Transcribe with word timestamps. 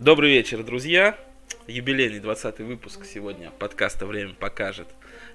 Добрый 0.00 0.30
вечер, 0.30 0.62
друзья. 0.62 1.14
Юбилейный 1.66 2.20
20 2.20 2.60
выпуск 2.60 3.04
сегодня 3.04 3.50
подкаста 3.50 4.06
«Время 4.06 4.32
покажет». 4.32 4.88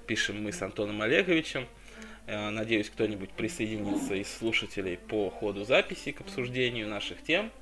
Пишем 0.08 0.42
мы 0.42 0.50
с 0.50 0.60
Антоном 0.60 1.02
Олеговичем. 1.02 1.68
Э, 2.26 2.50
надеюсь, 2.50 2.90
кто-нибудь 2.90 3.30
присоединится 3.30 4.16
из 4.16 4.26
слушателей 4.26 4.96
по 4.96 5.30
ходу 5.30 5.64
записи 5.64 6.10
к 6.10 6.20
обсуждению 6.20 6.88
наших 6.88 7.22
тем. 7.22 7.52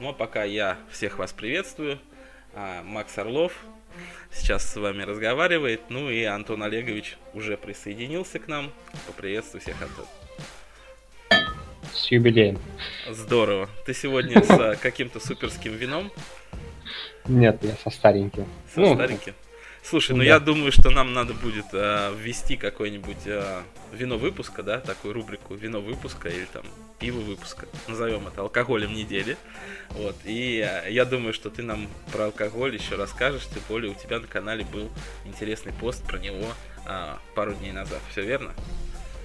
Ну 0.00 0.08
а 0.08 0.12
пока 0.14 0.44
я 0.44 0.78
всех 0.90 1.18
вас 1.18 1.34
приветствую. 1.34 1.98
А, 2.54 2.82
Макс 2.82 3.18
Орлов 3.18 3.52
сейчас 4.32 4.64
с 4.64 4.76
вами 4.76 5.02
разговаривает. 5.02 5.82
Ну 5.90 6.08
и 6.08 6.22
Антон 6.22 6.62
Олегович 6.62 7.18
уже 7.34 7.58
присоединился 7.58 8.38
к 8.38 8.48
нам. 8.48 8.72
Поприветствую 9.06 9.60
всех, 9.60 9.76
Антон. 9.82 10.06
С 11.92 12.10
юбилеем. 12.10 12.58
Здорово. 13.10 13.68
Ты 13.84 13.92
сегодня 13.92 14.42
с 14.42 14.50
э, 14.50 14.76
каким-то 14.80 15.20
суперским 15.20 15.74
вином? 15.74 16.10
Нет, 17.28 17.58
я 17.62 17.74
со 17.82 17.90
стареньким. 17.90 18.46
Со 18.74 18.80
ну, 18.80 18.94
стареньким? 18.94 19.34
Слушай, 19.88 20.12
ну 20.12 20.18
да. 20.18 20.24
я 20.24 20.40
думаю, 20.40 20.72
что 20.72 20.90
нам 20.90 21.12
надо 21.12 21.32
будет 21.32 21.66
э, 21.72 22.12
ввести 22.18 22.56
какое-нибудь 22.56 23.26
э, 23.26 23.60
вино 23.92 24.18
выпуска, 24.18 24.64
да, 24.64 24.80
такую 24.80 25.14
рубрику 25.14 25.54
вино 25.54 25.80
выпуска 25.80 26.28
или 26.28 26.46
там 26.52 26.64
пиво 26.98 27.20
выпуска, 27.20 27.66
назовем 27.86 28.26
это 28.26 28.40
алкоголем 28.40 28.92
недели. 28.92 29.36
Вот. 29.90 30.16
И 30.24 30.58
э, 30.68 30.90
я 30.90 31.04
думаю, 31.04 31.32
что 31.32 31.50
ты 31.50 31.62
нам 31.62 31.86
про 32.12 32.24
алкоголь 32.26 32.74
еще 32.74 32.96
расскажешь, 32.96 33.46
тем 33.46 33.62
более 33.68 33.92
у 33.92 33.94
тебя 33.94 34.18
на 34.18 34.26
канале 34.26 34.64
был 34.64 34.88
интересный 35.24 35.72
пост 35.72 36.02
про 36.04 36.18
него 36.18 36.46
э, 36.84 37.14
пару 37.36 37.54
дней 37.54 37.70
назад. 37.70 38.00
Все 38.10 38.22
верно? 38.22 38.54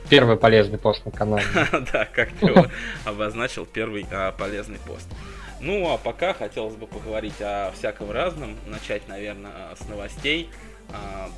Первый 0.10 0.38
полезный 0.38 0.78
пост 0.78 1.06
на 1.06 1.12
канале. 1.12 1.46
Да, 1.92 2.06
как 2.06 2.30
ты 2.34 2.54
обозначил, 3.06 3.66
первый 3.66 4.06
а, 4.12 4.32
полезный 4.32 4.80
пост. 4.86 5.08
Ну, 5.62 5.94
а 5.94 5.98
пока 5.98 6.34
хотелось 6.34 6.76
бы 6.76 6.88
поговорить 6.88 7.40
о 7.40 7.72
всяком 7.78 8.10
разном. 8.10 8.58
Начать, 8.66 9.08
наверное, 9.08 9.76
с 9.76 9.88
новостей. 9.88 10.50
А, 10.90 11.30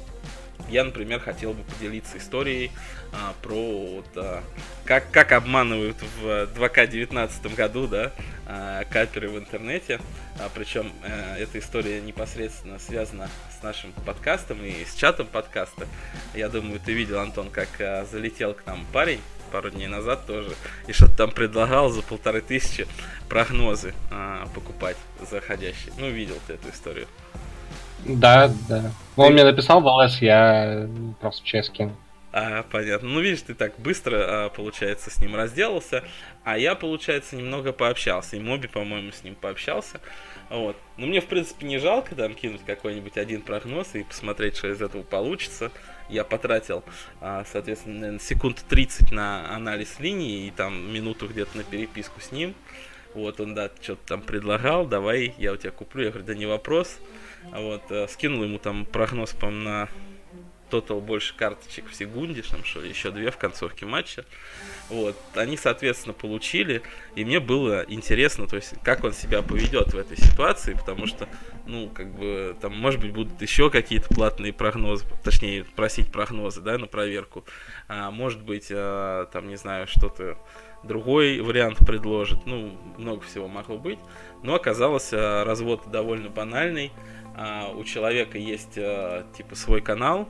я, 0.69 0.85
например, 0.85 1.19
хотел 1.19 1.53
бы 1.53 1.63
поделиться 1.63 2.17
историей 2.17 2.71
а, 3.11 3.33
про 3.41 3.53
вот, 3.95 4.07
а, 4.15 4.41
как, 4.85 5.11
как 5.11 5.33
обманывают 5.33 5.97
в 6.21 6.47
2К19 6.55 7.53
году 7.53 7.87
да, 7.87 8.13
а, 8.47 8.85
каперы 8.85 9.27
в 9.27 9.37
интернете. 9.37 9.99
А, 10.39 10.49
причем 10.53 10.93
а, 11.03 11.37
эта 11.37 11.59
история 11.59 11.99
непосредственно 11.99 12.79
связана 12.79 13.29
с 13.59 13.61
нашим 13.61 13.91
подкастом 13.91 14.63
и 14.63 14.85
с 14.85 14.95
чатом 14.95 15.27
подкаста. 15.27 15.85
Я 16.33 16.47
думаю, 16.47 16.79
ты 16.79 16.93
видел, 16.93 17.19
Антон, 17.19 17.49
как 17.49 17.69
а, 17.79 18.05
залетел 18.09 18.53
к 18.53 18.65
нам 18.65 18.85
парень 18.93 19.19
пару 19.53 19.69
дней 19.69 19.87
назад 19.87 20.25
тоже, 20.25 20.49
и 20.87 20.93
что-то 20.93 21.15
там 21.15 21.31
предлагал 21.31 21.89
за 21.89 22.01
полторы 22.01 22.41
тысячи 22.41 22.87
прогнозы 23.29 23.93
а, 24.09 24.47
покупать 24.55 24.97
заходящие. 25.29 25.93
Ну, 25.99 26.09
видел 26.09 26.35
ты 26.47 26.53
эту 26.53 26.69
историю. 26.69 27.07
Да, 28.03 28.51
да. 28.67 28.91
Он 29.15 29.27
ты... 29.27 29.33
мне 29.33 29.43
написал 29.43 29.79
в 29.79 29.85
ЛС, 29.85 30.17
я 30.23 30.89
просто 31.21 31.43
кинул. 31.43 31.95
А, 32.31 32.65
понятно. 32.71 33.07
Ну, 33.09 33.19
видишь, 33.19 33.43
ты 33.43 33.53
так 33.53 33.73
быстро, 33.77 34.45
а, 34.45 34.49
получается, 34.49 35.11
с 35.11 35.19
ним 35.19 35.35
разделался, 35.35 36.03
а 36.43 36.57
я, 36.57 36.73
получается, 36.73 37.35
немного 37.35 37.71
пообщался. 37.73 38.37
И 38.37 38.39
Моби, 38.39 38.67
по-моему, 38.67 39.11
с 39.11 39.23
ним 39.23 39.35
пообщался. 39.35 39.99
Вот. 40.49 40.75
Ну, 40.97 41.05
мне, 41.05 41.21
в 41.21 41.27
принципе, 41.27 41.67
не 41.67 41.77
жалко 41.77 42.15
там 42.15 42.33
кинуть 42.33 42.61
какой-нибудь 42.65 43.17
один 43.17 43.43
прогноз 43.43 43.93
и 43.93 44.03
посмотреть, 44.03 44.57
что 44.57 44.69
из 44.69 44.81
этого 44.81 45.03
получится 45.03 45.71
я 46.09 46.23
потратил, 46.23 46.83
а, 47.21 47.45
соответственно, 47.51 48.19
секунд 48.19 48.63
30 48.67 49.11
на 49.11 49.53
анализ 49.55 49.99
линии 49.99 50.47
и 50.47 50.51
там 50.51 50.93
минуту 50.93 51.27
где-то 51.27 51.57
на 51.57 51.63
переписку 51.63 52.21
с 52.21 52.31
ним. 52.31 52.55
Вот 53.13 53.39
он, 53.39 53.53
да, 53.53 53.69
что-то 53.81 54.01
там 54.07 54.21
предлагал, 54.21 54.87
давай, 54.87 55.35
я 55.37 55.53
у 55.53 55.57
тебя 55.57 55.71
куплю. 55.71 56.05
Я 56.05 56.09
говорю, 56.09 56.25
да 56.25 56.33
не 56.33 56.45
вопрос. 56.45 56.97
Вот, 57.51 57.83
э, 57.91 58.07
скинул 58.07 58.43
ему 58.43 58.57
там 58.57 58.85
прогноз, 58.85 59.33
по 59.33 59.49
на 59.49 59.87
тотал 60.73 61.01
больше 61.01 61.35
карточек 61.35 61.87
в 61.87 61.93
секунде, 61.93 62.41
там 62.41 62.63
что 62.63 62.81
еще 62.81 63.11
две 63.11 63.29
в 63.29 63.37
концовке 63.37 63.85
матча. 63.85 64.25
Вот, 64.89 65.15
они, 65.35 65.55
соответственно, 65.55 66.13
получили, 66.13 66.81
и 67.15 67.23
мне 67.23 67.39
было 67.39 67.85
интересно, 67.87 68.47
то 68.47 68.55
есть, 68.55 68.73
как 68.83 69.03
он 69.03 69.13
себя 69.13 69.43
поведет 69.43 69.93
в 69.93 69.97
этой 69.97 70.17
ситуации, 70.17 70.73
потому 70.73 71.05
что, 71.05 71.29
ну, 71.65 71.89
как 71.89 72.13
бы, 72.13 72.55
там, 72.61 72.77
может 72.77 72.99
быть, 72.99 73.13
будут 73.13 73.41
еще 73.41 73.69
какие-то 73.69 74.13
платные 74.13 74.53
прогнозы, 74.53 75.05
точнее, 75.23 75.63
просить 75.63 76.11
прогнозы, 76.11 76.61
да, 76.61 76.77
на 76.77 76.87
проверку, 76.87 77.45
а, 77.87 78.11
может 78.11 78.41
быть, 78.43 78.67
а, 78.71 79.25
там, 79.27 79.47
не 79.47 79.55
знаю, 79.55 79.87
что-то 79.87 80.37
другой 80.83 81.39
вариант 81.39 81.79
предложит, 81.79 82.45
ну, 82.45 82.77
много 82.97 83.21
всего 83.21 83.47
могло 83.47 83.77
быть, 83.77 83.99
но 84.41 84.55
оказалось, 84.55 85.11
а, 85.13 85.43
развод 85.45 85.89
довольно 85.89 86.29
банальный, 86.29 86.91
а, 87.35 87.69
у 87.69 87.83
человека 87.83 88.37
есть, 88.37 88.77
а, 88.77 89.25
типа, 89.35 89.55
свой 89.55 89.81
канал, 89.81 90.27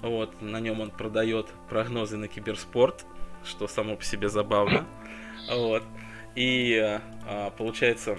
вот, 0.00 0.42
на 0.42 0.58
нем 0.58 0.80
он 0.80 0.90
продает 0.90 1.46
прогнозы 1.68 2.16
на 2.16 2.26
киберспорт, 2.26 3.06
что 3.44 3.68
само 3.68 3.96
по 3.96 4.04
себе 4.04 4.28
забавно. 4.28 4.84
Вот. 5.50 5.82
И 6.34 6.76
а, 7.26 7.50
получается, 7.50 8.18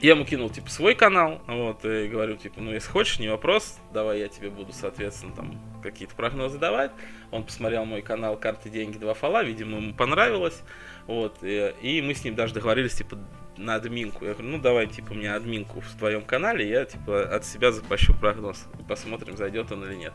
я 0.00 0.12
ему 0.12 0.24
кинул, 0.24 0.48
типа, 0.48 0.70
свой 0.70 0.94
канал, 0.94 1.42
вот, 1.46 1.84
и 1.84 2.08
говорю, 2.08 2.36
типа, 2.36 2.60
ну, 2.60 2.72
если 2.72 2.88
хочешь, 2.90 3.18
не 3.18 3.28
вопрос, 3.28 3.78
давай 3.92 4.20
я 4.20 4.28
тебе 4.28 4.48
буду, 4.48 4.72
соответственно, 4.72 5.34
там, 5.34 5.60
какие-то 5.82 6.14
прогнозы 6.14 6.58
давать. 6.58 6.90
Он 7.30 7.44
посмотрел 7.44 7.84
мой 7.84 8.00
канал 8.00 8.36
«Карты, 8.36 8.70
деньги, 8.70 8.96
два 8.96 9.12
фола», 9.12 9.44
видимо, 9.44 9.76
ему 9.76 9.94
понравилось, 9.94 10.62
вот, 11.06 11.38
и, 11.42 11.74
и 11.82 12.00
мы 12.00 12.14
с 12.14 12.24
ним 12.24 12.34
даже 12.34 12.54
договорились, 12.54 12.94
типа, 12.94 13.18
на 13.58 13.74
админку. 13.74 14.24
Я 14.24 14.32
говорю, 14.32 14.48
ну, 14.48 14.58
давай, 14.58 14.86
типа, 14.86 15.12
мне 15.12 15.34
админку 15.34 15.80
в 15.80 15.98
твоем 15.98 16.22
канале, 16.22 16.66
я, 16.66 16.86
типа, 16.86 17.22
от 17.22 17.44
себя 17.44 17.70
запущу 17.70 18.14
прогноз, 18.14 18.66
и 18.78 18.82
посмотрим, 18.82 19.36
зайдет 19.36 19.70
он 19.70 19.84
или 19.84 19.96
нет. 19.96 20.14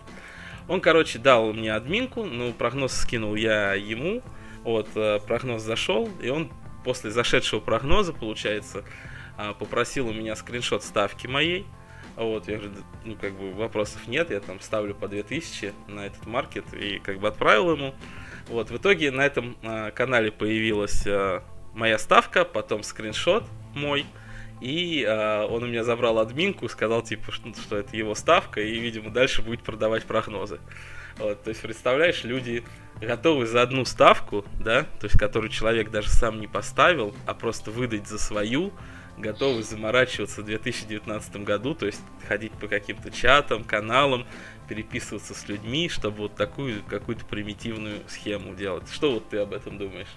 Он, 0.67 0.81
короче, 0.81 1.19
дал 1.19 1.53
мне 1.53 1.71
админку, 1.73 2.25
ну, 2.25 2.51
прогноз 2.53 2.93
скинул 2.93 3.35
я 3.35 3.75
ему, 3.75 4.23
вот, 4.63 4.89
э, 4.95 5.19
прогноз 5.27 5.61
зашел, 5.61 6.09
и 6.23 6.29
он 6.29 6.51
после 6.83 7.11
зашедшего 7.11 7.59
прогноза, 7.59 8.13
получается, 8.13 8.83
попросил 9.59 10.07
у 10.07 10.13
меня 10.13 10.35
скриншот 10.35 10.83
ставки 10.83 11.27
моей, 11.27 11.65
вот, 12.15 12.47
я 12.47 12.57
говорю, 12.57 12.73
ну, 13.03 13.15
как 13.15 13.33
бы 13.33 13.51
вопросов 13.51 14.07
нет, 14.07 14.29
я 14.29 14.39
там 14.39 14.61
ставлю 14.61 14.95
по 14.95 15.07
2000 15.07 15.73
на 15.87 16.05
этот 16.05 16.25
маркет 16.25 16.65
и 16.73 16.99
как 16.99 17.19
бы 17.19 17.27
отправил 17.27 17.71
ему. 17.71 17.93
Вот, 18.47 18.69
в 18.69 18.77
итоге 18.77 19.11
на 19.11 19.25
этом 19.25 19.57
э, 19.61 19.91
канале 19.91 20.31
появилась 20.31 21.05
э, 21.05 21.41
моя 21.73 21.97
ставка, 21.97 22.45
потом 22.45 22.83
скриншот 22.83 23.43
мой, 23.73 24.05
и 24.61 25.03
э, 25.03 25.45
он 25.45 25.63
у 25.63 25.67
меня 25.67 25.83
забрал 25.83 26.19
админку, 26.19 26.69
сказал, 26.69 27.01
типа, 27.01 27.31
что, 27.31 27.53
что 27.53 27.77
это 27.77 27.97
его 27.97 28.15
ставка, 28.15 28.61
и, 28.61 28.79
видимо, 28.79 29.09
дальше 29.09 29.41
будет 29.41 29.63
продавать 29.63 30.05
прогнозы. 30.05 30.59
Вот, 31.17 31.43
то 31.43 31.49
есть, 31.49 31.61
представляешь, 31.61 32.23
люди 32.23 32.63
готовы 33.01 33.45
за 33.45 33.61
одну 33.61 33.83
ставку, 33.83 34.45
да, 34.59 34.83
то 34.83 35.07
есть, 35.07 35.17
которую 35.17 35.49
человек 35.49 35.89
даже 35.89 36.09
сам 36.09 36.39
не 36.39 36.47
поставил, 36.47 37.13
а 37.25 37.33
просто 37.33 37.71
выдать 37.71 38.07
за 38.07 38.19
свою, 38.19 38.71
готовы 39.17 39.63
заморачиваться 39.63 40.41
в 40.41 40.45
2019 40.45 41.37
году, 41.37 41.73
то 41.73 41.85
есть 41.85 42.01
ходить 42.27 42.51
по 42.53 42.67
каким-то 42.67 43.11
чатам, 43.11 43.63
каналам, 43.63 44.25
переписываться 44.67 45.33
с 45.33 45.47
людьми, 45.47 45.89
чтобы 45.89 46.23
вот 46.23 46.35
такую 46.35 46.83
какую-то 46.83 47.25
примитивную 47.25 47.99
схему 48.07 48.55
делать. 48.55 48.89
Что 48.91 49.13
вот 49.13 49.29
ты 49.29 49.37
об 49.37 49.53
этом 49.53 49.77
думаешь? 49.77 50.07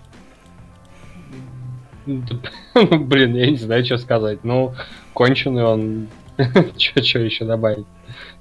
Блин, 2.75 3.35
я 3.35 3.51
не 3.51 3.57
знаю, 3.57 3.85
что 3.85 3.99
сказать. 3.99 4.43
Ну, 4.45 4.75
конченый 5.13 5.65
он. 5.65 6.09
Что 6.79 7.19
еще 7.19 7.45
добавить? 7.45 7.87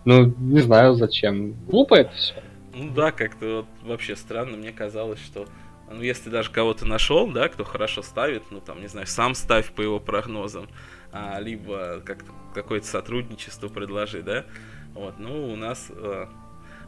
Ну, 0.06 0.34
не 0.38 0.62
знаю 0.62 0.96
зачем. 0.96 1.54
Глупо 1.68 1.96
это 1.96 2.14
все. 2.14 2.34
Ну 2.74 2.92
да, 2.92 3.12
как-то 3.12 3.58
вот 3.58 3.90
вообще 3.90 4.16
странно. 4.16 4.56
Мне 4.56 4.72
казалось, 4.72 5.20
что 5.20 5.48
ну, 5.90 6.02
если 6.02 6.30
даже 6.30 6.52
кого-то 6.52 6.86
нашел, 6.86 7.28
да, 7.32 7.48
кто 7.50 7.64
хорошо 7.64 8.02
ставит, 8.02 8.44
ну, 8.52 8.60
там, 8.60 8.82
не 8.82 8.88
знаю, 8.88 9.08
сам 9.08 9.36
ставь 9.36 9.72
по 9.72 9.82
его 9.82 10.00
прогнозам, 10.00 10.68
а, 11.12 11.40
либо 11.40 12.02
как 12.06 12.26
какое-то 12.54 12.88
сотрудничество 12.88 13.70
предложи, 13.70 14.22
да, 14.22 14.46
вот, 14.94 15.20
ну, 15.20 15.52
у 15.52 15.56
нас 15.56 15.88
э, 15.90 16.26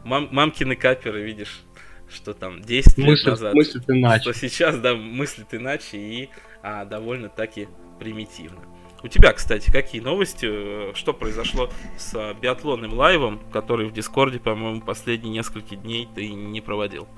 мам, 0.04 0.28
мамкины 0.32 0.76
каперы, 0.76 1.22
видишь, 1.22 1.62
что 2.08 2.34
там 2.34 2.60
10 2.60 2.98
лет 2.98 3.06
мыслит, 3.06 3.26
назад, 3.26 3.54
мыслит 3.54 3.84
иначе. 3.88 4.22
что 4.22 4.32
сейчас, 4.34 4.78
да, 4.78 4.94
мыслит 4.94 5.54
иначе 5.54 5.96
и 5.96 6.30
а, 6.62 6.84
довольно-таки 6.84 7.68
примитивно. 7.98 8.60
У 9.02 9.08
тебя, 9.08 9.32
кстати, 9.32 9.70
какие 9.70 10.00
новости? 10.02 10.46
Э, 10.50 10.92
что 10.94 11.14
произошло 11.14 11.70
с 11.96 12.14
а, 12.14 12.34
биатлонным 12.34 12.92
лайвом, 12.92 13.40
который 13.50 13.86
в 13.86 13.92
Дискорде, 13.92 14.38
по-моему, 14.38 14.82
последние 14.82 15.32
несколько 15.32 15.76
дней 15.76 16.06
ты 16.14 16.28
не 16.28 16.60
проводил? 16.60 17.08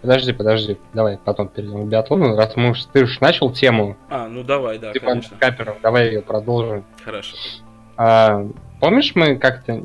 Подожди, 0.00 0.32
подожди, 0.32 0.78
давай 0.94 1.18
потом 1.18 1.48
перейдем 1.48 1.86
к 1.86 1.88
биатлону, 1.88 2.36
раз 2.36 2.54
мы 2.56 2.70
уж, 2.70 2.84
ты 2.84 3.02
уж 3.02 3.20
начал 3.20 3.50
тему. 3.50 3.96
А, 4.08 4.28
ну 4.28 4.44
давай, 4.44 4.78
да, 4.78 4.92
типа 4.92 5.06
конечно. 5.06 5.36
Каперов, 5.38 5.76
давай 5.82 6.08
ее 6.08 6.22
продолжим. 6.22 6.84
Хорошо. 7.04 7.36
А, 7.96 8.46
помнишь, 8.80 9.12
мы 9.16 9.36
как-то, 9.36 9.84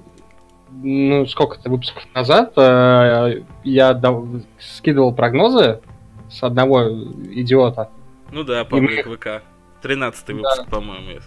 ну, 0.69 1.25
сколько-то 1.25 1.69
выпусков 1.69 2.03
назад 2.13 2.53
э, 2.57 3.41
я 3.63 3.93
дав... 3.93 4.23
скидывал 4.59 5.15
прогнозы 5.15 5.81
с 6.29 6.43
одного 6.43 6.89
идиота, 6.89 7.89
ну 8.33 8.43
да, 8.43 8.65
паблик 8.65 9.05
мы... 9.05 9.15
ВК. 9.15 9.43
13 9.83 10.27
выпуск, 10.29 10.63
да. 10.65 10.69
по-моему. 10.69 11.19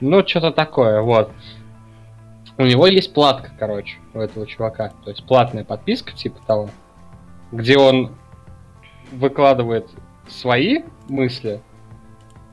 Ну, 0.00 0.26
что-то 0.26 0.50
такое, 0.50 1.00
вот. 1.00 1.30
У 2.58 2.64
него 2.64 2.88
есть 2.88 3.14
платка, 3.14 3.52
короче, 3.58 3.98
у 4.12 4.18
этого 4.18 4.46
чувака. 4.46 4.92
То 5.04 5.10
есть 5.10 5.24
платная 5.24 5.62
подписка, 5.62 6.12
типа 6.12 6.40
того, 6.46 6.70
где 7.52 7.78
он 7.78 8.12
выкладывает 9.12 9.88
свои 10.28 10.82
мысли. 11.08 11.60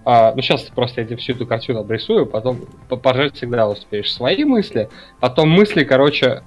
А, 0.06 0.34
ну, 0.36 0.42
сейчас 0.42 0.64
просто 0.64 1.02
я 1.02 1.08
тебе 1.08 1.18
всю 1.18 1.34
эту 1.34 1.48
картину 1.48 1.80
обрисую, 1.80 2.26
потом 2.26 2.66
пожать 2.90 3.36
всегда 3.36 3.68
успеешь. 3.68 4.12
Свои 4.12 4.44
мысли, 4.44 4.90
потом 5.20 5.50
мысли, 5.50 5.84
короче, 5.84 6.44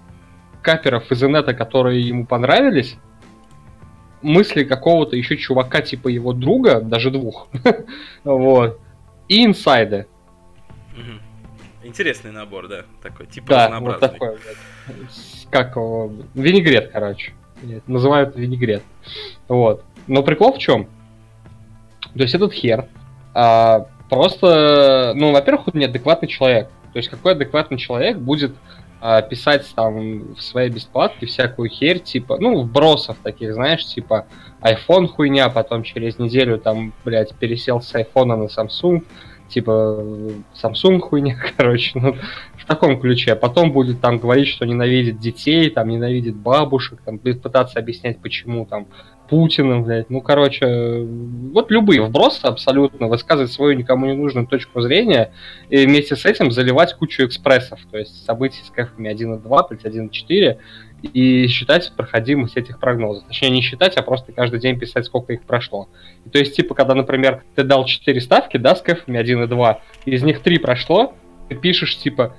каперов 0.63 1.11
из 1.11 1.23
инета, 1.23 1.55
которые 1.55 2.01
ему 2.03 2.27
понравились, 2.27 2.99
мысли 4.21 4.65
какого-то 4.65 5.17
еще 5.17 5.37
чувака, 5.37 5.81
типа 5.81 6.09
его 6.09 6.33
друга, 6.33 6.81
даже 6.81 7.11
двух, 7.11 7.49
вот, 8.25 8.79
и 9.29 9.45
инсайды. 9.45 10.07
Интересный 11.83 12.33
набор, 12.33 12.69
да, 12.69 12.85
такой, 13.01 13.27
типа 13.27 13.49
да, 13.49 13.81
вот 13.81 14.01
такой, 14.01 14.39
как 15.51 15.77
винегрет, 16.35 16.91
короче, 16.93 17.33
называют 17.87 18.37
винегрет, 18.37 18.83
вот. 19.49 19.85
Но 20.07 20.23
прикол 20.23 20.53
в 20.53 20.59
чем? 20.59 20.87
То 22.15 22.23
есть 22.23 22.35
этот 22.35 22.53
хер 22.53 22.87
а, 23.35 23.87
просто, 24.09 25.13
ну, 25.15 25.33
во-первых, 25.33 25.69
он 25.69 25.81
неадекватный 25.81 26.29
человек. 26.29 26.69
То 26.93 26.99
есть 26.99 27.11
какой 27.11 27.33
адекватный 27.33 27.77
человек 27.77 28.17
будет 28.17 28.55
а, 29.01 29.21
писать 29.21 29.71
там 29.75 30.35
в 30.35 30.41
своей 30.41 30.71
бесплатке 30.71 31.27
всякую 31.27 31.69
херь, 31.69 31.99
типа, 31.99 32.39
ну, 32.41 32.63
вбросов 32.63 33.19
таких, 33.23 33.53
знаешь, 33.53 33.85
типа 33.85 34.27
iPhone 34.63 35.07
хуйня, 35.07 35.51
потом 35.51 35.83
через 35.83 36.19
неделю 36.19 36.59
там, 36.59 36.95
блядь, 37.05 37.35
пересел 37.35 37.83
с 37.83 37.95
iPhone 37.95 38.37
на 38.37 38.45
Samsung, 38.45 39.05
типа 39.49 40.03
Samsung 40.55 41.01
хуйня, 41.01 41.37
короче, 41.57 41.99
ну, 41.99 42.17
в 42.67 42.69
таком 42.69 43.01
ключе. 43.01 43.33
А 43.33 43.37
потом 43.37 43.71
будет 43.71 44.01
там 44.01 44.19
говорить, 44.19 44.49
что 44.49 44.67
ненавидит 44.67 45.21
детей, 45.21 45.71
там 45.71 45.89
ненавидит 45.89 46.35
бабушек, 46.35 47.01
там 47.05 47.19
будет 47.19 47.41
пытаться 47.41 47.79
объяснять, 47.79 48.19
почему 48.19 48.67
там 48.67 48.89
Путиным, 49.29 49.85
блядь. 49.85 50.11
Ну, 50.11 50.21
короче, 50.21 51.05
вот 51.53 51.71
любые 51.71 52.03
вбросы 52.03 52.45
абсолютно, 52.45 53.09
высказывать 53.09 53.53
свою 53.53 53.77
никому 53.77 54.07
не 54.07 54.15
нужную 54.15 54.47
точку 54.47 54.81
зрения 54.81 55.33
и 55.69 55.85
вместе 55.87 56.17
с 56.17 56.25
этим 56.25 56.51
заливать 56.51 56.95
кучу 56.95 57.25
экспрессов, 57.25 57.81
то 57.91 57.99
есть 57.99 58.25
событий 58.25 58.63
с 58.65 58.71
кэфами 58.71 59.13
1.2, 59.13 59.43
1.4 59.83 60.59
и 61.13 61.47
считать 61.49 61.93
проходимость 61.97 62.57
этих 62.57 62.79
прогнозов. 62.79 63.25
Точнее, 63.27 63.51
не 63.51 63.63
считать, 63.63 63.97
а 63.97 64.03
просто 64.03 64.33
каждый 64.33 64.61
день 64.61 64.79
писать, 64.79 65.05
сколько 65.07 65.33
их 65.33 65.43
прошло. 65.43 65.89
И 66.25 66.31
то 66.31 66.39
есть, 66.39 66.55
типа, 66.55 66.75
когда, 66.75 66.95
например, 66.95 67.43
ты 67.55 67.63
дал 67.63 67.85
4 67.85 68.21
ставки, 68.21 68.57
да, 68.57 68.75
с 68.77 68.83
кэфами 68.83 69.19
1 69.19 69.45
и 69.45 69.47
2, 69.47 69.81
из 70.05 70.23
них 70.23 70.41
3 70.41 70.59
прошло, 70.59 71.15
ты 71.49 71.55
пишешь, 71.55 71.99
типа, 71.99 72.35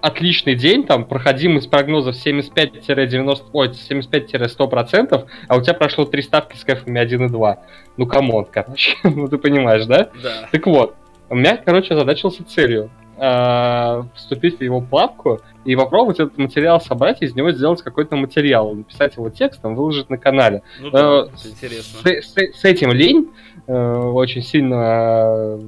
отличный 0.00 0.54
день, 0.54 0.84
там, 0.84 1.04
проходимость 1.04 1.70
прогнозов 1.70 2.16
75-90, 2.16 3.46
ой, 3.52 3.68
75-100%, 3.68 5.26
а 5.48 5.56
у 5.56 5.62
тебя 5.62 5.74
прошло 5.74 6.04
три 6.04 6.22
ставки 6.22 6.56
с 6.56 6.64
кэфами 6.64 7.00
1 7.00 7.26
и 7.26 7.28
2. 7.28 7.58
Ну, 7.96 8.06
come 8.06 8.29
on, 8.29 8.46
короче, 8.50 8.96
ну 9.04 9.28
ты 9.28 9.38
понимаешь, 9.38 9.86
да? 9.86 10.10
Да. 10.22 10.48
Так 10.50 10.66
вот, 10.66 10.94
у 11.30 11.34
меня, 11.34 11.56
короче, 11.56 11.94
задачился 11.94 12.44
целью 12.44 12.90
э, 13.18 14.02
вступить 14.14 14.58
в 14.58 14.62
его 14.62 14.80
плавку 14.80 15.40
и 15.64 15.76
попробовать 15.76 16.20
этот 16.20 16.38
материал 16.38 16.80
собрать 16.80 17.20
и 17.20 17.26
из 17.26 17.34
него 17.34 17.52
сделать 17.52 17.82
какой-то 17.82 18.16
материал, 18.16 18.72
написать 18.74 19.16
его 19.16 19.28
текстом, 19.28 19.74
выложить 19.74 20.08
на 20.10 20.16
канале. 20.16 20.62
Ну, 20.80 20.90
да, 20.90 21.00
э, 21.00 21.48
интересно. 21.48 22.00
С, 22.02 22.32
с, 22.32 22.60
с 22.60 22.64
этим 22.64 22.92
лень 22.92 23.30
э, 23.66 23.72
очень 23.72 24.42
сильно... 24.42 24.74
Э, 24.76 25.58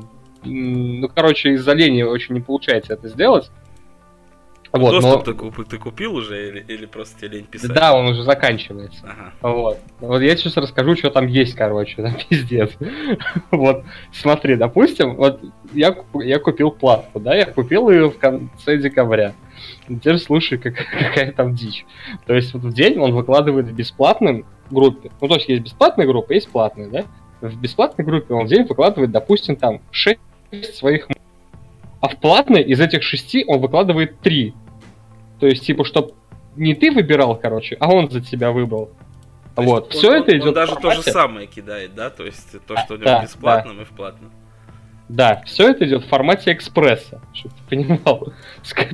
ну, 0.43 1.09
короче, 1.15 1.51
из-за 1.51 1.75
лени 1.75 2.03
очень 2.03 2.35
не 2.35 2.41
получается 2.41 2.95
это 2.95 3.09
сделать. 3.09 3.51
Вот, 4.73 4.93
Доступ 4.93 5.27
но... 5.27 5.33
ты, 5.33 5.35
куп, 5.35 5.69
ты 5.69 5.79
купил 5.79 6.15
уже 6.15 6.49
или, 6.49 6.65
или 6.69 6.87
просто 6.87 7.19
тебе 7.19 7.39
лень 7.39 7.47
писать? 7.47 7.73
Да, 7.73 7.93
он 7.93 8.07
уже 8.07 8.23
заканчивается. 8.23 9.03
Ага. 9.03 9.33
Вот. 9.43 9.79
Вот 9.99 10.21
я 10.21 10.37
сейчас 10.37 10.57
расскажу, 10.57 10.95
что 10.95 11.11
там 11.11 11.27
есть, 11.27 11.55
короче, 11.55 12.01
там 12.01 12.15
пиздец. 12.29 12.71
вот, 13.51 13.85
смотри, 14.13 14.55
допустим, 14.55 15.17
вот 15.17 15.41
я, 15.73 15.97
я 16.15 16.39
купил 16.39 16.71
платку, 16.71 17.19
да, 17.19 17.35
я 17.35 17.47
купил 17.47 17.91
ее 17.91 18.11
в 18.11 18.19
конце 18.19 18.79
декабря. 18.79 19.35
Теперь 19.89 20.19
слушай, 20.19 20.57
как, 20.57 20.75
какая 20.99 21.33
там 21.33 21.55
дичь. 21.55 21.85
То 22.27 22.35
есть 22.35 22.55
вот 22.55 22.63
в 22.63 22.73
день 22.73 22.99
он 22.99 23.13
выкладывает 23.13 23.67
в 23.67 23.73
бесплатном 23.73 24.45
группе. 24.71 25.11
Ну, 25.21 25.27
то 25.27 25.35
есть 25.35 25.49
есть 25.49 25.65
бесплатная 25.65 26.07
группа, 26.07 26.33
есть 26.33 26.49
платная, 26.49 26.89
да? 26.89 27.05
В 27.41 27.61
бесплатной 27.61 28.05
группе 28.05 28.35
он 28.35 28.47
в 28.47 28.49
день 28.49 28.65
выкладывает, 28.65 29.11
допустим, 29.11 29.57
там 29.57 29.81
6 29.91 30.21
своих 30.75 31.09
а 32.01 32.09
в 32.09 32.17
платной 32.17 32.63
из 32.63 32.81
этих 32.81 33.03
шести 33.03 33.45
он 33.47 33.61
выкладывает 33.61 34.21
три. 34.21 34.55
То 35.39 35.47
есть, 35.47 35.65
типа, 35.65 35.85
чтоб 35.85 36.15
не 36.57 36.75
ты 36.75 36.91
выбирал, 36.91 37.37
короче, 37.37 37.77
а 37.81 37.89
он 37.93 38.11
за 38.11 38.21
тебя 38.21 38.51
выбрал. 38.53 38.91
То 39.55 39.63
вот, 39.63 39.93
все 39.93 40.17
это 40.17 40.37
идет. 40.37 40.49
Он 40.49 40.55
даже 40.55 40.77
то 40.77 40.91
же 40.93 41.03
самое 41.03 41.47
кидает, 41.47 41.95
да? 41.95 42.11
То 42.11 42.25
есть 42.25 42.57
то, 42.67 42.77
что 42.79 42.95
у 42.95 42.97
него 42.97 43.23
бесплатном 43.23 43.77
да. 43.77 43.83
и 43.83 43.85
в 43.85 43.91
платном. 43.91 44.33
Да, 45.11 45.43
все 45.45 45.71
это 45.71 45.85
идет 45.87 46.05
в 46.05 46.09
формате 46.09 46.53
экспресса, 46.53 47.21
чтобы 47.33 47.55
ты 47.57 47.77
понимал. 47.77 48.33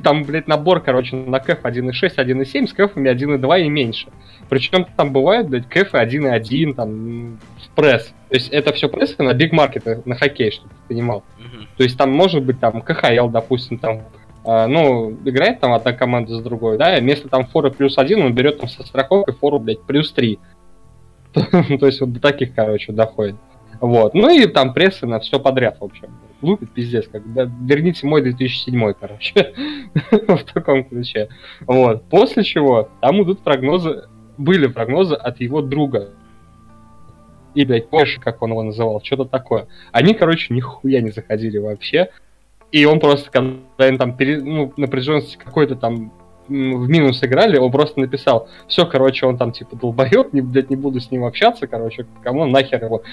Там, 0.03 0.23
блядь, 0.23 0.47
набор, 0.47 0.81
короче, 0.81 1.15
на 1.15 1.39
кэф 1.39 1.63
1.6, 1.63 2.15
1.7 2.15 2.67
с 2.67 2.73
кэфами 2.73 3.11
1.2 3.11 3.61
и 3.61 3.69
меньше. 3.69 4.07
Причем 4.49 4.87
там 4.97 5.11
бывают, 5.11 5.47
блядь, 5.47 5.69
кэфы 5.69 5.97
1.1, 5.97 6.73
там, 6.73 7.37
в 7.37 7.75
пресс. 7.75 8.07
То 8.29 8.35
есть 8.35 8.49
это 8.49 8.73
все 8.73 8.89
пресс 8.89 9.15
на 9.19 9.31
биг 9.35 9.51
маркеты, 9.51 10.01
на 10.05 10.15
хоккей, 10.15 10.49
чтобы 10.49 10.69
ты 10.69 10.75
понимал. 10.95 11.17
Угу. 11.37 11.65
То 11.77 11.83
есть 11.83 11.95
там 11.99 12.11
может 12.11 12.43
быть 12.43 12.59
там 12.59 12.81
КХЛ, 12.81 13.29
допустим, 13.29 13.77
там 13.77 14.03
Uh, 14.43 14.65
ну, 14.65 15.11
играет 15.25 15.59
там 15.59 15.73
одна 15.73 15.91
команда 15.91 16.37
с 16.37 16.41
другой, 16.41 16.77
да, 16.77 16.97
вместо 17.01 17.27
там 17.27 17.47
фора 17.47 17.69
плюс 17.69 17.97
один 17.97 18.21
он 18.21 18.33
берет 18.33 18.61
там 18.61 18.69
со 18.69 18.81
страховкой 18.81 19.33
фору, 19.33 19.59
блядь, 19.59 19.81
плюс 19.81 20.13
три. 20.13 20.39
То 21.33 21.85
есть 21.85 21.99
вот 21.99 22.13
до 22.13 22.21
таких, 22.21 22.55
короче, 22.55 22.93
доходит. 22.93 23.35
Вот. 23.79 24.13
Ну 24.13 24.29
и 24.29 24.47
там 24.47 24.73
прессы 24.73 25.05
на 25.05 25.19
все 25.19 25.39
подряд, 25.39 25.79
в 25.79 25.83
общем. 25.83 26.09
Лупит 26.41 26.71
пиздец, 26.71 27.07
как 27.07 27.31
да, 27.33 27.49
верните 27.61 28.05
мой 28.05 28.21
2007, 28.21 28.93
короче. 28.99 29.53
в 30.11 30.43
таком 30.53 30.83
ключе. 30.83 31.29
Вот. 31.61 32.03
После 32.09 32.43
чего 32.43 32.89
там 33.01 33.23
идут 33.23 33.39
прогнозы, 33.39 34.05
были 34.37 34.67
прогнозы 34.67 35.15
от 35.15 35.39
его 35.41 35.61
друга. 35.61 36.09
И, 37.55 37.65
блядь, 37.65 37.89
Польша, 37.89 38.21
как 38.21 38.41
он 38.41 38.51
его 38.51 38.63
называл, 38.63 39.01
что-то 39.03 39.25
такое. 39.25 39.67
Они, 39.91 40.13
короче, 40.13 40.53
нихуя 40.53 41.01
не 41.01 41.09
заходили 41.09 41.57
вообще. 41.57 42.09
И 42.71 42.85
он 42.85 42.99
просто, 42.99 43.31
когда 43.31 43.57
они 43.77 43.97
там 43.97 44.15
пере, 44.15 44.39
ну, 44.41 44.73
напряженности 44.77 45.37
какой-то 45.37 45.75
там 45.75 46.11
в 46.47 46.89
минус 46.89 47.23
играли, 47.23 47.57
он 47.57 47.71
просто 47.71 47.99
написал, 47.99 48.47
все, 48.67 48.85
короче, 48.85 49.25
он 49.25 49.37
там 49.37 49.51
типа 49.51 49.75
долбоет, 49.75 50.33
не, 50.33 50.41
блядь, 50.41 50.69
не 50.69 50.75
буду 50.75 50.99
с 50.99 51.11
ним 51.11 51.25
общаться, 51.25 51.67
короче, 51.67 52.05
кому 52.23 52.45
нахер 52.45 52.83
его 52.83 53.03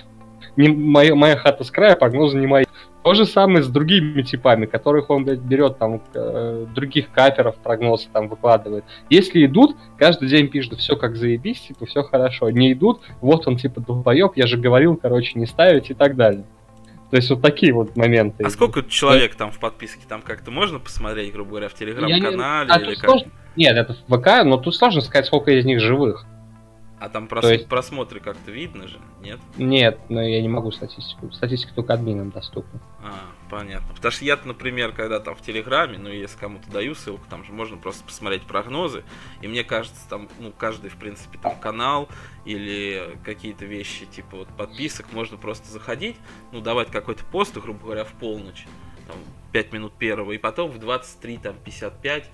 не, 0.57 0.69
моя, 0.69 1.15
моя 1.15 1.37
хата 1.37 1.65
с 1.65 1.71
края, 1.71 1.97
прогнозы 1.97 2.39
не 2.39 2.47
мои. 2.47 2.65
То 3.03 3.13
же 3.13 3.27
самое 3.27 3.63
с 3.63 3.69
другими 3.69 4.23
типами, 4.23 4.65
которых 4.65 5.11
он, 5.11 5.25
блядь, 5.25 5.41
берет 5.41 5.79
там 5.79 6.01
э, 6.15 6.67
других 6.75 7.11
каперов, 7.11 7.57
прогнозы 7.57 8.09
там 8.13 8.29
выкладывает. 8.29 8.85
Если 9.11 9.45
идут, 9.45 9.77
каждый 9.99 10.29
день 10.29 10.49
пишут, 10.49 10.79
все 10.79 10.97
как 10.97 11.17
заебись, 11.17 11.61
типа, 11.61 11.85
все 11.85 12.03
хорошо. 12.03 12.49
Не 12.51 12.73
идут, 12.73 13.03
вот 13.21 13.47
он, 13.47 13.59
типа, 13.59 13.81
долбоеб, 13.81 14.33
я 14.37 14.47
же 14.47 14.57
говорил, 14.57 14.97
короче, 14.97 15.39
не 15.39 15.47
ставить 15.47 15.91
и 15.91 15.95
так 15.95 16.17
далее. 16.17 16.45
То 17.11 17.19
есть 17.19 17.31
вот 17.31 17.43
такие 17.43 17.73
вот 17.73 17.95
моменты. 17.97 18.43
А 18.43 18.51
сколько 18.51 18.83
человек 18.83 19.35
там 19.35 19.53
в 19.53 19.61
подписке? 19.61 20.01
Там 20.09 20.23
как-то 20.23 20.51
можно 20.51 20.79
посмотреть, 20.79 21.33
грубо 21.33 21.51
говоря, 21.51 21.69
в 21.69 21.75
телеграм-канале 21.75 22.69
не... 22.69 22.75
а 22.75 22.81
или 22.81 22.95
как? 22.95 23.11
Сложно... 23.11 23.31
Нет, 23.55 23.77
это 23.77 23.97
в 24.09 24.19
ВК, 24.19 24.45
но 24.45 24.57
тут 24.57 24.75
сложно 24.75 25.01
сказать, 25.01 25.27
сколько 25.27 25.53
из 25.53 25.65
них 25.65 25.81
живых. 25.81 26.27
А 27.05 27.11
там 27.11 27.29
прос... 27.29 27.45
есть... 27.45 27.69
просмотры 27.69 28.19
как-то 28.19 28.51
видно 28.51 28.89
же, 28.89 28.99
нет? 29.21 29.39
Нет, 29.59 30.01
но 30.09 30.23
я 30.23 30.41
не 30.41 30.49
могу 30.49 30.73
статистику. 30.73 31.31
Статистика 31.33 31.75
только 31.75 31.93
админам 31.93 32.31
доступна. 32.31 32.81
А, 33.03 33.27
понятно. 33.51 33.95
Потому 33.95 34.11
что 34.11 34.25
я, 34.25 34.39
например, 34.43 34.93
когда 34.93 35.21
там 35.21 35.35
в 35.35 35.43
Телеграме, 35.43 35.99
ну, 35.99 36.09
если 36.09 36.39
кому-то 36.39 36.71
даю 36.71 36.95
ссылку, 36.95 37.27
там 37.29 37.45
же 37.45 37.53
можно 37.53 37.77
просто 37.77 38.05
посмотреть 38.05 38.45
прогнозы. 38.45 39.05
И 39.43 39.49
мне 39.49 39.65
кажется, 39.65 40.01
там, 40.09 40.31
ну, 40.39 40.51
каждый, 40.57 40.89
в 40.89 40.97
принципе, 40.97 41.37
там 41.37 41.59
канал 41.59 42.09
или 42.47 43.19
какие-то 43.23 43.67
вещи, 43.67 44.07
типа 44.07 44.39
вот 44.39 44.49
подписок, 44.57 45.13
можно 45.13 45.37
просто 45.37 45.71
заходить, 45.71 46.17
ну, 46.53 46.63
давать 46.63 46.91
какой-то 46.91 47.23
пост, 47.27 47.55
грубо 47.59 47.81
говоря, 47.81 48.05
в 48.05 48.13
полночь 48.13 48.65
там, 49.07 49.17
5 49.53 49.73
минут 49.73 49.93
первого, 49.93 50.33
и 50.33 50.39
потом 50.39 50.71
в 50.71 50.79
23, 50.79 51.37
там, 51.37 51.57
55 51.63 52.31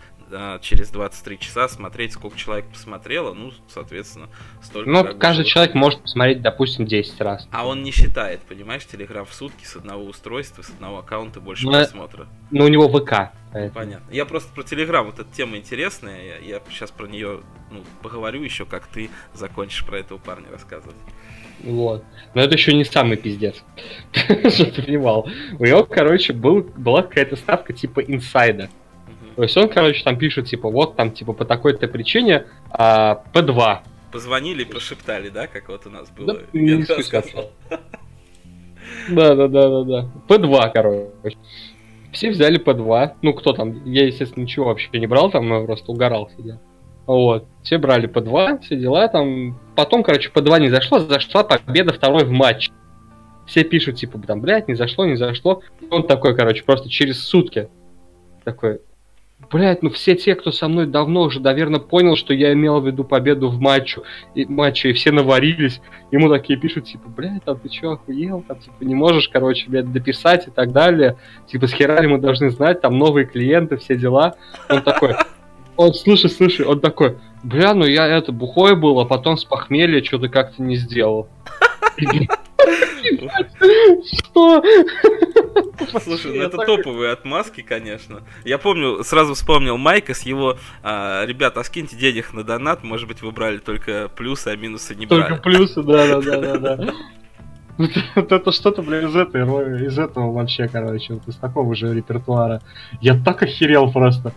через 0.61 0.91
23 0.91 1.39
часа 1.39 1.69
смотреть, 1.69 2.13
сколько 2.13 2.37
человек 2.37 2.67
посмотрело, 2.67 3.33
ну, 3.35 3.53
соответственно, 3.69 4.29
столько. 4.63 4.91
Ну, 4.91 5.19
каждый 5.19 5.45
человек 5.45 5.75
может 5.75 6.03
посмотреть, 6.03 6.43
допустим, 6.43 6.87
10 6.87 7.21
раз. 7.21 7.49
А 7.51 7.67
он 7.67 7.83
не 7.83 7.91
считает, 7.91 8.41
понимаешь, 8.43 8.85
Телеграм 8.87 9.25
в 9.25 9.35
сутки 9.35 9.65
с 9.65 9.77
одного 9.77 10.05
устройства, 10.05 10.63
с 10.63 10.71
одного 10.71 10.99
аккаунта 10.99 11.41
больше 11.41 11.67
ну, 11.67 11.73
просмотра. 11.73 12.27
Ну, 12.51 12.65
у 12.65 12.69
него 12.69 12.89
ВК. 12.89 13.33
Поэтому. 13.53 13.75
Понятно. 13.75 14.13
Я 14.13 14.27
просто 14.27 14.53
про 14.55 14.63
Телеграм, 14.63 15.07
вот 15.07 15.19
эта 15.19 15.31
тема 15.35 15.57
интересная, 15.57 16.25
я, 16.25 16.39
я 16.39 16.63
сейчас 16.71 16.91
про 16.91 17.07
нее 17.07 17.41
ну, 17.71 17.83
поговорю 18.03 18.43
еще, 18.43 18.65
как 18.65 18.87
ты 18.87 19.11
закончишь 19.35 19.85
про 19.85 19.99
этого 19.99 20.19
парня 20.19 20.47
рассказывать. 20.51 20.97
Вот. 21.63 22.05
Но 22.35 22.43
это 22.43 22.55
еще 22.55 22.73
не 22.73 22.85
самый 22.85 23.17
пиздец. 23.17 23.63
Что 24.13 24.67
ты 24.67 24.83
понимал. 24.83 25.29
У 25.59 25.65
него, 25.65 25.85
короче, 25.85 26.33
был, 26.33 26.63
была 26.63 27.03
какая-то 27.03 27.37
ставка 27.37 27.73
типа 27.73 28.01
инсайда. 28.01 28.71
То 29.37 29.43
есть 29.43 29.57
он, 29.57 29.69
короче, 29.69 30.03
там 30.05 30.19
пишет, 30.19 30.47
типа, 30.47 30.69
вот 30.69 30.97
там, 30.97 31.13
типа, 31.13 31.33
по 31.33 31.45
такой-то 31.45 31.89
причине 31.89 32.47
а, 32.71 33.23
P2. 33.33 33.79
Позвонили 34.13 34.63
и 34.63 34.65
прошептали, 34.65 35.29
да, 35.29 35.47
как 35.47 35.69
вот 35.69 35.87
у 35.87 35.91
нас 35.91 36.11
было? 36.11 36.35
Да, 36.35 36.41
не 36.53 36.83
сказал. 37.03 37.51
Да, 39.09 39.35
да, 39.35 39.49
да, 39.49 39.69
да, 39.69 39.85
да. 39.85 40.09
P2, 40.29 40.71
короче. 40.73 41.39
Все 42.13 42.31
взяли 42.31 42.63
P2. 42.63 43.13
Ну, 43.23 43.35
кто 43.35 43.53
там? 43.53 43.85
Я, 43.85 44.07
естественно, 44.07 44.43
ничего 44.43 44.67
вообще 44.67 44.89
не 44.95 45.07
брал, 45.07 45.31
там 45.31 45.49
я 45.53 45.65
просто 45.65 45.93
угорал 45.93 46.29
сидел. 46.37 46.59
Вот. 47.07 47.47
Все 47.63 47.79
брали 47.79 48.07
по 48.07 48.21
2, 48.21 48.59
все 48.59 48.77
дела 48.77 49.09
там. 49.09 49.59
Потом, 49.75 50.03
короче, 50.03 50.31
по 50.31 50.43
2 50.43 50.59
не 50.61 50.71
зашло, 50.71 51.01
зашла 51.01 51.45
победа 51.45 51.93
второй 51.93 52.25
в 52.25 52.31
матче. 52.31 52.71
Все 53.47 53.65
пишут, 53.65 53.97
типа, 53.97 54.19
там, 54.19 54.41
блядь, 54.41 54.69
не 54.69 54.75
зашло, 54.75 55.05
не 55.07 55.17
зашло. 55.17 55.63
Он 55.91 56.07
такой, 56.07 56.37
короче, 56.37 56.63
просто 56.63 56.89
через 56.89 57.23
сутки 57.23 57.69
такой, 58.45 58.81
блядь, 59.51 59.83
ну 59.83 59.91
все 59.91 60.15
те, 60.15 60.35
кто 60.35 60.53
со 60.53 60.69
мной 60.69 60.87
давно 60.87 61.23
уже, 61.23 61.41
наверное, 61.41 61.81
понял, 61.81 62.17
что 62.17 62.35
я 62.35 62.53
имел 62.53 62.81
в 62.81 62.87
виду 62.87 63.05
победу 63.05 63.49
в 63.49 63.61
матче, 63.61 64.03
и, 64.35 64.45
матче, 64.47 64.91
и 64.91 64.93
все 64.93 65.13
наварились. 65.13 65.81
Ему 66.11 66.29
такие 66.29 66.59
пишут, 66.59 66.85
типа, 66.85 67.09
блядь, 67.09 67.45
там 67.45 67.59
ты 67.59 67.69
чё, 67.69 67.93
охуел? 67.93 68.45
Там, 68.47 68.59
типа, 68.59 68.83
не 68.83 68.95
можешь, 68.95 69.29
короче, 69.29 69.69
блядь, 69.69 69.93
дописать 69.93 70.49
и 70.49 70.51
так 70.51 70.73
далее. 70.73 71.17
Типа, 71.47 71.67
с 71.67 71.73
херами 71.73 72.07
мы 72.07 72.19
должны 72.19 72.51
знать, 72.51 72.81
там 72.81 72.99
новые 72.99 73.27
клиенты, 73.27 73.77
все 73.77 73.97
дела. 73.97 74.35
Он 74.69 74.83
такой, 74.83 75.15
он, 75.77 75.95
слушай, 75.95 76.29
слушай, 76.29 76.67
он 76.67 76.81
такой, 76.81 77.17
бля, 77.43 77.75
ну 77.75 77.87
я 77.87 78.07
это 78.07 78.33
бухой 78.33 78.77
был, 78.77 79.01
а 79.01 79.07
потом 79.07 79.37
с 79.37 79.45
похмелья 79.45 80.05
что-то 80.05 80.29
как-то 80.29 80.63
не 80.63 80.77
сделал. 80.77 81.29
Что? 84.13 84.63
Слушай, 86.03 86.37
ну 86.37 86.43
это 86.43 86.59
топовые 86.59 87.13
отмазки, 87.13 87.63
конечно. 87.63 88.23
Я 88.45 88.59
помню, 88.59 89.03
сразу 89.05 89.35
вспомнил 89.35 89.77
Майка 89.77 90.15
с 90.15 90.23
его 90.23 90.59
а, 90.83 91.25
ребят, 91.27 91.57
а 91.57 91.65
скиньте 91.65 91.97
денег 91.97 92.33
на 92.33 92.45
донат, 92.45 92.83
может 92.83 93.09
быть, 93.09 93.23
вы 93.23 93.33
брали 93.33 93.59
только 93.59 94.09
плюсы, 94.09 94.49
а 94.49 94.57
минусы 94.57 94.95
не 94.95 95.07
брали. 95.07 95.29
Только 95.29 95.43
плюсы, 95.43 95.83
да, 95.83 96.21
да, 96.21 96.21
да, 96.21 96.59
да, 96.59 96.77
да. 96.77 96.95
Вот 98.15 98.33
это 98.33 98.53
что-то, 98.53 98.83
бля, 98.83 99.01
из 99.01 99.17
этой, 99.17 99.43
из 99.87 99.99
этого 99.99 100.33
вообще, 100.33 100.69
короче, 100.69 101.15
вот 101.15 101.27
из 101.29 101.37
такого 101.37 101.75
же 101.75 101.95
репертуара. 101.95 102.61
Я 103.01 103.19
так 103.19 103.43
охерел 103.43 103.91
просто. 103.91 104.33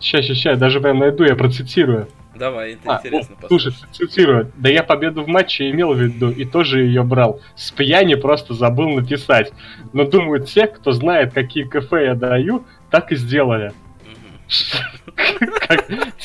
Сейчас, 0.00 0.24
сейчас, 0.24 0.38
сейчас, 0.38 0.58
даже 0.58 0.80
прям 0.80 0.98
найду, 0.98 1.24
я 1.24 1.34
процитирую. 1.34 2.08
Давай, 2.38 2.74
это 2.74 2.96
а, 2.96 2.98
интересно 2.98 3.36
о, 3.42 3.48
Слушай, 3.48 3.72
цитирую. 3.92 4.52
Да 4.56 4.68
я 4.68 4.82
победу 4.82 5.22
в 5.22 5.28
матче 5.28 5.70
имел 5.70 5.92
в 5.92 6.00
виду 6.00 6.30
и 6.30 6.44
тоже 6.44 6.82
ее 6.82 7.02
брал. 7.02 7.40
С 7.56 7.70
пьяни 7.70 8.14
просто 8.14 8.54
забыл 8.54 8.88
написать. 8.90 9.52
Но 9.92 10.04
думаю, 10.04 10.44
те, 10.44 10.66
кто 10.66 10.92
знает, 10.92 11.32
какие 11.32 11.64
кафе 11.64 12.06
я 12.06 12.14
даю, 12.14 12.64
так 12.90 13.12
и 13.12 13.16
сделали. 13.16 13.72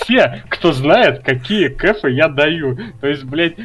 Те, 0.05 0.43
кто 0.49 0.71
знает, 0.71 1.23
какие 1.23 1.67
кафе 1.67 2.11
я 2.11 2.29
даю. 2.29 2.77
То 3.01 3.07
есть, 3.07 3.23
блядь, 3.23 3.55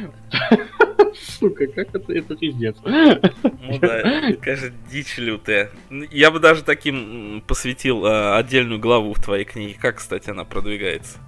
сука, 1.39 1.67
как 1.67 1.95
это, 1.95 2.13
это 2.13 2.35
пиздец. 2.35 2.75
Ну 2.83 3.79
да, 3.79 4.01
конечно, 4.41 4.71
дичь 4.91 5.17
лютая. 5.17 5.69
Я 6.11 6.31
бы 6.31 6.39
даже 6.39 6.63
таким 6.63 7.43
посвятил 7.47 8.05
э, 8.05 8.37
отдельную 8.37 8.79
главу 8.79 9.13
в 9.13 9.23
твоей 9.23 9.45
книге. 9.45 9.77
Как, 9.79 9.97
кстати, 9.97 10.29
она 10.29 10.43
продвигается? 10.43 11.19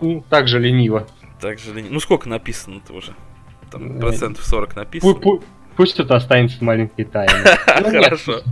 Ну, 0.00 0.24
так 0.28 0.48
же 0.48 0.58
лениво. 0.58 1.06
Так 1.40 1.58
же 1.58 1.72
лениво. 1.72 1.94
Ну, 1.94 2.00
сколько 2.00 2.28
написано-то 2.28 2.92
уже? 2.92 3.14
Там 3.70 3.98
процентов 3.98 4.44
40 4.44 4.76
написано. 4.76 5.14
Пу 5.14 5.42
Пусть 5.78 6.00
это 6.00 6.16
останется 6.16 6.64
маленькой 6.64 7.04
тайной. 7.04 7.56
Ну, 7.80 7.90
Хорошо. 7.90 8.42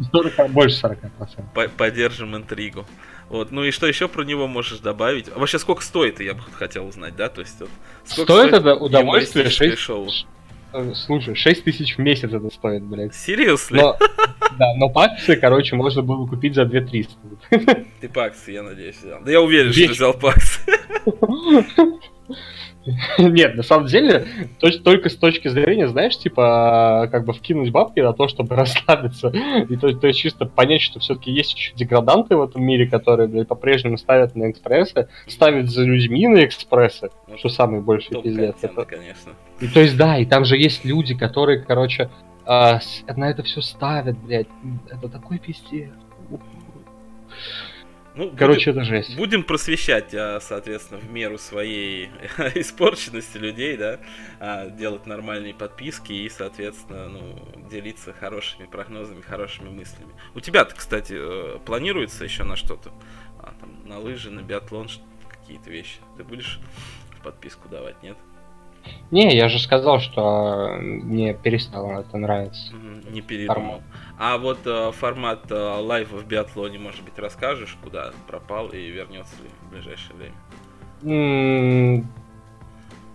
Больше 0.51 0.81
40%. 0.87 1.71
Поддержим 1.77 2.37
интригу. 2.37 2.87
Вот, 3.29 3.51
ну 3.51 3.65
и 3.65 3.73
что 3.73 3.89
еще 3.89 4.07
про 4.07 4.23
него 4.23 4.47
можешь 4.47 4.79
добавить? 4.79 5.29
А 5.35 5.39
вообще 5.41 5.59
сколько 5.59 5.83
стоит, 5.83 6.21
я 6.21 6.35
бы 6.35 6.43
хотел 6.53 6.87
узнать, 6.87 7.17
да? 7.17 7.29
То 7.29 7.41
есть, 7.41 7.59
вот, 7.59 7.69
стоит, 8.05 8.29
стоит 8.29 8.53
это 8.53 8.77
удовольствие 8.77 9.51
6, 9.51 9.77
шоу? 9.77 10.09
Э, 10.77 10.93
слушай, 10.95 11.35
6 11.35 11.65
тысяч 11.65 11.97
в 11.97 12.01
месяц 12.01 12.31
это 12.31 12.51
стоит, 12.51 12.83
блядь. 12.83 13.15
Серьезно? 13.15 13.77
Но, 13.77 13.97
да, 14.59 14.75
но 14.77 14.91
паксы, 14.91 15.37
короче, 15.37 15.75
можно 15.75 16.03
было 16.03 16.27
купить 16.27 16.55
за 16.55 16.67
2300. 16.67 17.85
Ты 18.01 18.09
паксы, 18.11 18.53
я 18.53 18.63
надеюсь, 18.63 18.97
взял. 18.97 19.23
Да 19.25 19.31
я 19.31 19.41
уверен, 19.41 19.71
Вещь. 19.71 19.85
что 19.85 19.93
взял 19.95 20.15
паксы. 20.15 20.61
Нет, 23.19 23.57
на 23.57 23.63
самом 23.63 23.87
деле, 23.87 24.27
только 24.85 25.09
с 25.09 25.17
точки 25.17 25.49
зрения, 25.49 25.89
знаешь, 25.89 26.17
типа, 26.19 27.09
как 27.11 27.25
бы 27.25 27.33
вкинуть 27.33 27.71
бабки 27.71 28.01
на 28.01 28.13
то, 28.13 28.29
чтобы 28.29 28.55
расслабиться, 28.57 29.29
и 29.69 29.77
то, 29.77 29.93
то 29.93 30.07
есть 30.07 30.21
чисто 30.21 30.47
понять, 30.47 30.83
что 30.83 31.01
все-таки 31.01 31.33
есть 31.33 31.55
еще 31.55 31.75
деграданты 31.75 32.37
в 32.37 32.43
этом 32.43 32.63
мире, 32.65 32.87
которые, 32.87 33.29
блядь, 33.29 33.49
по-прежнему 33.49 33.99
ставят 33.99 34.37
на 34.37 34.51
экспрессы, 34.51 35.09
ставят 35.27 35.71
за 35.71 35.83
людьми 35.83 36.27
на 36.29 36.45
экспрессы, 36.45 37.11
ну, 37.27 37.37
что 37.39 37.49
самый 37.49 37.81
большой 37.81 38.23
пиздец. 38.23 38.57
Это, 38.63 38.85
конечно. 38.85 39.33
И 39.61 39.69
то 39.69 39.81
есть, 39.81 39.97
да, 39.97 40.19
и 40.19 40.27
там 40.27 40.45
же 40.45 40.57
есть 40.57 40.85
люди, 40.85 41.15
которые, 41.15 41.61
короче, 41.61 42.11
а, 42.45 42.79
на 43.17 43.31
это 43.31 43.43
все 43.43 43.61
ставят, 43.61 44.17
блядь. 44.19 44.49
Это 44.91 45.09
такой 45.09 45.39
пиздец. 45.39 45.91
Ну, 48.17 48.33
Короче, 48.35 48.73
будем, 48.73 48.83
это 48.83 48.89
жесть. 48.89 49.17
Будем 49.17 49.43
просвещать, 49.43 50.15
а, 50.15 50.41
соответственно, 50.41 50.99
в 50.99 51.11
меру 51.11 51.37
своей 51.37 52.07
испорченности 52.55 53.37
людей, 53.37 53.77
да, 53.77 54.01
а, 54.41 54.71
делать 54.71 55.07
нормальные 55.07 55.53
подписки 55.53 56.13
и, 56.13 56.29
соответственно, 56.31 57.11
ну, 57.11 57.39
делиться 57.71 58.15
хорошими 58.15 58.65
прогнозами, 58.65 59.21
хорошими 59.21 59.69
мыслями. 59.69 60.13
У 60.35 60.41
тебя-то, 60.41 60.75
кстати, 60.75 61.15
э, 61.15 61.59
планируется 61.67 62.25
еще 62.25 62.45
на 62.45 62.57
что-то? 62.57 62.91
А, 63.39 63.53
там, 63.61 63.87
на 63.87 63.99
лыжи, 63.99 64.31
на 64.31 64.41
биатлон, 64.41 64.89
какие-то 65.29 65.71
вещи. 65.71 65.99
Ты 66.17 66.25
будешь 66.25 66.59
подписку 67.23 67.69
давать, 67.69 68.03
нет? 68.03 68.17
Не, 69.11 69.37
я 69.37 69.49
же 69.49 69.59
сказал, 69.59 70.01
что 70.01 70.77
мне 70.81 71.35
перестало 71.35 72.01
это 72.01 72.17
нравиться. 72.17 72.73
Не 73.11 73.21
передумал. 73.21 73.83
А 74.19 74.39
вот 74.39 74.59
э, 74.65 74.93
формат 74.93 75.51
э, 75.51 75.55
лайва 75.55 76.17
в 76.17 76.27
биатлоне, 76.27 76.79
может 76.79 77.05
быть, 77.05 77.19
расскажешь, 77.19 77.77
куда 77.83 78.13
пропал 78.27 78.69
и 78.69 78.89
вернется 78.89 79.37
ли 79.43 79.49
в 79.63 79.71
ближайшее 79.71 80.17
время? 80.17 82.05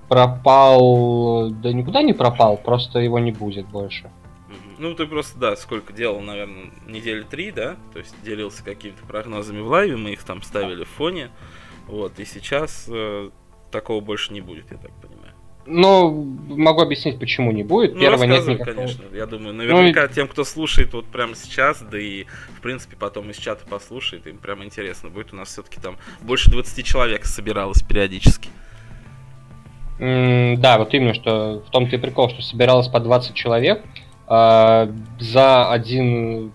пропал... 0.07 1.49
Да 1.51 1.71
никуда 1.71 2.01
не 2.01 2.11
пропал, 2.11 2.57
просто 2.57 2.99
его 2.99 3.17
не 3.19 3.31
будет 3.31 3.67
больше. 3.67 4.11
Ну, 4.77 4.93
ты 4.93 5.05
просто, 5.05 5.39
да, 5.39 5.55
сколько 5.55 5.93
делал, 5.93 6.19
наверное, 6.19 6.71
недели 6.85 7.21
три, 7.23 7.51
да? 7.51 7.77
То 7.93 7.99
есть 7.99 8.13
делился 8.23 8.63
какими-то 8.63 9.05
прогнозами 9.05 9.61
в 9.61 9.67
лайве, 9.67 9.95
мы 9.95 10.11
их 10.11 10.23
там 10.23 10.41
ставили 10.41 10.83
в 10.83 10.89
фоне. 10.89 11.29
Вот, 11.87 12.19
и 12.19 12.25
сейчас 12.25 12.87
э, 12.89 13.29
такого 13.71 14.01
больше 14.01 14.33
не 14.33 14.41
будет, 14.41 14.71
я 14.71 14.77
так 14.77 14.91
понимаю. 15.01 15.10
Ну, 15.73 16.37
могу 16.49 16.81
объяснить, 16.81 17.17
почему 17.19 17.51
не 17.51 17.63
будет. 17.63 17.93
Ну, 17.93 18.01
Первого 18.01 18.23
нет 18.25 18.45
никакого... 18.45 18.75
конечно. 18.75 19.03
Я 19.13 19.25
думаю, 19.25 19.53
наверняка 19.53 20.01
ну, 20.03 20.07
тем, 20.13 20.27
кто 20.27 20.43
слушает 20.43 20.93
вот 20.93 21.05
прямо 21.05 21.35
сейчас, 21.35 21.81
да 21.81 21.97
и, 21.97 22.25
в 22.57 22.61
принципе, 22.61 22.97
потом 22.97 23.29
из 23.29 23.37
чата 23.37 23.65
послушает, 23.65 24.27
им 24.27 24.37
прямо 24.37 24.65
интересно 24.65 25.09
будет. 25.09 25.33
У 25.33 25.35
нас 25.35 25.49
все-таки 25.49 25.79
там 25.79 25.97
больше 26.21 26.51
20 26.51 26.85
человек 26.85 27.25
собиралось 27.25 27.81
периодически. 27.81 28.49
Да, 29.97 30.77
вот 30.79 30.93
именно, 30.93 31.13
что 31.13 31.63
в 31.67 31.69
том-то 31.71 31.95
и 31.95 31.99
прикол, 31.99 32.29
что 32.29 32.41
собиралось 32.41 32.87
по 32.87 32.99
20 32.99 33.33
человек. 33.35 33.83
Э, 34.27 34.91
за 35.19 35.71
один 35.71 36.53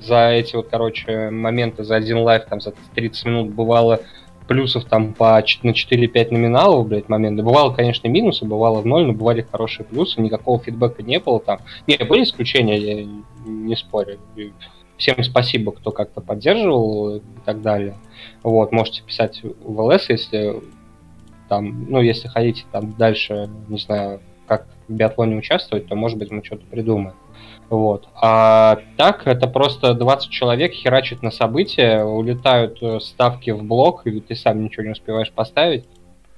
за 0.00 0.30
эти 0.30 0.56
вот, 0.56 0.68
короче, 0.70 1.30
моменты, 1.30 1.84
за 1.84 1.96
один 1.96 2.18
live, 2.18 2.44
там, 2.46 2.60
за 2.60 2.72
30 2.94 3.26
минут 3.26 3.50
бывало 3.50 4.00
плюсов 4.46 4.84
там 4.84 5.12
по, 5.12 5.42
на 5.62 5.70
4-5 5.70 6.30
номиналов, 6.30 6.88
блядь, 6.88 7.08
моменты. 7.08 7.42
Бывало, 7.42 7.72
конечно, 7.72 8.08
минусы, 8.08 8.44
бывало 8.44 8.80
в 8.80 8.86
ноль, 8.86 9.06
но 9.06 9.12
бывали 9.12 9.46
хорошие 9.50 9.84
плюсы, 9.84 10.20
никакого 10.20 10.58
фидбэка 10.60 11.02
не 11.02 11.18
было 11.18 11.40
там. 11.40 11.60
Не, 11.86 11.96
были 11.96 12.24
исключения, 12.24 12.76
я 12.78 13.06
не 13.44 13.76
спорю. 13.76 14.18
Всем 14.96 15.22
спасибо, 15.22 15.72
кто 15.72 15.90
как-то 15.90 16.20
поддерживал 16.20 17.16
и 17.16 17.22
так 17.44 17.60
далее. 17.60 17.94
Вот, 18.42 18.72
можете 18.72 19.02
писать 19.02 19.42
в 19.42 19.80
ЛС, 19.80 20.08
если 20.08 20.56
там, 21.48 21.86
ну, 21.88 22.00
если 22.00 22.28
хотите 22.28 22.64
там 22.72 22.94
дальше, 22.94 23.48
не 23.68 23.78
знаю, 23.78 24.20
как 24.46 24.66
в 24.88 24.92
биатлоне 24.92 25.36
участвовать, 25.36 25.86
то, 25.86 25.96
может 25.96 26.18
быть, 26.18 26.30
мы 26.30 26.42
что-то 26.44 26.64
придумаем. 26.66 27.14
Вот. 27.68 28.08
А 28.14 28.78
так, 28.96 29.26
это 29.26 29.48
просто 29.48 29.94
20 29.94 30.30
человек 30.30 30.72
херачат 30.72 31.22
на 31.22 31.30
события, 31.30 32.04
улетают 32.04 32.80
э, 32.80 33.00
ставки 33.00 33.50
в 33.50 33.64
блок, 33.64 34.06
и 34.06 34.20
ты 34.20 34.36
сам 34.36 34.62
ничего 34.62 34.84
не 34.84 34.90
успеваешь 34.90 35.32
поставить. 35.32 35.84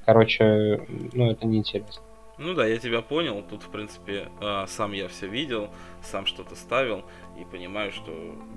Короче, 0.07 0.87
ну 1.13 1.31
это 1.31 1.47
неинтересно. 1.47 2.03
Ну 2.39 2.55
да, 2.55 2.67
я 2.67 2.79
тебя 2.79 3.03
понял. 3.03 3.43
Тут, 3.43 3.65
в 3.65 3.69
принципе, 3.69 4.29
а, 4.41 4.67
сам 4.69 4.93
я 4.93 5.09
все 5.09 5.27
видел, 5.27 5.71
сам 6.03 6.25
что-то 6.25 6.55
ставил, 6.55 7.05
и 7.39 7.45
понимаю, 7.45 7.91
что 7.91 8.13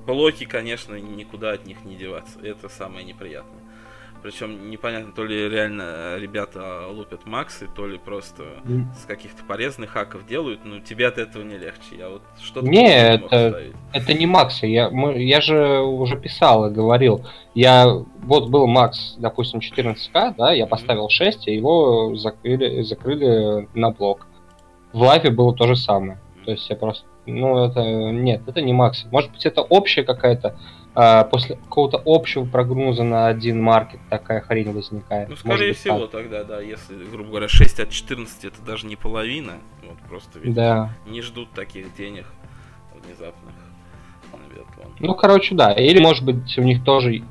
блоки, 0.05 0.45
конечно, 0.45 0.95
никуда 0.95 1.51
от 1.51 1.65
них 1.65 1.83
не 1.83 1.95
деваться. 1.95 2.39
Это 2.41 2.69
самое 2.69 3.03
неприятное. 3.03 3.60
Причем 4.21 4.69
непонятно, 4.69 5.11
то 5.13 5.23
ли 5.25 5.49
реально 5.49 6.17
ребята 6.17 6.87
лупят 6.87 7.25
максы, 7.25 7.67
то 7.75 7.87
ли 7.87 7.97
просто 7.97 8.43
М. 8.65 8.91
с 8.95 9.05
каких-то 9.05 9.43
полезных 9.43 9.89
хаков 9.91 10.27
делают. 10.27 10.59
Ну, 10.63 10.79
тебе 10.79 11.07
от 11.07 11.17
этого 11.17 11.43
не 11.43 11.57
легче. 11.57 11.95
Я 11.97 12.09
вот 12.09 12.21
что-то 12.39 12.67
Не, 12.67 12.83
не 12.83 12.87
это-. 13.15 13.63
Это 13.93 14.13
не 14.13 14.27
Макс, 14.27 14.61
я, 14.63 14.89
мы- 14.91 15.17
я 15.21 15.41
же 15.41 15.79
уже 15.79 16.17
писал 16.17 16.67
и 16.67 16.73
говорил. 16.73 17.25
Я, 17.55 17.87
вот 18.23 18.49
был 18.49 18.67
Макс, 18.67 19.15
допустим, 19.17 19.59
14к, 19.59 20.35
да, 20.37 20.51
я 20.51 20.67
поставил 20.67 21.09
6, 21.09 21.47
и 21.47 21.55
его 21.55 22.15
закрыли, 22.15 22.83
закрыли 22.83 23.67
на 23.73 23.89
блок. 23.91 24.27
В 24.93 24.99
лайве 25.01 25.31
было 25.31 25.55
то 25.55 25.65
же 25.67 25.75
самое. 25.75 26.19
То 26.45 26.51
есть 26.51 26.69
я 26.69 26.75
просто, 26.75 27.05
ну 27.25 27.65
это, 27.65 27.81
нет, 27.83 28.41
это 28.47 28.61
не 28.61 28.73
Макс. 28.73 29.05
Может 29.11 29.31
быть 29.31 29.45
это 29.45 29.61
общая 29.61 30.03
какая-то, 30.03 30.57
а, 30.93 31.23
после 31.23 31.55
какого-то 31.55 32.01
общего 32.05 32.45
прогноза 32.45 33.03
на 33.03 33.27
один 33.27 33.61
маркет 33.61 33.99
такая 34.09 34.41
хрень 34.41 34.71
возникает. 34.71 35.29
Ну, 35.29 35.35
скорее 35.35 35.69
быть, 35.69 35.77
всего, 35.77 35.99
так. 36.07 36.11
тогда, 36.11 36.43
да, 36.43 36.59
если, 36.59 36.95
грубо 37.05 37.29
говоря, 37.29 37.47
6 37.47 37.79
от 37.79 37.89
14 37.89 38.45
это 38.45 38.61
даже 38.61 38.87
не 38.87 38.95
половина. 38.97 39.53
Вот 39.87 39.97
просто 40.09 40.39
ведь 40.39 40.53
Да. 40.53 40.89
не 41.07 41.21
ждут 41.21 41.51
таких 41.51 41.95
денег 41.95 42.25
внезапных 42.93 43.53
на 44.33 44.53
биатлон. 44.53 44.93
Ну, 44.99 45.15
короче, 45.15 45.55
да. 45.55 45.71
Или, 45.71 46.01
может 46.01 46.25
быть, 46.25 46.57
у 46.57 46.61
них 46.61 46.83
тоже 46.83 47.23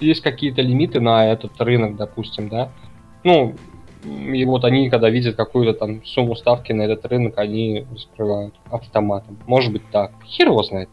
есть 0.00 0.22
какие-то 0.22 0.60
лимиты 0.62 1.00
на 1.00 1.26
этот 1.32 1.58
рынок, 1.60 1.96
допустим, 1.96 2.48
да. 2.48 2.70
Ну, 3.24 3.54
и 4.04 4.44
вот 4.44 4.64
они, 4.64 4.90
когда 4.90 5.10
видят 5.10 5.36
какую-то 5.36 5.72
там 5.72 6.04
сумму 6.04 6.36
ставки 6.36 6.72
на 6.72 6.82
этот 6.82 7.06
рынок, 7.06 7.38
они 7.38 7.86
закрывают 7.96 8.54
автоматом. 8.70 9.38
Может 9.46 9.72
быть 9.72 9.82
так. 9.90 10.12
Хер 10.24 10.48
его 10.48 10.62
знает. 10.62 10.88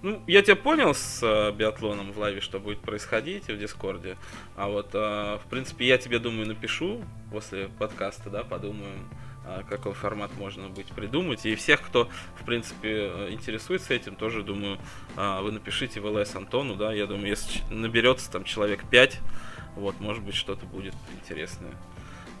Ну, 0.00 0.22
я 0.28 0.42
тебя 0.42 0.54
понял 0.54 0.94
с 0.94 1.20
э, 1.22 1.52
биатлоном 1.52 2.12
в 2.12 2.18
лайве, 2.18 2.40
что 2.40 2.60
будет 2.60 2.80
происходить 2.80 3.48
в 3.48 3.58
Дискорде. 3.58 4.16
А 4.56 4.68
вот, 4.68 4.90
э, 4.94 5.38
в 5.44 5.50
принципе, 5.50 5.88
я 5.88 5.98
тебе, 5.98 6.20
думаю, 6.20 6.46
напишу 6.46 7.02
после 7.32 7.68
подкаста, 7.78 8.30
да, 8.30 8.44
подумаем, 8.44 9.08
а, 9.44 9.62
какой 9.68 9.94
формат 9.94 10.30
можно 10.36 10.68
быть 10.68 10.88
придумать. 10.88 11.46
И 11.46 11.54
всех, 11.54 11.80
кто, 11.80 12.08
в 12.40 12.44
принципе, 12.44 13.10
э, 13.10 13.28
интересуется 13.30 13.94
этим, 13.94 14.14
тоже, 14.14 14.42
думаю, 14.42 14.78
а, 15.16 15.40
вы 15.40 15.52
напишите 15.52 16.00
в 16.00 16.06
ЛС 16.06 16.36
Антону, 16.36 16.76
да, 16.76 16.92
я 16.92 17.06
думаю, 17.06 17.28
если 17.28 17.62
наберется 17.72 18.30
там 18.30 18.44
человек 18.44 18.84
5, 18.90 19.18
вот, 19.76 19.98
может 20.00 20.22
быть, 20.22 20.34
что-то 20.34 20.66
будет 20.66 20.94
интересное 21.18 21.72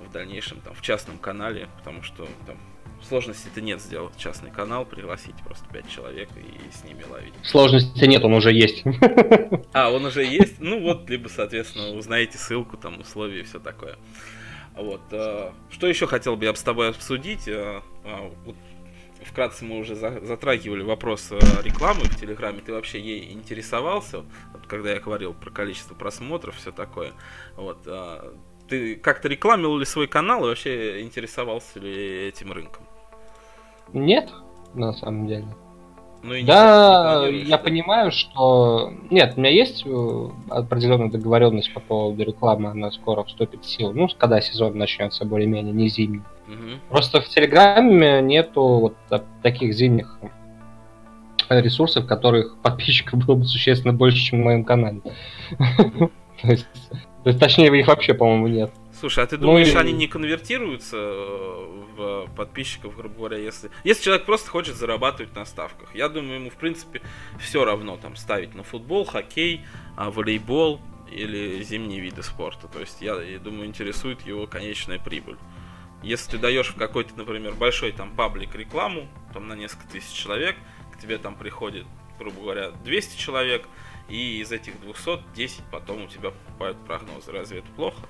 в 0.06 0.12
дальнейшем, 0.12 0.60
там, 0.60 0.74
в 0.74 0.82
частном 0.82 1.18
канале, 1.18 1.68
потому 1.78 2.02
что 2.02 2.28
там 2.46 2.58
сложности-то 3.06 3.60
нет 3.60 3.80
сделать 3.80 4.16
частный 4.16 4.50
канал, 4.50 4.84
пригласить 4.84 5.34
просто 5.44 5.64
5 5.72 5.88
человек 5.90 6.28
и 6.36 6.72
с 6.72 6.84
ними 6.84 7.04
ловить. 7.10 7.34
Сложности 7.44 8.04
нет, 8.04 8.24
он 8.24 8.32
уже 8.34 8.52
есть. 8.52 8.82
А, 9.72 9.90
он 9.90 10.04
уже 10.06 10.24
есть? 10.24 10.60
Ну 10.60 10.80
вот, 10.80 11.08
либо, 11.10 11.28
соответственно, 11.28 11.90
узнаете 11.96 12.38
ссылку, 12.38 12.76
там, 12.76 13.00
условия 13.00 13.40
и 13.40 13.42
все 13.44 13.58
такое. 13.60 13.96
Вот. 14.74 15.00
э, 15.12 15.50
Что 15.70 15.86
еще 15.86 16.06
хотел 16.06 16.36
бы 16.36 16.44
я 16.46 16.54
с 16.54 16.62
тобой 16.62 16.88
обсудить? 16.90 17.46
Э, 17.48 17.82
а, 18.04 18.30
Вкратце 19.24 19.64
мы 19.64 19.78
уже 19.78 19.94
за- 19.96 20.24
затрагивали 20.24 20.82
вопрос 20.82 21.28
э, 21.32 21.38
рекламы 21.62 22.04
в 22.04 22.18
Телеграме. 22.18 22.60
Ты 22.64 22.72
вообще 22.72 23.00
ей 23.00 23.32
интересовался? 23.32 24.18
Вот 24.52 24.66
когда 24.66 24.92
я 24.92 25.00
говорил 25.00 25.34
про 25.34 25.50
количество 25.50 25.94
просмотров, 25.94 26.56
все 26.56 26.70
такое. 26.72 27.12
Вот. 27.56 27.78
Ты 28.68 28.96
как-то 28.96 29.28
рекламил 29.28 29.76
ли 29.78 29.84
свой 29.84 30.06
канал 30.08 30.44
и 30.44 30.48
вообще 30.48 31.00
интересовался 31.02 31.78
ли 31.80 32.28
этим 32.28 32.52
рынком? 32.52 32.84
Нет, 33.92 34.30
на 34.74 34.92
самом 34.92 35.26
деле. 35.26 35.46
Ну 36.22 36.34
и 36.34 36.40
не 36.42 36.46
Да, 36.46 37.26
я 37.28 37.56
да? 37.56 37.58
понимаю, 37.58 38.10
что... 38.10 38.92
Нет, 39.08 39.34
у 39.36 39.40
меня 39.40 39.50
есть 39.50 39.84
э, 39.86 40.28
определенная 40.50 41.08
договоренность 41.10 41.72
по 41.72 41.80
поводу 41.80 42.22
рекламы, 42.24 42.70
она 42.70 42.90
скоро 42.90 43.22
вступит 43.22 43.64
в 43.64 43.68
силу. 43.70 43.92
Ну, 43.92 44.08
когда 44.18 44.40
сезон 44.40 44.76
начнется 44.76 45.24
более-менее, 45.24 45.72
не 45.72 45.88
зимний. 45.88 46.22
Мгм. 46.48 46.80
Просто 46.88 47.20
в 47.20 47.28
Телеграме 47.28 48.20
нету 48.20 48.62
вот 48.62 48.96
та- 49.08 49.22
таких 49.42 49.72
зимних 49.74 50.18
ресурсов, 51.48 52.06
которых 52.06 52.58
подписчиков 52.62 53.24
было 53.24 53.36
бы 53.36 53.44
существенно 53.44 53.94
больше, 53.94 54.18
чем 54.18 54.40
на 54.40 54.44
моем 54.46 54.64
канале. 54.64 55.00
То 56.42 56.48
есть, 56.48 56.66
то 57.28 57.32
есть, 57.32 57.40
точнее, 57.40 57.78
их 57.78 57.86
вообще, 57.88 58.14
по-моему, 58.14 58.46
нет. 58.46 58.72
Слушай, 58.98 59.22
а 59.22 59.26
ты 59.26 59.36
Ну 59.36 59.48
думаешь, 59.48 59.68
и- 59.68 59.76
они 59.76 59.92
не 59.92 60.06
конвертируются 60.06 60.96
э, 60.96 61.84
в 61.94 62.26
подписчиков, 62.34 62.96
грубо 62.96 63.14
говоря, 63.16 63.36
если... 63.36 63.68
Если 63.84 64.04
человек 64.04 64.24
просто 64.24 64.48
хочет 64.48 64.76
зарабатывать 64.76 65.36
на 65.36 65.44
ставках, 65.44 65.94
я 65.94 66.08
думаю, 66.08 66.36
ему, 66.36 66.48
в 66.48 66.54
принципе, 66.54 67.02
все 67.38 67.66
равно 67.66 67.98
там 67.98 68.16
ставить 68.16 68.54
на 68.54 68.62
футбол, 68.62 69.04
хоккей, 69.04 69.60
а, 69.94 70.10
волейбол 70.10 70.80
или 71.12 71.62
зимние 71.62 72.00
виды 72.00 72.22
спорта. 72.22 72.66
То 72.66 72.80
есть, 72.80 73.02
я, 73.02 73.20
я 73.20 73.38
думаю, 73.38 73.66
интересует 73.66 74.22
его 74.22 74.46
конечная 74.46 74.98
прибыль. 74.98 75.36
Если 76.02 76.30
ты 76.30 76.38
даешь 76.38 76.68
в 76.68 76.76
какой-то, 76.76 77.14
например, 77.14 77.52
большой 77.52 77.92
там 77.92 78.16
паблик 78.16 78.54
рекламу, 78.54 79.06
там 79.34 79.48
на 79.48 79.52
несколько 79.52 79.86
тысяч 79.86 80.14
человек, 80.16 80.56
к 80.94 80.98
тебе 80.98 81.18
там 81.18 81.34
приходит, 81.34 81.84
грубо 82.18 82.40
говоря, 82.40 82.70
200 82.70 83.18
человек, 83.18 83.68
и 84.08 84.40
из 84.40 84.52
этих 84.52 84.80
200 84.80 85.20
10 85.36 85.62
потом 85.70 86.04
у 86.04 86.06
тебя 86.06 86.30
покупают 86.30 86.78
прогнозы. 86.86 87.32
Разве 87.32 87.58
это 87.58 87.68
плохо? 87.76 88.06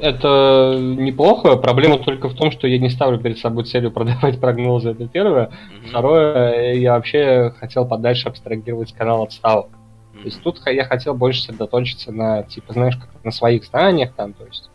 Это 0.00 0.76
неплохо. 0.78 1.56
Проблема 1.56 1.98
только 1.98 2.28
в 2.28 2.34
том, 2.34 2.50
что 2.50 2.66
я 2.66 2.78
не 2.78 2.90
ставлю 2.90 3.20
перед 3.20 3.38
собой 3.38 3.64
целью 3.64 3.92
продавать 3.92 4.40
прогнозы. 4.40 4.90
Это 4.90 5.06
первое. 5.06 5.50
Мгм. 5.70 5.88
Второе, 5.88 6.74
я 6.74 6.94
вообще 6.94 7.54
хотел 7.58 7.86
подальше 7.86 8.28
абстрагировать 8.28 8.92
канал 8.92 9.22
от 9.22 9.32
ставок. 9.32 9.70
Мгм. 10.12 10.22
То 10.22 10.28
есть 10.28 10.42
тут 10.42 10.60
я 10.66 10.84
хотел 10.84 11.14
больше 11.14 11.40
сосредоточиться 11.42 12.10
на, 12.10 12.42
типа, 12.42 12.72
знаешь, 12.72 12.96
как 12.96 13.10
на 13.24 13.30
своих 13.30 13.64
знаниях 13.64 14.12
там, 14.14 14.32
то 14.32 14.44
есть, 14.44 14.70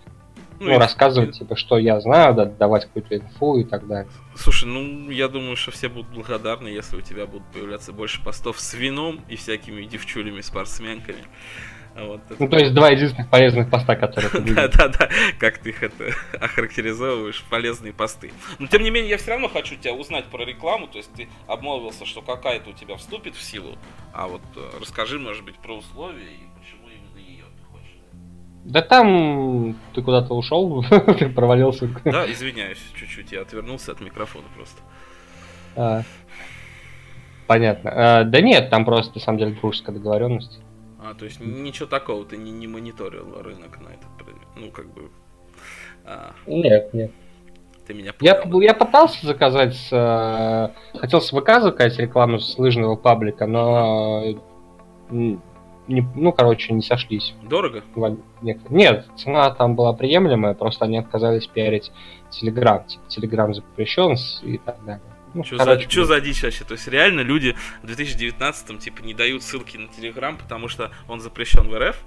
ну, 0.66 0.76
и- 0.76 0.78
рассказывать, 0.78 1.38
типа, 1.38 1.56
что 1.56 1.78
я 1.78 2.00
знаю, 2.02 2.34
да, 2.34 2.46
давать 2.46 2.86
какую-то 2.86 3.16
инфу 3.18 3.58
и 3.60 3.64
так 3.64 3.88
далее. 3.88 4.10
Слушай, 4.36 4.66
ну 4.66 5.10
я 5.10 5.28
думаю, 5.28 5.56
что 5.56 5.72
все 5.72 5.90
будут 5.90 6.12
благодарны, 6.12 6.68
если 6.68 6.98
у 6.98 7.02
тебя 7.02 7.26
будут 7.26 7.46
появляться 7.52 7.94
больше 7.94 8.24
постов 8.24 8.60
с 8.60 8.74
вином 8.74 9.22
и 9.30 9.36
всякими 9.36 9.84
девчулями, 9.86 10.42
спортсменками. 10.42 11.24
А 11.96 12.06
Вот 12.06 12.22
это- 12.28 12.36
Ну, 12.42 12.50
то 12.50 12.58
есть 12.58 12.74
два 12.74 12.90
единственных 12.90 13.30
полезных 13.30 13.70
поста, 13.70 13.96
которые 13.96 14.30
ты. 14.32 14.42
Да-да-да, 14.56 15.10
как 15.38 15.60
ты 15.60 15.70
их 15.70 15.84
это 15.84 16.12
охарактеризовываешь, 16.42 17.44
полезные 17.52 17.94
посты. 17.94 18.32
Но 18.58 18.66
тем 18.66 18.82
не 18.84 18.90
менее, 18.90 19.12
я 19.12 19.18
все 19.18 19.32
равно 19.32 19.48
хочу 19.48 19.76
тебя 19.76 19.94
узнать 19.94 20.26
про 20.26 20.44
рекламу, 20.44 20.88
то 20.88 20.98
есть 20.98 21.14
ты 21.14 21.28
обмолвился, 21.48 22.06
что 22.06 22.22
какая-то 22.24 22.72
у 22.72 22.74
тебя 22.74 22.96
вступит 22.96 23.36
в 23.36 23.44
силу, 23.44 23.78
а 24.12 24.28
вот 24.28 24.42
э, 24.56 24.60
расскажи, 24.82 25.20
может 25.20 25.44
быть, 25.46 25.56
про 25.60 25.76
условия 25.78 26.26
и 26.26 26.53
Да 28.66 28.82
там 28.82 29.76
ты 29.94 30.02
куда-то 30.02 30.34
ушел, 30.36 30.84
ты 31.20 31.30
провалился. 31.30 31.90
Да, 32.06 32.30
извиняюсь, 32.32 32.82
чуть-чуть 32.96 33.32
я 33.32 33.42
отвернулся 33.42 33.92
от 33.92 34.00
микрофона 34.02 34.46
просто. 34.56 34.82
А, 35.76 36.02
Понятно. 37.48 37.92
А, 37.94 38.24
Да 38.24 38.40
нет, 38.42 38.70
там 38.70 38.86
просто, 38.86 39.16
на 39.16 39.22
самом 39.22 39.40
деле, 39.40 39.52
дружеская 39.52 39.96
договоренность. 39.96 40.60
А, 41.00 41.14
то 41.14 41.26
есть 41.26 41.42
ничего 41.42 41.88
такого, 41.88 42.24
ты 42.26 42.38
не, 42.38 42.52
не 42.52 42.68
мониторил 42.68 43.42
рынок 43.42 43.80
на 43.82 43.90
этот 43.90 44.10
предмет. 44.18 44.48
Ну, 44.56 44.72
как 44.72 44.94
бы. 44.94 45.10
а, 46.06 46.32
Нет, 46.48 46.94
нет. 46.94 47.12
ты 47.86 47.94
меня 47.94 48.14
Я, 48.22 48.36
понял. 48.36 48.62
я 48.62 48.74
пытался 48.74 49.26
заказать, 49.28 49.78
э, 49.92 50.70
хотел 50.98 51.20
с 51.20 51.32
ВК 51.32 51.60
заказать 51.62 52.00
рекламу 52.00 52.40
с 52.40 52.58
лыжного 52.58 52.96
паблика, 52.96 53.46
но 53.46 54.24
не- 55.88 56.08
ну, 56.16 56.32
короче, 56.32 56.74
не 56.74 56.82
сошлись. 56.82 57.34
Дорого? 57.44 57.84
Нет, 58.70 59.08
цена 59.18 59.52
там 59.52 59.76
была 59.76 59.94
приемлемая, 59.94 60.54
просто 60.54 60.86
они 60.86 60.98
отказались 60.98 61.48
пиарить 61.48 61.92
Телеграм. 62.30 62.84
Типа, 62.86 63.04
Телеграм 63.08 63.54
запрещен 63.54 64.16
и 64.44 64.58
так 64.58 64.84
далее. 64.86 65.02
Ну, 65.34 65.44
Что 65.44 65.58
за, 65.58 65.64
за 66.06 66.22
дичь 66.22 66.44
вообще? 66.44 66.64
То 66.64 66.74
есть 66.74 66.88
реально 66.88 67.22
люди 67.22 67.56
в 67.82 67.88
2019 67.88 68.80
типа 68.80 69.02
не 69.02 69.14
дают 69.14 69.42
ссылки 69.42 69.78
на 69.78 69.88
Телеграм, 69.88 70.38
потому 70.38 70.68
что 70.68 70.92
он 71.08 71.20
запрещен 71.20 71.68
в 71.68 71.78
РФ? 71.78 71.98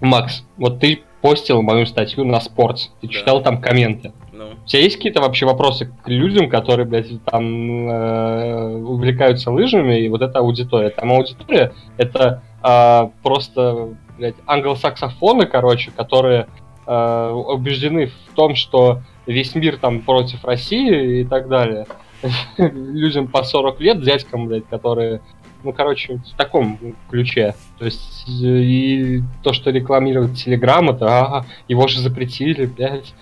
Макс, 0.00 0.44
вот 0.56 0.80
ты 0.80 1.02
постил 1.24 1.62
мою 1.62 1.86
статью 1.86 2.26
на 2.26 2.38
спорт, 2.38 2.90
ты 3.00 3.06
Да. 3.06 3.12
читал 3.14 3.42
там 3.42 3.58
комменты. 3.58 4.12
Ну, 4.30 4.44
У 4.62 4.66
тебя 4.66 4.82
есть 4.82 4.96
какие-то 4.96 5.22
вообще 5.22 5.46
вопросы 5.46 5.90
к 6.04 6.06
людям, 6.06 6.50
которые, 6.50 6.84
блядь, 6.84 7.24
там 7.24 7.88
э, 7.88 8.76
увлекаются 8.76 9.50
лыжами, 9.50 10.00
и 10.00 10.08
вот 10.10 10.20
эта 10.20 10.40
аудитория? 10.40 10.90
Там 10.90 11.12
аудитория— 11.12 11.72
это 11.96 12.42
а, 12.60 13.10
просто, 13.22 13.96
блядь, 14.18 14.34
англосаксофоны, 14.44 15.46
короче, 15.46 15.92
которые 15.92 16.46
а, 16.86 17.32
убеждены 17.32 18.08
в 18.08 18.34
том, 18.34 18.54
что 18.54 19.00
весь 19.26 19.54
мир 19.54 19.78
там 19.78 20.02
против 20.02 20.44
России 20.44 21.20
и 21.20 21.24
так 21.24 21.48
далее. 21.48 21.86
Людям 22.58 23.28
по 23.28 23.44
40 23.44 23.80
лет, 23.80 24.02
дядькам, 24.02 24.46
блядь, 24.46 24.68
которые 24.68 25.22
ну, 25.64 25.72
короче, 25.72 26.16
в 26.18 26.36
таком 26.36 26.78
ключе. 27.10 27.54
То 27.78 27.86
есть, 27.86 28.24
и 28.28 29.22
то, 29.42 29.52
что 29.52 29.70
рекламирует 29.70 30.36
Телеграм, 30.36 30.90
это, 30.90 31.06
а, 31.06 31.46
его 31.68 31.88
же 31.88 32.00
запретили, 32.00 32.66
блядь. 32.66 33.14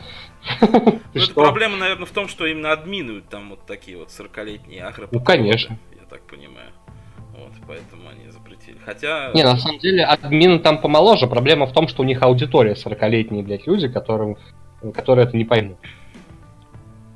Ну, 1.14 1.26
проблема, 1.35 1.76
наверное, 1.76 2.07
в 2.07 2.11
том, 2.11 2.26
что 2.26 2.46
именно 2.46 2.72
админы 2.72 3.20
там 3.20 3.50
вот 3.50 3.64
такие 3.66 3.96
вот 3.96 4.09
40-летние 4.09 4.83
агропатологи, 4.83 5.14
Ну, 5.14 5.24
конечно. 5.24 5.78
Я 5.92 6.07
так 6.09 6.22
понимаю. 6.22 6.70
Вот, 7.37 7.52
поэтому 7.66 8.09
они 8.09 8.31
запретили. 8.31 8.78
Хотя... 8.85 9.31
Не, 9.35 9.44
на 9.44 9.57
самом 9.57 9.78
деле, 9.78 10.05
админы 10.05 10.59
там 10.59 10.81
помоложе. 10.81 11.26
Проблема 11.26 11.66
в 11.66 11.72
том, 11.72 11.87
что 11.87 12.02
у 12.02 12.05
них 12.05 12.22
аудитория 12.22 12.72
40-летние, 12.74 13.42
блядь, 13.42 13.66
люди, 13.66 13.88
которым, 13.88 14.37
которые 14.94 15.26
это 15.26 15.37
не 15.37 15.44
поймут. 15.44 15.78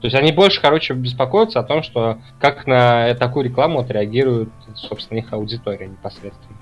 То 0.01 0.07
есть 0.07 0.15
они 0.15 0.33
больше, 0.33 0.61
короче, 0.61 0.95
беспокоятся 0.95 1.61
о 1.61 1.65
том, 1.65 1.83
что 1.83 2.21
как 2.39 2.67
на 2.67 3.15
такую 3.15 3.47
рекламу 3.47 3.81
отреагирует, 3.81 4.51
собственно, 4.75 5.19
их 5.19 5.33
аудитория 5.33 5.87
непосредственно. 5.87 6.57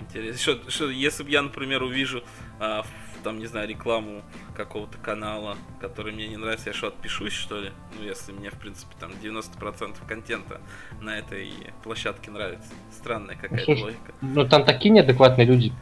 Интересно. 0.00 0.38
Что, 0.38 0.70
что, 0.70 0.90
если 0.90 1.24
бы 1.24 1.30
я, 1.30 1.42
например, 1.42 1.82
увижу 1.82 2.22
а, 2.58 2.84
там, 3.26 3.40
не 3.40 3.46
знаю, 3.46 3.68
рекламу 3.68 4.22
какого-то 4.54 4.98
канала, 4.98 5.56
который 5.80 6.12
мне 6.12 6.28
не 6.28 6.36
нравится, 6.36 6.70
я 6.70 6.72
что, 6.72 6.86
отпишусь, 6.86 7.32
что 7.32 7.60
ли? 7.60 7.72
Ну, 7.98 8.04
если 8.04 8.30
мне, 8.30 8.50
в 8.50 8.54
принципе, 8.54 8.94
там 9.00 9.10
90% 9.20 9.96
контента 10.06 10.60
на 11.00 11.18
этой 11.18 11.50
площадке 11.82 12.30
нравится. 12.30 12.72
Странная 12.92 13.34
какая-то 13.34 13.68
ну, 13.72 13.82
логика. 13.82 14.14
Ну, 14.22 14.48
там 14.48 14.64
такие 14.64 14.92
неадекватные 14.92 15.44
люди, 15.44 15.72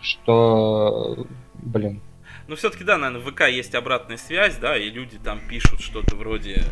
что, 0.00 1.26
блин. 1.54 2.00
Ну, 2.46 2.56
все-таки, 2.56 2.84
да, 2.84 2.98
наверное, 2.98 3.24
в 3.24 3.32
ВК 3.32 3.48
есть 3.48 3.74
обратная 3.74 4.16
связь, 4.16 4.56
да, 4.56 4.76
и 4.76 4.90
люди 4.90 5.18
там 5.18 5.40
пишут 5.48 5.80
что-то 5.80 6.16
вроде 6.16 6.64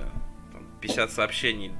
там, 0.52 0.66
50 0.80 1.10
сообщений 1.10 1.72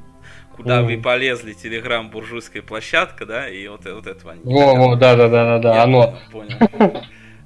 куда 0.53 0.81
mm. 0.81 0.85
вы 0.85 1.03
полезли, 1.03 1.53
Телеграм, 1.55 2.11
буржуйская 2.11 2.63
площадка, 2.63 3.27
да, 3.27 3.49
и 3.49 3.67
вот, 3.69 3.85
вот 3.85 4.07
этого 4.07 4.33
они. 4.33 4.43
Во, 4.45 4.75
во, 4.75 4.97
да, 4.97 5.17
да, 5.17 5.29
да, 5.29 5.45
да, 5.45 5.59
да, 5.59 5.83
оно. 5.83 6.19
Понял. 6.33 6.59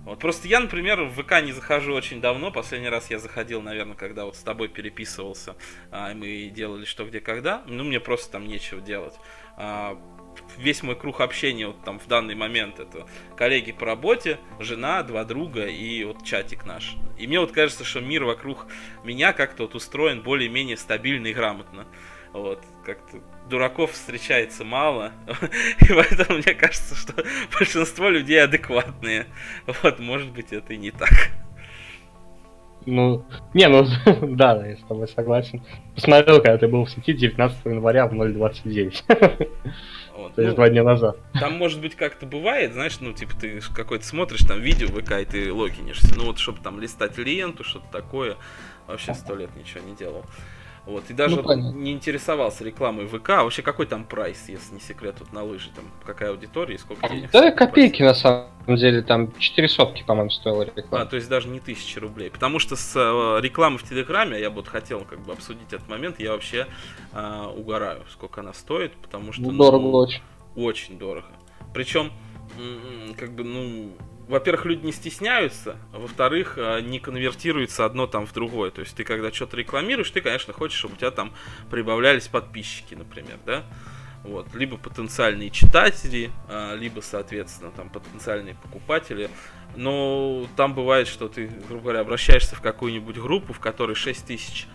Вот 0.04 0.20
просто 0.20 0.46
я, 0.46 0.60
например, 0.60 1.02
в 1.02 1.20
ВК 1.20 1.42
не 1.42 1.50
захожу 1.50 1.92
очень 1.92 2.20
давно. 2.20 2.52
Последний 2.52 2.88
раз 2.88 3.10
я 3.10 3.18
заходил, 3.18 3.60
наверное, 3.60 3.96
когда 3.96 4.24
вот 4.24 4.36
с 4.36 4.40
тобой 4.40 4.68
переписывался, 4.68 5.56
а, 5.90 6.12
и 6.12 6.14
мы 6.14 6.48
делали 6.54 6.84
что, 6.84 7.04
где, 7.04 7.20
когда. 7.20 7.62
Ну, 7.66 7.82
мне 7.82 7.98
просто 7.98 8.30
там 8.30 8.46
нечего 8.46 8.80
делать. 8.80 9.14
А, 9.56 9.98
весь 10.56 10.82
мой 10.82 10.96
круг 10.96 11.20
общения 11.20 11.66
вот 11.66 11.82
там 11.84 11.98
в 11.98 12.06
данный 12.06 12.34
момент 12.34 12.80
это 12.80 13.06
коллеги 13.36 13.72
по 13.72 13.86
работе, 13.86 14.38
жена, 14.58 15.02
два 15.02 15.24
друга 15.24 15.66
и 15.66 16.04
вот 16.04 16.24
чатик 16.24 16.64
наш. 16.64 16.96
И 17.18 17.26
мне 17.26 17.40
вот 17.40 17.52
кажется, 17.52 17.84
что 17.84 18.00
мир 18.00 18.24
вокруг 18.24 18.66
меня 19.04 19.32
как-то 19.32 19.64
вот 19.64 19.74
устроен 19.74 20.22
более-менее 20.22 20.76
стабильно 20.76 21.28
и 21.28 21.34
грамотно. 21.34 21.86
Вот, 22.32 22.62
как-то 22.84 23.22
дураков 23.48 23.92
встречается 23.92 24.64
мало, 24.64 25.12
и 25.80 25.86
поэтому 25.88 26.38
мне 26.38 26.54
кажется, 26.54 26.94
что 26.94 27.14
большинство 27.58 28.08
людей 28.08 28.42
адекватные. 28.42 29.26
Вот, 29.82 29.98
может 29.98 30.30
быть, 30.32 30.52
это 30.52 30.74
и 30.74 30.76
не 30.76 30.90
так. 30.90 31.30
Ну, 32.86 33.24
не, 33.52 33.68
ну, 33.68 33.84
да, 34.36 34.64
я 34.64 34.76
с 34.76 34.80
тобой 34.82 35.08
согласен. 35.08 35.62
Посмотрел, 35.94 36.36
когда 36.36 36.56
ты 36.56 36.68
был 36.68 36.84
в 36.84 36.90
сети 36.90 37.12
19 37.12 37.64
января 37.64 38.06
в 38.06 38.14
0.29. 38.14 39.48
Вот, 40.16 40.34
То 40.34 40.42
есть 40.42 40.52
ну, 40.52 40.56
два 40.56 40.68
дня 40.70 40.82
назад. 40.82 41.18
Там, 41.38 41.54
может 41.58 41.80
быть, 41.80 41.94
как-то 41.94 42.24
бывает, 42.24 42.72
знаешь, 42.72 42.98
ну, 43.00 43.12
типа, 43.12 43.34
ты 43.38 43.60
какой-то 43.74 44.04
смотришь 44.06 44.40
там 44.40 44.60
видео 44.60 44.88
ВК, 44.88 45.12
и 45.20 45.24
ты 45.26 45.52
логинишься. 45.52 46.14
Ну, 46.16 46.24
вот, 46.24 46.38
чтобы 46.38 46.60
там 46.62 46.80
листать 46.80 47.18
ленту, 47.18 47.64
что-то 47.64 47.86
такое, 47.92 48.36
вообще 48.86 49.12
сто 49.14 49.34
лет 49.34 49.54
ничего 49.56 49.84
не 49.84 49.94
делал. 49.94 50.24
Вот, 50.86 51.10
и 51.10 51.14
даже 51.14 51.42
ну, 51.42 51.72
не 51.72 51.92
интересовался 51.92 52.62
рекламой 52.62 53.06
ВК. 53.08 53.30
А 53.30 53.42
вообще 53.42 53.62
какой 53.62 53.86
там 53.86 54.04
прайс, 54.04 54.48
если 54.48 54.74
не 54.74 54.80
секрет, 54.80 55.16
вот 55.18 55.32
на 55.32 55.42
лыжи, 55.42 55.70
там 55.74 55.84
какая 56.04 56.30
аудитория 56.30 56.76
и 56.76 56.78
сколько 56.78 57.08
денег? 57.08 57.30
Да, 57.32 57.50
копейки 57.50 58.04
на 58.04 58.14
самом 58.14 58.76
деле, 58.76 59.02
там 59.02 59.36
4 59.36 59.68
сотки, 59.68 60.04
по-моему, 60.06 60.30
стоила 60.30 60.62
реклама. 60.62 61.02
А, 61.02 61.06
то 61.06 61.16
есть 61.16 61.28
даже 61.28 61.48
не 61.48 61.58
тысячи 61.58 61.98
рублей. 61.98 62.30
Потому 62.30 62.60
что 62.60 62.76
с 62.76 62.94
э, 62.94 63.40
рекламой 63.42 63.78
в 63.78 63.82
Телеграме, 63.82 64.40
я 64.40 64.48
бы 64.48 64.56
вот 64.56 64.68
хотел 64.68 65.00
как 65.00 65.20
бы 65.20 65.32
обсудить 65.32 65.72
этот 65.72 65.88
момент, 65.88 66.20
я 66.20 66.30
вообще 66.30 66.68
э, 67.12 67.46
угораю, 67.56 68.04
сколько 68.12 68.42
она 68.42 68.52
стоит, 68.52 68.92
потому 68.92 69.32
что... 69.32 69.42
Ну, 69.42 69.52
дорого 69.52 69.82
ну, 69.82 69.92
очень. 69.92 70.22
Очень 70.54 70.98
дорого. 70.98 71.26
Причем, 71.74 72.12
как 73.18 73.34
бы, 73.34 73.42
ну, 73.42 73.90
во-первых, 74.28 74.64
люди 74.66 74.86
не 74.86 74.92
стесняются, 74.92 75.76
а 75.92 75.98
во-вторых, 75.98 76.54
а, 76.56 76.80
не 76.80 76.98
конвертируется 76.98 77.84
одно 77.84 78.06
там 78.06 78.26
в 78.26 78.32
другое. 78.32 78.70
То 78.70 78.80
есть 78.80 78.96
ты 78.96 79.04
когда 79.04 79.32
что-то 79.32 79.56
рекламируешь, 79.56 80.10
ты, 80.10 80.20
конечно, 80.20 80.52
хочешь, 80.52 80.78
чтобы 80.78 80.94
у 80.94 80.96
тебя 80.96 81.10
там 81.10 81.32
прибавлялись 81.70 82.26
подписчики, 82.28 82.94
например, 82.94 83.38
да? 83.46 83.64
Вот, 84.24 84.52
либо 84.54 84.76
потенциальные 84.76 85.50
читатели, 85.50 86.32
а, 86.48 86.74
либо, 86.74 87.00
соответственно, 87.00 87.70
там 87.70 87.88
потенциальные 87.88 88.56
покупатели. 88.56 89.30
Но 89.76 90.46
там 90.56 90.74
бывает, 90.74 91.06
что 91.06 91.28
ты, 91.28 91.46
грубо 91.68 91.82
говоря, 91.82 92.00
обращаешься 92.00 92.56
в 92.56 92.60
какую-нибудь 92.60 93.16
группу, 93.18 93.52
в 93.52 93.60
которой 93.60 93.94
6 93.94 94.26
тысяч 94.26 94.66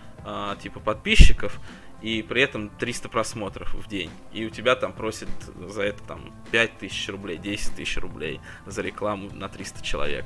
типа 0.62 0.78
подписчиков, 0.78 1.58
и 2.02 2.22
при 2.22 2.42
этом 2.42 2.68
300 2.68 3.08
просмотров 3.08 3.74
в 3.74 3.88
день. 3.88 4.10
И 4.32 4.44
у 4.44 4.50
тебя 4.50 4.74
там 4.74 4.92
просят 4.92 5.28
за 5.68 5.82
это 5.82 6.02
там 6.02 6.32
5 6.50 6.78
тысяч 6.78 7.08
рублей, 7.08 7.38
10 7.38 7.76
тысяч 7.76 7.96
рублей 7.98 8.40
за 8.66 8.82
рекламу 8.82 9.30
на 9.32 9.48
300 9.48 9.84
человек. 9.84 10.24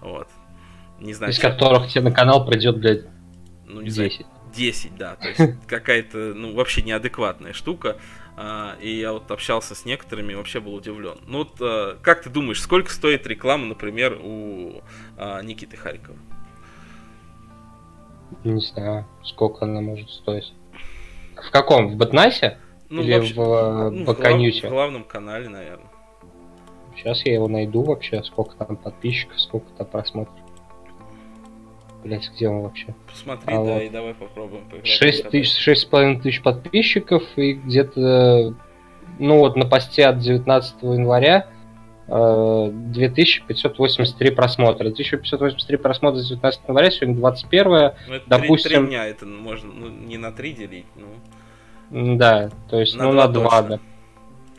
Вот. 0.00 0.28
Не 0.98 1.12
знаю. 1.12 1.32
Из 1.32 1.38
которых 1.38 1.88
тебе 1.88 2.02
на 2.02 2.12
канал 2.12 2.46
придет, 2.46 2.78
блядь, 2.78 3.04
ну, 3.66 3.80
не 3.82 3.90
10. 3.90 4.20
Знаю, 4.20 4.32
10, 4.54 4.96
да. 4.96 5.16
То 5.16 5.28
есть 5.28 5.60
какая-то, 5.66 6.18
ну, 6.34 6.54
вообще 6.54 6.82
неадекватная 6.82 7.52
штука. 7.52 7.98
А, 8.38 8.76
и 8.80 8.98
я 8.98 9.12
вот 9.12 9.30
общался 9.30 9.74
с 9.74 9.84
некоторыми, 9.84 10.34
вообще 10.34 10.60
был 10.60 10.74
удивлен. 10.74 11.18
Ну 11.26 11.38
вот, 11.38 11.56
а, 11.60 11.98
как 12.02 12.22
ты 12.22 12.30
думаешь, 12.30 12.60
сколько 12.60 12.90
стоит 12.90 13.26
реклама, 13.26 13.66
например, 13.66 14.18
у 14.22 14.82
а, 15.16 15.42
Никиты 15.42 15.76
Харькова? 15.76 16.16
Не 18.44 18.60
знаю, 18.60 19.06
сколько 19.22 19.64
она 19.64 19.80
может 19.80 20.10
стоить. 20.10 20.52
В 21.36 21.50
каком? 21.50 21.88
В 21.88 21.96
Батнасе? 21.96 22.58
Ну, 22.88 23.02
Или 23.02 23.14
вообще, 23.14 23.34
в, 23.34 23.40
э, 23.40 23.90
ну, 23.90 24.12
в, 24.12 24.16
глав, 24.16 24.40
в 24.40 24.68
главном 24.68 25.04
канале, 25.04 25.48
наверное. 25.48 25.90
Сейчас 26.96 27.26
я 27.26 27.34
его 27.34 27.48
найду 27.48 27.82
вообще, 27.82 28.22
сколько 28.22 28.56
там 28.56 28.76
подписчиков, 28.76 29.40
сколько 29.40 29.66
там 29.76 29.86
просмотров. 29.86 30.34
Блять, 32.02 32.30
где 32.34 32.48
он 32.48 32.60
вообще? 32.60 32.94
Посмотри, 33.10 33.52
а 33.52 33.64
да, 33.64 33.74
вот. 33.74 33.82
и 33.82 33.88
давай 33.88 34.14
попробуем 34.14 34.64
поиграть. 34.64 34.86
6 34.86 35.30
тысяч, 35.30 35.58
шесть 35.58 35.82
с 35.82 35.84
половиной 35.84 36.20
тысяч 36.20 36.42
подписчиков 36.42 37.22
и 37.36 37.54
где-то, 37.54 38.54
ну 39.18 39.38
вот 39.38 39.56
на 39.56 39.66
посте 39.66 40.06
от 40.06 40.18
19 40.18 40.82
января 40.82 41.48
2583 42.08 44.28
э, 44.28 44.32
просмотра. 44.32 44.84
2583 44.84 45.76
просмотра 45.76 46.20
с 46.20 46.28
19 46.28 46.60
января, 46.68 46.90
сегодня 46.90 47.16
21 47.16 47.70
ну, 47.70 47.76
это 47.76 47.96
допустим... 48.26 48.70
3, 48.70 48.78
3 48.78 48.86
дня, 48.86 49.06
это 49.06 49.26
можно 49.26 49.72
ну, 49.72 49.88
не 49.88 50.16
на 50.16 50.32
3 50.32 50.52
делить, 50.52 50.86
ну... 50.94 52.16
Да, 52.16 52.50
то 52.68 52.80
есть, 52.80 52.96
на 52.96 53.04
ну, 53.04 53.12
2 53.12 53.26
на 53.26 53.32
2, 53.32 53.62
да. 53.62 53.80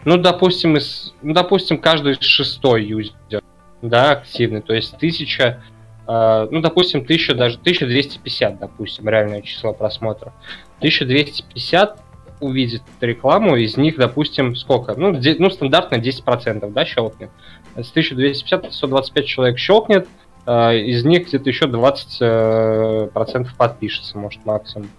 Ну, 0.05 0.17
допустим, 0.17 0.77
из, 0.77 1.13
ну, 1.21 1.33
допустим, 1.33 1.79
каждый 1.79 2.15
шестой 2.19 2.85
юзер, 2.85 3.43
да, 3.81 4.11
активный, 4.11 4.61
то 4.61 4.73
есть 4.73 4.97
тысяча, 4.97 5.63
э, 6.07 6.47
ну, 6.51 6.61
допустим, 6.61 7.05
тысяча, 7.05 7.33
даже 7.33 7.57
1250, 7.57 8.59
допустим, 8.59 9.07
реальное 9.07 9.41
число 9.41 9.73
просмотров. 9.73 10.33
1250 10.79 12.01
увидит 12.39 12.83
рекламу, 13.01 13.55
из 13.55 13.77
них, 13.77 13.97
допустим, 13.97 14.55
сколько? 14.55 14.95
Ну, 14.95 15.13
де, 15.13 15.35
ну 15.39 15.49
стандартно 15.49 15.95
10%, 15.95 16.71
да, 16.71 16.85
щелкнет. 16.85 17.29
С 17.75 17.89
1250 17.91 18.73
125 18.73 19.25
человек 19.25 19.57
щелкнет, 19.57 20.07
э, 20.45 20.77
из 20.79 21.05
них 21.05 21.27
где-то 21.27 21.49
еще 21.49 21.65
20% 21.65 21.97
э, 22.21 23.09
процентов 23.13 23.55
подпишется, 23.55 24.17
может, 24.17 24.45
максимум. 24.45 24.89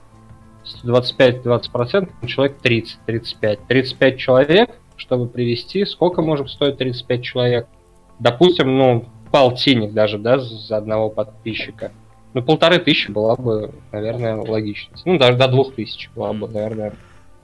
125-20%, 0.84 2.26
человек 2.26 2.56
30-35. 2.62 3.58
35 3.68 4.18
человек, 4.18 4.70
чтобы 4.96 5.28
привести, 5.28 5.84
сколько 5.86 6.22
может 6.22 6.50
стоить 6.50 6.76
35 6.76 7.22
человек? 7.22 7.66
Допустим, 8.18 8.76
ну, 8.76 9.06
полтинник 9.30 9.92
даже, 9.92 10.18
да, 10.18 10.38
за 10.38 10.76
одного 10.76 11.08
подписчика. 11.08 11.92
Ну, 12.34 12.42
полторы 12.42 12.78
тысячи 12.78 13.10
была 13.10 13.36
бы, 13.36 13.72
наверное, 13.90 14.36
логично. 14.36 14.96
Ну, 15.04 15.18
даже 15.18 15.38
до 15.38 15.48
двух 15.48 15.74
тысяч 15.74 16.10
была 16.14 16.32
бы, 16.32 16.48
наверное, 16.48 16.92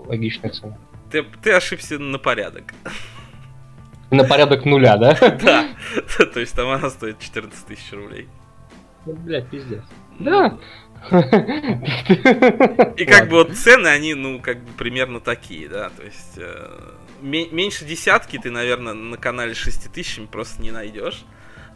логичная 0.05 0.51
цена. 0.51 0.79
Ты, 1.11 1.23
ты 1.43 1.53
ошибся 1.53 1.99
на 1.99 2.19
порядок. 2.19 2.75
На 4.11 4.25
порядок 4.25 4.64
нуля, 4.64 4.97
да? 4.97 5.14
Да. 5.43 5.69
То 6.27 6.40
есть 6.40 6.55
там 6.55 6.69
она 6.69 6.90
стоит 6.90 7.19
14 7.19 7.67
тысяч 7.67 7.93
рублей. 7.93 8.29
Ну, 9.07 9.14
блядь, 9.14 9.49
пиздец. 9.51 9.83
Да. 10.19 10.59
И 12.97 13.05
как 13.05 13.29
бы 13.29 13.37
вот 13.37 13.53
цены, 13.53 13.88
они, 13.88 14.14
ну, 14.14 14.40
как 14.40 14.62
бы 14.64 14.71
примерно 14.73 15.21
такие, 15.21 15.69
да, 15.69 15.90
то 15.90 16.03
есть 16.03 16.38
э, 16.38 16.95
меньше 17.21 17.85
десятки 17.85 18.38
ты, 18.38 18.51
наверное, 18.51 18.95
на 18.95 19.19
канале 19.19 19.53
6 19.55 19.93
тысячами 19.93 20.27
просто 20.27 20.62
не 20.62 20.71
найдешь. 20.71 21.25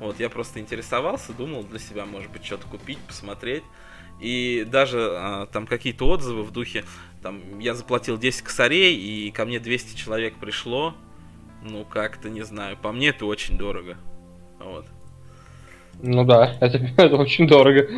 Вот, 0.01 0.21
я 0.21 0.31
просто 0.31 0.61
интересовался, 0.61 1.33
думал 1.33 1.65
для 1.65 1.79
себя, 1.79 2.07
может 2.07 2.31
быть, 2.31 2.45
что-то 2.45 2.67
купить, 2.69 2.99
посмотреть. 2.99 3.65
И 4.21 4.65
даже 4.67 4.99
а, 5.01 5.47
там 5.47 5.67
какие-то 5.67 6.09
отзывы 6.09 6.43
в 6.43 6.53
духе, 6.53 6.85
там, 7.23 7.59
я 7.59 7.75
заплатил 7.75 8.19
10 8.19 8.43
косарей, 8.43 8.97
и 8.97 9.31
ко 9.31 9.45
мне 9.45 9.61
200 9.61 9.97
человек 9.97 10.35
пришло. 10.35 10.95
Ну, 11.63 11.85
как-то, 11.85 12.31
не 12.31 12.43
знаю, 12.43 12.77
по 12.77 12.93
мне 12.93 13.09
это 13.09 13.27
очень 13.27 13.59
дорого. 13.59 13.97
Вот. 14.59 14.87
Ну 16.01 16.25
да, 16.25 16.57
это, 16.61 16.79
это 16.97 17.17
очень 17.17 17.49
дорого. 17.49 17.89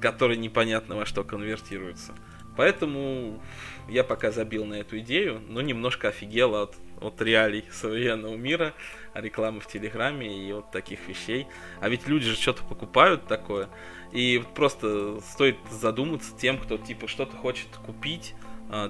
Который 0.00 0.36
непонятно 0.36 0.96
во 0.96 1.06
что 1.06 1.24
конвертируется. 1.24 2.12
Поэтому 2.56 3.42
я 3.88 4.04
пока 4.04 4.30
забил 4.30 4.64
на 4.64 4.74
эту 4.74 4.98
идею, 4.98 5.40
но 5.48 5.60
немножко 5.60 6.08
офигел 6.08 6.54
от 6.54 6.76
от 7.02 7.20
реалий 7.20 7.64
современного 7.70 8.36
мира, 8.36 8.72
рекламы 9.14 9.60
в 9.60 9.66
Телеграме 9.66 10.48
и 10.48 10.52
вот 10.52 10.70
таких 10.70 11.06
вещей. 11.08 11.46
А 11.80 11.88
ведь 11.88 12.06
люди 12.06 12.26
же 12.26 12.36
что-то 12.36 12.64
покупают 12.64 13.26
такое. 13.26 13.68
И 14.12 14.42
просто 14.54 15.20
стоит 15.20 15.56
задуматься 15.70 16.36
тем, 16.36 16.58
кто 16.58 16.78
типа 16.78 17.08
что-то 17.08 17.36
хочет 17.36 17.68
купить 17.84 18.34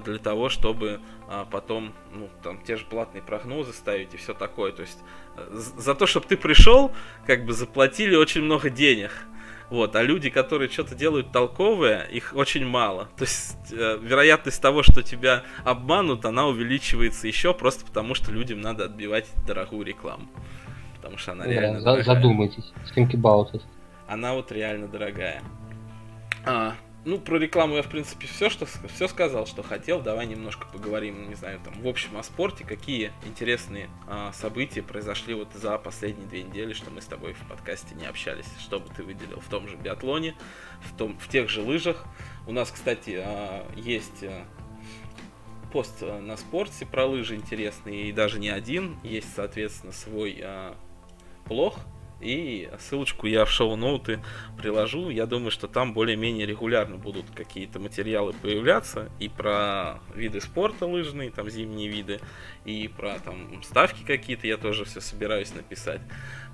для 0.03 0.17
того, 0.17 0.49
чтобы 0.49 1.01
а, 1.27 1.45
потом, 1.45 1.93
ну, 2.13 2.29
там, 2.41 2.61
те 2.63 2.77
же 2.77 2.85
платные 2.85 3.21
прогнозы 3.21 3.73
ставить 3.73 4.13
и 4.13 4.17
все 4.17 4.33
такое. 4.33 4.71
То 4.71 4.81
есть 4.81 4.99
э, 5.35 5.47
за 5.51 5.93
то, 5.95 6.05
чтобы 6.07 6.25
ты 6.25 6.37
пришел, 6.37 6.91
как 7.27 7.45
бы 7.45 7.53
заплатили 7.53 8.15
очень 8.15 8.41
много 8.41 8.69
денег. 8.69 9.11
Вот, 9.69 9.95
а 9.95 10.03
люди, 10.03 10.29
которые 10.29 10.69
что-то 10.69 10.93
делают 10.93 11.31
толковое, 11.31 12.03
их 12.03 12.33
очень 12.35 12.65
мало. 12.65 13.09
То 13.17 13.23
есть 13.23 13.57
э, 13.71 13.97
вероятность 14.01 14.61
того, 14.61 14.83
что 14.83 15.01
тебя 15.01 15.43
обманут, 15.65 16.25
она 16.25 16.45
увеличивается 16.47 17.27
еще 17.27 17.53
просто 17.53 17.85
потому, 17.85 18.13
что 18.13 18.31
людям 18.31 18.61
надо 18.61 18.85
отбивать 18.85 19.31
дорогую 19.47 19.83
рекламу. 19.85 20.27
Потому 20.97 21.17
что 21.17 21.31
она 21.31 21.45
реально 21.45 21.79
за- 21.79 21.85
дорогая. 21.85 22.03
задумайтесь. 22.03 22.71
Think 22.95 23.11
about 23.11 23.51
it. 23.53 23.61
Она 24.07 24.33
вот 24.33 24.51
реально 24.51 24.87
дорогая. 24.87 25.41
А, 26.45 26.75
ну, 27.05 27.19
про 27.19 27.37
рекламу 27.37 27.75
я, 27.75 27.83
в 27.83 27.89
принципе, 27.89 28.27
все, 28.27 28.49
что, 28.49 28.65
все 28.65 29.07
сказал, 29.07 29.45
что 29.45 29.61
хотел. 29.61 30.01
Давай 30.01 30.25
немножко 30.25 30.67
поговорим, 30.71 31.27
не 31.27 31.35
знаю, 31.35 31.59
там, 31.63 31.73
в 31.81 31.87
общем 31.87 32.15
о 32.17 32.23
спорте. 32.23 32.63
Какие 32.63 33.11
интересные 33.25 33.89
а, 34.07 34.31
события 34.31 34.81
произошли 34.81 35.33
вот 35.33 35.49
за 35.53 35.77
последние 35.77 36.27
две 36.27 36.43
недели, 36.43 36.71
что 36.73 36.91
мы 36.91 37.01
с 37.01 37.05
тобой 37.05 37.33
в 37.33 37.47
подкасте 37.49 37.93
не 37.95 38.05
общались. 38.05 38.47
Что 38.59 38.79
бы 38.79 38.87
ты 38.93 39.03
выделил 39.03 39.41
в 39.41 39.49
том 39.49 39.67
же 39.67 39.75
биатлоне, 39.75 40.35
в, 40.81 40.97
том, 40.97 41.17
в 41.19 41.27
тех 41.27 41.49
же 41.49 41.61
лыжах. 41.61 42.05
У 42.47 42.53
нас, 42.53 42.71
кстати, 42.71 43.21
а, 43.21 43.67
есть 43.75 44.23
а, 44.23 44.45
пост 45.73 45.97
а, 46.01 46.21
на 46.21 46.37
спорте 46.37 46.85
про 46.85 47.05
лыжи 47.05 47.35
интересный, 47.35 48.03
и 48.03 48.11
даже 48.13 48.39
не 48.39 48.49
один. 48.49 48.97
Есть, 49.03 49.33
соответственно, 49.35 49.91
свой 49.91 50.39
а, 50.41 50.77
блог, 51.47 51.79
и 52.23 52.69
ссылочку 52.79 53.27
я 53.27 53.45
в 53.45 53.51
шоу-ноуты 53.51 54.19
приложу. 54.57 55.09
Я 55.09 55.25
думаю, 55.25 55.51
что 55.51 55.67
там 55.67 55.93
более-менее 55.93 56.45
регулярно 56.45 56.97
будут 56.97 57.25
какие-то 57.35 57.79
материалы 57.79 58.33
появляться 58.33 59.11
и 59.19 59.29
про 59.29 59.99
виды 60.15 60.41
спорта 60.41 60.85
лыжные, 60.85 61.31
там 61.31 61.49
зимние 61.49 61.89
виды, 61.89 62.19
и 62.65 62.87
про 62.87 63.19
там 63.19 63.61
ставки 63.63 64.03
какие-то 64.03 64.47
я 64.47 64.57
тоже 64.57 64.85
все 64.85 65.01
собираюсь 65.01 65.53
написать. 65.53 66.01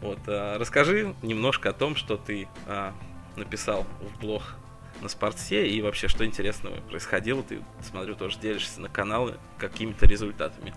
Вот, 0.01 0.19
а, 0.27 0.57
расскажи 0.57 1.13
немножко 1.21 1.69
о 1.69 1.73
том, 1.73 1.95
что 1.95 2.17
ты 2.17 2.47
а, 2.67 2.93
написал 3.35 3.85
в 4.01 4.19
блог 4.19 4.55
на 5.01 5.07
спортсе 5.07 5.67
и 5.67 5.81
вообще 5.81 6.07
что 6.07 6.25
интересного 6.25 6.75
происходило. 6.81 7.43
Ты, 7.43 7.61
смотрю, 7.81 8.15
тоже 8.15 8.39
делишься 8.39 8.81
на 8.81 8.89
каналы 8.89 9.37
какими-то 9.57 10.05
результатами. 10.05 10.73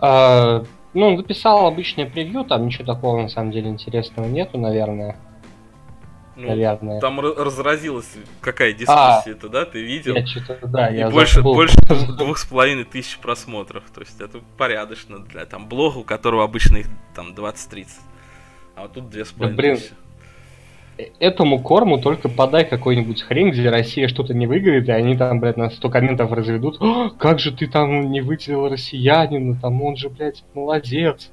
А, 0.00 0.64
ну, 0.94 1.16
написал 1.16 1.66
обычное 1.66 2.06
превью, 2.06 2.44
там 2.44 2.66
ничего 2.66 2.84
такого 2.84 3.22
на 3.22 3.28
самом 3.28 3.50
деле 3.50 3.68
интересного 3.70 4.26
нету, 4.26 4.58
наверное. 4.58 5.16
Ну, 6.34 6.48
наверное. 6.48 6.98
Там 7.00 7.20
разразилась 7.20 8.10
какая 8.40 8.72
дискуссия-то, 8.72 9.48
да? 9.48 9.66
Ты 9.66 9.82
видел? 9.82 10.14
Я 10.14 10.26
что-то, 10.26 10.66
да, 10.66 10.88
И 10.88 10.96
я 10.96 11.10
больше, 11.10 11.36
забыл. 11.36 11.54
больше 11.54 11.76
двух 12.16 12.38
с 12.38 12.46
половиной 12.46 12.84
тысяч 12.84 13.18
просмотров. 13.18 13.84
То 13.94 14.00
есть 14.00 14.18
это 14.20 14.40
порядочно 14.56 15.18
для 15.18 15.44
там 15.44 15.68
блога, 15.68 15.98
у 15.98 16.04
которого 16.04 16.42
обычно 16.44 16.78
их 16.78 16.86
там 17.14 17.34
20-30. 17.34 17.86
А 18.76 18.82
вот 18.82 18.94
тут 18.94 19.10
две 19.10 19.26
с 19.26 19.32
половиной 19.32 19.56
блин. 19.56 19.76
тысячи. 19.76 19.92
Этому 21.18 21.62
корму 21.62 21.98
только 22.00 22.28
подай 22.28 22.64
какой-нибудь 22.64 23.22
хрень, 23.22 23.50
где 23.50 23.70
Россия 23.70 24.08
что-то 24.08 24.34
не 24.34 24.46
выиграет, 24.46 24.88
и 24.88 24.92
они 24.92 25.16
там, 25.16 25.40
блядь, 25.40 25.56
на 25.56 25.70
100 25.70 25.88
комментов 25.90 26.32
разведут. 26.32 26.76
«А, 26.80 27.10
как 27.10 27.38
же 27.38 27.52
ты 27.52 27.66
там 27.66 28.10
не 28.10 28.20
выделил 28.20 28.68
россиянина, 28.68 29.58
там 29.60 29.82
он 29.82 29.96
же, 29.96 30.08
блядь, 30.10 30.44
молодец. 30.54 31.30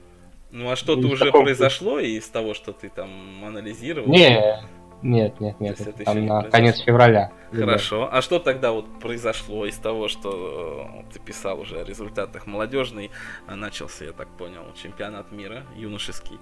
Ну 0.52 0.72
а 0.72 0.76
что-то 0.76 1.08
уже 1.08 1.26
таком 1.26 1.44
произошло 1.44 2.00
из 2.00 2.28
того, 2.28 2.54
что 2.54 2.72
ты 2.74 2.90
там 2.90 3.10
анализировал? 3.46 4.08
Не, 4.08 4.60
нет, 5.02 5.40
нет, 5.40 5.60
нет, 5.60 5.80
это 5.80 6.04
там 6.04 6.26
на 6.26 6.42
произошло. 6.42 6.52
конец 6.52 6.80
февраля. 6.80 7.32
Хорошо. 7.52 8.10
А 8.12 8.22
что 8.22 8.40
тогда 8.40 8.72
вот 8.72 9.00
произошло 9.00 9.66
из 9.66 9.78
того, 9.78 10.08
что 10.08 10.88
э, 11.08 11.14
ты 11.14 11.20
писал 11.20 11.60
уже 11.60 11.80
о 11.80 11.84
результатах 11.86 12.48
молодежный? 12.48 13.12
а, 13.48 13.56
Начался, 13.56 14.06
я 14.06 14.12
так 14.12 14.28
понял, 14.38 14.64
чемпионат 14.82 15.32
мира 15.32 15.66
юношеский. 15.76 16.38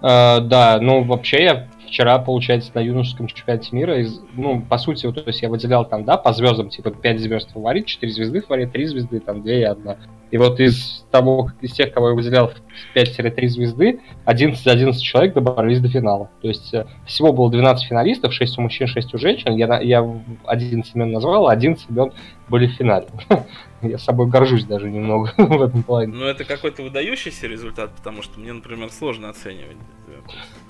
А, 0.00 0.40
да, 0.40 0.78
ну 0.80 1.02
вообще 1.02 1.42
я 1.42 1.66
вчера, 1.88 2.18
получается, 2.18 2.70
на 2.74 2.80
юношеском 2.80 3.26
чемпионате 3.26 3.74
мира, 3.74 3.98
из, 4.00 4.20
ну, 4.34 4.60
по 4.60 4.78
сути, 4.78 5.06
вот, 5.06 5.16
то 5.16 5.24
есть 5.26 5.42
я 5.42 5.48
выделял 5.48 5.84
там, 5.84 6.04
да, 6.04 6.16
по 6.16 6.32
звездам, 6.32 6.70
типа 6.70 6.90
5 6.90 7.20
звезд 7.20 7.50
фаворит, 7.52 7.86
4 7.86 8.12
звезды 8.12 8.40
фаворит, 8.40 8.72
3 8.72 8.86
звезды, 8.86 9.20
там 9.20 9.42
2 9.42 9.52
и 9.52 9.62
1. 9.62 9.96
И 10.30 10.36
вот 10.36 10.60
из 10.60 11.06
того, 11.10 11.52
из 11.62 11.72
тех, 11.72 11.92
кого 11.92 12.10
я 12.10 12.14
выделял 12.14 12.48
в 12.48 12.96
5-3 12.96 13.46
звезды, 13.46 14.00
11-11 14.26 14.92
человек 14.98 15.34
добрались 15.34 15.80
до 15.80 15.88
финала. 15.88 16.30
То 16.42 16.48
есть 16.48 16.74
э, 16.74 16.86
всего 17.06 17.32
было 17.32 17.50
12 17.50 17.88
финалистов, 17.88 18.34
6 18.34 18.58
у 18.58 18.62
мужчин, 18.62 18.86
6 18.86 19.14
у 19.14 19.18
женщин. 19.18 19.54
Я, 19.56 19.80
я 19.80 20.22
11 20.44 20.94
имен 20.94 21.12
назвал, 21.12 21.48
а 21.48 21.52
11 21.52 21.88
имен 21.88 22.12
были 22.48 22.66
в 22.66 22.72
финале. 22.72 23.06
Я 23.80 23.96
собой 23.98 24.26
горжусь 24.26 24.64
даже 24.64 24.90
немного 24.90 25.32
в 25.36 25.62
этом 25.62 25.82
плане. 25.82 26.12
Ну, 26.12 26.24
это 26.24 26.44
какой-то 26.44 26.82
выдающийся 26.82 27.46
результат, 27.46 27.92
потому 27.94 28.22
что 28.22 28.40
мне, 28.40 28.52
например, 28.52 28.90
сложно 28.90 29.30
оценивать. 29.30 29.76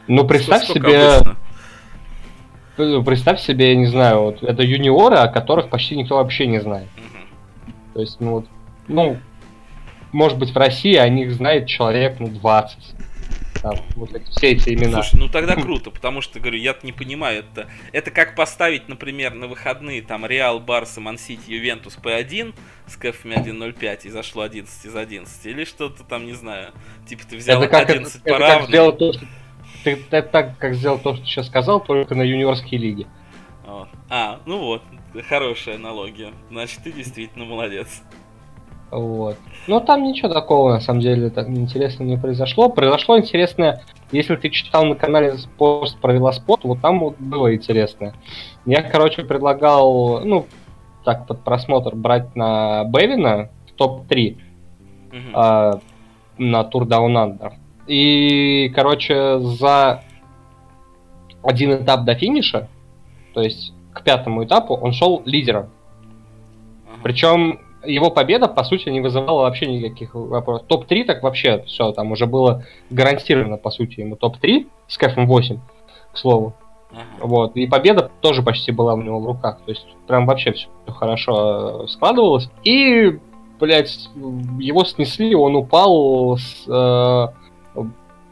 Ну, 0.08 0.26
представь 0.26 0.64
Сколько 0.64 0.88
себе, 0.88 1.08
обычно? 1.08 1.36
Ну, 2.78 3.04
Представь 3.04 3.40
себе, 3.40 3.70
я 3.70 3.76
не 3.76 3.86
знаю, 3.86 4.22
вот 4.22 4.42
это 4.42 4.62
юниоры, 4.62 5.16
о 5.16 5.28
которых 5.28 5.68
почти 5.68 5.96
никто 5.96 6.16
вообще 6.16 6.46
не 6.46 6.60
знает. 6.60 6.88
Мгм. 6.96 7.74
То 7.94 8.00
есть, 8.00 8.20
ну 8.20 8.30
вот, 8.30 8.46
ну, 8.86 9.18
может 10.12 10.38
быть, 10.38 10.52
в 10.52 10.56
России 10.56 10.94
о 10.94 11.08
них 11.08 11.32
знает 11.32 11.66
человек, 11.66 12.16
ну, 12.20 12.28
20. 12.28 12.94
Там, 13.62 13.74
вот 13.96 14.14
эти, 14.14 14.30
все 14.30 14.52
эти 14.52 14.70
имена. 14.70 15.02
Слушай, 15.02 15.20
ну 15.20 15.28
тогда 15.28 15.56
круто, 15.56 15.90
потому 15.90 16.20
что, 16.20 16.38
говорю, 16.38 16.58
я 16.58 16.76
не 16.84 16.92
понимаю, 16.92 17.40
это, 17.40 17.68
это 17.92 18.12
как 18.12 18.36
поставить, 18.36 18.88
например, 18.88 19.34
на 19.34 19.48
выходные 19.48 20.00
там 20.00 20.24
Реал, 20.24 20.60
Барса, 20.60 21.00
Мансити, 21.00 21.50
Ювентус 21.50 21.98
P1 22.00 22.54
с 22.86 22.96
кэфами 22.96 23.34
1.05 23.34 24.00
и 24.04 24.10
зашло 24.10 24.42
11 24.42 24.84
из 24.84 24.94
11, 24.94 25.46
или 25.46 25.64
что-то 25.64 26.04
там, 26.04 26.26
не 26.26 26.34
знаю, 26.34 26.70
типа 27.08 27.24
ты 27.28 27.36
взял 27.36 27.60
это 27.60 27.70
как, 27.70 27.90
11 27.90 28.14
это, 28.14 28.22
по 28.24 28.28
это 28.40 28.58
как 28.58 28.68
сделать 28.68 28.98
то, 28.98 29.12
что... 29.12 29.26
Ты, 29.84 29.96
так, 29.96 30.58
как 30.58 30.74
сделал 30.74 30.98
то, 30.98 31.14
что 31.14 31.22
ты 31.22 31.28
сейчас 31.28 31.46
сказал, 31.46 31.80
только 31.80 32.14
на 32.14 32.22
юниорской 32.22 32.78
лиге. 32.78 33.06
Вот. 33.66 33.88
А, 34.10 34.40
ну 34.46 34.58
вот, 34.58 34.82
хорошая 35.28 35.76
аналогия. 35.76 36.32
Значит, 36.50 36.80
ты 36.84 36.92
действительно 36.92 37.44
молодец. 37.44 38.02
Вот. 38.90 39.36
Но 39.66 39.80
там 39.80 40.02
ничего 40.02 40.32
такого, 40.32 40.72
на 40.72 40.80
самом 40.80 41.00
деле, 41.00 41.28
так 41.30 41.48
интересного 41.48 42.08
не 42.08 42.16
произошло. 42.16 42.70
Произошло 42.70 43.18
интересное, 43.18 43.82
если 44.10 44.36
ты 44.36 44.48
читал 44.48 44.84
на 44.86 44.94
канале 44.94 45.34
пост 45.58 46.00
про 46.00 46.12
велоспорт, 46.14 46.64
вот 46.64 46.80
там 46.80 47.00
вот 47.00 47.16
было 47.18 47.54
интересное. 47.54 48.14
Я, 48.64 48.82
короче, 48.82 49.24
предлагал, 49.24 50.20
ну, 50.24 50.46
так, 51.04 51.26
под 51.26 51.44
просмотр 51.44 51.94
брать 51.94 52.34
на 52.34 52.84
Бевина 52.84 53.50
в 53.66 53.72
топ-3 53.72 54.38
Мгм. 55.12 55.30
а, 55.34 55.80
на 56.38 56.64
Тур 56.64 56.84
Down 56.84 57.12
Under. 57.12 57.52
И, 57.88 58.70
короче, 58.74 59.38
за 59.40 60.02
один 61.42 61.74
этап 61.74 62.04
до 62.04 62.14
финиша, 62.14 62.68
то 63.34 63.40
есть 63.40 63.72
к 63.92 64.04
пятому 64.04 64.44
этапу, 64.44 64.74
он 64.74 64.92
шел 64.92 65.22
лидером. 65.24 65.70
Причем 67.02 67.60
его 67.84 68.10
победа, 68.10 68.48
по 68.48 68.64
сути, 68.64 68.88
не 68.88 69.00
вызывала 69.00 69.42
вообще 69.42 69.66
никаких 69.66 70.14
вопросов. 70.14 70.66
Топ-3 70.68 71.04
так 71.04 71.22
вообще 71.22 71.62
все, 71.66 71.92
там 71.92 72.12
уже 72.12 72.26
было 72.26 72.64
гарантировано, 72.90 73.56
по 73.56 73.70
сути, 73.70 74.00
ему 74.00 74.16
топ-3 74.16 74.66
с 74.86 74.98
кэфом 74.98 75.26
8, 75.26 75.58
к 76.12 76.18
слову. 76.18 76.54
Ага. 76.90 77.02
Вот. 77.20 77.56
И 77.56 77.66
победа 77.66 78.10
тоже 78.20 78.42
почти 78.42 78.72
была 78.72 78.94
у 78.94 79.02
него 79.02 79.20
в 79.20 79.26
руках. 79.26 79.60
То 79.64 79.70
есть 79.70 79.86
прям 80.06 80.26
вообще 80.26 80.52
все 80.52 80.68
хорошо 80.88 81.84
э, 81.84 81.88
складывалось. 81.88 82.50
И, 82.64 83.18
блядь, 83.60 84.08
его 84.58 84.84
снесли, 84.84 85.34
он 85.34 85.56
упал 85.56 86.38
с 86.38 86.64
э, 86.66 87.28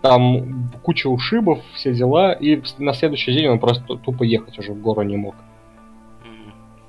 там 0.03 0.71
куча 0.83 1.09
ушибов, 1.09 1.61
все 1.75 1.95
дела. 1.95 2.33
И 2.33 2.63
на 2.79 2.93
следующий 2.95 3.33
день 3.33 3.49
он 3.49 3.59
просто 3.59 3.97
тупо 3.97 4.23
ехать 4.23 4.59
уже 4.59 4.73
в 4.73 4.81
гору 4.81 5.03
не 5.03 5.17
мог. 5.17 5.35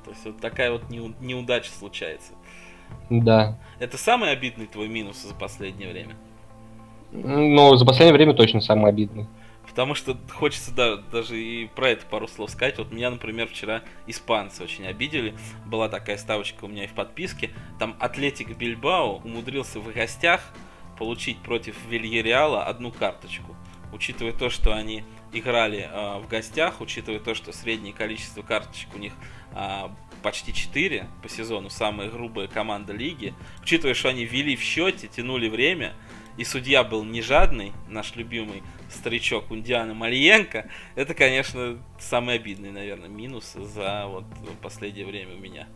То 0.05 0.11
есть 0.11 0.25
вот 0.25 0.39
такая 0.39 0.71
вот 0.71 0.83
неу- 0.89 1.15
неудача 1.19 1.71
случается. 1.71 2.33
Да. 3.09 3.57
Это 3.79 3.97
самый 3.97 4.31
обидный 4.31 4.67
твой 4.67 4.87
минус 4.87 5.21
за 5.23 5.33
последнее 5.33 5.91
время? 5.91 6.15
Но 7.11 7.75
за 7.75 7.85
последнее 7.85 8.13
время 8.13 8.33
точно 8.33 8.61
самый 8.61 8.89
обидный. 8.89 9.27
Потому 9.67 9.95
что 9.95 10.17
хочется 10.33 10.73
да, 10.73 10.95
даже 10.95 11.37
и 11.37 11.67
про 11.67 11.89
это 11.89 12.05
пару 12.05 12.27
слов 12.27 12.49
сказать. 12.49 12.77
Вот 12.77 12.91
меня, 12.91 13.11
например, 13.11 13.47
вчера 13.47 13.81
испанцы 14.07 14.63
очень 14.63 14.87
обидели. 14.87 15.35
Была 15.65 15.89
такая 15.89 16.17
ставочка 16.17 16.65
у 16.65 16.67
меня 16.67 16.85
и 16.85 16.87
в 16.87 16.93
подписке. 16.93 17.51
Там 17.77 17.95
Атлетик 17.99 18.57
Бильбао 18.57 19.21
умудрился 19.23 19.79
в 19.79 19.93
гостях 19.93 20.41
получить 20.97 21.37
против 21.39 21.75
Вильяреала 21.87 22.63
одну 22.63 22.91
карточку. 22.91 23.55
Учитывая 23.93 24.33
то, 24.33 24.49
что 24.49 24.73
они 24.73 25.03
играли 25.31 25.89
а, 25.91 26.19
в 26.19 26.27
гостях, 26.27 26.81
учитывая 26.81 27.19
то, 27.19 27.35
что 27.35 27.51
среднее 27.51 27.93
количество 27.93 28.41
карточек 28.41 28.93
у 28.95 28.97
них 28.97 29.13
а, 29.53 29.95
почти 30.21 30.53
4 30.53 31.07
по 31.21 31.29
сезону, 31.29 31.69
самая 31.69 32.09
грубая 32.09 32.47
команда 32.47 32.93
лиги. 32.93 33.33
Учитывая, 33.61 33.93
что 33.93 34.09
они 34.09 34.25
вели 34.25 34.55
в 34.55 34.61
счете, 34.61 35.07
тянули 35.07 35.47
время, 35.47 35.93
и 36.37 36.43
судья 36.43 36.83
был 36.83 37.03
не 37.03 37.21
жадный, 37.21 37.71
наш 37.87 38.15
любимый 38.15 38.61
старичок 38.89 39.49
Ундиана 39.49 39.93
Мариенко, 39.93 40.69
это, 40.95 41.13
конечно, 41.13 41.81
самый 41.99 42.35
обидный, 42.35 42.71
наверное, 42.71 43.09
минус 43.09 43.53
за 43.53 44.05
вот 44.07 44.25
последнее 44.61 45.05
время 45.05 45.35
у 45.35 45.39
меня. 45.39 45.67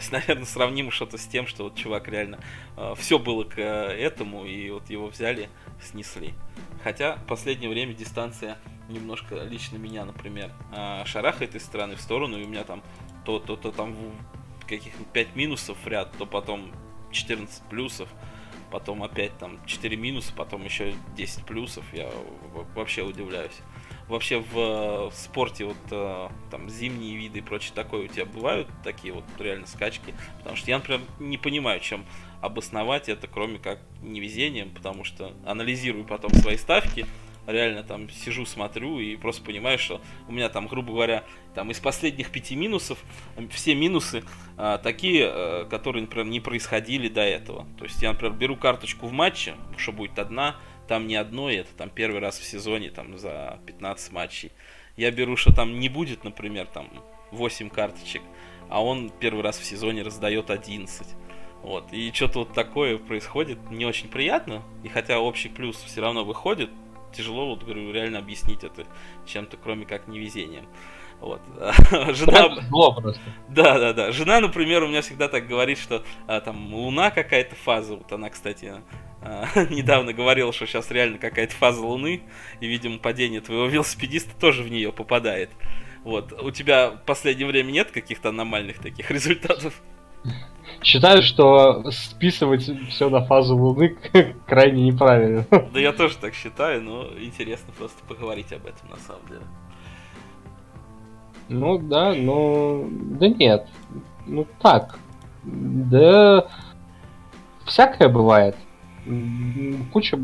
Наверное, 0.10 0.44
сравнимо 0.44 0.90
что-то 0.90 1.18
с 1.18 1.26
тем, 1.26 1.46
что 1.46 1.64
вот 1.64 1.76
чувак 1.76 2.08
реально 2.08 2.40
э, 2.76 2.94
все 2.96 3.18
было 3.18 3.44
к 3.44 3.58
э, 3.58 3.62
этому, 3.98 4.44
и 4.44 4.70
вот 4.70 4.88
его 4.90 5.08
взяли, 5.08 5.48
снесли. 5.82 6.34
Хотя 6.82 7.16
в 7.16 7.26
последнее 7.26 7.70
время 7.70 7.94
дистанция 7.94 8.58
немножко 8.88 9.36
лично 9.44 9.76
меня, 9.76 10.04
например, 10.04 10.52
э, 10.74 11.04
шарахает 11.06 11.54
из 11.54 11.64
стороны 11.64 11.96
в 11.96 12.00
сторону, 12.00 12.38
и 12.38 12.44
у 12.44 12.48
меня 12.48 12.64
там 12.64 12.82
то, 13.24 13.38
то, 13.38 13.56
то 13.56 13.70
там 13.70 13.96
каких-нибудь 14.66 15.08
5 15.12 15.36
минусов 15.36 15.86
ряд, 15.86 16.12
то 16.16 16.26
потом 16.26 16.72
14 17.12 17.62
плюсов 17.68 18.08
потом 18.70 19.02
опять 19.02 19.36
там 19.38 19.58
4 19.66 19.96
минуса, 19.96 20.32
потом 20.34 20.64
еще 20.64 20.94
10 21.16 21.44
плюсов, 21.44 21.84
я 21.92 22.08
вообще 22.74 23.02
удивляюсь. 23.02 23.58
Вообще 24.10 24.40
в 24.40 24.56
э, 24.56 25.10
спорте 25.14 25.64
вот 25.66 25.76
э, 25.92 26.28
там 26.50 26.68
зимние 26.68 27.16
виды 27.16 27.38
и 27.38 27.42
прочее 27.42 27.70
такое 27.76 28.06
у 28.06 28.08
тебя 28.08 28.24
бывают 28.24 28.66
такие 28.82 29.14
вот 29.14 29.22
реально 29.38 29.68
скачки, 29.68 30.12
потому 30.38 30.56
что 30.56 30.68
я, 30.68 30.78
например, 30.78 31.00
не 31.20 31.38
понимаю, 31.38 31.78
чем 31.78 32.04
обосновать 32.40 33.08
это, 33.08 33.28
кроме 33.28 33.60
как 33.60 33.78
невезением, 34.02 34.70
потому 34.70 35.04
что 35.04 35.32
анализирую 35.46 36.04
потом 36.04 36.34
свои 36.34 36.56
ставки, 36.56 37.06
реально 37.46 37.84
там 37.84 38.10
сижу, 38.10 38.46
смотрю 38.46 38.98
и 38.98 39.14
просто 39.14 39.44
понимаю, 39.44 39.78
что 39.78 40.00
у 40.26 40.32
меня 40.32 40.48
там, 40.48 40.66
грубо 40.66 40.92
говоря, 40.92 41.22
там 41.54 41.70
из 41.70 41.78
последних 41.78 42.30
пяти 42.30 42.56
минусов, 42.56 42.98
все 43.52 43.76
минусы 43.76 44.24
а, 44.56 44.78
такие, 44.78 45.26
а, 45.26 45.64
которые, 45.66 46.02
например, 46.02 46.26
не 46.26 46.40
происходили 46.40 47.08
до 47.08 47.22
этого. 47.22 47.66
То 47.78 47.84
есть 47.84 48.02
я, 48.02 48.12
например, 48.12 48.34
беру 48.34 48.56
карточку 48.56 49.06
в 49.06 49.12
матче, 49.12 49.54
что 49.76 49.92
будет 49.92 50.18
одна, 50.18 50.56
там 50.90 51.06
не 51.06 51.14
одно, 51.14 51.48
и 51.48 51.54
это 51.54 51.72
там 51.76 51.88
первый 51.88 52.20
раз 52.20 52.40
в 52.40 52.44
сезоне, 52.44 52.90
там 52.90 53.16
за 53.16 53.60
15 53.64 54.10
матчей. 54.10 54.50
Я 54.96 55.12
беру, 55.12 55.36
что 55.36 55.54
там 55.54 55.78
не 55.78 55.88
будет, 55.88 56.24
например, 56.24 56.66
там 56.66 56.90
8 57.30 57.70
карточек, 57.70 58.22
а 58.68 58.82
он 58.82 59.08
первый 59.08 59.44
раз 59.44 59.56
в 59.60 59.64
сезоне 59.64 60.02
раздает 60.02 60.50
11. 60.50 61.06
Вот. 61.62 61.92
И 61.92 62.10
что-то 62.12 62.40
вот 62.40 62.54
такое 62.54 62.98
происходит, 62.98 63.70
не 63.70 63.86
очень 63.86 64.08
приятно. 64.08 64.64
И 64.82 64.88
хотя 64.88 65.20
общий 65.20 65.48
плюс 65.48 65.76
все 65.76 66.00
равно 66.00 66.24
выходит, 66.24 66.70
тяжело, 67.12 67.50
вот 67.50 67.62
говорю, 67.62 67.92
реально 67.92 68.18
объяснить 68.18 68.64
это 68.64 68.84
чем-то, 69.26 69.58
кроме 69.58 69.86
как 69.86 70.08
невезением. 70.08 70.66
Вот. 71.20 71.40
Жена... 72.14 72.62
Зло 72.62 73.00
просто. 73.00 73.22
Да, 73.48 73.78
да, 73.78 73.92
да. 73.92 74.10
Жена, 74.10 74.40
например, 74.40 74.82
у 74.82 74.88
меня 74.88 75.02
всегда 75.02 75.28
так 75.28 75.46
говорит, 75.46 75.78
что 75.78 76.02
а, 76.26 76.40
там 76.40 76.74
Луна 76.74 77.12
какая-то 77.12 77.54
фаза. 77.54 77.94
Вот 77.94 78.10
она, 78.10 78.28
кстати, 78.28 78.82
недавно 79.70 80.12
говорила, 80.12 80.52
что 80.52 80.66
сейчас 80.66 80.90
реально 80.90 81.18
какая-то 81.18 81.54
фаза 81.54 81.80
Луны, 81.82 82.22
и, 82.60 82.66
видимо, 82.66 82.98
падение 82.98 83.40
твоего 83.40 83.66
велосипедиста 83.66 84.38
тоже 84.38 84.62
в 84.62 84.70
нее 84.70 84.92
попадает. 84.92 85.50
Вот. 86.04 86.32
У 86.42 86.50
тебя 86.50 86.90
в 86.90 87.04
последнее 87.04 87.46
время 87.46 87.70
нет 87.70 87.90
каких-то 87.90 88.30
аномальных 88.30 88.78
таких 88.78 89.10
результатов? 89.10 89.80
Считаю, 90.82 91.22
что 91.22 91.90
списывать 91.90 92.70
все 92.88 93.10
на 93.10 93.24
фазу 93.24 93.56
Луны 93.56 93.96
крайне 94.46 94.84
неправильно. 94.84 95.46
Да 95.50 95.80
я 95.80 95.92
тоже 95.92 96.16
так 96.16 96.34
считаю, 96.34 96.82
но 96.82 97.08
интересно 97.18 97.72
просто 97.76 98.02
поговорить 98.04 98.52
об 98.52 98.66
этом 98.66 98.88
на 98.88 98.96
самом 98.96 99.26
деле. 99.28 99.42
Ну 101.48 101.78
да, 101.78 102.14
но... 102.14 102.86
Да 102.88 103.28
нет. 103.28 103.66
Ну 104.26 104.46
так. 104.62 104.98
Да... 105.42 106.46
Всякое 107.66 108.08
бывает. 108.08 108.56
Куча 109.92 110.18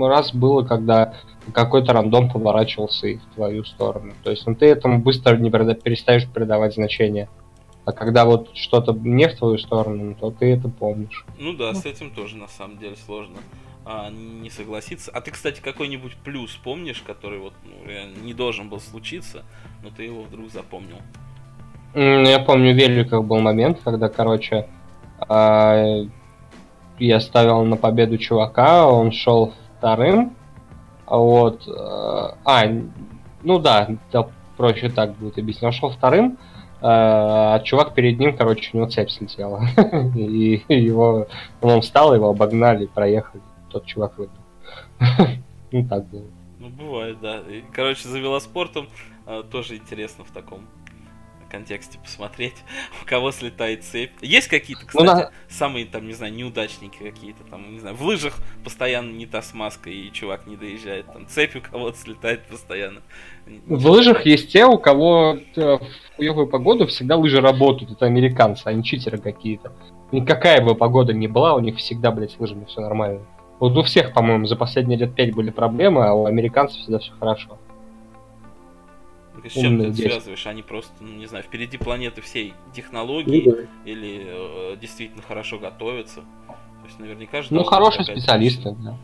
раз 0.00 0.32
было, 0.32 0.62
когда 0.62 1.14
какой-то 1.52 1.92
рандом 1.92 2.30
поворачивался 2.30 3.08
и 3.08 3.16
в 3.16 3.24
твою 3.34 3.64
сторону. 3.64 4.12
То 4.22 4.30
есть 4.30 4.46
ну, 4.46 4.54
ты 4.54 4.66
этому 4.66 5.00
быстро 5.00 5.36
не 5.36 5.50
перестаешь 5.50 6.28
придавать 6.28 6.74
значение. 6.74 7.28
А 7.84 7.92
когда 7.92 8.24
вот 8.24 8.50
что-то 8.54 8.92
не 8.92 9.28
в 9.28 9.36
твою 9.36 9.58
сторону, 9.58 10.14
то 10.14 10.30
ты 10.30 10.52
это 10.52 10.68
помнишь. 10.68 11.24
Ну 11.38 11.54
да, 11.54 11.74
с 11.74 11.86
этим 11.86 12.10
тоже 12.10 12.36
на 12.36 12.46
самом 12.46 12.78
деле 12.78 12.94
сложно 12.94 13.38
а, 13.84 14.10
не 14.10 14.50
согласиться. 14.50 15.10
А 15.12 15.20
ты, 15.20 15.30
кстати, 15.30 15.60
какой-нибудь 15.60 16.16
плюс 16.24 16.52
помнишь, 16.62 17.02
который 17.04 17.38
вот 17.38 17.54
ну, 17.64 18.22
не 18.22 18.34
должен 18.34 18.68
был 18.68 18.80
случиться, 18.80 19.44
но 19.82 19.90
ты 19.90 20.04
его 20.04 20.22
вдруг 20.22 20.50
запомнил? 20.50 20.98
Я 21.94 22.38
помню, 22.38 22.72
в 22.72 22.76
Великах 22.76 23.24
был 23.24 23.40
момент, 23.40 23.80
когда, 23.82 24.08
короче, 24.08 24.68
а, 25.18 26.04
я 27.00 27.20
ставил 27.20 27.64
на 27.64 27.76
победу 27.76 28.18
чувака, 28.18 28.86
он 28.86 29.12
шел 29.12 29.54
вторым, 29.78 30.36
вот, 31.06 31.66
а, 31.68 32.36
а 32.44 32.64
ну 33.42 33.58
да, 33.58 33.88
да, 34.12 34.28
проще 34.56 34.90
так 34.90 35.16
будет 35.16 35.38
объяснить, 35.38 35.64
он 35.64 35.72
шел 35.72 35.90
вторым, 35.90 36.38
а 36.82 37.60
чувак 37.60 37.94
перед 37.94 38.18
ним, 38.18 38.36
короче, 38.36 38.70
у 38.72 38.78
него 38.78 38.88
цепь 38.88 39.10
слетела. 39.10 39.62
и 40.14 40.62
его, 40.68 41.26
он 41.60 41.82
встал, 41.82 42.14
его 42.14 42.30
обогнали, 42.30 42.86
проехали. 42.86 43.42
Тот 43.68 43.84
чувак 43.84 44.16
выиграл. 44.16 44.38
ну 45.72 45.86
так 45.86 46.06
было. 46.06 46.24
Ну 46.58 46.68
бывает, 46.70 47.18
да. 47.20 47.40
Короче, 47.72 48.08
за 48.08 48.18
велоспортом 48.18 48.88
а, 49.26 49.42
тоже 49.42 49.76
интересно 49.76 50.24
в 50.24 50.30
таком 50.30 50.60
контексте 51.50 51.98
посмотреть, 51.98 52.54
у 53.02 53.06
кого 53.06 53.32
слетает 53.32 53.84
цепь. 53.84 54.12
Есть 54.22 54.48
какие-то, 54.48 54.86
кстати, 54.86 55.04
ну, 55.04 55.12
на... 55.12 55.30
самые 55.48 55.86
там, 55.86 56.06
не 56.06 56.14
знаю, 56.14 56.32
неудачники 56.32 56.98
какие-то, 56.98 57.44
там, 57.44 57.72
не 57.72 57.78
знаю, 57.78 57.96
в 57.96 58.02
лыжах 58.02 58.38
постоянно 58.64 59.10
не 59.10 59.26
та 59.26 59.42
смазка, 59.42 59.90
и 59.90 60.10
чувак 60.12 60.46
не 60.46 60.56
доезжает, 60.56 61.06
там 61.06 61.26
цепь 61.26 61.56
у 61.56 61.60
кого-то 61.60 61.98
слетает 61.98 62.46
постоянно. 62.46 63.02
В 63.66 63.86
лыжах 63.86 64.26
есть 64.26 64.52
те, 64.52 64.64
у 64.64 64.78
кого 64.78 65.38
э, 65.56 65.60
в 65.60 66.16
хуевую 66.16 66.46
погоду 66.46 66.86
всегда 66.86 67.16
лыжи 67.16 67.40
работают, 67.40 67.90
это 67.90 68.06
американцы, 68.06 68.62
а 68.66 68.72
не 68.72 68.84
читеры 68.84 69.18
какие-то. 69.18 69.72
Никакая 70.12 70.60
бы 70.62 70.74
погода 70.74 71.12
ни 71.12 71.26
была, 71.26 71.54
у 71.54 71.60
них 71.60 71.76
всегда, 71.76 72.10
блядь, 72.10 72.32
с 72.32 72.38
лыжами 72.38 72.64
все 72.64 72.80
нормально. 72.80 73.26
Вот 73.60 73.76
у 73.76 73.82
всех, 73.82 74.14
по-моему, 74.14 74.46
за 74.46 74.56
последние 74.56 74.98
лет 74.98 75.14
пять 75.14 75.34
были 75.34 75.50
проблемы, 75.50 76.06
а 76.06 76.14
у 76.14 76.24
американцев 76.24 76.80
всегда 76.80 76.98
все 76.98 77.12
хорошо. 77.18 77.58
С 79.48 79.52
чем 79.52 79.78
ты 79.78 79.86
это 79.86 79.96
связываешь? 79.96 80.46
Они 80.46 80.62
просто, 80.62 80.92
ну, 81.00 81.14
не 81.14 81.26
знаю, 81.26 81.44
впереди 81.44 81.78
планеты 81.78 82.20
всей 82.20 82.54
технологии 82.74 83.42
ну, 83.46 83.56
да. 83.56 83.90
или 83.90 84.26
э, 84.26 84.76
действительно 84.80 85.22
хорошо 85.22 85.58
готовятся. 85.58 86.20
То 86.46 86.86
есть 86.86 86.98
наверняка 86.98 87.42
же... 87.42 87.48
Ну, 87.50 87.64
хорошие 87.64 88.04
специалисты, 88.04 88.74
да. 88.78 88.96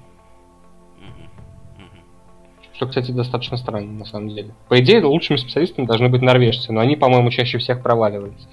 Что, 2.76 2.86
кстати, 2.86 3.10
достаточно 3.10 3.56
странно, 3.56 3.90
на 3.90 4.04
самом 4.04 4.28
деле. 4.28 4.54
По 4.68 4.78
идее, 4.80 5.02
лучшими 5.02 5.38
специалистами 5.38 5.86
должны 5.86 6.10
быть 6.10 6.20
норвежцы, 6.20 6.72
но 6.72 6.80
они, 6.80 6.94
по-моему, 6.94 7.30
чаще 7.30 7.56
всех 7.58 7.82
проваливались. 7.82 8.46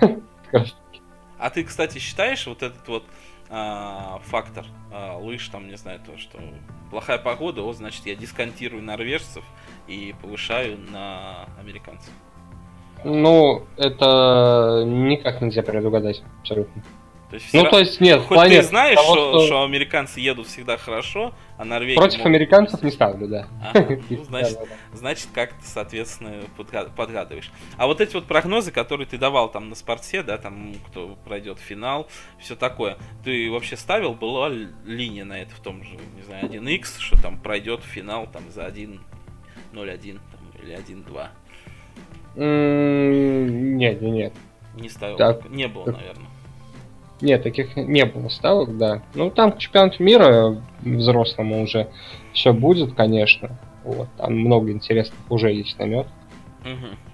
А 1.38 1.50
ты, 1.50 1.64
кстати, 1.64 1.98
считаешь 1.98 2.46
вот 2.46 2.62
этот 2.62 2.86
вот 2.86 3.02
а, 3.54 4.18
фактор 4.24 4.64
а, 4.90 5.18
лыж, 5.18 5.46
там, 5.50 5.68
не 5.68 5.76
знаю, 5.76 6.00
то, 6.04 6.16
что 6.16 6.38
плохая 6.90 7.18
погода, 7.18 7.60
вот, 7.60 7.76
значит, 7.76 8.06
я 8.06 8.14
дисконтирую 8.14 8.82
норвежцев 8.82 9.44
и 9.86 10.14
повышаю 10.22 10.78
на 10.90 11.46
американцев. 11.60 12.10
Ну, 13.04 13.66
это 13.76 14.84
никак 14.86 15.42
нельзя 15.42 15.62
предугадать, 15.62 16.22
абсолютно. 16.40 16.82
То 17.28 17.36
есть, 17.36 17.52
ну, 17.52 17.64
то 17.64 17.78
есть, 17.78 18.00
нет, 18.00 18.20
хоть 18.20 18.36
плане 18.36 18.60
ты 18.60 18.66
знаешь, 18.66 18.96
того, 18.96 19.14
что, 19.14 19.38
что... 19.38 19.46
что 19.46 19.64
американцы 19.64 20.20
едут 20.20 20.46
всегда 20.46 20.78
хорошо, 20.78 21.32
а 21.62 21.64
Норвегия... 21.64 21.94
Против 21.94 22.18
могут... 22.18 22.26
американцев 22.26 22.82
не 22.82 22.90
ставлю, 22.90 23.28
да. 23.28 23.46
Ага, 23.62 24.00
ну, 24.10 24.24
значит, 24.24 24.58
значит 24.92 25.28
как 25.32 25.52
ты, 25.52 25.64
соответственно, 25.64 26.42
подгадываешь. 26.96 27.52
А 27.76 27.86
вот 27.86 28.00
эти 28.00 28.14
вот 28.14 28.26
прогнозы, 28.26 28.72
которые 28.72 29.06
ты 29.06 29.16
давал 29.16 29.48
там 29.48 29.68
на 29.68 29.76
спорте, 29.76 30.24
да, 30.24 30.38
там, 30.38 30.74
кто 30.88 31.16
пройдет 31.24 31.60
финал, 31.60 32.08
все 32.40 32.56
такое, 32.56 32.98
ты 33.22 33.48
вообще 33.48 33.76
ставил, 33.76 34.14
была 34.14 34.48
линия 34.48 35.24
на 35.24 35.40
это 35.40 35.54
в 35.54 35.60
том 35.60 35.84
же, 35.84 35.96
не 36.16 36.22
знаю, 36.22 36.50
1x, 36.50 36.98
что 36.98 37.22
там 37.22 37.38
пройдет 37.38 37.84
финал 37.84 38.26
там 38.26 38.42
за 38.50 38.62
1.01 38.62 40.20
или 40.64 40.76
1.2? 40.76 41.28
Нет, 43.76 44.02
нет. 44.02 44.32
Не 44.74 44.88
ставил, 44.88 45.16
так. 45.16 45.48
не 45.48 45.68
было, 45.68 45.92
наверное. 45.92 46.31
Нет, 47.22 47.44
таких 47.44 47.76
не 47.76 48.04
было 48.04 48.28
ставок, 48.28 48.76
да. 48.76 49.00
Ну, 49.14 49.30
там 49.30 49.56
чемпионат 49.56 50.00
мира 50.00 50.60
взрослому 50.82 51.62
уже 51.62 51.88
все 52.32 52.52
будет, 52.52 52.94
конечно. 52.94 53.58
Вот, 53.84 54.08
там 54.18 54.36
много 54.36 54.72
интересных 54.72 55.18
уже 55.30 55.52
есть 55.52 55.78
намет. 55.78 56.06
Угу. 56.62 57.11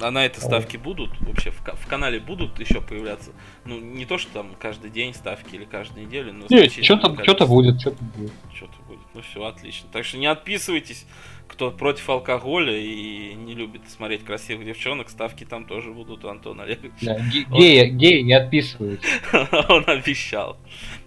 А 0.00 0.10
на 0.10 0.24
это 0.24 0.40
ставки 0.40 0.76
будут 0.76 1.10
вообще 1.20 1.50
в, 1.50 1.60
в 1.60 1.86
канале 1.86 2.20
будут 2.20 2.58
еще 2.60 2.80
появляться? 2.80 3.32
Ну, 3.64 3.78
не 3.78 4.06
то, 4.06 4.18
что 4.18 4.32
там 4.32 4.54
каждый 4.58 4.90
день 4.90 5.14
ставки 5.14 5.54
или 5.54 5.64
каждую 5.64 6.06
неделю, 6.06 6.32
но 6.32 6.46
Нет, 6.48 6.72
что-то 6.72 7.22
что 7.22 7.46
будет, 7.46 7.80
что-то 7.80 8.04
будет. 8.04 8.32
Что-то 8.54 8.76
будет. 8.86 9.00
Ну 9.14 9.22
все, 9.22 9.44
отлично. 9.44 9.88
Так 9.92 10.04
что 10.04 10.18
не 10.18 10.26
отписывайтесь 10.26 11.06
кто 11.48 11.70
против 11.70 12.08
алкоголя 12.10 12.76
и 12.76 13.34
не 13.34 13.54
любит 13.54 13.88
смотреть 13.88 14.24
красивых 14.24 14.66
девчонок, 14.66 15.08
ставки 15.08 15.44
там 15.44 15.64
тоже 15.64 15.92
будут 15.92 16.24
у 16.24 16.28
Антона 16.28 16.64
Олеговича. 16.64 16.94
Да, 17.00 17.18
геи, 17.58 17.88
геи 17.88 18.20
не 18.20 18.34
отписывают. 18.34 19.02
Он 19.68 19.82
обещал. 19.86 20.58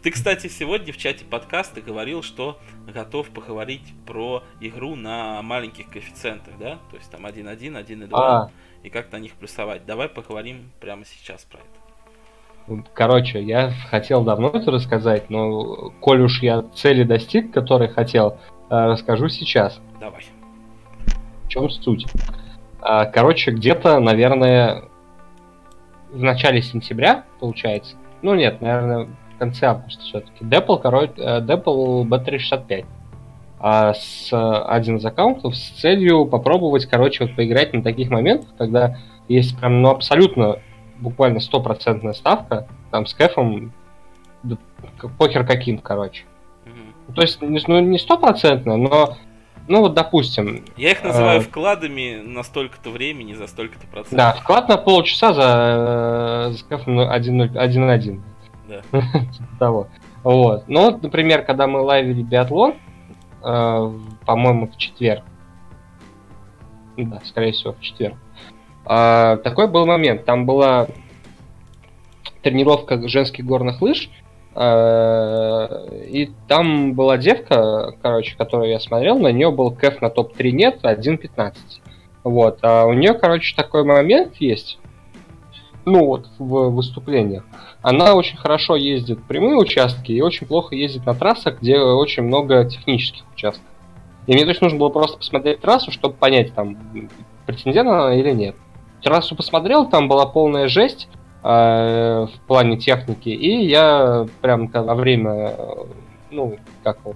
Ты, 0.02 0.12
кстати, 0.12 0.48
сегодня 0.48 0.92
в 0.92 0.98
чате 0.98 1.24
подкаста 1.24 1.80
говорил, 1.80 2.24
что 2.24 2.60
готов 2.88 3.30
поговорить 3.30 3.94
про 4.06 4.44
игру 4.60 4.96
на 4.96 5.42
маленьких 5.42 5.89
коэффициентах, 5.89 6.56
да? 6.60 6.80
То 6.89 6.98
есть 6.98 7.10
там 7.12 7.26
1.1, 7.26 7.86
1.2, 7.86 8.10
а. 8.12 8.52
И 8.84 8.89
как 8.89 9.11
на 9.11 9.17
них 9.17 9.34
плюсовать. 9.34 9.86
Давай 9.86 10.09
поговорим 10.09 10.71
прямо 10.79 11.05
сейчас 11.05 11.45
про 11.45 11.59
это. 11.59 12.82
Короче, 12.93 13.41
я 13.41 13.71
хотел 13.89 14.23
давно 14.23 14.49
это 14.49 14.71
рассказать, 14.71 15.29
но 15.29 15.91
коль 15.99 16.21
уж 16.21 16.41
я 16.41 16.61
цели 16.75 17.03
достиг, 17.03 17.51
которые 17.51 17.89
хотел, 17.89 18.38
э, 18.69 18.86
расскажу 18.86 19.29
сейчас. 19.29 19.82
Давай. 19.99 20.23
В 21.45 21.49
чем 21.49 21.69
суть? 21.69 22.05
А, 22.82 23.05
короче, 23.05 23.51
где-то, 23.51 23.99
наверное, 23.99 24.84
в 26.11 26.21
начале 26.21 26.61
сентября, 26.61 27.25
получается. 27.39 27.95
Ну 28.21 28.36
нет, 28.36 28.61
наверное, 28.61 29.07
в 29.36 29.38
конце 29.39 29.65
августа 29.67 30.03
все-таки. 30.03 30.43
Dapple, 30.45 30.82
короче, 30.82 31.13
Dapple 31.13 32.03
B365 32.03 32.86
а 33.64 33.93
с 33.93 34.30
один 34.32 34.97
из 34.97 35.05
аккаунтов 35.05 35.55
с 35.55 35.70
целью 35.80 36.26
попробовать, 36.26 36.88
короче, 36.88 37.26
вот 37.26 37.36
поиграть 37.36 37.74
на 37.74 37.84
таких 37.84 38.09
моментах, 38.09 38.49
когда 38.57 38.97
есть 39.28 39.57
прям, 39.59 39.84
ну, 39.84 39.89
абсолютно 39.91 40.57
буквально 40.99 41.39
стопроцентная 41.39 42.14
ставка, 42.14 42.68
там, 42.89 43.05
с 43.05 43.14
кэфом, 43.14 43.72
да, 44.41 44.57
похер 45.20 45.45
каким, 45.45 45.78
короче. 45.78 46.24
Mm-hmm. 46.66 47.14
То 47.14 47.22
есть, 47.22 47.39
ну, 47.41 47.80
не 47.80 47.99
стопроцентная, 47.99 48.78
но 48.78 49.18
ну 49.68 49.82
вот, 49.82 49.93
допустим. 49.93 50.66
Я 50.76 50.91
их 50.91 51.03
называю 51.03 51.39
э, 51.39 51.43
вкладами 51.43 52.22
на 52.26 52.43
столько-то 52.43 52.89
времени, 52.89 53.34
за 53.34 53.45
столько-то 53.47 53.86
процентов. 53.88 54.18
Да, 54.18 54.34
вклад 54.34 54.68
на 54.68 54.78
полчаса 54.78 55.34
за, 55.34 56.49
э, 56.49 56.53
за 56.53 56.66
1.1. 56.76 58.22
Да. 58.68 58.82
Типа 58.91 59.49
того. 59.59 59.88
Вот. 60.24 60.64
Ну 60.68 60.82
вот, 60.82 61.03
например, 61.03 61.43
когда 61.43 61.68
мы 61.68 61.82
лайвили 61.82 62.24
биатлон, 62.24 62.74
по-моему, 63.42 64.68
в 64.68 64.78
четверг. 64.78 65.24
Да, 66.98 67.22
скорее 67.26 67.54
всего, 67.54 67.74
в 67.74 67.82
четверг. 67.82 68.16
Э, 68.86 69.38
такой 69.44 69.68
был 69.68 69.86
момент. 69.86 70.26
Там 70.26 70.46
была 70.46 70.88
тренировка 72.44 73.08
женских 73.08 73.46
горных 73.46 73.82
лыж, 73.82 74.10
Э, 74.54 75.88
и 76.08 76.30
там 76.48 76.94
была 76.94 77.18
девка, 77.18 77.94
короче, 78.02 78.36
которую 78.36 78.70
я 78.70 78.80
смотрел, 78.80 79.18
на 79.18 79.32
нее 79.32 79.52
был 79.52 79.72
кэф 79.72 80.02
на 80.02 80.10
топ-3 80.10 80.52
нет, 80.52 80.80
1.15. 80.84 81.56
Вот. 82.24 82.60
А 82.62 82.86
у 82.86 82.94
нее, 82.94 83.14
короче, 83.14 83.56
такой 83.56 83.84
момент 83.84 84.36
есть, 84.38 84.78
ну 85.86 86.05
вот, 86.05 86.27
в 86.38 86.69
выступлениях. 86.69 87.43
Она 87.82 88.15
очень 88.15 88.38
хорошо 88.38 88.75
ездит 88.75 89.23
прямые 89.23 89.57
участки 89.57 90.11
и 90.11 90.21
очень 90.21 90.47
плохо 90.47 90.75
ездит 90.75 91.05
на 91.05 91.13
трассах, 91.13 91.59
где 91.61 91.79
очень 91.79 92.23
много 92.23 92.65
технических 92.65 93.23
участков. 93.34 93.65
И 94.27 94.34
мне 94.34 94.45
точно 94.45 94.65
нужно 94.65 94.79
было 94.79 94.89
просто 94.89 95.17
посмотреть 95.17 95.61
трассу, 95.61 95.91
чтобы 95.91 96.15
понять, 96.15 96.53
там, 96.53 96.77
претендент 97.45 97.89
она 97.89 98.13
или 98.13 98.32
нет. 98.32 98.55
Трассу 99.01 99.36
посмотрел, 99.36 99.89
там 99.89 100.07
была 100.07 100.27
полная 100.27 100.67
жесть, 100.67 101.07
Э, 101.43 102.27
в 102.27 102.47
плане 102.47 102.77
техники. 102.77 103.29
И 103.29 103.65
я 103.65 104.27
прям 104.41 104.67
во 104.67 104.93
время, 104.93 105.55
ну, 106.29 106.57
как 106.84 107.03
вот, 107.03 107.15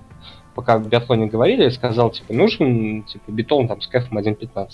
пока 0.55 0.79
в 0.79 0.87
биатлоне 0.87 1.27
говорили, 1.27 1.69
сказал, 1.69 2.09
типа, 2.09 2.33
нужен 2.33 3.03
типа, 3.03 3.31
бетон 3.31 3.67
там 3.67 3.81
с 3.81 3.87
кэфом 3.87 4.17
1.15. 4.17 4.69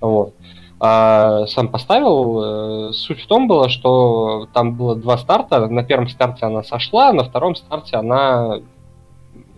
Вот. 0.00 0.34
А 0.82 1.46
сам 1.46 1.68
поставил. 1.68 2.88
Э, 2.88 2.92
суть 2.94 3.20
в 3.20 3.26
том 3.26 3.46
была, 3.46 3.68
что 3.68 4.48
там 4.54 4.74
было 4.74 4.96
два 4.96 5.18
старта. 5.18 5.68
На 5.68 5.84
первом 5.84 6.08
старте 6.08 6.46
она 6.46 6.62
сошла, 6.62 7.12
на 7.12 7.22
втором 7.22 7.54
старте 7.54 7.96
она, 7.96 8.60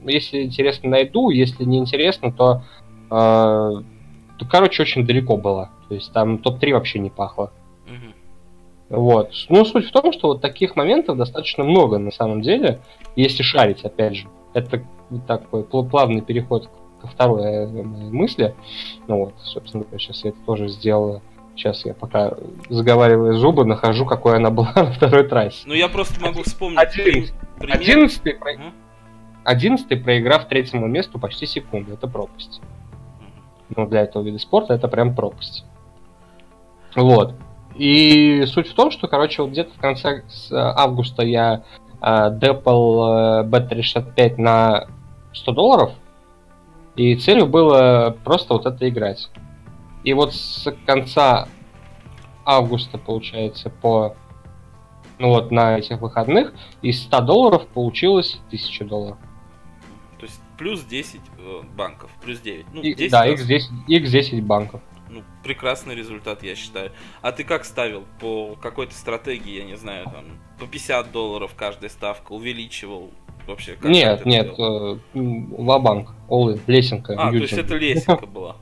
если 0.03 0.43
интересно, 0.43 0.91
найду, 0.91 1.31
если 1.31 1.63
не 1.63 1.79
интересно, 1.79 2.33
то, 2.33 2.63
э, 3.09 3.11
то 3.11 4.47
короче, 4.51 4.83
очень 4.83 5.07
далеко 5.07 5.37
было. 5.37 5.71
То 5.89 5.95
есть 5.95 6.13
там 6.13 6.39
топ-3 6.39 6.73
вообще 6.73 6.99
не 6.99 7.11
пахло. 7.11 7.53
Вот. 8.89 9.31
Ну, 9.49 9.65
суть 9.65 9.87
в 9.87 9.93
том, 9.93 10.13
что 10.13 10.29
вот 10.29 10.43
таких 10.43 10.77
моментов 10.77 11.17
достаточно 11.17 11.65
много 11.65 11.99
на 11.99 12.11
самом 12.11 12.43
деле, 12.43 12.81
если 13.17 13.43
шарить, 13.43 13.85
опять 13.85 14.17
же. 14.17 14.29
Это 14.53 14.83
такой 15.27 15.65
плавный 15.65 16.21
переход 16.21 16.69
ко 17.03 17.09
второй 17.09 17.45
э, 17.45 17.67
мысли. 17.67 18.55
Ну 19.09 19.27
вот, 19.27 19.35
собственно, 19.43 19.85
сейчас 19.99 20.25
я 20.25 20.31
это 20.31 20.39
тоже 20.47 20.69
сделал. 20.69 21.21
Сейчас 21.55 21.85
я 21.85 21.93
пока 21.93 22.33
заговариваю 22.71 23.35
зубы, 23.35 23.67
нахожу, 23.67 24.07
какой 24.07 24.37
она 24.37 24.51
была 24.51 24.73
на 24.77 24.93
второй 24.93 25.29
трассе. 25.29 25.65
Ну, 25.67 25.75
я 25.75 25.89
просто 25.89 26.19
могу 26.21 26.43
вспомнить 26.43 26.79
Одиннадцатый, 26.79 28.35
пример. 28.35 28.73
Одиннадцатый, 29.45 29.99
проиграв 29.99 30.47
третьему 30.47 30.87
месту 30.87 31.19
почти 31.19 31.47
секунду. 31.47 31.93
Это 31.93 32.09
пропасть. 32.09 32.63
Ну, 33.77 33.87
для 33.87 34.03
этого 34.03 34.23
вида 34.23 34.39
спорта 34.39 34.75
это 34.75 34.89
прям 34.89 35.15
пропасть. 35.15 35.65
Вот. 36.95 37.35
И 37.75 38.45
суть 38.47 38.69
в 38.69 38.75
том, 38.75 38.91
что, 38.91 39.09
короче, 39.09 39.43
вот 39.43 39.51
где-то 39.51 39.73
в 39.73 39.81
конце 39.81 40.23
августа 40.53 41.23
я 41.23 41.65
э, 42.01 42.29
депал 42.39 43.43
э, 43.43 43.45
B365 43.45 44.35
на 44.37 44.87
100 45.33 45.53
долларов, 45.53 45.93
и 46.97 47.17
целью 47.17 47.47
было 47.47 48.17
просто 48.25 48.55
вот 48.55 48.67
это 48.67 48.89
играть. 48.89 49.31
И 50.05 50.13
вот 50.13 50.35
с 50.35 50.75
конца 50.85 51.49
августа, 52.45 52.99
получается, 52.99 53.71
по 53.71 54.17
ну 55.19 55.29
вот 55.29 55.53
на 55.53 55.79
этих 55.79 56.01
выходных 56.01 56.53
из 56.81 57.03
100 57.03 57.21
долларов 57.21 57.67
получилось 57.69 58.41
1000 58.49 58.85
долларов. 58.85 59.19
То 60.19 60.27
есть 60.27 60.41
плюс 60.59 60.83
10 60.85 61.21
э, 61.39 61.63
банков, 61.77 62.11
плюс 62.23 62.41
9. 62.41 62.67
Ну, 62.73 62.83
10 62.83 63.11
да, 63.11 63.29
x10, 63.29 63.61
x10 63.89 64.43
банков 64.43 64.81
ну, 65.13 65.23
прекрасный 65.45 65.95
результат, 65.95 66.43
я 66.43 66.57
считаю. 66.57 66.91
А 67.21 67.33
ты 67.33 67.45
как 67.45 67.65
ставил? 67.65 68.05
По 68.19 68.57
какой-то 68.57 68.95
стратегии, 68.95 69.59
я 69.59 69.65
не 69.65 69.77
знаю, 69.77 70.05
там, 70.07 70.25
по 70.59 70.67
50 70.67 71.13
долларов 71.13 71.55
каждая 71.55 71.91
ставка, 71.91 72.33
увеличивал? 72.33 73.13
Вообще, 73.47 73.73
как 73.75 73.91
нет, 73.91 74.25
нет, 74.25 74.55
э, 74.59 74.99
ва-банк, 75.15 76.11
all 76.29 76.59
лесенка. 76.67 77.15
А, 77.19 77.31
то 77.31 77.37
есть 77.37 77.53
это 77.53 77.77
лесенка 77.77 78.27
была. 78.27 78.57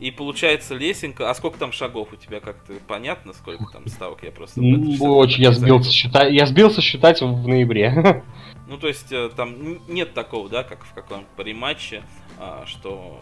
И 0.00 0.10
получается 0.10 0.74
лесенка. 0.74 1.28
А 1.28 1.34
сколько 1.34 1.58
там 1.58 1.72
шагов 1.72 2.08
у 2.12 2.16
тебя 2.16 2.40
как-то 2.40 2.72
понятно, 2.88 3.34
сколько 3.34 3.66
там 3.70 3.86
ставок? 3.86 4.22
Я 4.22 4.30
просто. 4.30 4.60
Очень 4.60 5.42
я 5.42 5.52
сбился 5.52 5.92
считать. 5.92 6.32
Я 6.32 6.46
сбился 6.46 6.80
считать 6.80 7.20
в 7.20 7.46
ноябре. 7.46 8.24
Ну, 8.66 8.78
то 8.78 8.86
есть 8.86 9.10
э, 9.10 9.30
там 9.34 9.80
нет 9.88 10.14
такого, 10.14 10.48
да, 10.48 10.62
как 10.62 10.84
в 10.84 10.94
каком-то 10.94 11.26
париматче, 11.36 12.04
а, 12.38 12.62
что 12.66 13.18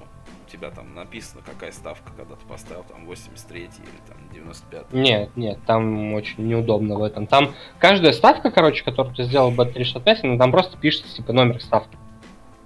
тебя 0.49 0.71
там 0.71 0.95
написано, 0.95 1.43
какая 1.45 1.73
ставка, 1.73 2.11
когда 2.17 2.35
ты 2.35 2.47
поставил 2.47 2.85
там 2.85 3.07
83 3.07 3.61
или 3.61 3.69
там 4.07 4.17
95. 4.33 4.93
Нет, 4.93 5.31
нет, 5.37 5.59
там 5.67 6.15
очень 6.15 6.47
неудобно 6.47 6.97
в 6.97 7.03
этом. 7.03 7.27
Там 7.27 7.55
каждая 7.79 8.13
ставка, 8.13 8.51
короче, 8.51 8.85
которую 8.85 9.15
ты 9.15 9.25
сделал 9.25 9.51
в 9.51 9.61
B365, 9.61 10.21
она 10.25 10.39
там 10.39 10.51
просто 10.51 10.77
пишется 10.77 11.15
типа 11.15 11.33
номер 11.33 11.61
ставки. 11.61 11.97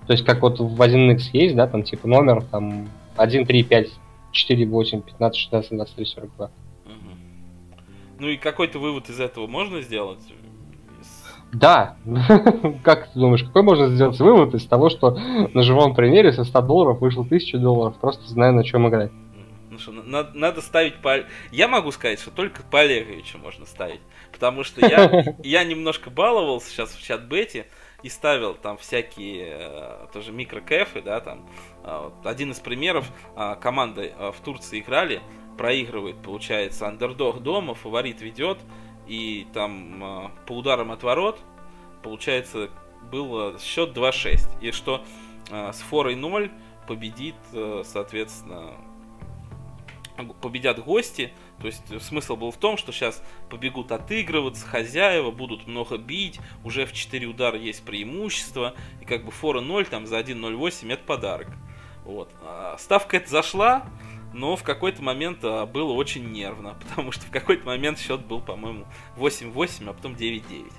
То 0.07 0.13
есть 0.13 0.25
как 0.25 0.43
вот 0.43 0.59
в 0.59 0.81
1x 0.81 1.31
есть, 1.33 1.55
да, 1.55 1.67
там 1.67 1.83
типа 1.83 2.09
номер 2.09 2.43
там 2.45 2.89
1, 3.17 3.47
3, 3.47 3.63
5, 3.63 3.89
4, 4.33 4.67
8, 4.67 5.03
15, 5.03 5.41
16, 5.41 5.71
23, 5.73 6.05
42. 6.05 6.47
Угу. 6.47 6.53
Ну 8.19 8.29
и 8.29 8.37
какой-то 8.37 8.79
вывод 8.79 9.09
из 9.09 9.21
этого 9.21 9.47
можно 9.47 9.81
сделать? 9.83 10.21
Да. 11.53 11.97
как 12.83 13.13
ты 13.13 13.19
думаешь, 13.19 13.45
какой 13.45 13.63
можно 13.63 13.89
сделать 13.89 14.19
вывод 14.19 14.55
из 14.55 14.67
того, 14.67 14.89
что 14.89 15.19
на 15.53 15.63
живом 15.63 15.95
примере 15.95 16.33
со 16.33 16.45
100 16.45 16.63
долларов 16.63 17.01
вышло 17.01 17.23
1000 17.23 17.59
долларов, 17.59 17.97
просто 18.01 18.27
зная, 18.27 18.53
на 18.53 18.65
чем 18.65 18.89
играть? 18.89 19.13
Ну 19.71 19.79
что, 19.79 19.93
надо, 19.93 20.31
надо 20.35 20.61
ставить 20.61 20.97
по... 20.97 21.25
Я 21.51 21.69
могу 21.69 21.93
сказать, 21.93 22.21
что 22.21 22.31
только 22.31 22.63
по 22.63 22.81
Олеговичу 22.81 23.39
можно 23.39 23.65
ставить. 23.65 24.01
Потому 24.31 24.65
что 24.65 24.87
я, 24.87 25.35
я 25.43 25.65
немножко 25.65 26.11
баловался 26.11 26.69
сейчас 26.69 26.91
в 26.91 27.03
чат-бете 27.03 27.67
и 28.03 28.09
ставил 28.09 28.55
там 28.55 28.77
всякие 28.77 29.47
э, 29.61 30.07
тоже 30.13 30.33
микрокэфы, 30.33 31.01
да, 31.01 31.21
там. 31.21 31.49
Э, 31.85 32.11
один 32.25 32.51
из 32.51 32.61
примеров, 32.61 33.11
э, 33.35 33.57
команда 33.61 34.33
в 34.37 34.45
Турции 34.45 34.81
играли, 34.81 35.23
проигрывает, 35.57 36.17
получается, 36.23 36.87
андердог 36.87 37.43
дома, 37.43 37.75
фаворит 37.75 38.21
ведет, 38.21 38.59
и 39.07 39.47
там 39.53 40.03
э, 40.03 40.29
по 40.47 40.53
ударам 40.53 40.93
от 40.93 41.03
ворот, 41.03 41.41
получается, 42.03 42.71
был 43.11 43.59
счет 43.59 43.97
2-6. 43.97 44.49
И 44.61 44.71
что 44.71 45.05
э, 45.51 45.73
с 45.73 45.81
форой 45.81 46.15
0 46.15 46.51
победит, 46.87 47.35
э, 47.53 47.83
соответственно, 47.85 48.75
победят 50.41 50.79
гости. 50.85 51.33
То 51.61 51.67
есть 51.67 52.03
смысл 52.03 52.37
был 52.37 52.51
в 52.51 52.57
том, 52.57 52.77
что 52.77 52.93
сейчас 52.93 53.23
побегут 53.49 53.93
отыгрываться, 53.93 54.67
хозяева 54.67 55.31
будут 55.31 55.67
много 55.67 55.97
бить, 55.97 56.41
уже 56.65 56.87
в 56.87 56.93
4 56.93 57.27
удара 57.27 57.59
есть 57.59 57.85
преимущество, 57.85 58.75
и 59.01 59.05
как 59.05 59.25
бы 59.25 59.31
фора 59.31 59.61
0 59.61 59.87
там 59.87 60.07
за 60.07 60.19
1.08 60.19 60.93
это 60.93 61.05
подарок. 61.05 61.49
Вот. 62.05 62.31
А, 62.43 62.77
ставка 62.79 63.17
эта 63.17 63.31
зашла, 63.31 63.87
но 64.33 64.57
в 64.57 64.63
какой-то 64.63 65.03
момент 65.03 65.39
а, 65.43 65.67
было 65.67 65.93
очень 65.93 66.31
нервно, 66.31 66.75
потому 66.89 67.13
что 67.13 67.27
в 67.27 67.31
какой-то 67.31 67.67
момент 67.67 67.99
счет 67.99 68.25
был, 68.25 68.41
по-моему, 68.41 68.87
8-8, 69.17 69.91
а 69.91 69.93
потом 69.93 70.13
9-9. 70.13 70.73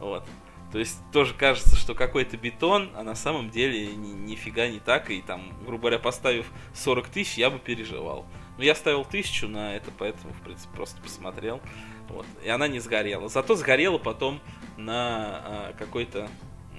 Вот. 0.00 0.24
То 0.72 0.80
есть 0.80 0.98
тоже 1.12 1.32
кажется, 1.32 1.76
что 1.76 1.94
какой-то 1.94 2.36
бетон, 2.36 2.90
а 2.94 3.02
на 3.02 3.14
самом 3.14 3.50
деле 3.50 3.86
ни, 3.94 4.12
нифига 4.12 4.68
не 4.68 4.80
так. 4.80 5.10
И 5.10 5.22
там, 5.22 5.52
грубо 5.64 5.82
говоря, 5.82 5.98
поставив 5.98 6.50
40 6.74 7.08
тысяч, 7.08 7.38
я 7.38 7.50
бы 7.50 7.58
переживал. 7.58 8.26
Но 8.58 8.64
я 8.64 8.74
ставил 8.74 9.04
тысячу 9.04 9.48
на 9.48 9.76
это, 9.76 9.90
поэтому, 9.96 10.32
в 10.32 10.42
принципе, 10.42 10.74
просто 10.74 11.00
посмотрел. 11.00 11.60
Вот. 12.08 12.26
И 12.44 12.48
она 12.48 12.68
не 12.68 12.80
сгорела. 12.80 13.28
Зато 13.28 13.54
сгорела 13.54 13.98
потом 13.98 14.40
на 14.76 14.96
а, 14.98 15.74
какой-то 15.78 16.28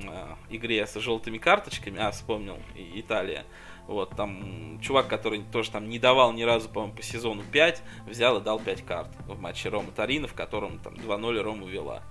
а, 0.06 0.38
игре 0.50 0.86
с 0.86 1.00
желтыми 1.00 1.38
карточками. 1.38 2.00
А, 2.00 2.12
вспомнил, 2.12 2.60
Италия. 2.76 3.46
Вот, 3.88 4.16
там 4.16 4.80
чувак, 4.82 5.08
который 5.08 5.44
тоже 5.44 5.72
там 5.72 5.90
не 5.90 5.98
давал 5.98 6.34
ни 6.34 6.44
разу, 6.44 6.68
по-моему, 6.68 6.96
по 6.96 7.02
сезону 7.02 7.44
5, 7.52 7.82
взял 8.06 8.38
и 8.38 8.44
дал 8.44 8.60
5 8.60 8.86
карт 8.86 9.10
в 9.28 9.40
матче 9.40 9.70
Рома 9.70 9.92
Тарина, 9.92 10.28
в 10.28 10.34
котором 10.34 10.80
там 10.80 10.94
2-0 10.96 11.42
Рома 11.42 11.68
вела. 11.68 12.04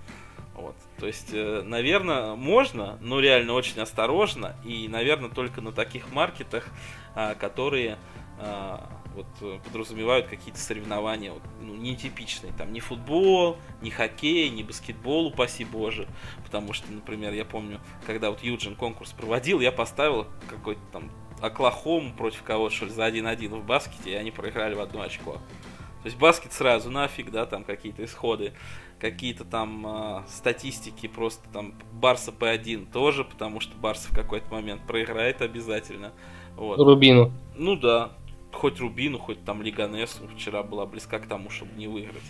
Вот. 0.55 0.75
То 0.99 1.05
есть, 1.05 1.29
э, 1.33 1.61
наверное, 1.63 2.35
можно, 2.35 2.97
но 2.99 3.19
реально 3.19 3.53
очень 3.53 3.79
осторожно. 3.79 4.55
И, 4.65 4.87
наверное, 4.87 5.29
только 5.29 5.61
на 5.61 5.71
таких 5.71 6.11
маркетах, 6.11 6.65
а, 7.13 7.35
которые 7.35 7.99
а, 8.39 8.89
вот, 9.15 9.27
э, 9.41 9.59
подразумевают 9.63 10.27
какие-то 10.27 10.59
соревнования 10.59 11.31
вот, 11.31 11.43
ну, 11.61 11.75
нетипичные. 11.75 12.53
Там 12.53 12.73
ни 12.73 12.79
футбол, 12.79 13.57
ни 13.81 13.91
хоккей, 13.91 14.49
ни 14.49 14.63
баскетбол, 14.63 15.27
упаси 15.27 15.63
боже. 15.63 16.07
Потому 16.43 16.73
что, 16.73 16.91
например, 16.91 17.33
я 17.33 17.45
помню, 17.45 17.79
когда 18.07 18.31
вот 18.31 18.41
Юджин 18.41 18.75
конкурс 18.75 19.11
проводил, 19.11 19.59
я 19.59 19.71
поставил 19.71 20.27
какой-то 20.47 20.81
там 20.91 21.11
Оклахому 21.41 22.13
против 22.13 22.43
кого-то, 22.43 22.75
что 22.75 22.85
ли, 22.85 22.91
за 22.91 23.07
1-1 23.07 23.49
в 23.59 23.65
баскете, 23.65 24.11
и 24.11 24.13
они 24.15 24.31
проиграли 24.31 24.75
в 24.75 24.81
одно 24.81 25.01
очко. 25.01 25.33
То 25.33 26.05
есть 26.05 26.17
баскет 26.17 26.53
сразу 26.53 26.89
нафиг, 26.89 27.31
да, 27.31 27.45
там 27.45 27.63
какие-то 27.63 28.03
исходы 28.05 28.53
какие-то 28.99 29.45
там 29.45 29.85
э, 29.85 30.23
статистики, 30.27 31.07
просто 31.07 31.47
там 31.51 31.73
Барса 31.93 32.31
P1 32.31 32.91
тоже, 32.91 33.23
потому 33.23 33.59
что 33.59 33.77
Барса 33.77 34.09
в 34.11 34.15
какой-то 34.15 34.51
момент 34.51 34.81
проиграет 34.87 35.41
обязательно. 35.41 36.13
Вот. 36.55 36.79
Рубину. 36.79 37.31
Ну 37.55 37.75
да, 37.75 38.11
хоть 38.51 38.79
Рубину, 38.79 39.19
хоть 39.19 39.43
там 39.43 39.61
Лиганесу 39.61 40.27
вчера 40.35 40.63
была 40.63 40.85
близка 40.85 41.19
к 41.19 41.27
тому, 41.27 41.49
чтобы 41.49 41.71
не 41.75 41.87
выиграть. 41.87 42.23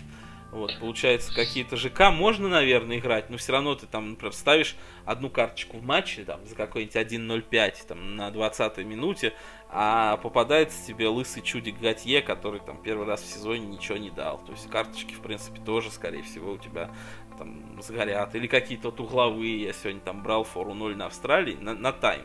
Вот, 0.50 0.78
получается, 0.80 1.34
какие-то 1.34 1.76
ЖК 1.76 2.10
можно, 2.10 2.48
наверное, 2.48 2.98
играть, 2.98 3.28
но 3.28 3.36
все 3.36 3.52
равно 3.52 3.74
ты 3.74 3.86
там, 3.86 4.10
например, 4.10 4.32
ставишь 4.32 4.76
одну 5.04 5.28
карточку 5.28 5.76
в 5.76 5.82
матче 5.82 6.24
там, 6.24 6.44
за 6.46 6.54
какой-нибудь 6.54 6.96
1.05 6.96 7.86
там, 7.86 8.16
на 8.16 8.30
20 8.30 8.78
минуте, 8.78 9.34
а 9.68 10.16
попадается 10.16 10.86
тебе 10.86 11.08
лысый 11.08 11.42
чудик 11.42 11.78
Готье, 11.78 12.22
который 12.22 12.60
там 12.60 12.80
первый 12.82 13.06
раз 13.06 13.20
в 13.20 13.26
сезоне 13.26 13.66
ничего 13.66 13.98
не 13.98 14.10
дал. 14.10 14.38
То 14.38 14.52
есть 14.52 14.70
карточки, 14.70 15.12
в 15.12 15.20
принципе, 15.20 15.60
тоже, 15.60 15.90
скорее 15.90 16.22
всего, 16.22 16.52
у 16.52 16.58
тебя 16.58 16.90
там 17.36 17.80
сгорят. 17.82 18.34
Или 18.34 18.46
какие-то 18.46 18.90
вот 18.90 19.00
угловые. 19.00 19.64
Я 19.64 19.72
сегодня 19.74 20.00
там 20.00 20.22
брал 20.22 20.44
фору 20.44 20.72
0 20.72 20.96
на 20.96 21.06
Австралии 21.06 21.56
на, 21.60 21.74
на 21.74 21.92
тайм. 21.92 22.22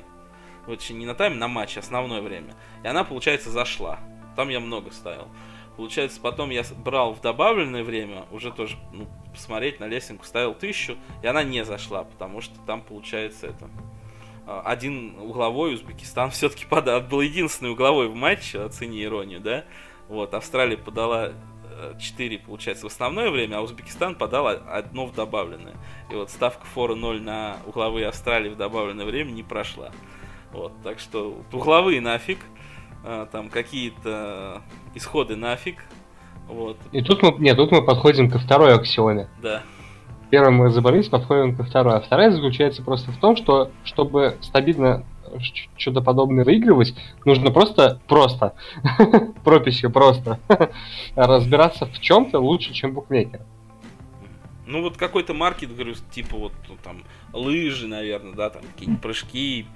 Вот 0.66 0.90
не 0.90 1.06
на 1.06 1.14
тайм, 1.14 1.38
на 1.38 1.50
матч, 1.50 1.78
основное 1.78 2.22
время. 2.22 2.56
И 2.84 2.88
она, 2.88 3.04
получается, 3.04 3.50
зашла. 3.50 4.00
Там 4.38 4.48
я 4.48 4.62
много 4.62 4.92
ставил. 4.92 5.28
Получается, 5.78 6.22
потом 6.22 6.52
я 6.52 6.64
брал 6.84 7.14
в 7.14 7.22
добавленное 7.22 7.84
время, 7.84 8.26
уже 8.32 8.52
тоже 8.52 8.78
ну, 8.92 9.08
посмотреть 9.32 9.80
на 9.80 9.86
лесенку, 9.86 10.24
ставил 10.24 10.54
тысячу, 10.54 10.98
и 11.24 11.28
она 11.28 11.44
не 11.44 11.66
зашла, 11.66 12.04
потому 12.04 12.42
что 12.42 12.54
там, 12.68 12.82
получается, 12.82 13.48
это 13.48 13.70
а, 14.46 14.62
один 14.66 15.16
угловой 15.20 15.74
Узбекистан 15.74 16.30
все-таки 16.32 16.66
подал. 16.66 17.02
Был 17.02 17.22
единственный 17.22 17.72
угловой 17.72 18.08
в 18.08 18.16
матче, 18.16 18.62
оцени 18.62 19.04
иронию, 19.04 19.40
да? 19.40 19.66
Вот, 20.10 20.34
Австралия 20.34 20.78
подала 20.78 21.34
4, 22.00 22.36
э, 22.36 22.40
получается, 22.40 22.84
в 22.86 22.92
основное 22.92 23.32
время, 23.32 23.58
а 23.58 23.62
Узбекистан 23.62 24.16
подал 24.16 24.48
одно 24.48 25.06
в 25.06 25.14
добавленное. 25.14 25.76
И 26.12 26.14
вот 26.14 26.30
ставка 26.30 26.66
фора 26.66 26.96
0 26.96 27.22
на 27.22 27.58
угловые 27.66 28.08
Австралии 28.08 28.50
в 28.50 28.58
добавленное 28.58 29.06
время 29.06 29.32
не 29.32 29.44
прошла. 29.44 29.92
Вот, 30.52 30.74
так 30.84 31.00
что 31.00 31.42
угловые 31.52 32.00
нафиг, 32.00 32.40
там 33.32 33.50
какие-то 33.50 34.62
исходы 34.96 35.36
нафиг. 35.36 35.84
Вот. 36.48 36.78
И 36.92 37.02
тут 37.02 37.22
мы, 37.22 37.34
нет, 37.40 37.58
тут 37.58 37.72
мы 37.72 37.84
подходим 37.84 38.30
ко 38.30 38.40
второй 38.40 38.74
аксионе. 38.74 39.28
Да 39.42 39.64
первым 40.34 40.56
мы 40.56 40.66
разобрались, 40.66 41.10
подходим 41.10 41.56
ко 41.56 41.64
второй. 41.64 41.98
А 41.98 42.02
вторая 42.02 42.32
заключается 42.32 42.82
просто 42.82 43.12
в 43.12 43.18
том, 43.18 43.36
что 43.36 43.70
чтобы 43.84 44.36
стабильно 44.42 45.06
что-то 45.78 46.02
подобное 46.02 46.44
выигрывать, 46.44 46.96
нужно 47.24 47.52
просто, 47.52 48.02
просто, 48.08 48.56
прописью 49.44 49.92
просто, 49.92 50.40
разбираться 51.16 51.86
в 51.86 52.00
чем-то 52.00 52.40
лучше, 52.40 52.74
чем 52.74 52.94
букмекер. 52.94 53.42
Ну 54.66 54.82
вот 54.82 54.98
какой-то 54.98 55.36
маркет, 55.36 55.72
говорю, 55.72 55.94
типа 56.10 56.36
вот 56.36 56.54
ну, 56.68 56.78
там 56.84 57.04
лыжи, 57.32 57.86
наверное, 57.86 58.34
да, 58.34 58.50
там 58.50 58.64
какие-нибудь 58.74 59.04
прыжки, 59.04 59.68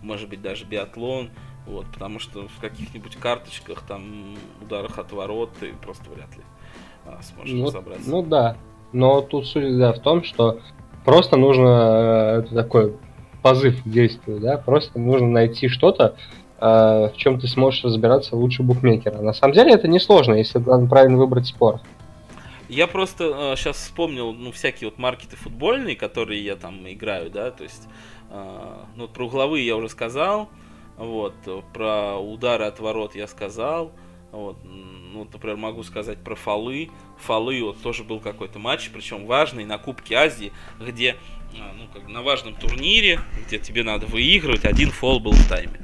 может 0.00 0.30
быть 0.30 0.40
даже 0.40 0.64
биатлон, 0.64 1.28
вот, 1.68 1.86
потому 1.92 2.18
что 2.18 2.48
в 2.48 2.60
каких-нибудь 2.60 3.16
карточках, 3.16 3.82
там, 3.82 4.36
ударах 4.62 4.98
от 4.98 5.12
ворот 5.12 5.50
ты 5.60 5.72
просто 5.74 6.10
вряд 6.10 6.34
ли 6.36 6.42
а, 7.06 7.20
сможешь 7.22 7.54
ну, 7.54 7.66
разобраться. 7.66 8.10
Ну 8.10 8.22
да, 8.22 8.56
но 8.92 9.20
тут 9.20 9.46
суть 9.46 9.76
да, 9.78 9.92
в 9.92 10.00
том, 10.00 10.24
что 10.24 10.60
просто 11.04 11.36
нужно 11.36 11.66
э, 11.66 12.40
это 12.40 12.54
такой 12.54 12.96
позыв 13.42 13.82
к 13.82 13.88
действию, 13.88 14.40
да, 14.40 14.56
просто 14.56 14.98
нужно 14.98 15.28
найти 15.28 15.68
что-то, 15.68 16.16
э, 16.58 16.64
в 16.64 17.12
чем 17.16 17.38
ты 17.38 17.46
сможешь 17.46 17.84
разбираться 17.84 18.34
лучше 18.34 18.62
букмекера. 18.62 19.20
На 19.20 19.32
самом 19.32 19.54
деле 19.54 19.72
это 19.72 19.88
несложно, 19.88 20.34
если 20.34 20.58
правильно 20.58 21.18
выбрать 21.18 21.46
спорт. 21.46 21.82
Я 22.68 22.86
просто 22.86 23.52
э, 23.52 23.56
сейчас 23.56 23.76
вспомнил, 23.76 24.32
ну, 24.32 24.52
всякие 24.52 24.90
вот 24.90 24.98
маркеты 24.98 25.36
футбольные, 25.36 25.96
которые 25.96 26.44
я 26.44 26.56
там 26.56 26.86
играю, 26.86 27.30
да, 27.30 27.50
то 27.50 27.62
есть, 27.62 27.88
э, 28.30 28.74
ну, 28.96 29.02
вот 29.02 29.10
про 29.10 29.24
угловые 29.24 29.66
я 29.66 29.76
уже 29.76 29.88
сказал, 29.88 30.48
вот, 30.98 31.34
про 31.72 32.16
удары 32.16 32.64
от 32.64 32.80
ворот 32.80 33.14
я 33.14 33.26
сказал, 33.26 33.92
вот, 34.32 34.58
ну, 34.64 35.26
например, 35.32 35.56
могу 35.56 35.82
сказать 35.82 36.18
про 36.18 36.34
фолы. 36.34 36.90
Фолы 37.18 37.62
вот 37.62 37.80
тоже 37.82 38.04
был 38.04 38.20
какой-то 38.20 38.58
матч, 38.58 38.90
причем 38.92 39.26
важный 39.26 39.64
на 39.64 39.78
Кубке 39.78 40.16
Азии, 40.16 40.52
где 40.78 41.16
а, 41.54 41.72
ну, 41.76 41.88
как 41.92 42.08
на 42.08 42.22
важном 42.22 42.54
турнире, 42.54 43.20
где 43.46 43.58
тебе 43.58 43.82
надо 43.82 44.06
выигрывать, 44.06 44.64
один 44.64 44.90
фол 44.90 45.18
был 45.18 45.32
в 45.32 45.48
тайме. 45.48 45.80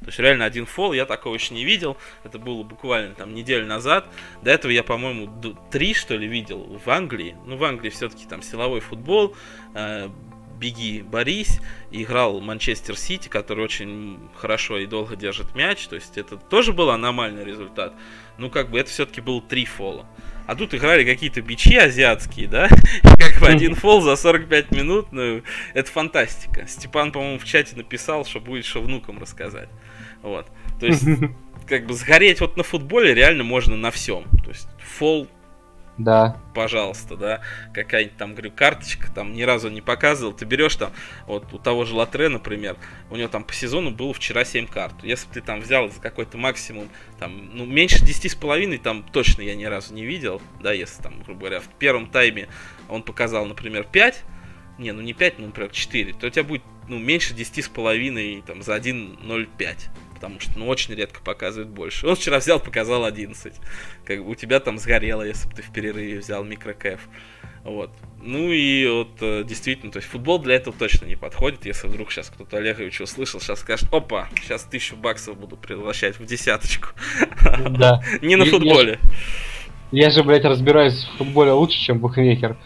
То 0.00 0.10
есть 0.10 0.18
реально 0.20 0.46
один 0.46 0.64
фол, 0.64 0.94
я 0.94 1.04
такого 1.04 1.34
еще 1.34 1.52
не 1.52 1.64
видел. 1.64 1.98
Это 2.24 2.38
было 2.38 2.62
буквально 2.62 3.14
там 3.14 3.34
неделю 3.34 3.66
назад. 3.66 4.06
До 4.42 4.50
этого 4.50 4.70
я, 4.70 4.82
по-моему, 4.82 5.28
три, 5.70 5.92
что 5.92 6.16
ли, 6.16 6.26
видел 6.26 6.80
в 6.82 6.88
Англии. 6.88 7.36
Ну, 7.44 7.58
в 7.58 7.64
Англии 7.64 7.90
все-таки 7.90 8.24
там 8.24 8.40
силовой 8.40 8.80
футбол. 8.80 9.36
Э, 9.74 10.08
беги, 10.58 11.02
борись. 11.02 11.60
играл 11.90 12.40
Манчестер 12.40 12.96
Сити, 12.96 13.28
который 13.28 13.64
очень 13.64 14.18
хорошо 14.34 14.78
и 14.78 14.86
долго 14.86 15.16
держит 15.16 15.54
мяч. 15.54 15.86
То 15.86 15.96
есть 15.96 16.18
это 16.18 16.36
тоже 16.36 16.72
был 16.72 16.90
аномальный 16.90 17.44
результат. 17.44 17.94
Ну, 18.36 18.50
как 18.50 18.70
бы 18.70 18.78
это 18.78 18.90
все-таки 18.90 19.20
был 19.20 19.40
три 19.40 19.64
фола. 19.64 20.06
А 20.46 20.54
тут 20.54 20.74
играли 20.74 21.04
какие-то 21.04 21.42
бичи 21.42 21.74
азиатские, 21.74 22.48
да? 22.48 22.68
Как 23.18 23.38
бы 23.38 23.48
один 23.48 23.74
фол 23.74 24.00
за 24.00 24.16
45 24.16 24.70
минут, 24.70 25.12
ну, 25.12 25.42
это 25.74 25.90
фантастика. 25.90 26.66
Степан, 26.66 27.12
по-моему, 27.12 27.38
в 27.38 27.44
чате 27.44 27.76
написал, 27.76 28.24
что 28.24 28.40
будет 28.40 28.64
что 28.64 28.80
внукам 28.80 29.18
рассказать. 29.18 29.68
Вот. 30.22 30.46
То 30.80 30.86
есть, 30.86 31.04
как 31.66 31.84
бы 31.84 31.92
сгореть 31.92 32.40
вот 32.40 32.56
на 32.56 32.62
футболе 32.62 33.12
реально 33.12 33.44
можно 33.44 33.76
на 33.76 33.90
всем. 33.90 34.24
То 34.42 34.48
есть, 34.48 34.68
фол 34.78 35.28
да. 35.98 36.40
Пожалуйста, 36.54 37.16
да. 37.16 37.40
Какая-нибудь 37.74 38.16
там, 38.16 38.32
говорю, 38.32 38.52
карточка, 38.52 39.10
там 39.12 39.32
ни 39.32 39.42
разу 39.42 39.68
не 39.68 39.80
показывал. 39.80 40.32
Ты 40.32 40.44
берешь 40.44 40.76
там, 40.76 40.92
вот 41.26 41.52
у 41.52 41.58
того 41.58 41.84
же 41.84 41.94
Латре, 41.94 42.28
например, 42.28 42.76
у 43.10 43.16
него 43.16 43.28
там 43.28 43.42
по 43.42 43.52
сезону 43.52 43.90
было 43.90 44.14
вчера 44.14 44.44
7 44.44 44.68
карт. 44.68 44.94
Если 45.02 45.26
бы 45.26 45.34
ты 45.34 45.40
там 45.40 45.60
взял 45.60 45.88
за 45.90 46.00
какой-то 46.00 46.38
максимум, 46.38 46.88
там, 47.18 47.50
ну, 47.52 47.66
меньше 47.66 48.04
10 48.04 48.30
с 48.30 48.34
половиной, 48.36 48.78
там 48.78 49.02
точно 49.02 49.42
я 49.42 49.56
ни 49.56 49.64
разу 49.64 49.92
не 49.92 50.04
видел, 50.04 50.40
да, 50.62 50.72
если 50.72 51.02
там, 51.02 51.20
грубо 51.22 51.40
говоря, 51.40 51.60
в 51.60 51.68
первом 51.78 52.06
тайме 52.08 52.48
он 52.88 53.02
показал, 53.02 53.44
например, 53.46 53.84
5, 53.84 54.24
не, 54.78 54.92
ну 54.92 55.02
не 55.02 55.14
5, 55.14 55.40
ну, 55.40 55.46
например, 55.46 55.70
4, 55.72 56.12
то 56.12 56.28
у 56.28 56.30
тебя 56.30 56.44
будет, 56.44 56.62
ну, 56.86 56.98
меньше 56.98 57.34
10 57.34 57.64
с 57.64 57.68
половиной, 57.68 58.42
там, 58.46 58.62
за 58.62 58.76
1.05 58.76 59.88
потому 60.18 60.40
что 60.40 60.58
ну, 60.58 60.66
очень 60.66 60.94
редко 60.94 61.20
показывает 61.20 61.68
больше. 61.68 62.08
Он 62.08 62.16
вчера 62.16 62.38
взял, 62.38 62.58
показал 62.58 63.04
11. 63.04 63.54
Как 64.04 64.24
бы 64.24 64.32
у 64.32 64.34
тебя 64.34 64.58
там 64.58 64.76
сгорело, 64.78 65.22
если 65.22 65.48
бы 65.48 65.54
ты 65.54 65.62
в 65.62 65.72
перерыве 65.72 66.18
взял 66.18 66.42
микрокэф. 66.42 67.00
Вот. 67.62 67.90
Ну 68.20 68.50
и 68.50 68.88
вот 68.88 69.10
э, 69.20 69.44
действительно, 69.44 69.92
то 69.92 69.98
есть 69.98 70.08
футбол 70.08 70.40
для 70.40 70.56
этого 70.56 70.74
точно 70.76 71.06
не 71.06 71.14
подходит. 71.14 71.66
Если 71.66 71.86
вдруг 71.86 72.10
сейчас 72.10 72.30
кто-то 72.30 72.56
Олегович 72.56 73.00
услышал, 73.00 73.40
сейчас 73.40 73.60
скажет, 73.60 73.92
опа, 73.94 74.28
сейчас 74.42 74.64
тысячу 74.64 74.96
баксов 74.96 75.38
буду 75.38 75.56
превращать 75.56 76.18
в 76.18 76.26
десяточку. 76.26 76.88
Да. 77.70 78.02
Не 78.20 78.34
на 78.34 78.44
футболе. 78.44 78.98
Я 79.92 80.10
же, 80.10 80.24
блядь, 80.24 80.44
разбираюсь 80.44 81.04
в 81.04 81.18
футболе 81.18 81.52
лучше, 81.52 81.78
чем 81.78 82.00
букмекер. 82.00 82.56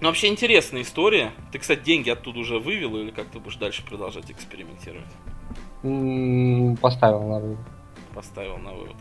Ну, 0.00 0.08
вообще 0.08 0.28
интересная 0.28 0.82
история. 0.82 1.32
Ты, 1.52 1.58
кстати, 1.58 1.80
деньги 1.84 2.08
оттуда 2.08 2.38
уже 2.38 2.58
вывел 2.58 2.96
или 2.96 3.10
как 3.10 3.26
ты 3.26 3.38
будешь 3.38 3.56
дальше 3.56 3.84
продолжать 3.84 4.30
экспериментировать? 4.30 5.10
Поставил 6.80 7.22
на 7.22 7.38
вывод. 7.38 7.58
Поставил 8.14 8.56
на 8.56 8.72
вывод. 8.72 8.96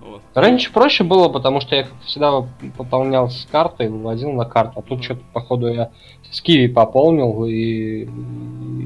Вот. 0.00 0.22
Раньше 0.34 0.72
проще 0.72 1.04
было, 1.04 1.28
потому 1.28 1.60
что 1.60 1.74
я 1.76 1.82
как 1.82 2.00
всегда 2.02 2.48
пополнял 2.76 3.28
с 3.28 3.46
карты, 3.50 3.90
выводил 3.90 4.32
на 4.32 4.44
карту. 4.44 4.80
А 4.80 4.82
тут 4.82 5.04
что-то, 5.04 5.22
походу, 5.32 5.66
я 5.68 5.90
с 6.30 6.40
Киви 6.40 6.68
пополнил 6.68 7.44
и, 7.44 8.08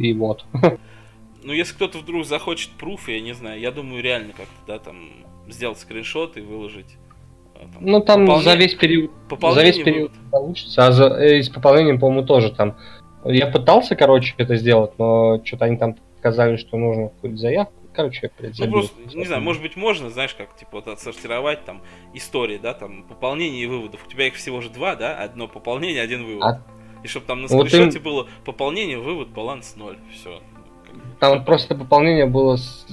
и 0.00 0.14
вот. 0.14 0.44
Ну, 1.46 1.52
если 1.52 1.74
кто-то 1.74 1.98
вдруг 1.98 2.24
захочет 2.24 2.70
пруф, 2.70 3.06
я 3.10 3.20
не 3.20 3.34
знаю, 3.34 3.60
я 3.60 3.70
думаю, 3.70 4.02
реально 4.02 4.32
как-то, 4.32 4.54
да, 4.66 4.78
там, 4.78 5.10
сделать 5.46 5.78
скриншот 5.78 6.38
и 6.38 6.40
выложить. 6.40 6.96
Ну, 7.80 8.00
там 8.00 8.26
пополнение... 8.26 8.52
за 8.52 8.56
весь 8.56 8.74
период, 8.74 9.10
за 9.40 9.62
весь 9.62 9.78
период 9.78 10.12
получится, 10.30 10.86
а 10.86 10.92
за, 10.92 11.06
э, 11.06 11.42
с 11.42 11.48
пополнением, 11.48 11.98
по-моему, 11.98 12.26
тоже 12.26 12.52
там. 12.52 12.76
Я 13.24 13.46
пытался, 13.46 13.96
короче, 13.96 14.34
это 14.36 14.56
сделать, 14.56 14.92
но 14.98 15.42
что-то 15.44 15.64
они 15.64 15.76
там 15.76 15.96
сказали, 16.18 16.56
что 16.56 16.76
нужно 16.76 17.08
какую-то 17.08 17.38
заявку. 17.38 17.74
Короче, 17.94 18.20
я, 18.22 18.30
блядь, 18.38 18.58
Ну, 18.58 18.70
просто, 18.70 19.16
не 19.16 19.24
знаю, 19.24 19.40
может 19.40 19.62
быть, 19.62 19.76
можно, 19.76 20.10
знаешь, 20.10 20.34
как, 20.34 20.56
типа, 20.56 20.70
вот 20.72 20.88
отсортировать 20.88 21.64
там 21.64 21.80
истории, 22.12 22.58
да, 22.58 22.74
там, 22.74 23.04
пополнение 23.04 23.62
и 23.62 23.66
выводов. 23.66 24.00
У 24.04 24.10
тебя 24.10 24.26
их 24.26 24.34
всего 24.34 24.60
же 24.60 24.68
два, 24.68 24.96
да? 24.96 25.16
Одно 25.16 25.46
пополнение, 25.46 26.02
один 26.02 26.24
вывод. 26.24 26.42
А... 26.42 26.62
И 27.04 27.06
чтобы 27.06 27.26
там 27.26 27.42
на 27.42 27.48
скриншоте 27.48 27.84
вот 27.84 27.94
им... 27.94 28.02
было 28.02 28.26
пополнение, 28.44 28.98
вывод, 28.98 29.28
баланс 29.28 29.76
ноль. 29.76 29.98
Все. 30.12 30.40
Там 31.20 31.44
просто 31.44 31.74
пополнение 31.74 32.26
было 32.26 32.56
с... 32.56 32.86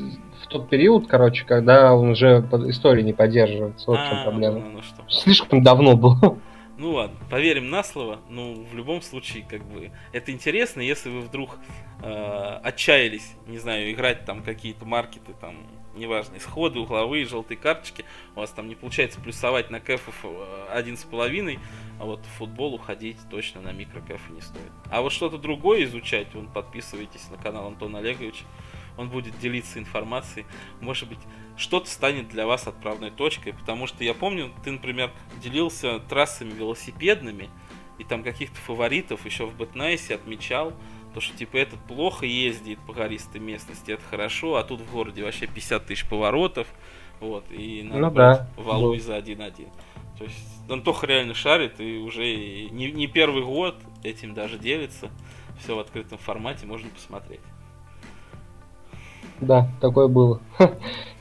тот 0.52 0.70
период, 0.70 1.08
короче, 1.08 1.45
когда 1.45 1.95
он 1.95 2.10
уже 2.10 2.45
истории 2.68 3.02
не 3.02 3.14
поддерживается. 3.14 3.89
Вот 3.89 3.99
в 3.99 4.10
чем 4.10 4.20
а, 4.20 4.24
проблема. 4.24 4.60
Ну, 4.60 4.70
ну, 4.72 4.82
что. 4.82 5.04
Слишком 5.10 5.64
давно 5.64 5.95
было. 5.95 6.38
Ну 6.78 6.93
ладно, 6.93 7.16
поверим 7.30 7.70
на 7.70 7.84
слово. 7.84 8.22
Ну, 8.28 8.66
в 8.72 8.76
любом 8.76 9.04
случае, 9.04 9.45
как 9.47 9.64
бы, 9.64 9.91
это 10.14 10.32
интересно, 10.32 10.82
если 10.82 11.10
вы 11.10 11.22
вдруг 11.22 11.60
э, 12.02 12.60
отчаялись, 12.64 13.36
не 13.45 13.60
знаю, 13.60 13.91
играть 13.91 14.26
там 14.26 14.41
какие-то 14.41 14.84
маркеты, 14.84 15.34
там, 15.39 15.58
неважно, 15.95 16.38
исходы, 16.38 16.80
угловые, 16.80 17.26
желтые 17.26 17.60
карточки, 17.60 18.04
у 18.36 18.39
вас 18.39 18.49
там 18.49 18.68
не 18.68 18.74
получается 18.74 19.22
плюсовать 19.22 19.70
на 19.70 19.80
кэфов 19.80 20.16
э, 20.24 20.68
один 20.72 20.97
с 20.97 21.04
половиной, 21.04 21.60
а 21.99 22.06
вот 22.06 22.22
в 22.22 22.38
футбол 22.39 22.74
уходить 22.74 23.18
точно 23.30 23.62
на 23.62 23.72
микрокэфы 23.72 24.34
не 24.34 24.41
стоит. 24.41 24.72
А 24.89 25.04
вот 25.04 25.12
что-то 25.12 25.38
другое 25.38 25.84
изучать, 25.84 26.34
вон 26.34 26.47
подписывайтесь 26.47 27.30
на 27.30 27.38
канал 27.38 27.68
Антона 27.68 27.99
Олеговича, 27.99 28.45
он 29.02 29.10
будет 29.10 29.38
делиться 29.39 29.80
информацией, 29.80 30.45
может 30.80 31.10
быть, 31.10 31.20
что-то 31.58 31.89
станет 31.89 32.30
для 32.30 32.47
вас 32.47 32.68
отправной 32.68 33.12
точкой, 33.12 33.54
потому 33.54 33.88
что 33.88 34.04
я 34.04 34.14
помню, 34.14 34.52
ты, 34.64 34.72
например, 34.72 35.12
делился 35.41 35.99
трассами 35.99 36.52
велосипедными, 36.52 37.49
и 37.97 38.04
там 38.04 38.24
каких-то 38.24 38.58
фаворитов 38.58 39.26
еще 39.26 39.45
в 39.45 39.56
Бэтнайсе 39.56 40.16
отмечал, 40.16 40.74
то, 41.14 41.20
что 41.20 41.38
типа 41.38 41.58
этот 41.58 41.80
плохо 41.82 42.26
ездит 42.26 42.80
по 42.88 42.93
гористой 42.93 43.41
местности, 43.41 43.91
это 43.91 44.04
хорошо, 44.10 44.56
а 44.56 44.64
тут 44.64 44.80
в 44.80 44.91
городе 44.91 45.24
вообще 45.24 45.45
50 45.45 45.86
тысяч 45.86 46.08
поворотов, 46.08 46.68
вот, 47.20 47.45
и 47.52 47.84
надо 47.84 47.99
ну, 47.99 48.12
да. 48.12 48.47
валуй 48.56 48.99
за 48.99 49.18
1-1. 49.18 49.68
То 50.18 50.24
есть 50.24 50.38
Антоха 50.70 51.08
реально 51.08 51.34
шарит 51.34 51.80
и 51.80 51.97
уже 51.97 52.24
не, 52.24 52.91
не 52.91 53.08
первый 53.08 53.43
год 53.43 53.76
этим 54.04 54.34
даже 54.34 54.58
делится. 54.58 55.10
Все 55.60 55.76
в 55.76 55.80
открытом 55.80 56.18
формате, 56.18 56.66
можно 56.66 56.89
посмотреть. 56.89 57.41
Да, 59.42 59.68
такое 59.82 60.08
было. 60.08 60.39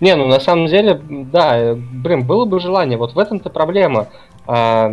Не, 0.01 0.14
ну 0.14 0.27
на 0.27 0.41
самом 0.41 0.66
деле, 0.66 0.95
да, 0.95 1.75
блин, 1.75 2.27
было 2.27 2.45
бы 2.45 2.61
желание. 2.61 2.99
Вот 2.99 3.14
в 3.14 3.18
этом-то 3.18 3.49
проблема. 3.49 4.09
А, 4.47 4.93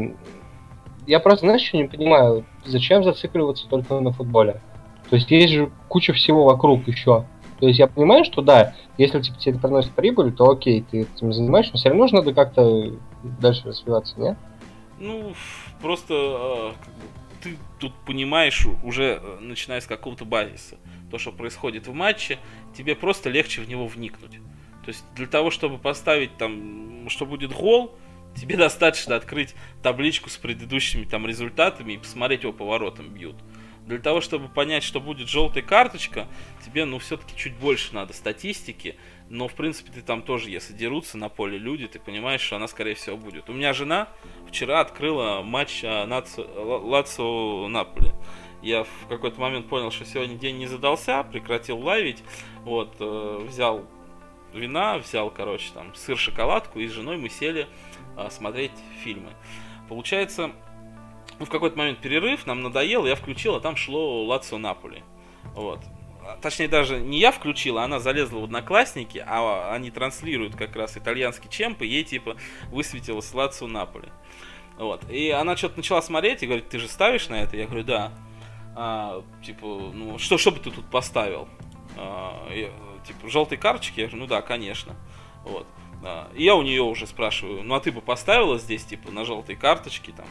я 1.05 1.19
просто, 1.19 1.45
знаешь, 1.45 1.61
что 1.61 1.77
не 1.77 1.83
понимаю, 1.83 2.45
зачем 2.65 3.03
зацикливаться 3.03 3.67
только 3.67 3.99
на 3.99 4.11
футболе? 4.11 4.61
То 5.09 5.17
есть 5.17 5.29
есть 5.29 5.53
же 5.53 5.71
куча 5.89 6.13
всего 6.13 6.45
вокруг 6.45 6.87
еще. 6.87 7.25
То 7.59 7.67
есть 7.67 7.79
я 7.79 7.87
понимаю, 7.87 8.23
что 8.23 8.41
да, 8.41 8.75
если 8.97 9.19
типа, 9.21 9.39
тебе 9.39 9.51
это 9.53 9.61
приносит 9.61 9.91
прибыль, 9.91 10.31
то 10.31 10.49
окей, 10.49 10.85
ты 10.89 11.01
этим 11.01 11.33
занимаешься, 11.33 11.73
но 11.73 11.79
все 11.79 11.89
равно 11.89 12.07
надо 12.11 12.33
как-то 12.33 12.93
дальше 13.23 13.67
развиваться, 13.67 14.19
нет? 14.19 14.37
Ну, 14.99 15.33
просто 15.81 16.13
э, 16.13 16.71
ты 17.41 17.57
тут 17.79 17.93
понимаешь 18.05 18.67
уже, 18.83 19.19
э, 19.21 19.37
начиная 19.41 19.81
с 19.81 19.87
какого-то 19.87 20.25
базиса, 20.25 20.77
то, 21.09 21.17
что 21.17 21.31
происходит 21.31 21.87
в 21.87 21.93
матче, 21.93 22.39
тебе 22.75 22.95
просто 22.95 23.29
легче 23.29 23.61
в 23.61 23.69
него 23.69 23.87
вникнуть. 23.87 24.39
То 24.83 24.89
есть 24.89 25.03
для 25.15 25.27
того, 25.27 25.51
чтобы 25.51 25.77
поставить 25.77 26.37
там, 26.37 27.09
что 27.09 27.25
будет 27.25 27.51
гол, 27.51 27.97
тебе 28.35 28.55
достаточно 28.55 29.15
открыть 29.15 29.55
табличку 29.81 30.29
с 30.29 30.37
предыдущими 30.37 31.05
там 31.05 31.27
результатами 31.27 31.93
и 31.93 31.97
посмотреть 31.97 32.43
его 32.43 32.53
поворотом 32.53 33.09
бьют. 33.09 33.35
Для 33.87 33.99
того, 33.99 34.19
чтобы 34.19 34.49
понять, 34.49 34.83
что 34.83 34.99
будет 34.99 35.29
желтая 35.29 35.63
карточка, 35.63 36.27
тебе, 36.65 36.83
ну, 36.83 36.99
все-таки 36.99 37.33
чуть 37.37 37.55
больше 37.55 37.95
надо 37.95 38.11
статистики. 38.11 38.97
Но, 39.29 39.47
в 39.47 39.53
принципе, 39.53 39.93
ты 39.93 40.01
там 40.01 40.21
тоже, 40.21 40.49
если 40.49 40.73
дерутся 40.73 41.17
на 41.17 41.29
поле 41.29 41.57
люди, 41.57 41.87
ты 41.87 41.97
понимаешь, 41.97 42.41
что 42.41 42.57
она, 42.57 42.67
скорее 42.67 42.95
всего, 42.95 43.15
будет. 43.15 43.49
У 43.49 43.53
меня 43.53 43.71
жена 43.71 44.09
вчера 44.49 44.81
открыла 44.81 45.41
матч 45.41 45.85
а, 45.85 46.05
Лацио 46.05 47.69
Наполи. 47.69 48.11
Я 48.61 48.83
в 48.83 49.07
какой-то 49.07 49.39
момент 49.39 49.67
понял, 49.67 49.91
что 49.91 50.05
сегодня 50.05 50.35
день 50.35 50.57
не 50.57 50.67
задался, 50.67 51.23
прекратил 51.23 51.79
лавить. 51.79 52.23
Вот, 52.63 52.95
э, 52.99 53.45
взял 53.47 53.85
вина, 54.53 54.97
взял, 54.97 55.29
короче, 55.29 55.71
там, 55.73 55.93
сыр, 55.95 56.17
шоколадку, 56.17 56.79
и 56.79 56.87
с 56.87 56.91
женой 56.91 57.17
мы 57.17 57.29
сели 57.29 57.67
э, 58.17 58.29
смотреть 58.29 58.71
фильмы. 59.03 59.31
Получается, 59.87 60.51
ну, 61.39 61.45
в 61.45 61.49
какой-то 61.49 61.77
момент 61.77 61.99
перерыв, 61.99 62.47
нам 62.47 62.61
надоело, 62.61 63.05
я 63.05 63.15
включил, 63.15 63.55
а 63.55 63.61
там 63.61 63.75
шло 63.75 64.25
Лацио 64.25 64.57
Наполи. 64.57 65.03
Вот. 65.53 65.79
Точнее, 66.41 66.67
даже 66.67 66.99
не 66.99 67.19
я 67.19 67.31
включил, 67.31 67.77
а 67.77 67.85
она 67.85 67.99
залезла 67.99 68.39
в 68.39 68.43
Одноклассники, 68.43 69.23
а 69.25 69.73
они 69.73 69.91
транслируют 69.91 70.55
как 70.55 70.75
раз 70.75 70.97
итальянский 70.97 71.49
чемп, 71.49 71.83
и 71.83 71.87
ей, 71.87 72.03
типа, 72.03 72.35
высветилось 72.69 73.33
Лацио 73.33 73.67
Наполи. 73.67 74.09
Вот. 74.77 75.09
И 75.09 75.29
она 75.29 75.55
что-то 75.55 75.77
начала 75.77 76.01
смотреть 76.01 76.43
и 76.43 76.47
говорит, 76.47 76.69
ты 76.69 76.79
же 76.79 76.87
ставишь 76.87 77.29
на 77.29 77.35
это? 77.41 77.55
Я 77.55 77.65
говорю, 77.65 77.83
да. 77.83 78.11
А, 78.79 79.23
типа, 79.43 79.65
ну, 79.65 80.19
что, 80.19 80.37
что 80.37 80.51
бы 80.51 80.59
ты 80.59 80.69
тут 80.69 80.85
поставил? 80.91 81.47
А, 81.95 82.47
я, 82.53 82.69
типа, 83.07 83.27
желтые 83.27 83.57
карточки? 83.57 84.01
Я 84.01 84.05
говорю, 84.05 84.21
ну 84.21 84.27
да, 84.27 84.43
конечно. 84.43 84.95
Вот. 85.43 85.65
А, 86.03 86.29
и 86.35 86.43
я 86.43 86.53
у 86.53 86.61
нее 86.61 86.83
уже 86.83 87.07
спрашиваю, 87.07 87.63
ну 87.63 87.73
а 87.73 87.79
ты 87.79 87.91
бы 87.91 88.01
поставила 88.01 88.59
здесь, 88.59 88.85
типа, 88.85 89.09
на 89.09 89.25
желтые 89.25 89.57
карточки, 89.57 90.11
там, 90.11 90.27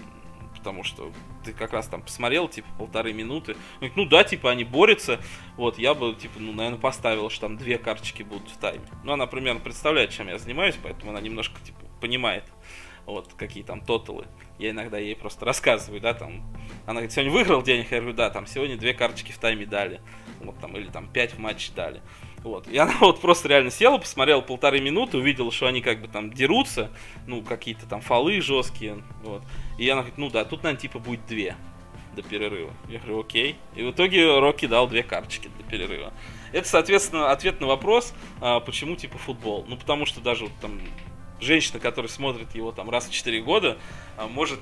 потому 0.56 0.84
что 0.84 1.10
ты 1.44 1.52
как 1.52 1.72
раз 1.72 1.88
там 1.88 2.02
посмотрел, 2.02 2.46
типа, 2.46 2.68
полторы 2.78 3.12
минуты. 3.12 3.56
Говорит, 3.78 3.96
ну 3.96 4.04
да, 4.04 4.22
типа, 4.22 4.52
они 4.52 4.62
борются. 4.62 5.18
Вот, 5.56 5.76
я 5.76 5.94
бы, 5.94 6.14
типа, 6.14 6.38
ну, 6.38 6.52
наверное, 6.52 6.78
поставил, 6.78 7.30
что 7.30 7.48
там 7.48 7.56
две 7.56 7.78
карточки 7.78 8.22
будут 8.22 8.48
в 8.48 8.58
тайме. 8.58 8.86
Ну, 9.02 9.12
она 9.12 9.26
примерно 9.26 9.58
представляет, 9.58 10.10
чем 10.10 10.28
я 10.28 10.38
занимаюсь, 10.38 10.76
поэтому 10.80 11.10
она 11.10 11.20
немножко, 11.20 11.60
типа, 11.62 11.80
понимает, 12.00 12.44
вот, 13.06 13.32
какие 13.34 13.62
там 13.62 13.80
тоталы. 13.80 14.26
Я 14.58 14.70
иногда 14.70 14.98
ей 14.98 15.14
просто 15.14 15.44
рассказываю, 15.44 16.00
да, 16.00 16.14
там, 16.14 16.42
она 16.84 16.94
говорит, 16.94 17.12
сегодня 17.12 17.32
выиграл 17.32 17.62
денег, 17.62 17.90
я 17.90 17.98
говорю, 17.98 18.16
да, 18.16 18.30
там, 18.30 18.46
сегодня 18.46 18.76
две 18.76 18.94
карточки 18.94 19.32
в 19.32 19.38
тайме 19.38 19.66
дали. 19.66 20.00
Вот, 20.40 20.58
там, 20.58 20.76
или 20.76 20.86
там 20.88 21.08
пять 21.08 21.32
в 21.32 21.38
матче 21.38 21.72
дали. 21.74 22.02
Вот. 22.42 22.68
И 22.68 22.76
она 22.76 22.94
вот 23.00 23.20
просто 23.20 23.48
реально 23.48 23.70
села, 23.70 23.98
посмотрела 23.98 24.40
полторы 24.40 24.80
минуты, 24.80 25.18
увидела, 25.18 25.50
что 25.50 25.66
они 25.66 25.80
как 25.80 26.00
бы 26.00 26.08
там 26.08 26.32
дерутся, 26.32 26.90
ну, 27.26 27.42
какие-то 27.42 27.86
там 27.86 28.00
фолы 28.00 28.40
жесткие, 28.40 29.02
вот. 29.22 29.42
И 29.78 29.88
она 29.88 30.02
говорит, 30.02 30.18
ну 30.18 30.30
да, 30.30 30.44
тут, 30.44 30.62
наверное, 30.62 30.80
типа 30.80 30.98
будет 30.98 31.24
две 31.26 31.56
до 32.16 32.22
перерыва. 32.22 32.72
Я 32.88 32.98
говорю, 32.98 33.20
окей. 33.20 33.56
И 33.74 33.82
в 33.82 33.90
итоге 33.90 34.38
Рокки 34.38 34.66
дал 34.66 34.88
две 34.88 35.02
карточки 35.02 35.48
для 35.56 35.66
перерыва. 35.68 36.12
Это, 36.52 36.66
соответственно, 36.66 37.30
ответ 37.30 37.60
на 37.60 37.66
вопрос, 37.66 38.14
а, 38.40 38.60
почему 38.60 38.96
типа 38.96 39.18
футбол. 39.18 39.64
Ну, 39.68 39.76
потому 39.76 40.06
что 40.06 40.20
даже 40.20 40.44
вот 40.44 40.52
там 40.60 40.80
женщина, 41.40 41.78
которая 41.78 42.10
смотрит 42.10 42.54
его 42.54 42.72
там 42.72 42.90
раз 42.90 43.08
в 43.08 43.12
4 43.12 43.42
года, 43.42 43.78
а, 44.16 44.26
может 44.26 44.60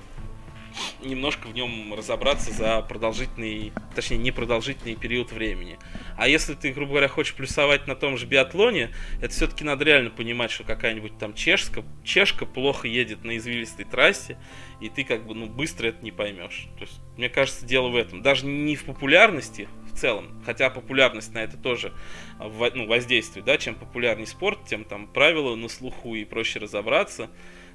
немножко 1.02 1.46
в 1.46 1.54
нем 1.54 1.94
разобраться 1.94 2.52
за 2.52 2.80
продолжительный, 2.82 3.72
точнее, 3.94 4.18
непродолжительный 4.18 4.96
период 4.96 5.32
времени. 5.32 5.78
А 6.16 6.28
если 6.28 6.54
ты, 6.54 6.72
грубо 6.72 6.92
говоря, 6.92 7.08
хочешь 7.08 7.34
плюсовать 7.34 7.86
на 7.86 7.94
том 7.94 8.16
же 8.16 8.26
биатлоне, 8.26 8.90
это 9.20 9.28
все-таки 9.30 9.64
надо 9.64 9.84
реально 9.84 10.10
понимать, 10.10 10.50
что 10.50 10.64
какая-нибудь 10.64 11.18
там 11.18 11.34
чешка, 11.34 11.84
чешка 12.02 12.46
плохо 12.46 12.88
едет 12.88 13.24
на 13.24 13.36
извилистой 13.36 13.84
трассе, 13.84 14.38
и 14.80 14.88
ты 14.88 15.04
как 15.04 15.26
бы, 15.26 15.34
ну, 15.34 15.46
быстро 15.46 15.88
это 15.88 16.04
не 16.04 16.10
поймешь. 16.10 16.68
То 16.78 16.84
есть, 16.84 17.00
мне 17.16 17.28
кажется, 17.28 17.64
дело 17.64 17.88
в 17.88 17.96
этом. 17.96 18.22
Даже 18.22 18.46
не 18.46 18.76
в 18.76 18.84
популярности 18.84 19.68
в 19.94 19.98
целом, 19.98 20.42
хотя 20.44 20.70
популярность 20.70 21.32
на 21.32 21.38
это 21.38 21.56
тоже 21.56 21.92
ну, 22.38 22.86
воздействует, 22.86 23.46
да, 23.46 23.56
чем 23.58 23.74
популярней 23.74 24.26
спорт, 24.26 24.64
тем 24.66 24.84
там 24.84 25.06
правила 25.06 25.54
на 25.54 25.68
слуху 25.68 26.14
и 26.14 26.24
проще 26.24 26.58
разобраться. 26.58 27.30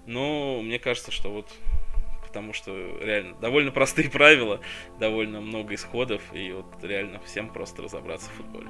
Но 0.06 0.62
мне 0.62 0.80
кажется, 0.80 1.12
что 1.12 1.32
вот 1.32 1.48
потому 2.28 2.54
что 2.54 2.72
реально 3.02 3.36
довольно 3.42 3.72
простые 3.72 4.10
правила, 4.12 4.60
довольно 5.00 5.42
много 5.42 5.74
исходов, 5.76 6.22
и 6.34 6.52
вот 6.52 6.66
реально 6.84 7.20
всем 7.26 7.50
просто 7.50 7.82
разобраться 7.82 8.30
в 8.30 8.34
футболе. 8.34 8.68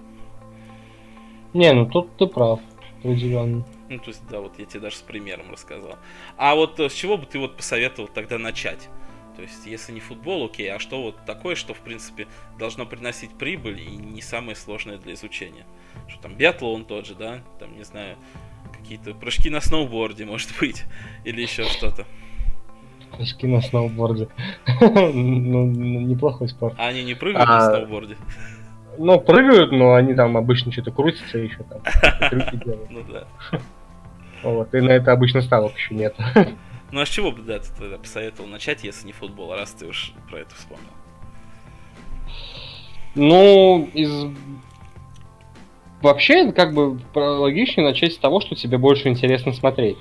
Не, 1.53 1.73
ну 1.73 1.85
тут 1.85 2.15
ты 2.17 2.27
прав, 2.27 2.61
определенно. 2.99 3.65
Ну, 3.89 3.97
то 3.97 4.09
есть, 4.09 4.21
да, 4.29 4.39
вот 4.39 4.59
я 4.59 4.65
тебе 4.65 4.81
даже 4.81 4.97
с 4.97 5.01
примером 5.01 5.51
рассказал. 5.51 5.97
А 6.37 6.53
вот 6.53 6.79
э, 6.79 6.89
с 6.89 6.93
чего 6.93 7.17
бы 7.17 7.25
ты 7.25 7.39
вот 7.39 7.57
посоветовал 7.57 8.07
тогда 8.07 8.37
начать? 8.37 8.87
То 9.39 9.43
есть, 9.43 9.65
если 9.65 9.93
не 9.93 10.01
футбол, 10.01 10.47
окей, 10.47 10.69
а 10.69 10.79
что 10.79 11.01
вот 11.01 11.15
такое, 11.25 11.55
что, 11.55 11.73
в 11.73 11.79
принципе, 11.79 12.27
должно 12.57 12.85
приносить 12.85 13.31
прибыль 13.31 13.79
и 13.79 13.95
не 13.95 14.21
самое 14.21 14.53
сложное 14.53 14.97
для 14.97 15.13
изучения? 15.13 15.63
Что 16.09 16.23
там, 16.23 16.35
биатлон 16.35 16.83
тот 16.83 17.05
же, 17.05 17.15
да? 17.15 17.39
Там, 17.57 17.73
не 17.77 17.85
знаю, 17.85 18.17
какие-то 18.77 19.13
прыжки 19.13 19.49
на 19.49 19.61
сноуборде, 19.61 20.25
может 20.25 20.49
быть, 20.59 20.83
или 21.23 21.41
еще 21.41 21.63
что-то. 21.63 22.05
Прыжки 23.15 23.47
на 23.47 23.61
сноуборде. 23.61 24.27
ну, 24.81 25.65
неплохой 25.67 26.49
спорт. 26.49 26.75
А 26.77 26.87
они 26.87 27.05
не 27.05 27.13
прыгают 27.13 27.49
а... 27.49 27.59
на 27.59 27.65
сноуборде? 27.65 28.17
Ну, 28.97 29.21
прыгают, 29.21 29.71
но 29.71 29.93
они 29.93 30.15
там 30.15 30.35
обычно 30.35 30.73
что-то 30.73 30.91
крутятся 30.91 31.37
еще 31.37 31.63
там. 31.63 31.79
Ну 32.89 33.03
да. 33.09 33.23
Вот, 34.43 34.75
и 34.75 34.81
на 34.81 34.91
это 34.91 35.13
обычно 35.13 35.41
ставок 35.41 35.77
еще 35.77 35.95
нет. 35.95 36.13
Ну 36.91 37.01
а 37.01 37.05
с 37.05 37.09
чего 37.09 37.31
бы, 37.31 37.41
да, 37.43 37.59
ты 37.59 37.67
тогда 37.77 37.97
посоветовал 37.97 38.49
начать, 38.49 38.83
если 38.83 39.05
не 39.05 39.13
футбол, 39.13 39.53
раз 39.53 39.71
ты 39.71 39.87
уж 39.87 40.13
про 40.29 40.39
это 40.39 40.55
вспомнил? 40.55 40.89
Ну, 43.15 43.89
из... 43.93 44.11
Вообще, 46.01 46.51
как 46.51 46.73
бы 46.73 46.99
логичнее 47.13 47.87
начать 47.87 48.13
с 48.13 48.17
того, 48.17 48.39
что 48.39 48.55
тебе 48.55 48.77
больше 48.77 49.09
интересно 49.09 49.53
смотреть. 49.53 49.97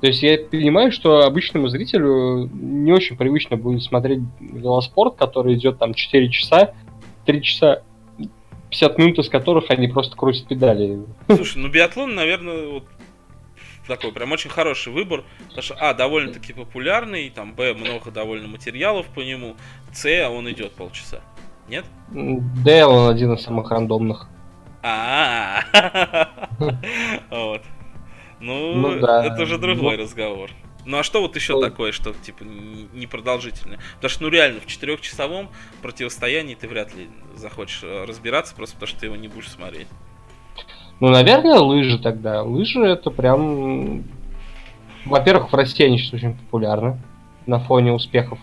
То 0.00 0.06
есть 0.06 0.22
я 0.22 0.38
понимаю, 0.38 0.92
что 0.92 1.24
обычному 1.24 1.68
зрителю 1.68 2.48
не 2.52 2.92
очень 2.92 3.16
привычно 3.16 3.56
будет 3.56 3.82
смотреть 3.82 4.20
велоспорт, 4.40 5.16
который 5.16 5.54
идет 5.54 5.78
там 5.78 5.92
4 5.92 6.30
часа, 6.30 6.74
3 7.26 7.42
часа 7.42 7.82
50 8.70 8.98
минут 8.98 9.18
из 9.18 9.28
которых 9.28 9.70
они 9.70 9.88
просто 9.88 10.16
крутят 10.16 10.46
педали. 10.48 11.00
Слушай, 11.26 11.58
ну 11.58 11.68
биатлон, 11.68 12.14
наверное, 12.14 12.68
вот 12.68 12.84
такой 13.86 14.12
прям 14.12 14.32
очень 14.32 14.50
хороший 14.50 14.92
выбор, 14.92 15.24
потому 15.48 15.62
что, 15.62 15.74
а, 15.74 15.94
довольно-таки 15.94 16.52
популярный, 16.52 17.30
там, 17.30 17.54
б, 17.54 17.74
много 17.74 18.10
довольно 18.10 18.48
материалов 18.48 19.06
по 19.06 19.20
нему, 19.20 19.56
с, 19.92 20.28
он 20.28 20.50
идет 20.50 20.72
полчаса. 20.72 21.20
Нет? 21.68 21.84
Д, 22.10 22.84
он 22.84 23.10
один 23.10 23.32
из 23.34 23.42
самых 23.42 23.70
рандомных. 23.70 24.28
А, 24.82 25.62
вот. 27.30 27.62
Ну, 28.40 28.74
ну 28.74 28.92
это 28.94 29.42
уже 29.42 29.58
другой 29.58 29.96
ну. 29.96 30.02
разговор. 30.02 30.50
Ну 30.86 30.98
а 30.98 31.02
что 31.02 31.20
вот 31.20 31.36
еще 31.36 31.54
ну, 31.54 31.60
такое, 31.60 31.92
что 31.92 32.14
типа 32.14 32.42
непродолжительное? 32.42 33.78
Потому 33.96 34.10
что, 34.10 34.22
ну 34.22 34.28
реально, 34.30 34.60
в 34.60 34.66
четырехчасовом 34.66 35.50
противостоянии 35.82 36.54
ты 36.54 36.68
вряд 36.68 36.94
ли 36.94 37.08
захочешь 37.34 37.80
э, 37.82 38.04
разбираться, 38.04 38.54
просто 38.54 38.76
потому 38.76 38.88
что 38.88 39.00
ты 39.00 39.06
его 39.06 39.16
не 39.16 39.28
будешь 39.28 39.50
смотреть. 39.50 39.88
Ну, 41.00 41.08
наверное, 41.08 41.58
лыжи 41.58 41.98
тогда. 41.98 42.42
Лыжи 42.42 42.80
это 42.80 43.10
прям... 43.10 44.04
Во-первых, 45.06 45.50
в 45.50 45.54
России 45.54 45.84
они 45.84 45.98
сейчас 45.98 46.14
очень 46.14 46.34
популярны 46.34 47.00
на 47.46 47.58
фоне 47.58 47.92
успехов 47.92 48.38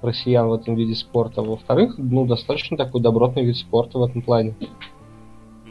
россиян 0.00 0.46
в 0.46 0.52
этом 0.52 0.76
виде 0.76 0.94
спорта. 0.94 1.42
Во-вторых, 1.42 1.94
ну, 1.98 2.26
достаточно 2.26 2.76
такой 2.76 3.00
добротный 3.00 3.44
вид 3.44 3.56
спорта 3.56 3.98
в 3.98 4.04
этом 4.04 4.22
плане. 4.22 4.54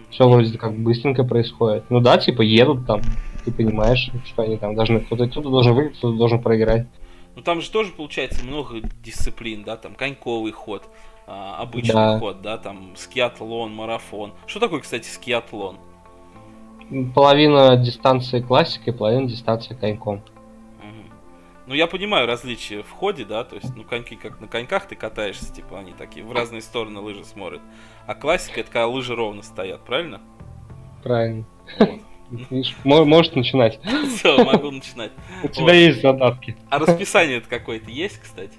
Все 0.10 0.28
вроде 0.28 0.58
как 0.58 0.78
быстренько 0.78 1.24
происходит. 1.24 1.86
Ну 1.89 1.99
да, 1.99 2.18
типа 2.18 2.41
едут 2.41 2.86
там, 2.86 3.01
ты 3.45 3.51
понимаешь, 3.51 4.12
что 4.26 4.43
они 4.43 4.58
там 4.58 4.76
должны, 4.76 4.99
кто-то 4.99 5.28
кто 5.28 5.41
должен 5.41 5.74
выиграть, 5.74 5.97
кто-то 5.97 6.18
должен 6.18 6.41
проиграть. 6.41 6.88
Ну 7.36 7.41
там 7.41 7.62
же 7.62 7.72
тоже 7.72 7.91
получается 7.91 8.45
много 8.45 8.82
дисциплин, 9.04 9.64
да, 9.64 9.76
там 9.76 9.95
коньковый 9.95 10.51
ход, 10.51 10.84
а, 11.26 11.58
обычный 11.60 11.93
да. 11.93 12.20
ход, 12.20 12.41
да, 12.43 12.58
там 12.60 12.91
скиатлон, 12.95 13.74
марафон. 13.74 14.34
Что 14.45 14.60
такое, 14.60 14.82
кстати, 14.82 15.08
скиатлон? 15.08 15.78
Половина 17.14 17.78
дистанции 17.78 18.41
классикой, 18.41 18.94
половина 18.94 19.28
дистанции 19.28 19.74
коньком. 19.76 20.22
Ну, 21.66 21.76
я 21.76 21.88
понимаю 21.88 22.28
различия 22.28 22.84
в 22.84 22.91
ходе, 22.91 23.24
да, 23.24 23.46
то 23.46 23.56
есть, 23.56 23.74
ну, 23.76 23.86
коньки 23.86 24.18
как 24.18 24.41
на 24.41 24.48
коньках 24.48 24.86
ты 24.86 24.96
катаешься, 24.96 25.54
типа, 25.54 25.80
они 25.80 25.94
такие 25.94 26.26
в 26.26 26.32
разные 26.34 26.62
стороны 26.62 27.00
лыжи 27.00 27.24
смотрят. 27.24 27.62
А 28.06 28.16
классика 28.16 28.60
это 28.60 28.70
когда 28.70 28.88
лыжи 28.88 29.16
ровно 29.16 29.44
стоят, 29.44 29.86
правильно? 29.86 30.20
Правильно. 31.04 31.46
Вот. 31.80 32.00
Можешь 32.84 33.32
начинать. 33.34 33.80
Все, 34.16 34.44
могу 34.44 34.72
начинать. 34.72 35.12
У 35.44 35.48
тебя 35.48 35.74
есть 35.74 36.02
задатки. 36.02 36.58
А 36.70 36.80
расписание 36.80 37.38
это 37.38 37.48
какое-то 37.48 37.89
есть, 37.89 38.20
кстати? 38.20 38.58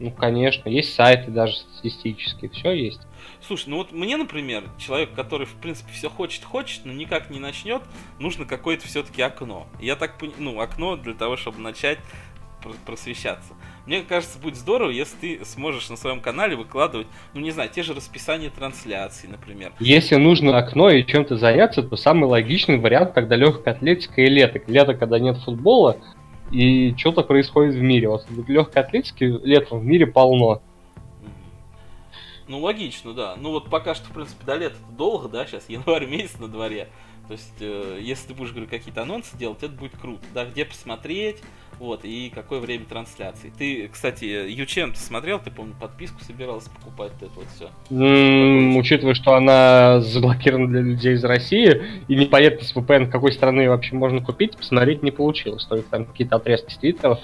Ну, 0.00 0.10
конечно, 0.10 0.68
есть 0.68 0.94
сайты 0.94 1.30
даже 1.30 1.54
статистические, 1.56 2.50
все 2.50 2.72
есть. 2.72 3.00
Слушай, 3.46 3.68
ну 3.68 3.76
вот 3.78 3.92
мне, 3.92 4.16
например, 4.16 4.64
человек, 4.78 5.12
который, 5.14 5.46
в 5.46 5.54
принципе, 5.54 5.92
все 5.92 6.08
хочет, 6.08 6.44
хочет, 6.44 6.84
но 6.84 6.92
никак 6.92 7.30
не 7.30 7.38
начнет, 7.38 7.82
нужно 8.18 8.44
какое-то 8.44 8.86
все-таки 8.86 9.22
окно. 9.22 9.66
Я 9.80 9.96
так 9.96 10.18
понимаю, 10.18 10.40
ну, 10.40 10.60
окно 10.60 10.96
для 10.96 11.14
того, 11.14 11.36
чтобы 11.36 11.60
начать 11.60 11.98
просвещаться. 12.86 13.52
Мне 13.86 14.00
кажется, 14.00 14.38
будет 14.38 14.56
здорово, 14.56 14.90
если 14.90 15.16
ты 15.16 15.44
сможешь 15.44 15.90
на 15.90 15.96
своем 15.96 16.20
канале 16.20 16.56
выкладывать, 16.56 17.06
ну 17.34 17.40
не 17.40 17.50
знаю, 17.50 17.68
те 17.68 17.82
же 17.82 17.92
расписания 17.92 18.48
трансляций, 18.50 19.28
например. 19.28 19.72
Если 19.78 20.16
нужно 20.16 20.56
окно 20.56 20.88
и 20.88 21.04
чем-то 21.04 21.36
заняться, 21.36 21.82
то 21.82 21.96
самый 21.96 22.24
логичный 22.24 22.78
вариант 22.78 23.12
тогда 23.14 23.36
легкая 23.36 23.74
атлетика 23.74 24.22
и 24.22 24.26
лето. 24.26 24.60
Лето, 24.66 24.94
когда 24.94 25.18
нет 25.18 25.36
футбола, 25.38 25.98
и 26.50 26.94
что-то 26.96 27.22
происходит 27.22 27.74
в 27.74 27.80
мире. 27.80 28.08
Вот 28.08 28.26
легкой 28.46 28.82
атлетики 28.82 29.24
летом 29.24 29.80
в 29.80 29.84
мире 29.84 30.06
полно. 30.06 30.60
Ну, 32.46 32.60
логично, 32.60 33.14
да. 33.14 33.36
Ну, 33.36 33.52
вот 33.52 33.70
пока 33.70 33.94
что, 33.94 34.06
в 34.06 34.12
принципе, 34.12 34.44
до 34.44 34.56
лета 34.56 34.76
долго, 34.96 35.28
да, 35.28 35.46
сейчас 35.46 35.68
январь 35.68 36.06
месяц 36.10 36.38
на 36.38 36.48
дворе. 36.48 36.88
То 37.26 37.32
есть, 37.32 37.54
э, 37.60 37.98
если 38.02 38.28
ты 38.28 38.34
будешь, 38.34 38.50
говорю, 38.50 38.68
какие-то 38.68 39.02
анонсы 39.02 39.36
делать, 39.36 39.62
это 39.62 39.72
будет 39.72 39.96
круто. 39.96 40.22
Да, 40.34 40.44
где 40.44 40.66
посмотреть, 40.66 41.42
вот, 41.78 42.04
и 42.04 42.30
какое 42.34 42.60
время 42.60 42.84
трансляции. 42.84 43.52
Ты, 43.56 43.88
кстати, 43.88 44.24
Ючем 44.24 44.92
ты 44.92 44.98
смотрел, 44.98 45.38
ты, 45.38 45.50
помню, 45.50 45.74
подписку 45.80 46.22
собирался 46.24 46.70
покупать, 46.70 47.12
это 47.20 47.30
вот 47.36 47.46
все. 47.54 47.68
Mm, 47.90 48.76
учитывая, 48.78 49.14
что 49.14 49.34
она 49.34 50.00
заблокирована 50.00 50.68
для 50.68 50.80
людей 50.80 51.14
из 51.14 51.24
России, 51.24 51.82
и 52.08 52.16
непонятно 52.16 52.64
с 52.64 52.74
VPN 52.74 53.10
какой 53.10 53.32
страны 53.32 53.68
вообще 53.68 53.94
можно 53.94 54.20
купить, 54.22 54.56
посмотреть 54.56 55.02
не 55.02 55.10
получилось. 55.10 55.64
Только 55.64 55.88
там 55.90 56.04
какие-то 56.06 56.36
отрезки 56.36 56.72
с 56.72 56.76
Твиттера, 56.76 57.18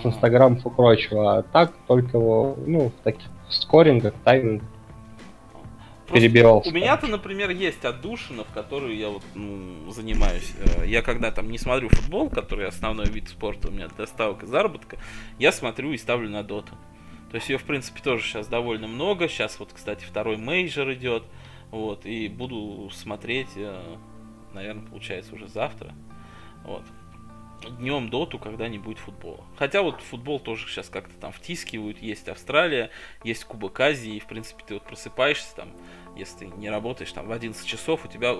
с 0.00 0.06
Инстаграмов 0.06 0.64
и 0.64 0.70
прочего. 0.70 1.38
А 1.38 1.42
так 1.42 1.72
только, 1.86 2.18
ну, 2.18 2.92
в 2.98 3.02
таких 3.02 3.26
скорингах, 3.48 4.14
таймингах 4.24 4.68
перебирался. 6.12 6.70
У 6.70 6.72
меня-то, 6.72 7.06
например, 7.06 7.50
есть 7.50 7.84
отдушина, 7.84 8.44
в 8.44 8.52
которую 8.52 8.96
я 8.96 9.08
вот 9.08 9.22
ну, 9.34 9.90
занимаюсь. 9.90 10.52
Э, 10.58 10.86
я 10.86 11.02
когда 11.02 11.30
там 11.30 11.50
не 11.50 11.58
смотрю 11.58 11.88
футбол, 11.88 12.30
который 12.30 12.66
основной 12.66 13.06
вид 13.06 13.28
спорта 13.28 13.68
у 13.68 13.70
меня 13.70 13.86
и 13.86 14.46
заработка, 14.46 14.98
я 15.38 15.52
смотрю 15.52 15.92
и 15.92 15.98
ставлю 15.98 16.28
на 16.28 16.42
доту. 16.42 16.74
То 17.30 17.36
есть 17.36 17.48
ее, 17.48 17.58
в 17.58 17.64
принципе, 17.64 18.00
тоже 18.02 18.24
сейчас 18.24 18.46
довольно 18.46 18.88
много. 18.88 19.28
Сейчас 19.28 19.58
вот, 19.58 19.72
кстати, 19.74 20.04
второй 20.04 20.36
major 20.36 20.92
идет. 20.94 21.24
Вот, 21.70 22.06
и 22.06 22.28
буду 22.28 22.88
смотреть, 22.90 23.48
э, 23.56 23.96
наверное, 24.54 24.86
получается 24.86 25.34
уже 25.34 25.48
завтра. 25.48 25.94
Вот 26.64 26.82
днем 27.78 28.08
доту, 28.08 28.38
когда 28.38 28.68
не 28.68 28.78
будет 28.78 28.98
футбола. 28.98 29.44
Хотя 29.56 29.82
вот 29.82 30.00
футбол 30.00 30.40
тоже 30.40 30.66
сейчас 30.66 30.88
как-то 30.88 31.14
там 31.20 31.32
втискивают, 31.32 32.00
есть 32.00 32.28
Австралия, 32.28 32.90
есть 33.24 33.44
Кубок 33.44 33.78
Азии, 33.80 34.16
и 34.16 34.20
в 34.20 34.26
принципе 34.26 34.62
ты 34.66 34.74
вот 34.74 34.84
просыпаешься 34.84 35.54
там, 35.56 35.68
если 36.18 36.46
не 36.46 36.68
работаешь 36.68 37.12
там 37.12 37.26
в 37.28 37.32
11 37.32 37.66
часов, 37.66 38.04
у 38.04 38.08
тебя 38.08 38.34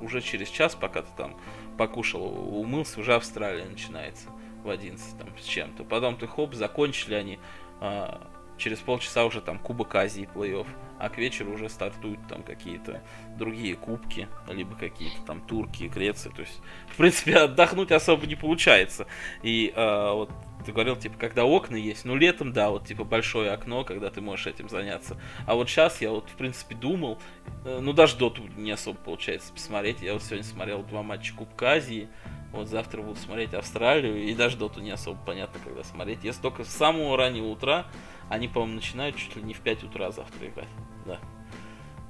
уже 0.00 0.20
через 0.20 0.48
час, 0.48 0.74
пока 0.74 1.02
ты 1.02 1.08
там 1.16 1.36
покушал, 1.76 2.22
умылся, 2.22 3.00
уже 3.00 3.14
Австралия 3.14 3.64
начинается 3.64 4.28
в 4.62 4.70
11 4.70 5.18
там 5.18 5.28
с 5.38 5.44
чем-то. 5.44 5.84
Потом 5.84 6.16
ты 6.16 6.26
хоп, 6.26 6.54
закончили 6.54 7.14
они, 7.14 7.38
а, 7.80 8.30
через 8.56 8.78
полчаса 8.78 9.24
уже 9.24 9.40
там 9.40 9.58
Кубок 9.58 9.94
Азии 9.94 10.28
плей-офф 10.34 10.66
а 10.98 11.08
к 11.08 11.18
вечеру 11.18 11.52
уже 11.52 11.68
стартуют 11.68 12.20
там 12.28 12.42
какие-то 12.42 13.02
другие 13.36 13.74
кубки, 13.74 14.28
либо 14.48 14.74
какие-то 14.76 15.20
там 15.26 15.40
турки, 15.40 15.84
Греции. 15.84 16.30
То 16.30 16.42
есть, 16.42 16.60
в 16.88 16.96
принципе, 16.96 17.36
отдохнуть 17.36 17.92
особо 17.92 18.26
не 18.26 18.34
получается. 18.34 19.06
И 19.42 19.72
э, 19.74 20.10
вот 20.12 20.30
ты 20.66 20.72
говорил, 20.72 20.96
типа, 20.96 21.16
когда 21.16 21.44
окна 21.44 21.76
есть, 21.76 22.04
ну, 22.04 22.16
летом, 22.16 22.52
да, 22.52 22.70
вот, 22.70 22.86
типа, 22.86 23.04
большое 23.04 23.52
окно, 23.52 23.84
когда 23.84 24.10
ты 24.10 24.20
можешь 24.20 24.48
этим 24.48 24.68
заняться. 24.68 25.16
А 25.46 25.54
вот 25.54 25.70
сейчас 25.70 26.00
я 26.00 26.10
вот, 26.10 26.28
в 26.28 26.34
принципе, 26.34 26.74
думал, 26.74 27.18
э, 27.64 27.78
ну, 27.80 27.92
даже 27.92 28.16
доту 28.16 28.42
не 28.56 28.72
особо 28.72 28.98
получается 28.98 29.52
посмотреть. 29.52 30.02
Я 30.02 30.14
вот 30.14 30.24
сегодня 30.24 30.44
смотрел 30.44 30.82
два 30.82 31.04
матча 31.04 31.32
Кубка 31.34 31.74
Азии, 31.74 32.08
вот 32.52 32.68
завтра 32.68 33.00
буду 33.00 33.18
смотреть 33.18 33.54
Австралию, 33.54 34.24
и 34.24 34.34
даже 34.34 34.56
доту 34.56 34.80
не 34.80 34.90
особо 34.90 35.18
понятно, 35.24 35.60
когда 35.64 35.84
смотреть. 35.84 36.24
Если 36.24 36.42
только 36.42 36.64
с 36.64 36.68
самого 36.68 37.16
раннего 37.16 37.46
утра, 37.46 37.86
они, 38.28 38.48
по-моему, 38.48 38.74
начинают 38.74 39.16
чуть 39.16 39.36
ли 39.36 39.42
не 39.42 39.54
в 39.54 39.60
5 39.60 39.84
утра 39.84 40.10
завтра 40.10 40.48
играть. 40.48 40.68
Да. 41.06 41.18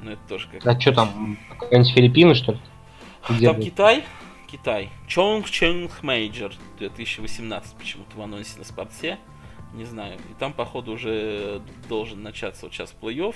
Ну 0.01 0.13
это 0.13 0.21
тоже 0.29 0.49
как... 0.49 0.67
А 0.67 0.81
что 0.81 0.93
там, 0.93 1.39
какие-нибудь 1.59 1.93
Филиппины, 1.93 2.35
что 2.35 2.53
ли? 2.53 2.59
Где 3.29 3.49
там 3.49 3.57
будет? 3.57 3.67
Китай, 3.67 4.05
Китай. 4.57 4.89
Chongqing 5.07 6.03
Major 6.03 6.55
2018 6.79 7.77
почему-то 7.77 8.17
в 8.17 8.23
анонсе 8.23 8.59
на 8.59 8.65
спорте. 8.65 9.19
Не 9.75 9.85
знаю. 9.85 10.19
И 10.31 10.35
там, 10.39 10.55
походу, 10.55 10.93
уже 10.93 11.61
должен 11.91 12.23
начаться 12.23 12.65
вот 12.65 12.73
сейчас 12.73 12.95
плей-офф. 12.99 13.35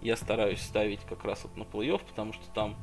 Я 0.00 0.16
стараюсь 0.16 0.62
ставить 0.62 1.00
как 1.00 1.24
раз 1.24 1.42
вот 1.42 1.56
на 1.56 1.62
плей-офф, 1.62 2.02
потому 2.06 2.32
что 2.32 2.44
там 2.54 2.76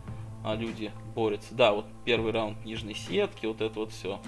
а, 0.44 0.56
люди 0.56 0.92
борются. 1.16 1.56
Да, 1.56 1.72
вот 1.72 1.86
первый 2.04 2.34
раунд 2.34 2.66
нижней 2.66 2.94
сетки, 2.94 3.46
вот 3.46 3.62
это 3.62 3.80
вот 3.80 3.94
все. 3.94 4.20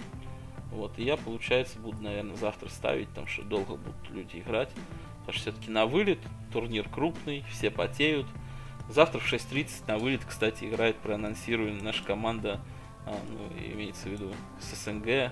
Вот, 0.72 0.98
и 0.98 1.04
я, 1.04 1.18
получается, 1.18 1.80
буду, 1.80 2.02
наверное, 2.02 2.38
завтра 2.38 2.70
ставить, 2.70 3.14
там 3.14 3.28
что 3.28 3.44
долго 3.44 3.76
будут 3.76 4.10
люди 4.10 4.38
играть. 4.38 4.70
Потому 5.20 5.34
что 5.34 5.42
все-таки 5.42 5.70
на 5.70 5.86
вылет, 5.86 6.20
турнир 6.54 6.88
крупный, 6.88 7.44
все 7.50 7.70
потеют. 7.70 8.26
Завтра 8.88 9.20
в 9.20 9.32
6.30 9.32 9.70
на 9.88 9.98
вылет, 9.98 10.24
кстати, 10.24 10.64
играет, 10.64 10.96
проанонсируем, 10.98 11.80
наша 11.80 12.06
команда, 12.06 12.62
а, 13.10 13.20
ну, 13.28 13.74
имеется 13.74 14.08
в 14.08 14.12
виду 14.12 14.32
СНГ, 14.60 15.32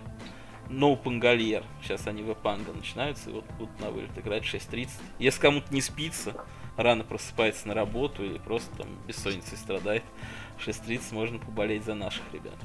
No 0.70 0.98
Пангольер. 0.98 1.64
Сейчас 1.82 2.08
они 2.08 2.24
в 2.24 2.34
Панга 2.34 2.74
начинаются, 2.74 3.30
и 3.30 3.34
вот 3.34 3.46
будут 3.58 3.80
на 3.80 3.92
вылет 3.92 4.18
играть 4.18 4.44
в 4.44 4.54
6.30. 4.54 4.90
Если 5.20 5.40
кому-то 5.40 5.72
не 5.72 5.82
спится, 5.82 6.34
рано 6.76 7.04
просыпается 7.04 7.68
на 7.68 7.76
работу 7.76 8.26
или 8.26 8.40
просто 8.40 8.76
там 8.78 8.88
бессонницей 9.08 9.58
страдает, 9.58 10.04
в 10.58 10.68
6.30 10.68 11.14
можно 11.14 11.40
поболеть 11.40 11.86
за 11.86 11.94
наших 11.94 12.24
ребят. 12.34 12.56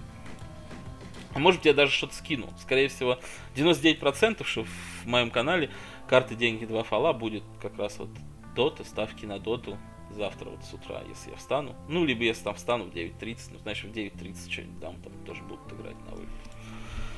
А 1.34 1.38
может 1.38 1.64
я 1.66 1.74
даже 1.74 1.92
что-то 1.92 2.14
скину. 2.14 2.48
Скорее 2.58 2.88
всего, 2.88 3.18
99% 3.54 4.44
что 4.44 4.64
в 4.64 5.06
моем 5.06 5.30
канале 5.30 5.70
карты 6.08 6.34
деньги 6.34 6.64
2 6.64 6.82
фала 6.84 7.12
будет 7.12 7.44
как 7.60 7.76
раз 7.78 7.98
вот 7.98 8.08
дота, 8.54 8.84
ставки 8.84 9.26
на 9.26 9.38
доту 9.38 9.78
завтра 10.14 10.50
вот 10.50 10.62
с 10.64 10.72
утра, 10.74 11.00
если 11.08 11.30
я 11.30 11.36
встану. 11.36 11.74
Ну, 11.88 12.04
либо 12.04 12.24
если 12.24 12.44
там 12.44 12.54
встану 12.54 12.84
в 12.84 12.94
9.30, 12.94 13.36
ну, 13.52 13.58
значит, 13.62 13.90
в 13.90 13.94
9.30 13.94 14.50
что-нибудь 14.50 14.80
дам, 14.80 14.94
там 15.02 15.12
тоже 15.26 15.42
будут 15.42 15.72
играть 15.72 15.96
на 16.08 16.16
вылет. 16.16 16.28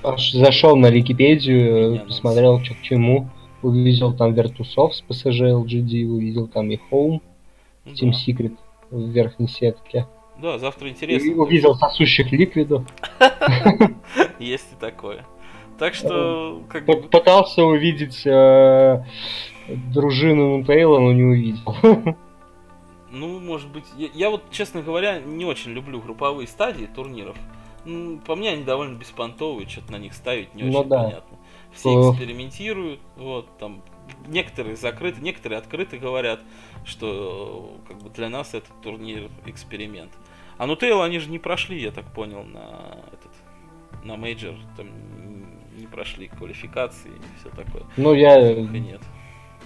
Аж 0.02 0.32
Зашел 0.32 0.76
на 0.76 0.90
Википедию, 0.90 1.92
Меня 1.92 2.04
посмотрел, 2.04 2.62
что 2.62 2.74
к 2.74 2.82
чему. 2.82 3.30
Увидел 3.62 4.12
там 4.12 4.34
Virtus.soft 4.34 4.94
с 4.94 5.02
PSG 5.08 5.64
LGD, 5.64 6.04
увидел 6.04 6.46
там 6.48 6.70
и 6.70 6.78
Home, 6.90 7.22
ну, 7.86 7.92
Team 7.92 8.12
да. 8.12 8.32
Secret 8.32 8.56
в 8.90 9.08
верхней 9.08 9.48
сетке. 9.48 10.06
Да, 10.40 10.58
завтра 10.58 10.90
интересно. 10.90 11.30
И 11.30 11.34
увидел 11.34 11.74
сосущих 11.74 12.30
ликвидов. 12.32 12.84
Есть 14.38 14.72
и 14.72 14.80
такое. 14.80 15.24
Так 15.78 15.94
что... 15.94 16.62
Как 16.68 16.84
бы... 16.84 16.96
Пытался 16.96 17.64
увидеть 17.64 18.26
э, 18.26 19.02
дружину 19.68 20.58
Нутейла, 20.58 20.98
но 20.98 21.12
не 21.12 21.22
увидел. 21.22 21.76
Ну, 23.14 23.40
может 23.40 23.70
быть... 23.70 23.84
Я, 23.96 24.08
я 24.12 24.30
вот, 24.30 24.50
честно 24.50 24.82
говоря, 24.82 25.20
не 25.20 25.44
очень 25.44 25.72
люблю 25.72 26.00
групповые 26.00 26.46
стадии 26.48 26.86
турниров. 26.86 27.36
По 28.26 28.34
мне 28.34 28.50
они 28.50 28.64
довольно 28.64 28.96
беспонтовые, 28.96 29.68
что-то 29.68 29.92
на 29.92 29.96
них 29.96 30.14
ставить 30.14 30.54
не 30.54 30.64
ну, 30.64 30.80
очень 30.80 30.88
да. 30.88 31.04
понятно. 31.04 31.38
Все 31.72 32.10
экспериментируют, 32.10 33.00
вот, 33.16 33.46
там, 33.58 33.82
некоторые 34.26 34.76
закрыты, 34.76 35.20
некоторые 35.20 35.58
открыто 35.58 35.98
говорят, 35.98 36.40
что 36.84 37.76
как 37.88 38.02
бы 38.02 38.10
для 38.10 38.28
нас 38.28 38.54
этот 38.54 38.70
турнир 38.82 39.30
эксперимент. 39.46 40.12
А 40.56 40.66
ну 40.66 40.76
Тейл 40.76 41.02
они 41.02 41.18
же 41.18 41.30
не 41.30 41.38
прошли, 41.38 41.80
я 41.80 41.90
так 41.90 42.04
понял, 42.12 42.44
на 42.44 43.00
этот 43.12 43.32
на 44.04 44.16
major, 44.16 44.54
там 44.76 44.86
не 45.76 45.86
прошли 45.86 46.28
квалификации 46.28 47.10
и 47.10 47.40
все 47.40 47.48
такое. 47.50 47.82
Ну 47.96 48.14
я... 48.14 48.54
Нет. 48.54 49.00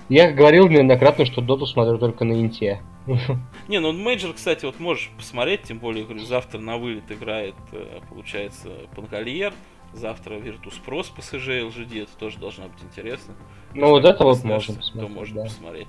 Я 0.09 0.33
говорил 0.33 0.69
неоднократно, 0.69 1.27
что 1.27 1.43
доту 1.43 1.67
смотрю 1.67 1.99
только 1.99 2.25
на 2.25 2.33
инте. 2.33 2.81
Не, 3.69 3.81
ну 3.81 3.93
major, 3.93 4.35
кстати, 4.35 4.65
вот 4.65 4.79
можешь 4.81 5.11
посмотреть, 5.17 5.63
тем 5.63 5.79
более, 5.79 6.05
говорю, 6.05 6.25
завтра 6.25 6.59
на 6.59 6.77
вылет 6.77 7.11
играет, 7.11 7.55
э, 7.73 8.01
получается, 8.09 8.71
Пангольер, 8.95 9.53
завтра 9.93 10.35
Virtus.pro 10.35 11.03
с 11.03 11.11
PSG 11.11 11.69
LGD, 11.69 12.03
это 12.03 12.17
тоже 12.19 12.39
должно 12.39 12.69
быть 12.69 12.83
интересно. 12.83 13.35
Ну 13.75 13.91
вот 13.91 14.05
это 14.05 14.25
вот 14.25 14.43
можно 14.45 14.75
посмотреть. 14.75 15.09
То 15.09 15.15
можно 15.15 15.37
да. 15.37 15.43
посмотреть. 15.43 15.89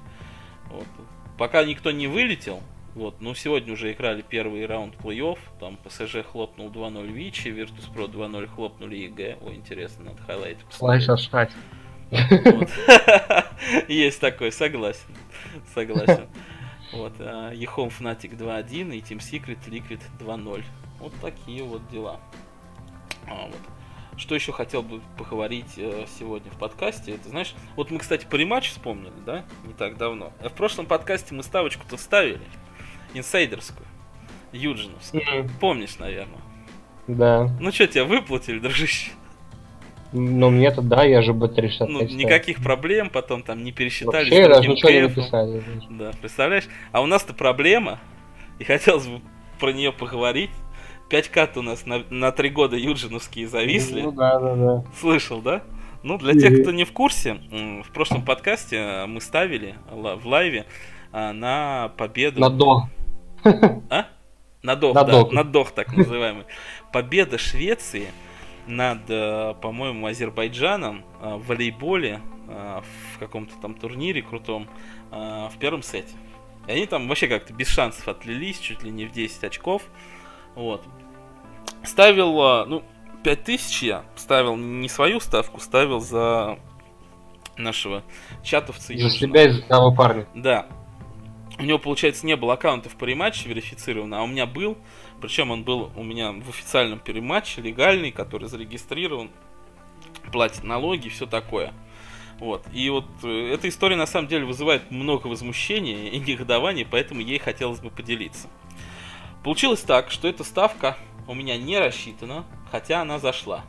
Вот. 0.69 0.85
Пока 1.37 1.63
никто 1.63 1.91
не 1.91 2.07
вылетел, 2.07 2.61
вот, 2.95 3.21
ну 3.21 3.33
сегодня 3.33 3.73
уже 3.73 3.91
играли 3.91 4.23
первый 4.27 4.65
раунд 4.65 4.95
плей-офф, 4.95 5.39
там 5.59 5.77
PSG 5.83 6.23
хлопнул 6.23 6.69
2-0 6.69 7.07
Vici, 7.07 7.47
Virtus.pro 7.49 8.11
2-0 8.11 8.47
хлопнули 8.47 8.97
EG, 8.97 9.37
ой, 9.41 9.55
интересно, 9.55 10.05
надо 10.05 10.21
highlight 10.23 10.57
посмотреть. 10.65 11.05
Слайс 11.05 11.51
Есть 13.87 14.19
такой, 14.19 14.51
согласен. 14.51 15.15
Согласен. 15.73 16.27
Вот, 16.91 17.13
Ехом 17.53 17.89
Fnatic 17.89 18.37
2.1 18.37 18.95
и 18.95 18.99
Team 18.99 19.19
Secret 19.19 19.59
Liquid 19.67 20.01
2.0. 20.19 20.63
Вот 20.99 21.13
такие 21.21 21.63
вот 21.63 21.87
дела. 21.89 22.19
А, 23.27 23.47
вот. 23.47 23.59
Что 24.17 24.35
еще 24.35 24.51
хотел 24.51 24.81
бы 24.81 25.01
поговорить 25.17 25.77
э, 25.77 26.05
сегодня 26.19 26.51
в 26.51 26.57
подкасте? 26.57 27.13
Это 27.13 27.29
знаешь, 27.29 27.55
вот 27.77 27.89
мы, 27.89 27.99
кстати, 27.99 28.25
по 28.25 28.35
рематч 28.35 28.71
вспомнили, 28.71 29.13
да, 29.25 29.45
не 29.65 29.73
так 29.73 29.97
давно. 29.97 30.33
А 30.41 30.49
в 30.49 30.53
прошлом 30.53 30.87
подкасте 30.87 31.33
мы 31.33 31.41
ставочку-то 31.41 31.95
ставили, 31.95 32.41
инсайдерскую, 33.13 33.87
юджиновскую. 34.51 35.23
Mm-hmm. 35.23 35.51
Помнишь, 35.61 35.99
наверное? 35.99 36.41
Да. 37.07 37.49
Ну 37.61 37.71
что, 37.71 37.87
тебя 37.87 38.03
выплатили, 38.03 38.59
дружище? 38.59 39.11
Ну, 40.11 40.49
мне-то 40.49 40.81
да, 40.81 41.03
я 41.03 41.21
же 41.21 41.33
B365 41.33 41.85
Ну, 41.87 42.01
никаких 42.03 42.63
проблем, 42.63 43.09
потом 43.09 43.43
там 43.43 43.63
не 43.63 43.71
пересчитали. 43.71 44.29
Вообще, 44.29 44.47
даже 44.47 44.69
ничего 44.69 44.89
не 44.89 45.01
написали. 45.01 45.63
Да, 45.89 46.11
представляешь? 46.19 46.67
А 46.91 47.01
у 47.01 47.05
нас-то 47.05 47.33
проблема, 47.33 47.99
и 48.57 48.63
хотелось 48.63 49.07
бы 49.07 49.21
про 49.59 49.71
нее 49.71 49.91
поговорить. 49.91 50.51
5 51.09 51.57
у 51.57 51.61
нас 51.61 51.85
на, 51.85 52.03
на 52.09 52.31
3 52.31 52.49
года 52.49 52.75
юджиновские 52.75 53.47
зависли. 53.47 54.01
Ну 54.01 54.11
да, 54.11 54.39
да, 54.39 54.55
да. 54.55 54.83
Слышал, 54.99 55.41
да? 55.41 55.63
Ну, 56.03 56.17
для 56.17 56.33
тех, 56.33 56.61
кто 56.61 56.71
не 56.71 56.85
в 56.85 56.93
курсе, 56.93 57.37
в 57.83 57.91
прошлом 57.91 58.23
подкасте 58.23 59.05
мы 59.07 59.19
ставили 59.19 59.75
в 59.91 60.25
лайве 60.25 60.65
а, 61.11 61.33
на 61.33 61.91
победу... 61.97 62.39
На 62.39 62.49
до. 62.49 62.83
А? 63.43 64.05
На 64.61 64.75
дох, 64.75 64.93
на 64.93 65.03
да, 65.03 65.11
дох. 65.11 65.31
на 65.31 65.43
дох 65.43 65.71
так 65.71 65.95
называемый. 65.95 66.43
Победа 66.91 67.37
Швеции 67.37 68.07
над, 68.69 69.09
э, 69.09 69.55
по-моему, 69.61 70.05
Азербайджаном 70.05 71.03
э, 71.21 71.35
в 71.35 71.47
волейболе 71.47 72.21
э, 72.47 72.81
в 73.13 73.19
каком-то 73.19 73.55
там 73.61 73.73
турнире 73.73 74.21
крутом 74.21 74.67
в 75.11 75.53
первом 75.59 75.81
сете. 75.81 76.13
И 76.67 76.71
они 76.71 76.85
там 76.85 77.07
вообще 77.07 77.27
как-то 77.27 77.51
без 77.51 77.67
шансов 77.67 78.07
отлились, 78.07 78.59
чуть 78.59 78.83
ли 78.83 78.91
не 78.91 79.07
в 79.07 79.11
10 79.11 79.43
очков. 79.43 79.81
Вот. 80.53 80.83
Ставил, 81.81 82.67
ну, 82.67 82.83
5000 83.23 83.81
я 83.81 84.05
ставил 84.15 84.55
не 84.55 84.87
свою 84.87 85.19
ставку, 85.19 85.59
ставил 85.59 85.99
за 85.99 86.59
нашего 87.57 88.03
чатовца. 88.43 88.93
За 88.95 89.09
себя 89.09 89.45
и 89.45 89.49
за 89.49 89.63
того 89.63 89.95
парня. 89.95 90.27
Да. 90.35 90.67
У 91.57 91.63
него, 91.63 91.79
получается, 91.79 92.27
не 92.27 92.35
было 92.35 92.53
аккаунтов 92.53 92.95
по 92.95 93.05
рематче 93.05 93.49
верифицировано, 93.49 94.19
а 94.19 94.21
у 94.21 94.27
меня 94.27 94.45
был. 94.45 94.77
Причем 95.21 95.51
он 95.51 95.63
был 95.63 95.91
у 95.95 96.03
меня 96.03 96.31
в 96.31 96.49
официальном 96.49 96.99
перематче, 96.99 97.61
легальный, 97.61 98.11
который 98.11 98.47
зарегистрирован, 98.47 99.29
платит 100.31 100.63
налоги, 100.63 101.09
все 101.09 101.25
такое. 101.25 101.73
Вот. 102.39 102.65
И 102.73 102.89
вот 102.89 103.05
э, 103.23 103.51
эта 103.53 103.67
история 103.67 103.97
на 103.97 104.05
самом 104.05 104.27
деле 104.27 104.45
вызывает 104.45 104.91
много 104.91 105.27
возмущения 105.27 106.09
и 106.09 106.19
негодования, 106.19 106.87
поэтому 106.89 107.21
ей 107.21 107.37
хотелось 107.37 107.79
бы 107.81 107.89
поделиться. 107.89 108.47
Получилось 109.43 109.81
так, 109.81 110.09
что 110.09 110.27
эта 110.27 110.43
ставка 110.43 110.97
у 111.27 111.33
меня 111.33 111.57
не 111.57 111.77
рассчитана, 111.77 112.45
хотя 112.71 113.01
она 113.01 113.19
зашла. 113.19 113.65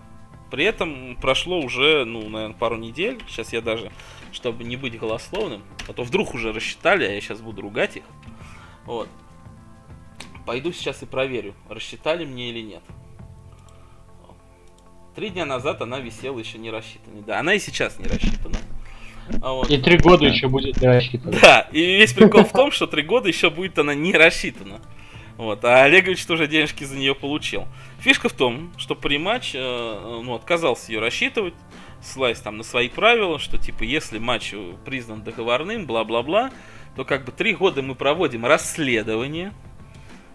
При 0.50 0.64
этом 0.64 1.16
прошло 1.20 1.60
уже, 1.60 2.04
ну, 2.04 2.28
наверное, 2.28 2.56
пару 2.56 2.76
недель. 2.76 3.22
Сейчас 3.28 3.52
я 3.52 3.60
даже, 3.60 3.92
чтобы 4.32 4.64
не 4.64 4.76
быть 4.76 4.98
голословным, 4.98 5.62
а 5.88 5.92
то 5.92 6.02
вдруг 6.02 6.34
уже 6.34 6.52
рассчитали, 6.52 7.04
а 7.04 7.10
я 7.10 7.20
сейчас 7.20 7.40
буду 7.40 7.62
ругать 7.62 7.96
их. 7.96 8.04
Вот. 8.84 9.08
Пойду 10.50 10.72
сейчас 10.72 11.00
и 11.04 11.06
проверю, 11.06 11.54
рассчитали 11.68 12.24
мне 12.24 12.50
или 12.50 12.58
нет. 12.60 12.82
Три 15.14 15.28
дня 15.28 15.46
назад 15.46 15.80
она 15.80 16.00
висела 16.00 16.40
еще 16.40 16.58
не 16.58 16.72
рассчитанной. 16.72 17.22
Да, 17.22 17.38
она 17.38 17.54
и 17.54 17.60
сейчас 17.60 18.00
не 18.00 18.06
рассчитана. 18.06 18.56
А 19.40 19.52
вот. 19.52 19.70
И 19.70 19.78
три 19.78 19.96
года 19.98 20.26
еще 20.26 20.48
будет 20.48 20.80
не 20.80 20.88
рассчитана. 20.88 21.38
Да, 21.40 21.68
и 21.70 21.98
весь 21.98 22.14
прикол 22.14 22.42
в 22.42 22.50
том, 22.50 22.72
что 22.72 22.88
три 22.88 23.02
года 23.02 23.28
еще 23.28 23.48
будет 23.48 23.78
она 23.78 23.94
не 23.94 24.12
рассчитана. 24.12 24.80
Вот, 25.36 25.64
а 25.64 25.84
Олегович 25.84 26.26
тоже 26.26 26.48
денежки 26.48 26.82
за 26.82 26.96
нее 26.96 27.14
получил. 27.14 27.68
Фишка 28.00 28.28
в 28.28 28.32
том, 28.32 28.72
что 28.76 28.96
при-матч 28.96 29.52
э, 29.54 30.20
ну, 30.24 30.34
отказался 30.34 30.90
ее 30.90 30.98
рассчитывать, 30.98 31.54
ссылаясь 32.02 32.40
там 32.40 32.56
на 32.56 32.64
свои 32.64 32.88
правила, 32.88 33.38
что 33.38 33.56
типа 33.56 33.84
если 33.84 34.18
матч 34.18 34.52
признан 34.84 35.22
договорным, 35.22 35.86
бла-бла-бла, 35.86 36.50
то 36.96 37.04
как 37.04 37.24
бы 37.24 37.30
три 37.30 37.54
года 37.54 37.82
мы 37.82 37.94
проводим 37.94 38.44
расследование, 38.44 39.52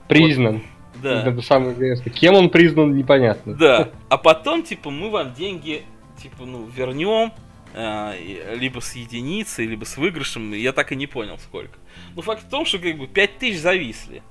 Признан. 0.07 0.55
Вот. 0.55 0.63
Да. 1.01 1.23
Это 1.23 1.41
самое 1.41 1.73
интересное. 1.73 2.11
Кем 2.11 2.35
он 2.35 2.49
признан, 2.49 2.95
непонятно. 2.95 3.53
Да. 3.55 3.89
А 4.09 4.17
потом, 4.17 4.63
типа, 4.63 4.89
мы 4.89 5.09
вам 5.09 5.33
деньги, 5.33 5.83
типа, 6.21 6.45
ну, 6.45 6.65
вернем, 6.65 7.33
э, 7.73 8.55
либо 8.55 8.79
с 8.79 8.95
единицей, 8.95 9.65
либо 9.65 9.83
с 9.83 9.97
выигрышем. 9.97 10.53
Я 10.53 10.71
так 10.71 10.91
и 10.91 10.95
не 10.95 11.07
понял, 11.07 11.37
сколько. 11.37 11.77
Ну, 12.15 12.21
факт 12.21 12.43
в 12.43 12.49
том, 12.49 12.65
что, 12.65 12.79
как 12.79 12.97
бы, 12.97 13.07
5 13.07 13.37
тысяч 13.37 13.59
зависли. 13.59 14.21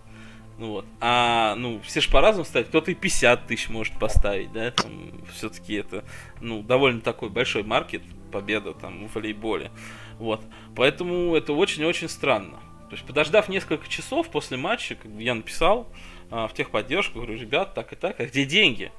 Ну 0.58 0.68
вот. 0.68 0.86
А, 1.00 1.56
ну, 1.56 1.80
все 1.84 2.00
же 2.00 2.08
по-разному 2.10 2.44
ставят. 2.44 2.68
Кто-то 2.68 2.90
и 2.90 2.94
50 2.94 3.46
тысяч 3.46 3.68
может 3.68 3.98
поставить, 3.98 4.52
да, 4.52 4.70
там, 4.70 4.92
все-таки 5.32 5.74
это, 5.74 6.04
ну, 6.40 6.62
довольно 6.62 7.00
такой 7.00 7.28
большой 7.28 7.64
маркет, 7.64 8.02
победа 8.30 8.72
там 8.72 9.08
в 9.08 9.14
волейболе. 9.14 9.70
Вот. 10.18 10.42
Поэтому 10.76 11.34
это 11.34 11.52
очень-очень 11.52 12.08
странно. 12.08 12.60
То 12.88 12.96
есть, 12.96 13.06
подождав 13.06 13.48
несколько 13.48 13.88
часов 13.88 14.28
после 14.28 14.56
матча, 14.56 14.94
как 14.94 15.10
я 15.18 15.34
написал 15.34 15.88
а, 16.30 16.46
в 16.48 16.54
техподдержку, 16.54 17.18
говорю, 17.18 17.38
ребят, 17.38 17.74
так 17.74 17.92
и 17.92 17.96
так, 17.96 18.20
а 18.20 18.26
где 18.26 18.44
деньги? 18.44 18.92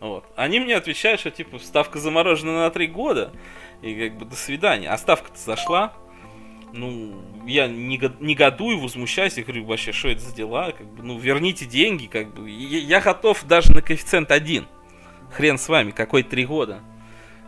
Вот. 0.00 0.24
Они 0.36 0.60
мне 0.60 0.76
отвечают, 0.76 1.20
что 1.20 1.30
типа 1.30 1.58
ставка 1.58 1.98
заморожена 1.98 2.60
на 2.60 2.70
три 2.70 2.86
года, 2.86 3.32
и 3.82 4.08
как 4.08 4.18
бы 4.18 4.24
до 4.26 4.36
свидания. 4.36 4.88
А 4.88 4.98
ставка-то 4.98 5.38
зашла. 5.38 5.92
Ну, 6.72 7.22
я 7.46 7.68
негодую, 7.68 8.80
возмущаюсь, 8.80 9.38
я 9.38 9.44
говорю, 9.44 9.64
вообще, 9.64 9.92
что 9.92 10.08
это 10.08 10.20
за 10.20 10.34
дела? 10.34 10.72
Как 10.72 10.86
бы, 10.86 11.02
ну, 11.02 11.18
верните 11.18 11.64
деньги, 11.64 12.06
как 12.06 12.34
бы. 12.34 12.50
Я, 12.50 12.78
я 12.78 13.00
готов 13.00 13.44
даже 13.44 13.72
на 13.72 13.80
коэффициент 13.80 14.30
один. 14.30 14.66
Хрен 15.30 15.58
с 15.58 15.68
вами, 15.68 15.92
какой 15.92 16.22
три 16.22 16.44
года. 16.44 16.80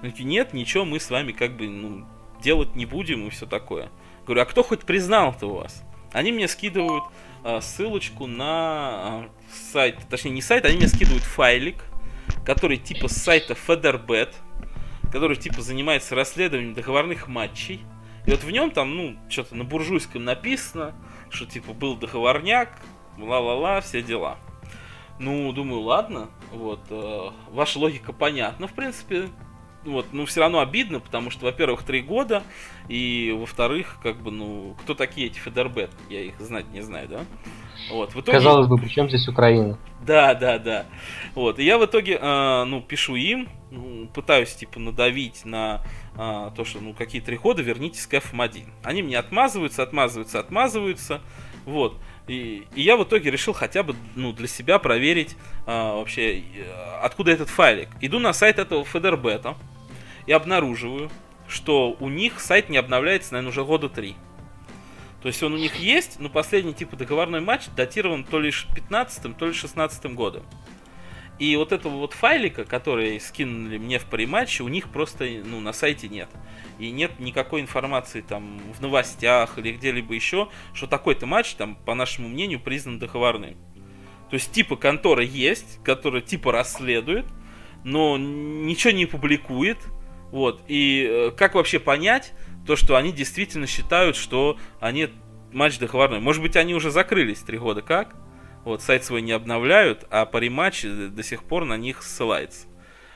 Нет, 0.02 0.54
ничего, 0.54 0.84
мы 0.84 1.00
с 1.00 1.10
вами 1.10 1.32
как 1.32 1.56
бы, 1.56 1.68
ну, 1.68 2.06
делать 2.40 2.74
не 2.76 2.86
будем 2.86 3.26
и 3.26 3.30
все 3.30 3.46
такое. 3.46 3.90
Говорю, 4.28 4.42
а 4.42 4.44
кто 4.44 4.62
хоть 4.62 4.80
признал-то 4.80 5.46
у 5.46 5.54
вас? 5.54 5.82
Они 6.12 6.32
мне 6.32 6.48
скидывают 6.48 7.04
э, 7.44 7.62
ссылочку 7.62 8.26
на 8.26 9.24
э, 9.24 9.28
сайт, 9.72 10.00
точнее 10.10 10.32
не 10.32 10.42
сайт, 10.42 10.66
они 10.66 10.76
мне 10.76 10.88
скидывают 10.88 11.24
файлик, 11.24 11.82
который 12.44 12.76
типа 12.76 13.08
с 13.08 13.12
сайта 13.12 13.54
Federbet, 13.54 14.34
который 15.10 15.36
типа 15.38 15.62
занимается 15.62 16.14
расследованием 16.14 16.74
договорных 16.74 17.26
матчей. 17.26 17.80
И 18.26 18.30
вот 18.30 18.44
в 18.44 18.50
нем 18.50 18.70
там, 18.70 18.94
ну, 18.94 19.16
что-то 19.30 19.54
на 19.54 19.64
буржуйском 19.64 20.22
написано, 20.26 20.94
что 21.30 21.46
типа 21.46 21.72
был 21.72 21.96
договорняк, 21.96 22.78
ла-ла-ла, 23.16 23.80
все 23.80 24.02
дела. 24.02 24.36
Ну, 25.18 25.50
думаю, 25.54 25.80
ладно, 25.80 26.28
вот, 26.52 26.80
э, 26.90 27.30
ваша 27.48 27.78
логика 27.78 28.12
понятна, 28.12 28.68
в 28.68 28.74
принципе, 28.74 29.30
вот, 29.92 30.06
ну, 30.12 30.26
все 30.26 30.40
равно 30.40 30.60
обидно, 30.60 31.00
потому 31.00 31.30
что, 31.30 31.46
во-первых, 31.46 31.82
три 31.82 32.00
года, 32.00 32.42
и, 32.88 33.34
во-вторых, 33.36 33.98
как 34.02 34.20
бы, 34.22 34.30
ну, 34.30 34.76
кто 34.80 34.94
такие 34.94 35.28
эти 35.28 35.38
Федербет? 35.38 35.90
Я 36.08 36.22
их 36.22 36.38
знать 36.40 36.70
не 36.72 36.80
знаю, 36.80 37.08
да? 37.08 37.20
Вот, 37.90 38.14
в 38.14 38.20
итоге... 38.20 38.38
Казалось 38.38 38.66
бы, 38.66 38.76
при 38.76 38.88
чем 38.88 39.08
здесь 39.08 39.28
Украина? 39.28 39.78
Да, 40.04 40.34
да, 40.34 40.58
да. 40.58 40.86
Вот, 41.34 41.58
и 41.58 41.64
я 41.64 41.78
в 41.78 41.84
итоге, 41.84 42.18
э, 42.20 42.64
ну, 42.64 42.80
пишу 42.80 43.16
им, 43.16 43.48
ну, 43.70 44.08
пытаюсь, 44.14 44.54
типа, 44.54 44.78
надавить 44.78 45.44
на 45.44 45.82
э, 46.16 46.50
то, 46.56 46.64
что, 46.64 46.80
ну, 46.80 46.92
какие 46.94 47.20
три 47.20 47.36
года, 47.36 47.62
вернитесь 47.62 48.06
к 48.06 48.14
FM1. 48.14 48.64
Они 48.84 49.02
мне 49.02 49.18
отмазываются, 49.18 49.82
отмазываются, 49.82 50.40
отмазываются, 50.40 51.20
вот. 51.64 51.98
И, 52.28 52.66
и 52.74 52.82
я 52.82 52.96
в 52.96 53.04
итоге 53.04 53.30
решил 53.30 53.52
хотя 53.54 53.82
бы 53.82 53.94
ну, 54.14 54.32
для 54.32 54.48
себя 54.48 54.78
проверить 54.78 55.36
а, 55.66 55.96
вообще, 55.96 56.42
откуда 57.02 57.32
этот 57.32 57.48
файлик. 57.48 57.88
Иду 58.00 58.18
на 58.18 58.32
сайт 58.32 58.58
этого 58.58 58.84
Федербета 58.84 59.54
и 60.28 60.32
обнаруживаю, 60.32 61.10
что 61.48 61.96
у 62.00 62.10
них 62.10 62.38
сайт 62.38 62.68
не 62.68 62.76
обновляется, 62.76 63.32
наверное, 63.32 63.50
уже 63.50 63.64
года 63.64 63.88
три. 63.88 64.14
То 65.22 65.28
есть 65.28 65.42
он 65.42 65.54
у 65.54 65.56
них 65.56 65.76
есть, 65.76 66.20
но 66.20 66.28
последний 66.28 66.74
типа 66.74 66.96
договорной 66.96 67.40
матч 67.40 67.68
датирован 67.74 68.24
то 68.24 68.38
ли 68.38 68.52
15 68.74 69.36
то 69.38 69.46
ли 69.46 69.54
16 69.54 70.12
годом. 70.12 70.44
И 71.38 71.56
вот 71.56 71.72
этого 71.72 71.94
вот 71.94 72.12
файлика, 72.12 72.66
который 72.66 73.18
скинули 73.20 73.78
мне 73.78 73.98
в 73.98 74.04
париматче, 74.04 74.64
у 74.64 74.68
них 74.68 74.90
просто 74.90 75.26
ну, 75.44 75.60
на 75.60 75.72
сайте 75.72 76.08
нет. 76.10 76.28
И 76.78 76.90
нет 76.90 77.18
никакой 77.18 77.62
информации 77.62 78.20
там 78.20 78.60
в 78.76 78.82
новостях 78.82 79.56
или 79.58 79.72
где-либо 79.72 80.12
еще, 80.12 80.50
что 80.74 80.86
такой-то 80.86 81.24
матч, 81.24 81.54
там, 81.54 81.74
по 81.74 81.94
нашему 81.94 82.28
мнению, 82.28 82.60
признан 82.60 82.98
договорным. 82.98 83.56
То 84.28 84.34
есть 84.34 84.52
типа 84.52 84.76
контора 84.76 85.24
есть, 85.24 85.82
которая 85.84 86.20
типа 86.20 86.52
расследует, 86.52 87.24
но 87.82 88.18
ничего 88.18 88.92
не 88.92 89.06
публикует. 89.06 89.78
Вот. 90.30 90.62
И 90.68 91.06
э, 91.08 91.30
как 91.36 91.54
вообще 91.54 91.78
понять 91.78 92.32
то, 92.66 92.76
что 92.76 92.96
они 92.96 93.12
действительно 93.12 93.66
считают, 93.66 94.16
что 94.16 94.58
они 94.80 95.08
матч 95.52 95.78
договорной? 95.78 96.20
Может 96.20 96.42
быть, 96.42 96.56
они 96.56 96.74
уже 96.74 96.90
закрылись 96.90 97.40
три 97.40 97.58
года 97.58 97.82
как? 97.82 98.14
Вот, 98.64 98.82
сайт 98.82 99.04
свой 99.04 99.22
не 99.22 99.32
обновляют, 99.32 100.06
а 100.10 100.26
париматч 100.26 100.82
до 100.84 101.22
сих 101.22 101.44
пор 101.44 101.64
на 101.64 101.76
них 101.76 102.02
ссылается. 102.02 102.66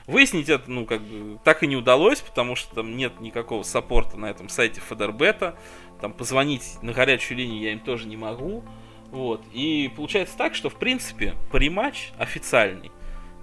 Выяснить 0.07 0.49
это, 0.49 0.69
ну, 0.69 0.85
как 0.85 1.01
бы, 1.01 1.39
так 1.43 1.63
и 1.63 1.67
не 1.67 1.77
удалось, 1.77 2.19
потому 2.19 2.55
что 2.55 2.75
там 2.75 2.97
нет 2.97 3.21
никакого 3.21 3.63
саппорта 3.63 4.17
на 4.17 4.25
этом 4.29 4.49
сайте 4.49 4.81
Федербета. 4.81 5.57
Там 6.01 6.11
позвонить 6.11 6.77
на 6.81 6.91
горячую 6.91 7.37
линию 7.37 7.61
я 7.61 7.71
им 7.71 7.79
тоже 7.79 8.07
не 8.07 8.17
могу. 8.17 8.65
Вот. 9.11 9.45
И 9.53 9.91
получается 9.95 10.35
так, 10.37 10.55
что, 10.55 10.69
в 10.69 10.75
принципе, 10.75 11.35
париматч 11.51 12.09
официальный, 12.17 12.91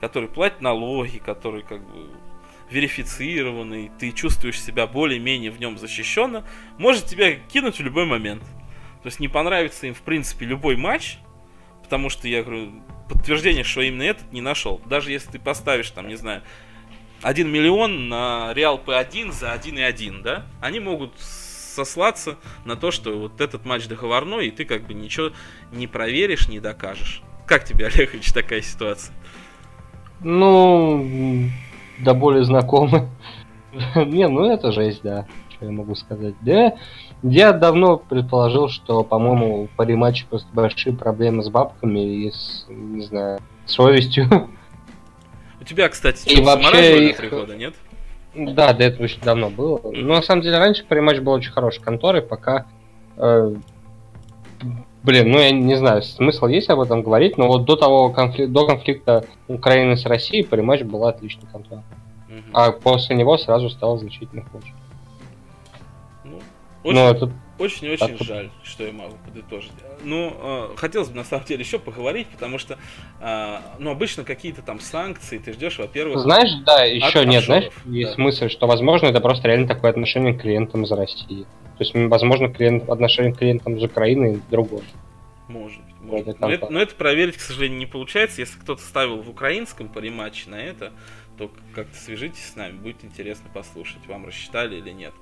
который 0.00 0.28
платит 0.28 0.60
налоги, 0.60 1.18
который, 1.18 1.62
как 1.62 1.80
бы, 1.80 2.08
верифицированный, 2.70 3.90
ты 3.98 4.12
чувствуешь 4.12 4.60
себя 4.60 4.86
более-менее 4.86 5.50
в 5.50 5.58
нем 5.58 5.78
защищенно, 5.78 6.44
может 6.78 7.06
тебя 7.06 7.34
кинуть 7.34 7.78
в 7.78 7.82
любой 7.82 8.06
момент. 8.06 8.42
То 9.02 9.06
есть 9.06 9.20
не 9.20 9.28
понравится 9.28 9.86
им, 9.86 9.94
в 9.94 10.02
принципе, 10.02 10.46
любой 10.46 10.76
матч, 10.76 11.18
потому 11.82 12.10
что 12.10 12.28
я 12.28 12.42
говорю, 12.42 12.72
подтверждение, 13.08 13.64
что 13.64 13.80
именно 13.80 14.02
этот 14.02 14.32
не 14.32 14.40
нашел. 14.40 14.80
Даже 14.86 15.10
если 15.10 15.32
ты 15.32 15.38
поставишь, 15.38 15.90
там, 15.90 16.08
не 16.08 16.16
знаю, 16.16 16.42
1 17.22 17.48
миллион 17.50 18.08
на 18.08 18.52
Реал 18.54 18.80
P1 18.84 19.32
за 19.32 19.52
1,1, 19.52 20.22
да, 20.22 20.46
они 20.60 20.80
могут 20.80 21.18
сослаться 21.18 22.36
на 22.64 22.76
то, 22.76 22.90
что 22.90 23.18
вот 23.18 23.40
этот 23.40 23.64
матч 23.64 23.86
договорной, 23.86 24.48
и 24.48 24.50
ты 24.50 24.64
как 24.64 24.86
бы 24.86 24.94
ничего 24.94 25.32
не 25.72 25.86
проверишь, 25.86 26.48
не 26.48 26.60
докажешь. 26.60 27.22
Как 27.46 27.64
тебе, 27.64 27.86
Олегович, 27.94 28.32
такая 28.32 28.62
ситуация? 28.62 29.14
Ну, 30.20 31.50
да 32.04 32.14
более 32.14 32.44
знакомы. 32.44 33.08
не, 33.94 34.28
ну 34.28 34.50
это 34.50 34.72
жесть, 34.72 35.00
да. 35.02 35.26
Что 35.50 35.66
я 35.66 35.72
могу 35.72 35.94
сказать. 35.94 36.34
Да, 36.40 36.74
я 37.22 37.52
давно 37.52 37.98
предположил, 37.98 38.68
что, 38.68 39.04
по-моему, 39.04 39.68
по 39.76 39.82
рематче 39.82 40.26
просто 40.28 40.48
большие 40.52 40.94
проблемы 40.94 41.42
с 41.42 41.50
бабками 41.50 42.00
и 42.00 42.30
с, 42.30 42.66
не 42.68 43.02
знаю, 43.02 43.40
совестью. 43.66 44.48
У 45.60 45.64
тебя, 45.64 45.88
кстати, 45.88 46.28
и 46.28 46.42
вообще 46.42 47.10
их... 47.10 47.30
года, 47.30 47.54
нет? 47.54 47.74
Да, 48.34 48.72
до 48.72 48.84
этого 48.84 49.04
очень 49.04 49.20
давно 49.20 49.50
было. 49.50 49.80
Но 49.92 50.16
на 50.16 50.22
самом 50.22 50.42
деле 50.42 50.58
раньше 50.58 50.84
париматч 50.84 51.18
был 51.18 51.32
очень 51.32 51.52
хорошей 51.52 51.82
конторой, 51.82 52.22
пока... 52.22 52.66
Э, 53.16 53.54
блин, 55.02 55.30
ну 55.30 55.38
я 55.38 55.50
не 55.50 55.76
знаю, 55.76 56.02
смысл 56.02 56.46
есть 56.46 56.68
об 56.70 56.80
этом 56.80 57.02
говорить, 57.02 57.38
но 57.38 57.48
вот 57.48 57.64
до 57.64 57.76
того 57.76 58.10
конфли... 58.10 58.46
до 58.46 58.66
конфликта 58.66 59.24
Украины 59.48 59.96
с 59.96 60.06
Россией 60.06 60.42
париматч 60.42 60.82
была 60.82 61.10
отличной 61.10 61.48
конторой. 61.50 61.82
Угу. 62.28 62.50
А 62.52 62.72
после 62.72 63.16
него 63.16 63.36
сразу 63.38 63.70
стало 63.70 63.98
значительно 63.98 64.44
хуже. 64.44 64.72
Очень, 66.82 66.94
ну, 66.94 67.08
это... 67.08 67.32
очень, 67.60 67.88
очень 67.88 68.16
так... 68.16 68.26
жаль, 68.26 68.50
что 68.62 68.84
я 68.84 68.92
могу 68.92 69.16
подытожить. 69.24 69.72
Ну, 70.02 70.34
э, 70.40 70.68
хотелось 70.76 71.08
бы 71.08 71.16
на 71.16 71.24
самом 71.24 71.44
деле 71.44 71.62
еще 71.62 71.78
поговорить, 71.78 72.26
потому 72.28 72.58
что, 72.58 72.78
э, 73.20 73.58
ну, 73.78 73.90
обычно 73.90 74.24
какие-то 74.24 74.62
там 74.62 74.80
санкции 74.80 75.38
ты 75.38 75.52
ждешь, 75.52 75.78
во-первых. 75.78 76.20
Знаешь, 76.20 76.50
да, 76.64 76.84
еще 76.84 77.26
нет, 77.26 77.44
знаешь, 77.44 77.70
есть 77.84 78.16
да. 78.16 78.22
мысль, 78.22 78.48
что, 78.48 78.66
возможно, 78.66 79.06
это 79.06 79.20
просто 79.20 79.48
реально 79.48 79.68
такое 79.68 79.90
отношение 79.90 80.34
к 80.34 80.40
клиентам 80.40 80.84
из 80.84 80.92
России. 80.92 81.46
То 81.78 81.84
есть, 81.84 81.92
возможно, 81.94 82.48
клиент, 82.48 82.88
отношение 82.88 83.34
к 83.34 83.38
клиентам 83.38 83.76
из 83.76 83.82
Украины 83.82 84.40
другое. 84.50 84.82
Может 85.48 85.82
быть, 85.84 85.94
может. 86.00 86.28
Это 86.28 86.40
но, 86.40 86.52
это, 86.52 86.70
но 86.70 86.80
это 86.80 86.94
проверить, 86.94 87.36
к 87.36 87.40
сожалению, 87.40 87.78
не 87.78 87.86
получается. 87.86 88.40
Если 88.40 88.58
кто-то 88.58 88.82
ставил 88.82 89.20
в 89.20 89.28
украинском 89.28 89.88
париматче 89.88 90.48
на 90.48 90.62
это, 90.62 90.92
то 91.36 91.50
как-то 91.74 91.96
свяжитесь 91.96 92.44
с 92.52 92.56
нами, 92.56 92.72
будет 92.72 93.04
интересно 93.04 93.48
послушать, 93.52 94.06
вам 94.06 94.26
рассчитали 94.26 94.76
или 94.76 94.90
нет. 94.90 95.12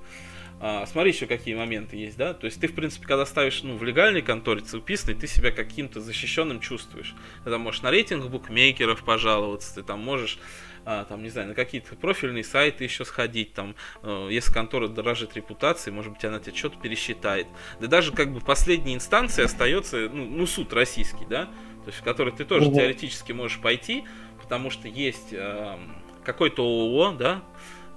А, 0.60 0.86
смотри 0.86 1.12
еще 1.12 1.26
какие 1.26 1.54
моменты 1.54 1.96
есть, 1.96 2.16
да. 2.16 2.34
То 2.34 2.46
есть 2.46 2.60
ты, 2.60 2.66
в 2.66 2.74
принципе, 2.74 3.06
когда 3.06 3.24
ставишь 3.26 3.62
ну, 3.62 3.76
в 3.76 3.84
легальной 3.84 4.22
конторе 4.22 4.60
целописной, 4.60 5.14
ты 5.14 5.26
себя 5.26 5.50
каким-то 5.50 6.00
защищенным 6.00 6.60
чувствуешь. 6.60 7.14
Ты 7.44 7.50
там 7.50 7.60
можешь 7.60 7.82
на 7.82 7.90
рейтинг 7.90 8.26
букмекеров 8.26 9.04
пожаловаться, 9.04 9.74
ты 9.74 9.82
там 9.82 10.00
можешь 10.00 10.38
а, 10.84 11.04
там, 11.04 11.22
не 11.22 11.28
знаю, 11.28 11.48
на 11.48 11.54
какие-то 11.54 11.94
профильные 11.96 12.42
сайты 12.42 12.84
еще 12.84 13.04
сходить, 13.04 13.52
там, 13.52 13.74
э, 14.02 14.28
если 14.30 14.50
контора 14.50 14.88
дорожит 14.88 15.36
репутацией, 15.36 15.94
может 15.94 16.14
быть, 16.14 16.24
она 16.24 16.38
тебе 16.38 16.56
что-то 16.56 16.78
пересчитает. 16.78 17.46
Да 17.78 17.88
даже 17.88 18.10
как 18.10 18.32
бы 18.32 18.40
последней 18.40 18.94
инстанцией 18.94 19.44
остается, 19.44 20.08
ну, 20.08 20.24
ну 20.24 20.46
суд 20.46 20.72
российский, 20.72 21.26
да, 21.28 21.44
то 21.44 21.88
есть 21.88 21.98
в 21.98 22.02
который 22.02 22.32
ты 22.32 22.46
тоже 22.46 22.68
угу. 22.68 22.76
теоретически 22.76 23.32
можешь 23.32 23.60
пойти, 23.60 24.04
потому 24.40 24.70
что 24.70 24.88
есть 24.88 25.28
э, 25.32 25.76
какой-то 26.24 26.62
ООО, 26.62 27.12
да, 27.12 27.42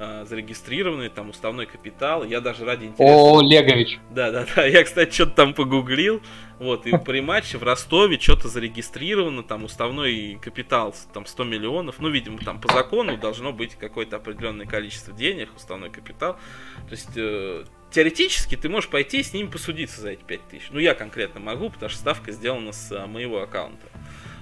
э, 0.01 1.09
там 1.13 1.29
уставной 1.29 1.65
капитал. 1.65 2.23
Я 2.23 2.41
даже 2.41 2.65
ради 2.65 2.85
интереса... 2.85 3.13
О, 3.13 3.41
Легович. 3.41 3.99
Да, 4.09 4.31
да, 4.31 4.45
да. 4.55 4.65
Я, 4.65 4.83
кстати, 4.83 5.13
что-то 5.13 5.31
там 5.31 5.53
погуглил. 5.53 6.21
Вот, 6.59 6.85
и 6.85 6.97
при 7.05 7.21
матче 7.21 7.57
в 7.57 7.63
Ростове 7.63 8.19
что-то 8.19 8.47
зарегистрировано, 8.47 9.43
там 9.43 9.63
уставной 9.63 10.37
капитал 10.41 10.95
там 11.13 11.25
100 11.25 11.43
миллионов. 11.43 11.95
Ну, 11.99 12.09
видимо, 12.09 12.37
там 12.39 12.59
по 12.59 12.71
закону 12.73 13.17
должно 13.17 13.51
быть 13.51 13.75
какое-то 13.75 14.17
определенное 14.17 14.65
количество 14.65 15.13
денег, 15.13 15.49
уставной 15.55 15.89
капитал. 15.89 16.37
То 16.87 16.91
есть 16.91 17.09
э, 17.15 17.65
теоретически 17.91 18.55
ты 18.55 18.69
можешь 18.69 18.89
пойти 18.89 19.19
и 19.19 19.23
с 19.23 19.33
ними 19.33 19.47
посудиться 19.47 20.01
за 20.01 20.11
эти 20.11 20.23
5 20.23 20.47
тысяч. 20.47 20.67
Ну, 20.71 20.79
я 20.79 20.93
конкретно 20.93 21.39
могу, 21.39 21.69
потому 21.69 21.89
что 21.89 21.99
ставка 21.99 22.31
сделана 22.31 22.71
с 22.71 22.91
а, 22.91 23.07
моего 23.07 23.41
аккаунта. 23.41 23.85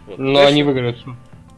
Вот. 0.06 0.18
Но 0.18 0.26
Конечно, 0.26 0.48
они 0.48 0.64
выиграют. 0.64 1.06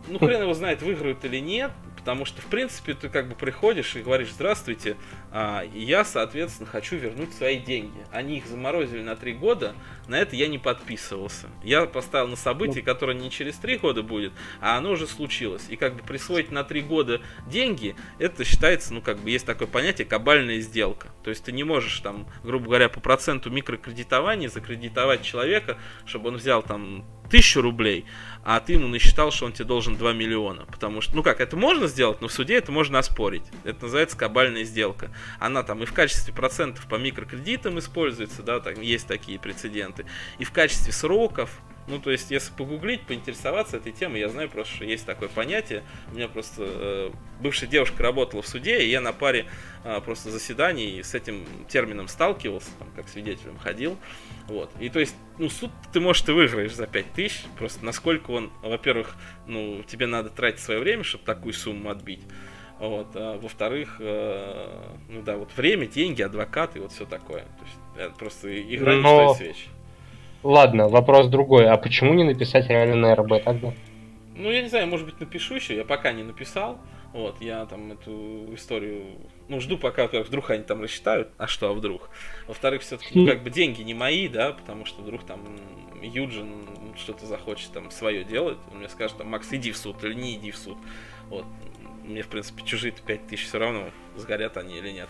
Ну, 0.07 0.19
хрен 0.19 0.41
его 0.41 0.53
знает, 0.53 0.81
выиграют 0.81 1.23
или 1.25 1.37
нет, 1.37 1.71
Потому 2.01 2.25
что, 2.25 2.41
в 2.41 2.45
принципе, 2.45 2.95
ты 2.95 3.09
как 3.09 3.29
бы 3.29 3.35
приходишь 3.35 3.95
и 3.95 4.01
говоришь, 4.01 4.31
здравствуйте, 4.33 4.97
я, 5.33 6.03
соответственно, 6.03 6.67
хочу 6.69 6.97
вернуть 6.97 7.33
свои 7.33 7.57
деньги. 7.57 8.05
Они 8.11 8.37
их 8.37 8.47
заморозили 8.47 9.01
на 9.01 9.15
три 9.15 9.33
года, 9.33 9.75
на 10.07 10.15
это 10.15 10.35
я 10.35 10.47
не 10.47 10.57
подписывался. 10.57 11.47
Я 11.63 11.85
поставил 11.85 12.27
на 12.27 12.35
событие, 12.35 12.83
которое 12.83 13.17
не 13.17 13.31
через 13.31 13.55
три 13.55 13.77
года 13.77 14.03
будет, 14.03 14.33
а 14.59 14.77
оно 14.77 14.91
уже 14.91 15.07
случилось. 15.07 15.67
И 15.69 15.77
как 15.77 15.95
бы 15.95 16.03
присвоить 16.03 16.51
на 16.51 16.65
три 16.65 16.81
года 16.81 17.21
деньги, 17.47 17.95
это 18.19 18.43
считается, 18.43 18.93
ну 18.93 19.01
как 19.01 19.19
бы 19.19 19.29
есть 19.29 19.45
такое 19.45 19.67
понятие, 19.67 20.05
кабальная 20.05 20.59
сделка. 20.59 21.07
То 21.23 21.29
есть 21.29 21.45
ты 21.45 21.53
не 21.53 21.63
можешь 21.63 21.99
там, 21.99 22.27
грубо 22.43 22.65
говоря, 22.65 22.89
по 22.89 22.99
проценту 22.99 23.49
микрокредитования 23.49 24.49
закредитовать 24.49 25.23
человека, 25.23 25.77
чтобы 26.05 26.29
он 26.29 26.35
взял 26.35 26.61
там 26.61 27.05
тысячу 27.31 27.61
рублей, 27.61 28.05
а 28.43 28.59
ты 28.59 28.73
ему 28.73 28.87
насчитал, 28.87 29.31
что 29.31 29.45
он 29.45 29.53
тебе 29.53 29.65
должен 29.65 29.95
2 29.95 30.13
миллиона. 30.13 30.65
Потому 30.65 30.99
что, 30.99 31.15
ну 31.15 31.23
как, 31.23 31.39
это 31.39 31.55
можно 31.55 31.87
сделать, 31.87 32.19
но 32.21 32.27
в 32.27 32.33
суде 32.33 32.55
это 32.55 32.71
можно 32.71 32.99
оспорить. 32.99 33.43
Это 33.63 33.83
называется 33.83 34.17
кабальная 34.17 34.65
сделка. 34.65 35.11
Она 35.39 35.63
там 35.63 35.83
и 35.83 35.85
в 35.85 35.93
качестве 35.93 36.33
процентов 36.33 36.87
по 36.87 36.95
микрокредитам 36.95 37.79
используется, 37.79 38.43
да, 38.43 38.59
там 38.59 38.81
есть 38.81 39.07
такие 39.07 39.39
прецеденты, 39.39 40.05
и 40.39 40.43
в 40.43 40.51
качестве 40.51 40.91
сроков, 40.91 41.49
ну, 41.87 41.99
то 41.99 42.11
есть, 42.11 42.31
если 42.31 42.53
погуглить, 42.53 43.01
поинтересоваться 43.01 43.77
этой 43.77 43.91
темой, 43.91 44.19
я 44.19 44.29
знаю 44.29 44.49
просто, 44.49 44.75
что 44.75 44.85
есть 44.85 45.05
такое 45.05 45.29
понятие. 45.29 45.83
У 46.11 46.15
меня 46.15 46.27
просто 46.27 46.63
э, 46.63 47.11
бывшая 47.39 47.67
девушка 47.67 48.03
работала 48.03 48.41
в 48.41 48.47
суде, 48.47 48.81
и 48.83 48.89
я 48.89 49.01
на 49.01 49.13
паре 49.13 49.45
э, 49.83 49.99
просто 50.01 50.29
заседаний 50.29 51.01
с 51.03 51.15
этим 51.15 51.45
термином 51.67 52.07
сталкивался, 52.07 52.69
там, 52.77 52.89
как 52.95 53.09
свидетелем 53.09 53.57
ходил. 53.57 53.97
Вот. 54.47 54.71
И 54.79 54.89
то 54.89 54.99
есть, 54.99 55.15
ну, 55.37 55.49
суд 55.49 55.71
ты, 55.91 55.99
может, 55.99 56.29
и 56.29 56.33
выиграешь 56.33 56.75
за 56.75 56.87
5 56.87 57.13
тысяч. 57.13 57.43
Просто 57.57 57.83
насколько 57.83 58.31
он, 58.31 58.51
во-первых, 58.61 59.15
ну, 59.47 59.83
тебе 59.83 60.05
надо 60.05 60.29
тратить 60.29 60.61
свое 60.61 60.79
время, 60.79 61.03
чтобы 61.03 61.25
такую 61.25 61.53
сумму 61.53 61.89
отбить. 61.89 62.21
Вот. 62.81 63.09
А 63.13 63.37
во-вторых, 63.37 63.97
э, 63.99 64.67
ну 65.07 65.21
да, 65.21 65.37
вот 65.37 65.55
время, 65.55 65.85
деньги, 65.85 66.23
адвокаты, 66.23 66.81
вот 66.81 66.91
все 66.91 67.05
такое. 67.05 67.41
То 67.41 67.63
есть, 67.63 67.77
это 67.95 68.17
просто 68.17 68.59
игра 68.59 68.95
не 68.95 69.01
Но... 69.01 69.35
стоит 69.35 69.55
свеч. 69.55 69.67
Ладно, 70.41 70.89
вопрос 70.89 71.27
другой. 71.27 71.69
А 71.69 71.77
почему 71.77 72.15
не 72.15 72.23
написать 72.23 72.67
реально 72.67 72.95
на 72.95 73.15
РБ 73.15 73.43
тогда? 73.43 73.71
Ну, 74.35 74.49
я 74.49 74.63
не 74.63 74.69
знаю, 74.69 74.87
может 74.87 75.05
быть, 75.05 75.19
напишу 75.19 75.53
еще. 75.53 75.75
Я 75.75 75.85
пока 75.85 76.11
не 76.11 76.23
написал. 76.23 76.79
Вот, 77.13 77.39
я 77.39 77.65
там 77.65 77.91
эту 77.91 78.55
историю, 78.55 79.03
ну, 79.49 79.59
жду 79.59 79.77
пока, 79.77 80.07
вдруг 80.07 80.49
они 80.49 80.63
там 80.63 80.81
рассчитают, 80.81 81.27
а 81.37 81.45
что, 81.45 81.69
а 81.69 81.73
вдруг. 81.73 82.09
Во-вторых, 82.47 82.83
все-таки, 82.83 83.19
ну, 83.19 83.27
как 83.27 83.43
бы 83.43 83.49
деньги 83.49 83.81
не 83.81 83.93
мои, 83.93 84.29
да, 84.29 84.53
потому 84.53 84.85
что 84.85 85.01
вдруг 85.01 85.25
там 85.25 85.41
Юджин 86.01 86.65
что-то 86.95 87.25
захочет 87.25 87.71
там 87.73 87.91
свое 87.91 88.23
делать, 88.23 88.57
он 88.71 88.79
мне 88.79 88.87
скажет, 88.87 89.17
там, 89.17 89.27
Макс, 89.27 89.51
иди 89.51 89.71
в 89.71 89.77
суд 89.77 90.01
или 90.05 90.13
не 90.13 90.35
иди 90.35 90.51
в 90.51 90.57
суд. 90.57 90.77
Вот, 91.29 91.45
мне, 92.03 92.21
в 92.21 92.27
принципе, 92.27 92.63
чужие-то 92.63 93.01
5 93.01 93.27
тысяч 93.27 93.45
все 93.45 93.59
равно, 93.59 93.89
сгорят 94.15 94.57
они 94.57 94.77
или 94.77 94.91
нет. 94.91 95.09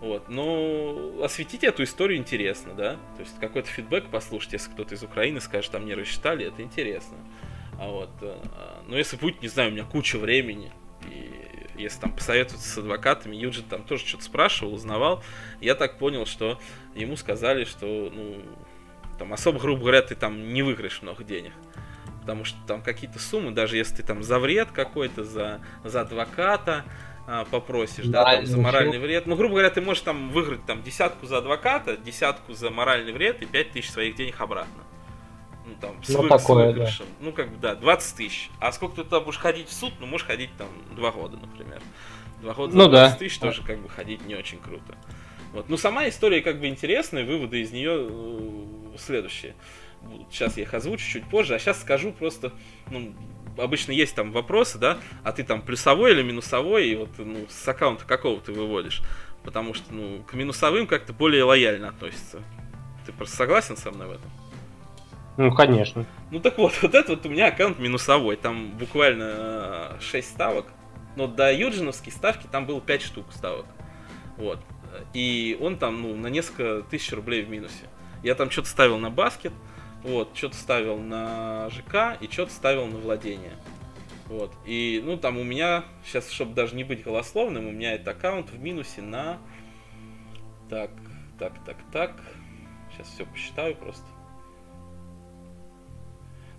Вот, 0.00 0.28
но 0.28 1.22
осветить 1.22 1.64
эту 1.64 1.84
историю 1.84 2.18
интересно, 2.18 2.74
да, 2.74 2.96
то 3.16 3.20
есть 3.20 3.38
какой-то 3.40 3.68
фидбэк 3.68 4.10
послушать, 4.10 4.52
если 4.54 4.70
кто-то 4.70 4.94
из 4.94 5.02
Украины 5.02 5.40
скажет, 5.40 5.70
там 5.70 5.86
не 5.86 5.94
рассчитали, 5.94 6.46
это 6.46 6.62
интересно. 6.62 7.16
А 7.78 7.88
вот, 7.88 8.10
э, 8.20 8.36
но 8.86 8.98
если 8.98 9.16
будет, 9.16 9.40
не 9.40 9.48
знаю, 9.48 9.70
у 9.70 9.72
меня 9.72 9.84
куча 9.84 10.18
времени, 10.18 10.72
и 11.10 11.44
если 11.76 12.00
там 12.00 12.12
посоветоваться 12.14 12.68
с 12.68 12.78
адвокатами, 12.78 13.36
Юджин 13.36 13.64
там 13.64 13.84
тоже 13.84 14.06
что-то 14.06 14.24
спрашивал, 14.24 14.74
узнавал, 14.74 15.22
я 15.60 15.74
так 15.74 15.98
понял, 15.98 16.26
что 16.26 16.60
ему 16.94 17.16
сказали, 17.16 17.64
что, 17.64 18.10
ну, 18.12 18.42
там 19.18 19.32
особо, 19.32 19.58
грубо 19.58 19.80
говоря, 19.80 20.02
ты 20.02 20.14
там 20.14 20.52
не 20.52 20.62
выиграешь 20.62 21.02
много 21.02 21.24
денег. 21.24 21.52
Потому 22.24 22.44
что 22.44 22.56
там 22.66 22.82
какие-то 22.82 23.18
суммы, 23.18 23.50
даже 23.50 23.76
если 23.76 23.96
ты 23.96 24.02
там 24.02 24.22
за 24.22 24.38
вред 24.38 24.70
какой-то, 24.70 25.24
за, 25.24 25.60
за 25.84 26.00
адвоката 26.00 26.84
а, 27.26 27.44
попросишь, 27.44 28.06
да, 28.06 28.24
да 28.24 28.36
там, 28.36 28.46
за 28.46 28.58
моральный 28.58 28.98
вред. 28.98 29.26
Ну, 29.26 29.36
грубо 29.36 29.54
говоря, 29.54 29.70
ты 29.70 29.82
можешь 29.82 30.02
там 30.02 30.30
выиграть 30.30 30.64
там 30.64 30.82
десятку 30.82 31.26
за 31.26 31.38
адвоката, 31.38 31.96
десятку 31.98 32.54
за 32.54 32.70
моральный 32.70 33.12
вред 33.12 33.42
и 33.42 33.46
пять 33.46 33.72
тысяч 33.72 33.90
своих 33.90 34.16
денег 34.16 34.40
обратно 34.40 34.84
ну 35.66 35.74
там, 35.80 36.02
с, 36.02 36.08
ну, 36.10 36.22
вы, 36.22 36.28
такое, 36.28 36.64
с 36.64 36.74
выигрышем. 36.74 37.06
Да. 37.06 37.24
Ну, 37.24 37.32
как 37.32 37.50
бы, 37.50 37.56
да, 37.58 37.74
20 37.74 38.16
тысяч. 38.16 38.50
А 38.60 38.72
сколько 38.72 38.96
ты 38.96 39.04
туда 39.04 39.20
будешь 39.20 39.38
ходить 39.38 39.68
в 39.68 39.72
суд? 39.72 39.92
Ну, 39.98 40.06
можешь 40.06 40.26
ходить 40.26 40.50
там 40.56 40.68
два 40.94 41.10
года, 41.10 41.36
например. 41.36 41.80
Два 42.42 42.54
года 42.54 42.76
ну, 42.76 42.84
за 42.84 42.90
20 42.90 43.12
да. 43.12 43.18
тысяч 43.18 43.38
тоже 43.38 43.62
как 43.62 43.78
бы 43.78 43.88
ходить 43.88 44.24
не 44.26 44.34
очень 44.34 44.58
круто. 44.58 44.96
Вот. 45.52 45.68
Ну, 45.68 45.76
сама 45.76 46.08
история 46.08 46.42
как 46.42 46.60
бы 46.60 46.66
интересная, 46.66 47.24
выводы 47.24 47.60
из 47.60 47.72
нее 47.72 48.08
э, 48.08 48.98
следующие. 48.98 49.54
Сейчас 50.30 50.56
я 50.56 50.64
их 50.64 50.74
озвучу 50.74 51.06
чуть 51.06 51.28
позже, 51.28 51.54
а 51.54 51.58
сейчас 51.58 51.80
скажу 51.80 52.12
просто, 52.12 52.52
ну, 52.90 53.14
обычно 53.56 53.92
есть 53.92 54.14
там 54.14 54.32
вопросы, 54.32 54.78
да, 54.78 54.98
а 55.22 55.32
ты 55.32 55.44
там 55.44 55.62
плюсовой 55.62 56.12
или 56.12 56.22
минусовой, 56.22 56.88
и 56.88 56.96
вот, 56.96 57.10
ну, 57.18 57.46
с 57.48 57.68
аккаунта 57.68 58.04
какого 58.04 58.40
ты 58.40 58.52
выводишь. 58.52 59.02
Потому 59.44 59.74
что, 59.74 59.92
ну, 59.92 60.22
к 60.22 60.34
минусовым 60.34 60.86
как-то 60.86 61.12
более 61.12 61.44
лояльно 61.44 61.88
относится. 61.88 62.40
Ты 63.04 63.12
просто 63.12 63.36
согласен 63.36 63.76
со 63.76 63.90
мной 63.90 64.08
в 64.08 64.12
этом? 64.12 64.30
Ну, 65.36 65.52
конечно. 65.52 66.06
Ну 66.30 66.40
так 66.40 66.58
вот, 66.58 66.72
вот 66.82 66.94
это 66.94 67.12
вот 67.12 67.26
у 67.26 67.28
меня 67.28 67.48
аккаунт 67.48 67.78
минусовой. 67.78 68.36
Там 68.36 68.70
буквально 68.70 69.96
6 70.00 70.14
э, 70.14 70.30
ставок. 70.30 70.66
Но 71.16 71.26
до 71.26 71.52
юджиновской 71.52 72.12
ставки 72.12 72.48
там 72.50 72.66
было 72.66 72.80
5 72.80 73.02
штук 73.02 73.26
ставок. 73.32 73.66
Вот. 74.36 74.58
И 75.12 75.56
он 75.60 75.76
там, 75.76 76.02
ну, 76.02 76.16
на 76.16 76.28
несколько 76.28 76.82
тысяч 76.88 77.12
рублей 77.12 77.42
в 77.42 77.50
минусе. 77.50 77.84
Я 78.22 78.34
там 78.34 78.50
что-то 78.50 78.68
ставил 78.68 78.98
на 78.98 79.10
баскет, 79.10 79.52
вот, 80.04 80.30
что-то 80.34 80.56
ставил 80.56 80.98
на 80.98 81.68
ЖК 81.70 82.16
и 82.20 82.30
что-то 82.30 82.52
ставил 82.52 82.86
на 82.86 82.98
владение. 82.98 83.56
Вот. 84.26 84.52
И, 84.64 85.02
ну, 85.04 85.16
там 85.16 85.36
у 85.36 85.42
меня, 85.44 85.84
сейчас, 86.04 86.30
чтобы 86.30 86.54
даже 86.54 86.76
не 86.76 86.84
быть 86.84 87.02
голословным, 87.02 87.66
у 87.66 87.72
меня 87.72 87.94
этот 87.94 88.08
аккаунт 88.08 88.50
в 88.50 88.58
минусе 88.60 89.02
на... 89.02 89.38
Так, 90.70 90.90
так, 91.38 91.52
так, 91.64 91.76
так. 91.92 92.20
Сейчас 92.92 93.08
все 93.08 93.26
посчитаю 93.26 93.74
просто 93.74 94.04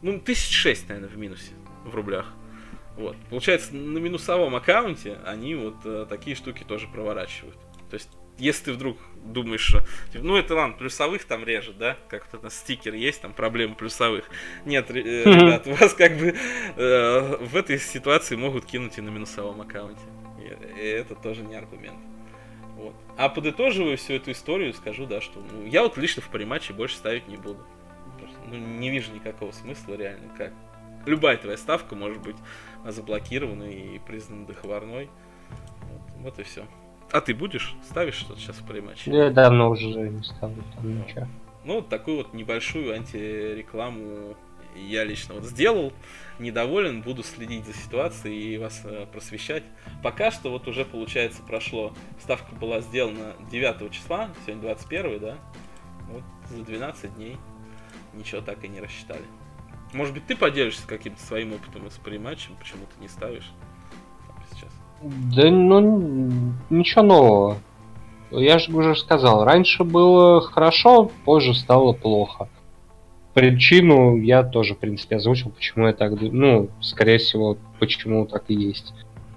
ну, 0.06 0.20
тысяч 0.20 0.56
шесть, 0.56 0.88
наверное, 0.88 1.10
в 1.10 1.18
минусе 1.18 1.54
в 1.84 1.96
рублях. 1.96 2.32
Вот. 2.96 3.18
Получается, 3.32 3.76
на 3.76 3.98
минусовом 3.98 4.56
аккаунте 4.56 5.18
они 5.26 5.56
вот 5.56 5.78
э, 5.84 6.06
такие 6.08 6.36
штуки 6.36 6.64
тоже 6.64 6.88
проворачивают. 6.88 7.58
То 7.89 7.96
есть, 7.96 8.10
если 8.38 8.66
ты 8.66 8.74
вдруг 8.74 8.98
думаешь, 9.24 9.62
что, 9.62 9.80
типа, 10.12 10.24
ну 10.24 10.36
это 10.38 10.56
ладно, 10.56 10.76
плюсовых 10.78 11.26
там 11.26 11.44
режет, 11.44 11.78
да, 11.78 11.98
как 12.10 12.26
то 12.28 12.38
на 12.40 12.50
стикер 12.50 12.94
есть, 12.94 13.22
там 13.22 13.34
проблемы 13.34 13.76
плюсовых. 13.76 14.30
Нет, 14.66 14.90
э, 14.92 15.24
ребят, 15.24 15.66
вас 15.68 15.94
как 15.94 16.18
бы 16.18 16.36
э, 16.76 17.38
в 17.40 17.56
этой 17.56 17.80
ситуации 17.80 18.36
могут 18.36 18.66
кинуть 18.66 18.98
и 18.98 19.02
на 19.02 19.10
минусовом 19.10 19.62
аккаунте. 19.62 20.04
И, 20.40 20.80
и 20.80 20.86
это 20.86 21.16
тоже 21.16 21.44
не 21.44 21.56
аргумент. 21.56 22.00
Вот. 22.76 22.94
А 23.18 23.30
подытоживая 23.30 23.96
всю 23.96 24.14
эту 24.14 24.32
историю, 24.32 24.74
скажу, 24.74 25.06
да, 25.06 25.22
что 25.22 25.40
ну, 25.40 25.66
я 25.66 25.82
вот 25.82 25.98
лично 25.98 26.22
в 26.22 26.30
париматче 26.30 26.74
больше 26.74 26.98
ставить 26.98 27.28
не 27.28 27.38
буду 27.38 27.66
ну, 28.48 28.56
не 28.58 28.90
вижу 28.90 29.12
никакого 29.14 29.52
смысла 29.52 29.96
реально, 29.96 30.34
как. 30.38 30.54
Любая 31.06 31.38
твоя 31.38 31.58
ставка 31.58 31.96
может 31.96 32.22
быть 32.22 32.36
заблокирована 32.84 33.66
и 33.66 34.00
признана 34.00 34.48
договорной. 34.48 35.10
Вот, 35.82 36.02
вот 36.18 36.40
и 36.40 36.44
все. 36.44 36.66
А 37.12 37.22
ты 37.22 37.34
будешь? 37.34 37.76
Ставишь 37.89 38.16
что-то 38.16 38.39
сейчас 38.39 38.58
в 38.58 38.66
прямаче? 38.66 39.12
Я 39.12 39.30
давно 39.30 39.70
уже 39.70 39.86
не 39.86 40.24
ставлю 40.24 40.64
там 40.76 41.01
ничего. 41.01 41.28
Ну, 41.64 41.76
вот 41.76 41.89
такую 41.89 42.18
вот 42.18 42.34
небольшую 42.34 42.93
антирекламу 42.93 44.36
я 44.76 45.03
лично 45.03 45.36
вот 45.36 45.45
сделал. 45.45 45.93
Недоволен, 46.38 47.01
буду 47.01 47.24
следить 47.24 47.66
за 47.66 47.74
ситуацией 47.74 48.56
и 48.56 48.58
вас 48.58 48.82
э, 48.84 49.08
просвещать. 49.12 49.64
Пока 50.03 50.32
что 50.32 50.51
вот 50.51 50.68
уже, 50.68 50.86
получается, 50.86 51.41
прошло. 51.41 51.93
Ставка 52.20 52.53
была 52.56 52.82
сделана 52.82 53.34
9 53.49 53.91
числа, 53.91 54.30
сегодня 54.45 54.64
21, 54.64 55.20
да? 55.20 55.38
Вот 56.10 56.24
за 56.49 56.64
12 56.64 57.16
дней 57.16 57.38
ничего 58.13 58.42
так 58.42 58.63
и 58.63 58.67
не 58.67 58.82
рассчитали. 58.82 59.24
Может 59.93 60.13
быть, 60.13 60.25
ты 60.28 60.36
поделишься 60.36 60.86
каким-то 60.88 61.24
своим 61.24 61.54
опытом 61.54 61.88
из 61.88 62.00
матчем, 62.20 62.55
почему 62.58 62.86
ты 62.86 63.01
не 63.01 63.08
ставишь? 63.08 63.51
Да, 65.01 65.50
ну, 65.50 66.54
ничего 66.70 67.04
нового. 67.04 67.58
Я 68.32 68.59
же 68.59 68.72
уже 68.76 68.96
сказал, 68.96 69.46
раньше 69.46 69.84
было 69.84 70.42
хорошо, 70.42 71.12
позже 71.26 71.54
стало 71.54 71.93
плохо. 71.93 72.50
Причину 73.34 74.17
я 74.17 74.43
тоже, 74.43 74.76
в 74.76 74.80
принципе, 74.80 75.17
озвучил, 75.17 75.51
почему 75.51 75.88
я 75.88 75.93
так... 75.93 76.13
Ну, 76.20 76.70
скорее 76.82 77.17
всего, 77.17 77.58
почему 77.80 78.26
так 78.26 78.46
и 78.47 78.55
есть. 78.55 78.93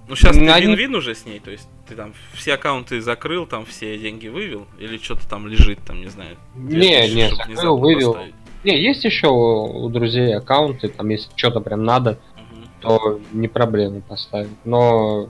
Ну, 0.08 0.16
сейчас 0.16 0.36
ты 0.36 0.48
Они... 0.48 0.66
вин-вин 0.66 0.94
уже 0.94 1.14
с 1.14 1.26
ней, 1.26 1.38
то 1.38 1.50
есть 1.50 1.68
ты 1.86 1.94
там 1.94 2.14
все 2.32 2.54
аккаунты 2.54 3.00
закрыл, 3.02 3.46
там 3.46 3.66
все 3.66 3.98
деньги 3.98 4.28
вывел, 4.28 4.66
или 4.78 4.96
что-то 4.96 5.28
там 5.28 5.46
лежит, 5.46 5.80
там, 5.86 6.00
не 6.00 6.08
знаю. 6.08 6.36
Не, 6.54 7.12
не, 7.12 7.28
закрыл, 7.28 7.76
вывел. 7.76 8.14
Поставить. 8.14 8.34
Не, 8.64 8.80
есть 8.80 9.04
еще 9.04 9.28
у 9.28 9.88
друзей 9.90 10.34
аккаунты, 10.34 10.88
там 10.88 11.08
если 11.10 11.30
что-то 11.36 11.60
прям 11.60 11.84
надо, 11.84 12.18
то 12.80 13.20
не 13.32 13.48
проблема 13.48 14.00
поставить. 14.00 14.48
Но 14.64 15.28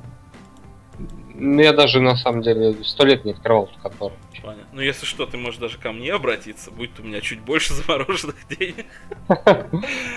Ну, 1.41 1.63
я 1.63 1.73
даже, 1.73 2.01
на 2.01 2.17
самом 2.17 2.43
деле, 2.43 2.75
сто 2.83 3.05
лет 3.05 3.25
не 3.25 3.33
открывал 3.33 3.65
эту 3.65 3.79
контору. 3.81 4.15
Понятно. 4.43 4.67
Ну, 4.73 4.81
если 4.81 5.07
что, 5.07 5.25
ты 5.25 5.37
можешь 5.37 5.61
даже 5.61 5.79
ко 5.79 5.93
мне 5.93 6.13
обратиться, 6.13 6.71
будет 6.71 6.99
у 6.99 7.05
меня 7.05 7.21
чуть 7.21 7.41
больше 7.41 7.73
замороженных 7.75 8.37
денег. 8.49 8.87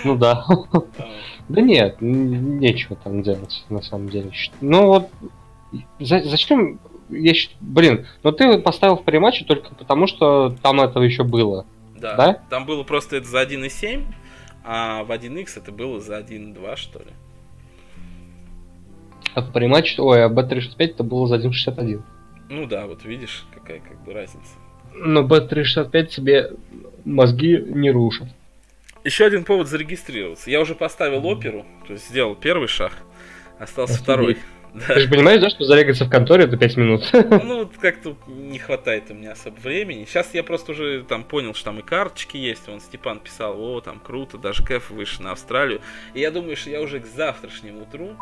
Ну 0.04 0.16
да. 0.16 0.44
Да 1.48 1.60
нет, 1.60 1.96
нечего 2.00 2.96
там 2.96 3.22
делать, 3.22 3.64
на 3.68 3.82
самом 3.82 4.08
деле. 4.08 4.30
Ну 4.60 4.86
вот, 4.86 5.10
зачем 5.98 6.78
я 7.10 7.34
блин, 7.60 8.06
но 8.22 8.32
ты 8.32 8.58
поставил 8.58 8.96
в 8.96 9.04
прематче 9.04 9.44
только 9.44 9.74
потому, 9.74 10.06
что 10.06 10.56
там 10.62 10.80
это 10.80 11.00
еще 11.00 11.24
было. 11.24 11.66
Да, 11.96 12.14
да? 12.16 12.32
Там 12.48 12.64
было 12.64 12.84
просто 12.84 13.16
это 13.16 13.26
за 13.26 13.42
1.7, 13.42 14.04
а 14.64 15.04
в 15.04 15.10
1x 15.10 15.50
это 15.56 15.72
было 15.72 16.00
за 16.00 16.18
1.2, 16.20 16.76
что 16.76 17.00
ли. 17.00 17.10
А 19.34 19.40
в 19.40 19.52
прематче, 19.52 20.00
ой, 20.02 20.24
а 20.24 20.28
B365 20.28 20.74
это 20.78 21.02
было 21.04 21.26
за 21.26 21.36
1.61. 21.36 22.02
Ну 22.48 22.66
да, 22.66 22.86
вот 22.86 23.04
видишь, 23.04 23.44
какая 23.54 23.80
как 23.80 24.02
бы 24.04 24.12
разница. 24.12 24.50
Но 24.94 25.22
B365 25.26 26.06
тебе 26.06 26.50
мозги 27.04 27.56
не 27.56 27.90
рушат. 27.90 28.28
Еще 29.04 29.24
один 29.24 29.44
повод 29.44 29.68
зарегистрироваться. 29.68 30.50
Я 30.50 30.60
уже 30.60 30.74
поставил 30.74 31.26
оперу, 31.26 31.64
то 31.86 31.94
есть 31.94 32.08
сделал 32.08 32.36
первый 32.36 32.68
шаг, 32.68 32.92
остался 33.58 33.94
Офигеть. 33.94 34.04
второй. 34.04 34.38
Да. 34.74 34.94
Ты 34.94 35.00
же 35.00 35.08
понимаешь, 35.08 35.40
да, 35.40 35.50
что 35.50 35.64
зарегаться 35.64 36.06
в 36.06 36.10
конторе 36.10 36.44
это 36.44 36.56
5 36.56 36.76
минут? 36.78 37.10
Ну, 37.12 37.58
вот 37.58 37.76
как-то 37.76 38.16
не 38.26 38.58
хватает 38.58 39.04
у 39.10 39.14
меня 39.14 39.32
особо 39.32 39.56
времени. 39.60 40.06
Сейчас 40.06 40.32
я 40.32 40.42
просто 40.42 40.72
уже 40.72 41.04
там 41.06 41.24
понял, 41.24 41.52
что 41.52 41.66
там 41.66 41.80
и 41.80 41.82
карточки 41.82 42.38
есть. 42.38 42.66
Вон 42.68 42.80
Степан 42.80 43.18
писал, 43.18 43.60
о, 43.60 43.80
там 43.82 44.00
круто, 44.00 44.38
даже 44.38 44.64
кэф 44.64 44.90
выше 44.90 45.22
на 45.22 45.32
Австралию. 45.32 45.80
И 46.14 46.20
я 46.20 46.30
думаю, 46.30 46.56
что 46.56 46.70
я 46.70 46.80
уже 46.80 47.00
к 47.00 47.06
завтрашнему 47.06 47.82
утру 47.82 48.16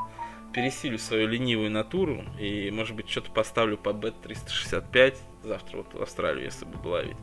пересилю 0.52 0.98
свою 0.98 1.28
ленивую 1.28 1.70
натуру 1.70 2.24
и, 2.38 2.70
может 2.70 2.96
быть, 2.96 3.08
что-то 3.08 3.30
поставлю 3.30 3.76
по 3.76 3.92
бет 3.92 4.14
365 4.22 5.16
завтра 5.44 5.78
вот 5.78 5.94
в 5.94 6.02
Австралию, 6.02 6.44
если 6.44 6.64
буду 6.64 6.90
ловить. 6.90 7.16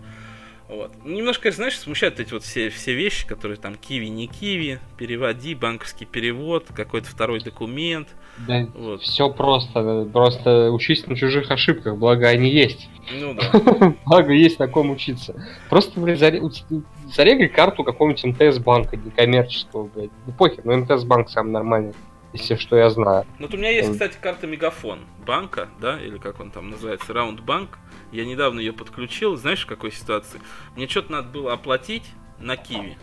Вот. 0.70 0.92
Немножко, 1.06 1.50
знаешь, 1.52 1.80
смущают 1.80 2.20
эти 2.20 2.34
вот 2.34 2.44
все, 2.44 2.70
все 2.70 2.94
вещи, 2.94 3.26
которые 3.26 3.58
там 3.58 3.76
киви, 3.76 4.08
не 4.08 4.28
киви, 4.28 4.80
переводи, 4.98 5.56
банковский 5.56 6.04
перевод, 6.04 6.66
какой-то 6.76 7.08
второй 7.08 7.40
документ. 7.40 8.10
Да, 8.46 8.68
вот. 8.76 9.02
все 9.02 9.30
просто, 9.30 10.08
просто 10.12 10.72
учись 10.72 11.08
на 11.08 11.16
чужих 11.16 11.50
ошибках, 11.52 11.96
благо 11.96 12.28
они 12.28 12.50
есть. 12.50 12.90
Ну 13.14 13.34
да. 13.34 13.94
благо 14.06 14.34
есть 14.34 14.60
на 14.60 14.68
ком 14.68 14.92
учиться. 14.92 15.42
Просто, 15.70 16.02
блядь, 16.02 16.20
зарегай 16.20 17.48
карту 17.48 17.86
какого-нибудь 17.86 18.26
МТС-банка, 18.26 18.98
некоммерческого, 18.98 19.88
блядь. 19.88 20.12
Ну 20.26 20.34
похер, 20.34 20.66
но 20.66 20.76
МТС-банк 20.76 21.30
самый 21.30 21.52
нормальный 21.52 21.94
если 22.34 22.56
что 22.56 22.78
я 22.78 22.90
знаю. 22.90 23.26
Ну, 23.40 23.46
вот 23.46 23.54
у 23.54 23.58
меня 23.58 23.70
есть, 23.70 23.92
кстати, 23.92 24.18
карта 24.22 24.48
Мегафон 24.48 25.00
банка, 25.26 25.70
да, 25.80 26.02
или 26.02 26.18
как 26.18 26.40
он 26.40 26.52
там 26.52 26.70
называется, 26.70 27.14
Раунд 27.14 27.42
Банк. 27.42 27.78
Я 28.12 28.26
недавно 28.26 28.60
ее 28.60 28.74
подключил. 28.74 29.36
Знаешь, 29.36 29.64
в 29.64 29.68
какой 29.68 29.92
ситуации? 29.92 30.40
Мне 30.76 30.88
что-то 30.88 31.12
надо 31.12 31.30
было 31.30 31.54
оплатить 31.54 32.06
на 32.40 32.56
Киви. 32.56 32.98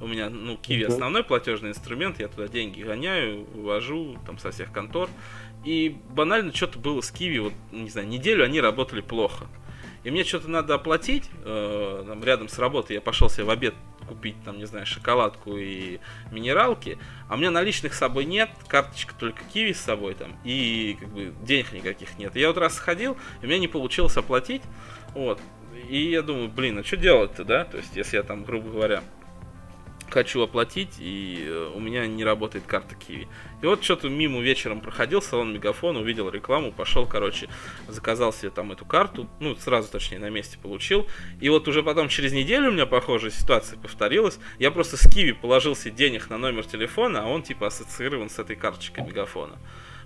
У 0.00 0.06
меня, 0.06 0.28
ну, 0.28 0.56
Киви 0.58 0.84
основной 0.84 1.24
платежный 1.24 1.70
инструмент, 1.70 2.20
я 2.20 2.28
туда 2.28 2.48
деньги 2.48 2.82
гоняю, 2.82 3.44
вывожу 3.54 4.18
там 4.26 4.38
со 4.38 4.50
всех 4.50 4.72
контор. 4.72 5.08
И 5.64 5.96
банально 6.10 6.52
что-то 6.54 6.78
было 6.78 7.00
с 7.00 7.10
Киви, 7.10 7.38
вот, 7.38 7.54
не 7.72 7.88
знаю, 7.88 8.06
неделю 8.08 8.44
они 8.44 8.60
работали 8.60 9.00
плохо. 9.00 9.46
И 10.04 10.10
мне 10.10 10.22
что-то 10.22 10.48
надо 10.48 10.74
оплатить, 10.74 11.30
э, 11.44 12.04
там, 12.06 12.22
рядом 12.22 12.48
с 12.48 12.58
работой. 12.58 12.94
Я 12.94 13.00
пошел 13.00 13.28
себе 13.28 13.44
в 13.44 13.50
обед 13.50 13.74
купить, 14.06 14.36
там, 14.44 14.58
не 14.58 14.66
знаю, 14.66 14.86
шоколадку 14.86 15.56
и 15.56 15.98
минералки, 16.30 16.98
а 17.28 17.34
у 17.34 17.36
меня 17.38 17.50
наличных 17.50 17.94
с 17.94 17.98
собой 17.98 18.26
нет, 18.26 18.50
карточка 18.68 19.14
только 19.18 19.42
киви 19.52 19.72
с 19.72 19.80
собой 19.80 20.14
там, 20.14 20.36
и 20.44 20.96
как 21.00 21.08
бы 21.08 21.32
денег 21.42 21.72
никаких 21.72 22.18
нет. 22.18 22.36
Я 22.36 22.48
вот 22.48 22.58
раз 22.58 22.74
сходил, 22.74 23.16
и 23.40 23.46
у 23.46 23.48
меня 23.48 23.58
не 23.58 23.68
получилось 23.68 24.16
оплатить, 24.18 24.60
вот, 25.14 25.40
и 25.88 26.10
я 26.10 26.20
думаю, 26.20 26.48
блин, 26.48 26.78
а 26.78 26.84
что 26.84 26.98
делать-то, 26.98 27.44
да, 27.44 27.64
то 27.64 27.78
есть, 27.78 27.96
если 27.96 28.18
я 28.18 28.22
там, 28.22 28.44
грубо 28.44 28.70
говоря, 28.70 29.02
хочу 30.10 30.42
оплатить, 30.42 30.96
и 30.98 31.44
э, 31.46 31.72
у 31.74 31.80
меня 31.80 32.06
не 32.06 32.24
работает 32.24 32.64
карта 32.66 32.94
Киви. 32.94 33.26
И 33.64 33.66
вот 33.66 33.82
что-то 33.82 34.10
мимо 34.10 34.42
вечером 34.42 34.82
проходил, 34.82 35.22
салон 35.22 35.54
Мегафон, 35.54 35.96
увидел 35.96 36.28
рекламу, 36.28 36.70
пошел, 36.70 37.06
короче, 37.06 37.48
заказал 37.88 38.30
себе 38.30 38.50
там 38.50 38.72
эту 38.72 38.84
карту, 38.84 39.26
ну, 39.40 39.56
сразу, 39.56 39.90
точнее, 39.90 40.18
на 40.18 40.28
месте 40.28 40.58
получил. 40.58 41.08
И 41.40 41.48
вот 41.48 41.66
уже 41.66 41.82
потом, 41.82 42.10
через 42.10 42.34
неделю 42.34 42.68
у 42.68 42.72
меня 42.72 42.84
похожая 42.84 43.30
ситуация 43.30 43.78
повторилась. 43.78 44.38
Я 44.58 44.70
просто 44.70 44.98
с 44.98 45.10
Киви 45.10 45.32
положил 45.32 45.74
себе 45.74 45.92
денег 45.92 46.28
на 46.28 46.36
номер 46.36 46.66
телефона, 46.66 47.22
а 47.22 47.26
он, 47.26 47.42
типа, 47.42 47.68
ассоциирован 47.68 48.28
с 48.28 48.38
этой 48.38 48.54
карточкой 48.54 49.06
Мегафона. 49.06 49.56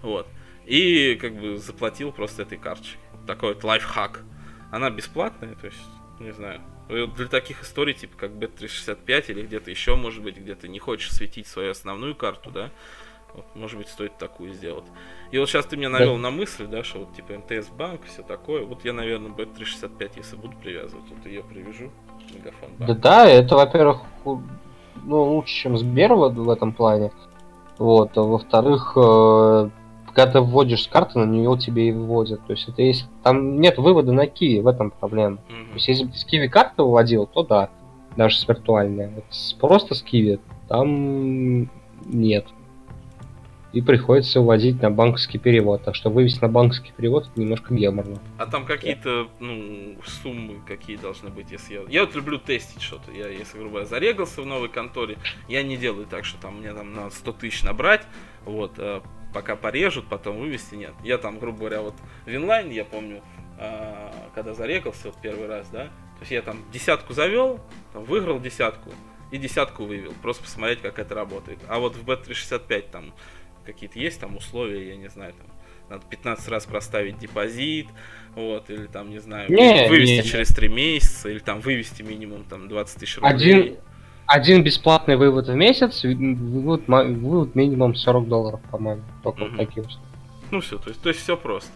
Вот. 0.02 0.28
И, 0.64 1.18
как 1.20 1.34
бы, 1.34 1.58
заплатил 1.58 2.12
просто 2.12 2.42
этой 2.42 2.58
карточкой. 2.58 3.00
Такой 3.26 3.54
вот 3.54 3.64
лайфхак. 3.64 4.22
Она 4.70 4.88
бесплатная, 4.88 5.56
то 5.56 5.66
есть, 5.66 5.82
не 6.20 6.30
знаю, 6.30 6.60
для 6.88 7.26
таких 7.26 7.64
историй, 7.64 7.94
типа 7.94 8.16
как 8.16 8.30
Bet365 8.30 9.24
или 9.30 9.42
где-то 9.42 9.68
еще, 9.68 9.96
может 9.96 10.22
быть, 10.22 10.36
где 10.36 10.54
ты 10.54 10.68
не 10.68 10.78
хочешь 10.78 11.10
светить 11.10 11.48
свою 11.48 11.72
основную 11.72 12.14
карту, 12.14 12.52
да, 12.52 12.70
вот, 13.34 13.44
может 13.54 13.78
быть, 13.78 13.88
стоит 13.88 14.16
такую 14.18 14.52
сделать. 14.52 14.84
И 15.30 15.38
вот 15.38 15.48
сейчас 15.48 15.66
ты 15.66 15.76
меня 15.76 15.90
навел 15.90 16.14
да. 16.14 16.22
на 16.22 16.30
мысль, 16.30 16.66
да, 16.66 16.82
что 16.82 17.00
вот 17.00 17.14
типа 17.14 17.34
МТС 17.34 17.68
банк, 17.68 18.02
все 18.04 18.22
такое. 18.22 18.64
Вот 18.64 18.84
я, 18.84 18.92
наверное, 18.92 19.30
Bet365, 19.30 20.12
если 20.16 20.36
буду 20.36 20.56
привязывать, 20.56 21.04
вот 21.10 21.26
ее 21.26 21.42
привяжу. 21.42 21.90
Мегафон 22.34 22.70
банк. 22.78 22.86
Да, 22.86 22.94
да, 22.94 23.26
это, 23.28 23.56
во-первых, 23.56 24.00
ну, 24.24 25.22
лучше, 25.22 25.54
чем 25.54 25.78
Сбер 25.78 26.14
в, 26.14 26.28
в 26.30 26.50
этом 26.50 26.72
плане. 26.72 27.12
Вот, 27.78 28.16
а 28.16 28.22
во-вторых, 28.22 28.92
э, 28.96 29.70
когда 30.06 30.26
ты 30.32 30.40
вводишь 30.40 30.84
с 30.84 30.88
карты, 30.88 31.18
на 31.20 31.24
нее 31.24 31.56
тебе 31.58 31.88
и 31.88 31.92
выводят. 31.92 32.44
То 32.46 32.52
есть 32.52 32.68
это 32.68 32.82
есть. 32.82 33.06
Там 33.22 33.60
нет 33.60 33.78
вывода 33.78 34.12
на 34.12 34.26
Киви, 34.26 34.60
в 34.60 34.66
этом 34.66 34.90
проблема. 34.90 35.36
Mm-hmm. 35.36 35.68
То 35.68 35.74
есть 35.74 35.88
если 35.88 36.04
бы 36.04 36.12
ты 36.12 36.18
с 36.18 36.24
Киви 36.24 36.48
карты 36.48 36.82
выводил, 36.82 37.26
то 37.26 37.44
да, 37.44 37.70
даже 38.16 38.36
с 38.36 38.48
виртуальной. 38.48 39.10
Вот 39.14 39.24
просто 39.60 39.94
с 39.94 40.02
Киви 40.02 40.40
там 40.68 41.70
нет. 42.04 42.46
И 43.72 43.82
приходится 43.82 44.40
вводить 44.40 44.80
на 44.80 44.90
банковский 44.90 45.38
перевод. 45.38 45.84
Так 45.84 45.94
что 45.94 46.10
вывести 46.10 46.40
на 46.40 46.48
банковский 46.48 46.92
перевод 46.96 47.28
это 47.28 47.40
немножко 47.40 47.74
геморно. 47.74 48.18
А 48.38 48.46
там 48.46 48.64
какие-то 48.64 49.28
ну, 49.40 49.96
суммы 50.06 50.60
какие 50.66 50.96
должны 50.96 51.28
быть, 51.28 51.50
если 51.50 51.74
я. 51.74 51.80
Я 51.88 52.04
вот 52.04 52.14
люблю 52.14 52.38
тестить 52.38 52.80
что-то. 52.80 53.12
Я, 53.12 53.28
если, 53.28 53.58
грубо 53.58 53.70
говоря, 53.72 53.86
зарегался 53.86 54.40
в 54.42 54.46
новой 54.46 54.68
конторе, 54.68 55.18
я 55.48 55.62
не 55.62 55.76
делаю 55.76 56.06
так, 56.06 56.24
что 56.24 56.40
там 56.40 56.60
мне 56.60 56.72
там 56.72 56.94
на 56.94 57.10
100 57.10 57.32
тысяч 57.32 57.62
набрать. 57.62 58.02
Вот, 58.44 58.72
а 58.78 59.02
пока 59.32 59.56
порежут, 59.56 60.06
потом 60.08 60.38
вывести 60.38 60.74
нет. 60.74 60.94
Я 61.04 61.18
там, 61.18 61.38
грубо 61.38 61.58
говоря, 61.58 61.82
вот 61.82 61.94
в 62.24 62.34
инлайн, 62.34 62.70
я 62.70 62.84
помню, 62.84 63.22
а, 63.58 64.12
когда 64.34 64.54
зарекался 64.54 65.08
вот 65.08 65.16
первый 65.20 65.46
раз, 65.46 65.68
да, 65.68 65.84
то 65.84 66.20
есть 66.20 66.32
я 66.32 66.42
там 66.42 66.64
десятку 66.72 67.12
завел, 67.12 67.60
там, 67.92 68.04
выиграл 68.04 68.40
десятку 68.40 68.90
и 69.30 69.38
десятку 69.38 69.84
вывел, 69.84 70.12
просто 70.22 70.44
посмотреть, 70.44 70.80
как 70.80 70.98
это 70.98 71.14
работает. 71.14 71.58
А 71.68 71.78
вот 71.78 71.96
в 71.96 72.08
Bet365 72.08 72.90
там 72.90 73.12
какие-то 73.72 73.98
есть 73.98 74.20
там 74.20 74.36
условия, 74.36 74.88
я 74.88 74.96
не 74.96 75.08
знаю, 75.08 75.34
там 75.34 75.46
надо 75.90 76.04
15 76.08 76.48
раз 76.48 76.66
проставить 76.66 77.18
депозит, 77.18 77.86
вот, 78.34 78.68
или 78.70 78.86
там, 78.86 79.10
не 79.10 79.18
знаю, 79.18 79.50
не, 79.50 79.88
вывести 79.88 80.16
не, 80.16 80.22
через 80.22 80.48
3 80.48 80.68
месяца, 80.68 81.28
или 81.28 81.38
там 81.38 81.60
вывести 81.60 82.02
минимум 82.02 82.44
там 82.44 82.68
20 82.68 83.00
тысяч 83.00 83.16
рублей. 83.16 83.32
Один, 83.32 83.76
один 84.26 84.62
бесплатный 84.62 85.16
вывод 85.16 85.48
в 85.48 85.54
месяц, 85.54 86.04
вывод, 86.04 86.86
вывод 86.86 87.54
минимум 87.54 87.94
40 87.94 88.28
долларов, 88.28 88.60
по-моему. 88.70 89.02
Только 89.22 89.42
угу. 89.42 89.68
вот. 89.76 89.88
Ну 90.50 90.60
все, 90.60 90.78
то 90.78 90.88
есть, 90.88 91.00
то 91.02 91.08
есть 91.08 91.20
все 91.20 91.36
просто. 91.36 91.72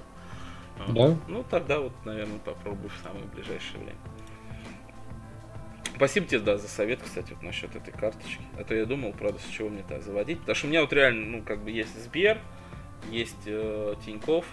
Да? 0.89 1.17
Ну 1.29 1.45
тогда 1.49 1.79
вот, 1.79 1.93
наверное, 2.05 2.39
попробую 2.39 2.91
в 2.91 3.03
самое 3.03 3.25
ближайшее 3.27 3.79
время. 3.79 3.99
Спасибо 5.95 6.27
тебе, 6.27 6.41
да, 6.41 6.57
за 6.59 6.69
совет, 6.69 7.01
кстати, 7.03 7.33
вот 7.33 7.43
насчет 7.43 7.75
этой 7.77 7.93
карточки. 7.93 8.43
А 8.59 8.65
то 8.65 8.75
я 8.75 8.87
думал, 8.87 9.13
правда, 9.13 9.39
с 9.39 9.51
чего 9.51 9.69
мне 9.69 9.81
это 9.81 10.01
заводить. 10.01 10.41
Потому 10.41 10.57
что 10.57 10.67
у 10.67 10.71
меня 10.71 10.81
вот 10.81 10.93
реально, 10.93 11.39
ну, 11.39 11.43
как 11.43 11.63
бы 11.63 11.71
есть 11.71 11.97
Сбер, 12.03 12.39
есть 13.11 13.43
э, 13.47 13.95
Тиньков, 14.05 14.47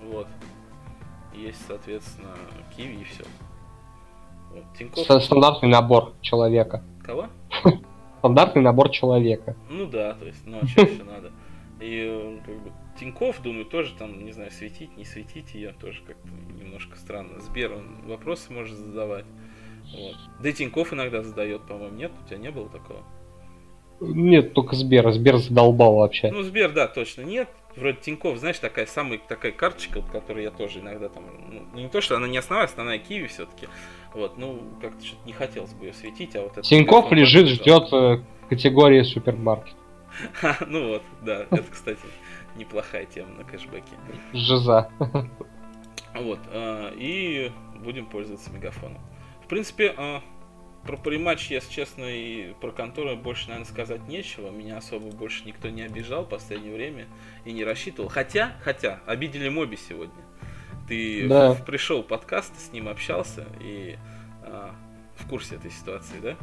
вот. 0.00 0.28
Есть, 1.34 1.64
соответственно, 1.66 2.34
Киви 2.76 3.00
и 3.00 3.04
все. 3.04 3.24
Вот, 4.50 4.64
Тинькофф... 4.76 5.22
Стандартный 5.22 5.68
набор 5.70 6.14
человека. 6.20 6.82
Кого? 7.02 7.28
Стандартный 8.18 8.62
набор 8.62 8.90
человека. 8.90 9.56
Ну 9.70 9.86
да, 9.86 10.12
то 10.12 10.26
есть, 10.26 10.46
ну 10.46 10.58
а 10.62 10.66
что 10.66 10.82
еще 10.82 11.04
надо? 11.04 11.32
И 11.80 12.06
э, 12.08 12.38
как 12.44 12.60
бы 12.62 12.72
Тиньков, 12.98 13.42
думаю, 13.42 13.64
тоже 13.64 13.94
там, 13.98 14.24
не 14.24 14.32
знаю, 14.32 14.50
светить, 14.50 14.96
не 14.96 15.04
светить, 15.04 15.54
я 15.54 15.72
тоже 15.72 16.02
как-то 16.06 16.28
немножко 16.28 16.96
странно. 16.96 17.40
Сбер, 17.40 17.72
он 17.72 18.02
вопросы 18.06 18.52
может 18.52 18.76
задавать. 18.76 19.24
Вот. 19.94 20.16
Да 20.40 20.48
и 20.48 20.52
Тиньков 20.52 20.92
иногда 20.92 21.22
задает, 21.22 21.62
по-моему, 21.62 21.96
нет? 21.96 22.12
У 22.24 22.28
тебя 22.28 22.38
не 22.38 22.50
было 22.50 22.68
такого? 22.68 23.02
Нет, 24.00 24.52
только 24.52 24.74
Сбер. 24.74 25.10
Сбер 25.12 25.38
задолбал 25.38 25.96
вообще. 25.96 26.30
Ну, 26.30 26.42
Сбер, 26.42 26.72
да, 26.72 26.88
точно 26.88 27.22
нет. 27.22 27.48
Вроде 27.76 27.98
Тиньков, 28.00 28.38
знаешь, 28.38 28.58
такая 28.58 28.86
самая 28.86 29.18
такая 29.18 29.52
карточка, 29.52 30.00
вот, 30.00 30.10
которую 30.10 30.44
я 30.44 30.50
тоже 30.50 30.80
иногда 30.80 31.08
там, 31.08 31.24
ну, 31.50 31.80
не 31.80 31.88
то, 31.88 32.00
что 32.00 32.16
она 32.16 32.28
не 32.28 32.36
основная, 32.36 32.66
основная 32.66 32.98
Киви 32.98 33.28
все-таки. 33.28 33.68
Вот, 34.12 34.36
ну, 34.36 34.60
как-то 34.80 35.02
что-то 35.04 35.24
не 35.26 35.32
хотелось 35.32 35.72
бы 35.72 35.86
ее 35.86 35.94
светить, 35.94 36.36
а 36.36 36.42
вот 36.42 36.52
это... 36.52 36.62
Тиньков 36.62 37.10
лежит, 37.12 37.48
ждет 37.48 37.90
э, 37.92 38.22
категории 38.50 39.02
супермаркет. 39.02 39.74
ну 40.66 40.88
вот, 40.88 41.02
да, 41.22 41.46
это, 41.50 41.64
кстати, 41.70 42.00
неплохая 42.56 43.06
тема 43.06 43.30
на 43.38 43.44
кэшбэке. 43.44 43.92
Жиза. 44.34 44.90
Вот, 46.14 46.40
э, 46.50 46.92
и 46.96 47.50
будем 47.82 48.04
пользоваться 48.04 48.50
мегафоном. 48.50 49.00
В 49.52 49.54
принципе, 49.54 49.94
э, 49.94 50.20
про 50.82 50.96
париматч, 50.96 51.50
если 51.50 51.70
честно, 51.70 52.04
и 52.06 52.54
про 52.62 52.70
контору 52.70 53.14
больше, 53.18 53.48
наверное, 53.48 53.68
сказать 53.68 54.08
нечего. 54.08 54.48
Меня 54.48 54.78
особо 54.78 55.14
больше 55.14 55.44
никто 55.44 55.68
не 55.68 55.82
обижал 55.82 56.24
в 56.24 56.30
последнее 56.30 56.74
время 56.74 57.04
и 57.44 57.52
не 57.52 57.62
рассчитывал. 57.62 58.08
Хотя, 58.08 58.52
хотя, 58.62 59.00
обидели 59.04 59.50
Моби 59.50 59.76
сегодня. 59.76 60.14
Ты 60.88 61.28
Да. 61.28 61.54
пришел 61.66 62.02
в 62.02 62.06
подкаст, 62.06 62.58
с 62.58 62.72
ним 62.72 62.88
общался 62.88 63.44
и 63.60 63.98
э, 64.42 64.68
в 65.16 65.28
курсе 65.28 65.56
этой 65.56 65.70
ситуации, 65.70 66.16
да? 66.22 66.36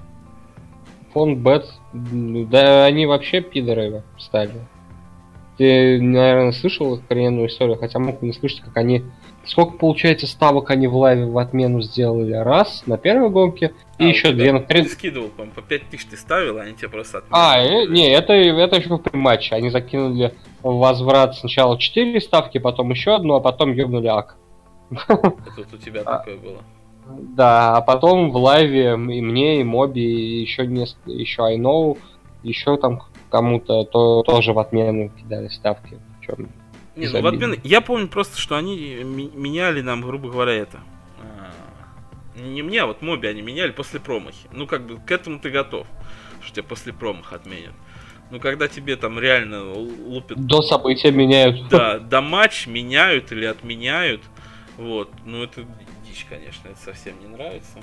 Фон 1.12 1.36
Бет, 1.36 1.66
да 1.92 2.86
они 2.86 3.08
вообще 3.08 3.42
пидоры 3.42 4.04
стали. 4.20 4.68
Ты, 5.58 6.00
наверное, 6.00 6.52
слышал 6.52 6.94
их 6.94 7.02
историю, 7.02 7.76
хотя 7.80 7.98
мог 7.98 8.22
не 8.22 8.34
слышать, 8.34 8.62
как 8.62 8.78
они... 8.78 9.04
Сколько, 9.46 9.78
получается, 9.78 10.28
ставок 10.28 10.70
они 10.70 10.88
в 10.88 10.96
лайве 10.96 11.26
в 11.26 11.38
отмену 11.38 11.82
сделали? 11.82 12.34
Раз 12.34 12.84
на 12.86 12.98
первой 12.98 13.30
гонке, 13.30 13.74
и 13.98 14.04
А, 14.06 14.08
еще 14.08 14.32
две 14.32 14.52
на 14.52 14.60
Ты 14.60 14.66
третьей. 14.68 14.90
скидывал, 14.92 15.30
по-моему, 15.30 15.54
по 15.56 15.62
5000 15.62 16.06
ты 16.06 16.18
ставил, 16.18 16.58
а 16.58 16.62
они 16.62 16.76
тебе 16.76 16.90
просто 16.90 17.24
А, 17.32 17.60
отменили. 17.60 17.88
э, 17.88 17.92
не, 17.92 18.10
это, 18.12 18.34
это 18.34 18.76
еще 18.76 18.90
в 18.90 19.14
матче. 19.14 19.56
Они 19.56 19.70
закинули 19.70 20.34
возврат 20.62 21.36
сначала 21.36 21.80
4 21.80 22.20
ставки, 22.22 22.58
потом 22.60 22.92
еще 22.92 23.16
одну, 23.16 23.36
а 23.36 23.40
потом 23.40 23.72
ёбнули 23.74 24.08
ак. 24.08 24.36
Это 24.92 25.08
вот 25.58 25.74
у 25.74 25.78
тебя 25.78 26.02
А. 26.06 26.18
такое 26.20 26.38
было. 26.38 26.58
Да, 27.08 27.78
а 27.78 27.82
потом 27.82 28.30
в 28.32 28.36
лайве 28.38 28.94
и 28.94 28.96
мне, 29.22 29.62
и 29.62 29.64
Моби, 29.64 30.02
и 30.02 30.42
еще 30.42 30.68
несколько, 30.68 31.10
еще 31.10 31.44
I 31.44 31.58
know, 31.58 31.98
еще 32.44 32.78
там 32.78 33.02
кому-то 33.32 33.84
то, 33.86 34.22
тоже 34.24 34.54
в 34.54 34.60
отмену 34.60 35.10
кидали 35.10 35.48
ставки. 35.48 35.98
Причем 36.20 36.50
Не, 37.00 37.08
ну 37.10 37.22
в 37.22 37.28
отмены... 37.28 37.60
Я 37.64 37.82
помню 37.82 38.08
просто, 38.08 38.38
что 38.40 38.56
они 38.58 38.76
меняли 39.04 39.82
нам, 39.82 40.02
грубо 40.02 40.30
говоря, 40.30 40.54
это. 40.54 40.80
а, 41.22 41.52
Не 42.40 42.62
мне, 42.62 42.82
а 42.82 42.86
вот 42.86 43.02
моби 43.02 43.28
они 43.28 43.42
меняли 43.42 43.72
после 43.72 44.00
промахи. 44.00 44.48
Ну, 44.52 44.68
как 44.68 44.86
бы 44.86 44.98
к 45.00 45.12
этому 45.12 45.40
ты 45.40 45.50
готов, 45.50 45.88
что 46.42 46.54
тебя 46.56 46.64
после 46.64 46.94
промаха 46.94 47.36
отменят. 47.36 47.74
Ну, 48.32 48.40
когда 48.40 48.68
тебе 48.68 48.96
там 48.96 49.20
реально 49.20 49.72
лупят 49.74 50.46
до 50.46 50.62
события 50.62 51.12
меняют. 51.12 51.68
да, 51.70 51.98
до 52.00 52.22
матч 52.22 52.68
меняют 52.68 53.32
или 53.32 53.46
отменяют. 53.46 54.22
Вот. 54.78 55.10
Ну, 55.26 55.44
это 55.44 55.66
дичь, 56.08 56.26
конечно, 56.30 56.68
это 56.70 56.80
совсем 56.80 57.20
не 57.20 57.28
нравится. 57.28 57.80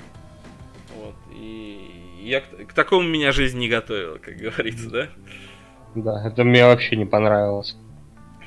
Вот. 0.95 1.15
И 1.35 2.21
я 2.21 2.41
к, 2.41 2.45
к 2.67 2.73
такому 2.73 3.03
меня 3.07 3.31
жизнь 3.31 3.59
не 3.59 3.67
готовила, 3.67 4.17
как 4.19 4.35
говорится, 4.37 4.89
да? 4.89 5.07
Да, 5.95 6.27
это 6.27 6.43
мне 6.43 6.65
вообще 6.65 6.95
не 6.95 7.05
понравилось. 7.05 7.75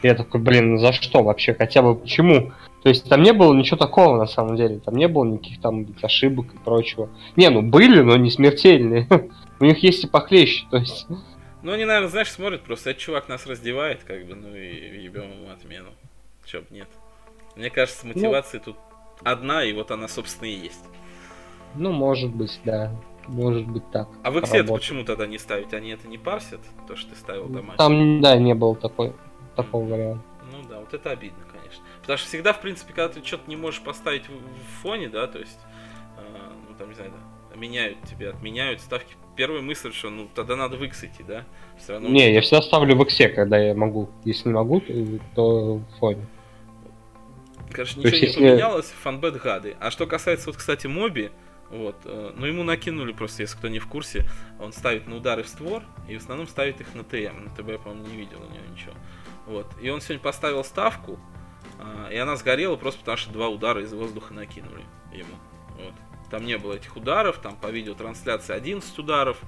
Я 0.03 0.15
такой, 0.15 0.41
блин, 0.41 0.73
ну 0.73 0.79
за 0.79 0.93
что 0.93 1.23
вообще? 1.23 1.55
Хотя 1.55 1.83
бы 1.83 1.95
почему? 1.95 2.53
То 2.83 2.89
есть 2.89 3.09
там 3.09 3.23
не 3.23 3.33
было 3.33 3.53
ничего 3.53 3.77
такого 3.77 4.17
на 4.17 4.27
самом 4.27 4.57
деле. 4.57 4.79
Там 4.79 4.97
не 4.97 5.09
было 5.09 5.25
никаких 5.25 5.61
там 5.61 5.87
ошибок 6.03 6.47
и 6.55 6.59
прочего. 6.59 7.11
Не, 7.37 7.51
ну 7.51 7.63
были, 7.63 8.01
но 8.01 8.17
не 8.17 8.31
смертельные. 8.31 9.07
У 9.61 9.65
них 9.65 9.83
есть 9.83 10.05
и 10.05 10.07
похлеще. 10.07 10.67
То 10.71 10.79
есть, 10.79 11.07
Ну, 11.63 11.73
они, 11.73 11.85
наверное, 11.85 12.09
знаешь, 12.09 12.31
смотрят 12.31 12.63
просто, 12.63 12.91
этот 12.91 13.03
чувак 13.03 13.29
нас 13.29 13.47
раздевает, 13.47 14.03
как 14.05 14.25
бы, 14.27 14.35
ну 14.35 14.55
и 14.57 15.03
ебем 15.03 15.31
ему 15.31 15.51
отмену. 15.53 15.91
Чё 16.47 16.61
б 16.63 16.67
нет. 16.71 16.89
Мне 17.57 17.69
кажется, 17.69 18.07
мотивация 18.07 18.61
тут 18.61 18.77
одна, 19.23 19.63
и 19.65 19.73
вот 19.75 19.91
она, 19.91 20.09
собственно, 20.09 20.49
и 20.49 20.55
есть. 20.55 20.81
ну, 21.75 21.93
может 21.93 22.31
быть, 22.35 22.59
да. 22.65 22.91
Может 23.29 23.67
быть 23.69 23.83
так. 23.93 24.09
А 24.25 24.31
в 24.31 24.37
Работает. 24.37 24.67
почему 24.67 25.05
тогда 25.05 25.27
не 25.27 25.39
ставить? 25.39 25.73
Они 25.75 25.91
это 25.91 26.09
не 26.09 26.17
парсят, 26.19 26.61
то, 26.89 26.97
что 26.97 27.11
ты 27.11 27.17
ставил 27.17 27.47
до 27.49 27.63
матча? 27.63 27.77
Там, 27.77 28.21
да, 28.23 28.37
не 28.39 28.55
было 28.55 28.75
такой, 28.75 29.13
такого 29.57 29.85
варианта. 29.87 30.25
Ну 30.53 30.69
да, 30.69 30.81
вот 30.81 30.93
это 30.95 31.11
обидно, 31.11 31.45
конечно. 31.53 31.83
Потому 32.01 32.19
что 32.19 32.27
всегда, 32.29 32.53
в 32.53 32.61
принципе, 32.61 32.93
когда 32.93 33.09
ты 33.13 33.25
что-то 33.25 33.49
не 33.49 33.57
можешь 33.57 33.81
поставить 33.81 34.29
в, 34.29 34.33
в 34.33 34.83
фоне, 34.83 35.09
да, 35.09 35.27
то 35.27 35.39
есть, 35.39 35.59
э, 36.19 36.23
ну 36.69 36.75
там, 36.77 36.89
не 36.89 36.95
знаю, 36.95 37.13
да, 37.51 37.57
меняют 37.57 37.99
тебе, 38.03 38.31
отменяют 38.31 38.81
ставки. 38.81 39.15
Первая 39.37 39.63
мысль, 39.63 39.93
что 39.93 40.11
ну 40.11 40.29
тогда 40.35 40.57
надо 40.57 40.77
в 40.77 40.83
X 40.85 41.05
идти, 41.05 41.23
да? 41.23 41.45
Все 41.79 41.93
равно. 41.95 42.09
Не, 42.09 42.33
я 42.35 42.41
всегда 42.41 42.63
ставлю 42.63 42.97
в 42.97 43.03
иксе, 43.03 43.29
когда 43.29 43.59
я 43.59 43.75
могу. 43.75 44.11
Если 44.25 44.49
не 44.49 44.55
могу, 44.55 44.83
то, 45.35 45.77
в 45.77 45.99
фоне. 45.99 46.27
Конечно, 47.71 48.03
То 48.03 48.09
ничего 48.09 48.25
есть, 48.25 48.37
не 48.39 48.43
если- 48.45 48.51
поменялось, 48.51 48.87
фанбет 49.03 49.41
гады. 49.41 49.77
А 49.81 49.91
что 49.91 50.07
касается, 50.07 50.47
вот, 50.49 50.57
кстати, 50.57 50.89
Моби, 50.89 51.31
вот, 51.71 51.95
э, 52.05 52.33
ну 52.37 52.47
ему 52.47 52.65
накинули 52.65 53.13
просто, 53.13 53.43
если 53.43 53.57
кто 53.57 53.69
не 53.69 53.79
в 53.79 53.87
курсе, 53.87 54.25
он 54.59 54.73
ставит 54.73 55.07
на 55.07 55.17
удары 55.17 55.45
в 55.45 55.49
створ, 55.49 55.85
и 56.09 56.17
в 56.17 56.21
основном 56.21 56.49
ставит 56.49 56.81
их 56.81 56.93
на 56.95 57.05
ТМ. 57.05 57.45
На 57.45 57.51
ТБ, 57.51 57.69
я, 57.71 57.79
по-моему, 57.79 58.07
не 58.09 58.17
видел 58.17 58.39
у 58.39 58.53
него 58.53 58.65
ничего. 58.73 58.93
Вот. 59.51 59.67
И 59.81 59.91
он 59.91 60.01
сегодня 60.01 60.23
поставил 60.23 60.63
ставку, 60.63 61.19
а, 61.81 62.09
и 62.09 62.17
она 62.17 62.37
сгорела 62.37 62.77
просто 62.77 63.01
потому, 63.01 63.17
что 63.17 63.33
два 63.33 63.49
удара 63.49 63.83
из 63.83 63.93
воздуха 63.93 64.33
накинули 64.33 64.85
ему. 65.13 65.35
Вот. 65.75 65.95
Там 66.31 66.47
не 66.47 66.57
было 66.57 66.75
этих 66.75 66.97
ударов, 66.97 67.39
там 67.39 67.57
по 67.57 67.67
видеотрансляции 67.67 68.55
11 68.55 68.97
ударов, 68.97 69.39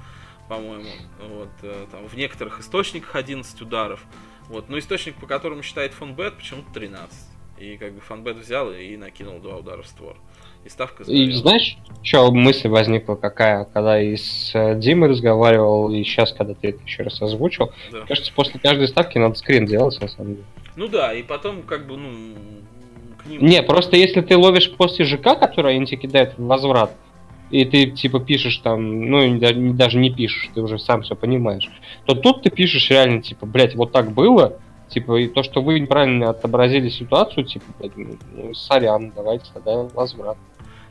по-моему. 0.49 0.91
Вот, 1.21 1.51
э, 1.63 1.87
там 1.93 2.09
в 2.09 2.17
некоторых 2.17 2.59
источниках 2.59 3.15
11 3.15 3.61
ударов. 3.63 4.03
Вот. 4.49 4.69
Но 4.69 4.77
источник, 4.77 5.15
по 5.15 5.27
которому 5.27 5.63
считает 5.63 5.95
фонбет, 5.95 6.37
почему-то 6.37 6.73
13. 6.73 7.17
И 7.59 7.77
как 7.77 7.93
бы 7.93 8.01
фанбет 8.01 8.39
взял 8.39 8.73
и 8.73 8.97
накинул 8.97 9.39
два 9.39 9.59
удара 9.59 9.83
в 9.83 9.87
створ. 9.87 10.17
И 10.65 10.69
ставка 10.69 11.03
И 11.03 11.07
сгорела. 11.07 11.33
знаешь, 11.39 11.77
что 12.03 12.31
мысль 12.33 12.69
возникла 12.69 13.17
какая, 13.17 13.65
когда 13.65 14.01
и 14.01 14.17
с 14.17 14.53
э, 14.55 14.79
Димой 14.79 15.09
разговаривал, 15.11 15.91
и 15.91 16.03
сейчас, 16.05 16.33
когда 16.33 16.55
ты 16.55 16.69
это 16.69 16.79
еще 16.85 17.03
раз 17.03 17.21
озвучил, 17.21 17.71
Да. 17.91 18.01
кажется, 18.07 18.33
после 18.35 18.61
каждой 18.61 18.89
ставки 18.89 19.19
надо 19.19 19.35
скрин 19.35 19.67
делать, 19.67 20.01
на 20.01 20.09
самом 20.09 20.35
деле. 20.35 20.45
Ну 20.77 20.89
да, 20.89 21.13
и 21.13 21.23
потом 21.23 21.63
как 21.63 21.87
бы, 21.87 21.97
ну, 21.97 22.35
к 23.23 23.27
ним... 23.27 23.45
Не, 23.45 23.63
просто 23.63 23.97
если 23.97 24.21
ты 24.21 24.37
ловишь 24.37 24.71
после 24.77 25.05
ЖК, 25.05 25.39
который 25.39 25.75
они 25.75 25.87
тебе 25.87 25.99
кидают 26.03 26.35
в 26.39 26.47
возврат, 26.47 26.93
и 27.51 27.65
ты 27.65 27.91
типа 27.91 28.19
пишешь 28.21 28.57
там, 28.59 29.11
ну 29.11 29.23
и 29.23 29.39
даже 29.75 29.99
не 29.99 30.11
пишешь, 30.11 30.49
ты 30.55 30.63
уже 30.63 30.79
сам 30.79 31.03
все 31.03 31.15
понимаешь, 31.15 31.69
то 32.07 32.15
тут 32.15 32.43
ты 32.43 32.51
пишешь 32.51 32.89
реально, 32.91 33.21
типа, 33.21 33.45
блядь, 33.47 33.75
вот 33.75 33.93
так 33.93 34.13
было, 34.13 34.59
типа, 34.89 35.17
и 35.21 35.29
то, 35.29 35.43
что 35.43 35.61
вы 35.61 35.79
неправильно 35.81 36.31
отобразили 36.31 36.89
ситуацию, 36.89 37.45
типа, 37.45 37.67
блядь, 37.79 37.97
ну, 37.97 38.17
ну, 38.35 38.55
сорян, 38.55 39.13
давайте 39.15 39.45
тогда 39.53 39.83
возврат. 39.95 40.39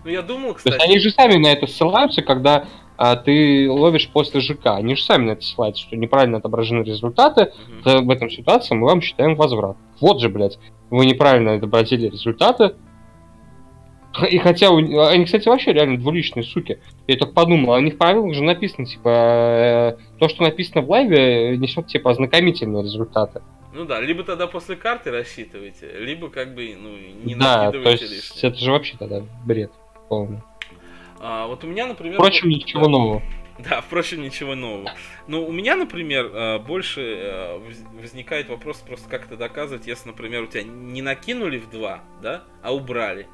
Ну 0.04 0.10
я 0.10 0.22
думал, 0.22 0.54
То 0.54 0.62
есть 0.66 0.66
кстати... 0.66 0.84
они 0.84 1.00
же 1.00 1.12
сами 1.12 1.36
на 1.36 1.48
это 1.48 1.68
ссылаются, 1.68 2.22
когда 2.22 2.66
а, 2.98 3.16
ты 3.16 3.68
ловишь 3.68 4.10
после 4.10 4.42
ЖК. 4.42 4.68
Они 4.68 4.96
же 4.96 5.04
сами 5.04 5.26
на 5.26 5.32
это 5.32 5.42
ссылаются, 5.42 5.82
что 5.82 5.96
неправильно 5.96 6.38
отображены 6.38 6.84
результаты. 6.84 7.52
То 7.84 8.02
в 8.02 8.10
этом 8.12 8.30
ситуации 8.30 8.76
мы 8.76 8.88
вам 8.88 9.02
считаем 9.02 9.36
возврат. 9.36 9.76
Вот 10.00 10.22
же, 10.22 10.30
блядь, 10.30 10.60
вы 10.92 11.08
неправильно 11.08 11.56
отобразили 11.56 12.08
результаты. 12.08 12.76
И 14.30 14.38
хотя 14.38 14.70
у- 14.70 15.00
они, 15.00 15.26
кстати, 15.26 15.48
вообще 15.48 15.74
реально 15.74 15.98
двуличные 15.98 16.44
суки. 16.44 16.80
Я 17.08 17.18
только 17.18 17.34
подумал, 17.34 17.74
а 17.74 17.78
у 17.78 17.82
них 17.82 17.96
в 17.96 17.98
правилах 17.98 18.36
же 18.36 18.44
написано, 18.44 18.86
типа, 18.86 19.10
э, 19.10 19.98
то, 20.20 20.28
что 20.28 20.44
написано 20.44 20.82
в 20.82 20.90
лайве, 20.90 21.58
несет, 21.58 21.88
типа, 21.88 22.12
ознакомительные 22.12 22.84
результаты. 22.84 23.42
Ну 23.74 23.86
да, 23.86 24.02
либо 24.02 24.24
тогда 24.24 24.48
после 24.48 24.76
карты 24.76 25.12
рассчитывайте, 25.12 25.90
либо 25.98 26.30
как 26.30 26.54
бы, 26.54 26.76
ну, 26.78 26.90
не 27.24 27.36
да, 27.36 27.72
то 27.72 27.78
накидывайте 27.78 28.06
есть 28.06 28.36
лишнее. 28.36 28.52
это 28.52 28.60
же 28.60 28.72
вообще 28.72 28.98
тогда 29.00 29.22
бред 29.46 29.72
полный. 30.12 30.42
А, 31.22 31.48
вот 31.48 31.64
у 31.64 31.68
меня, 31.68 31.88
например... 31.88 32.16
Впрочем, 32.16 32.50
вот- 32.50 32.56
ничего 32.56 32.84
да. 32.84 32.90
нового. 32.90 33.22
Да, 33.60 33.80
впрочем, 33.80 34.22
ничего 34.24 34.56
нового. 34.56 34.92
Но 35.28 35.46
у 35.46 35.52
меня, 35.52 35.76
например, 35.76 36.26
э, 36.26 36.60
больше 36.60 37.02
э, 37.02 37.58
воз- 37.60 38.02
возникает 38.02 38.50
вопрос 38.50 38.78
просто 38.78 39.08
как 39.08 39.28
это 39.28 39.38
доказывать, 39.38 39.88
если, 39.88 40.10
например, 40.10 40.44
у 40.44 40.48
тебя 40.48 40.64
не 40.64 41.02
накинули 41.02 41.60
в 41.60 41.70
2, 41.70 42.02
да, 42.22 42.44
а 42.62 42.74
убрали. 42.74 43.28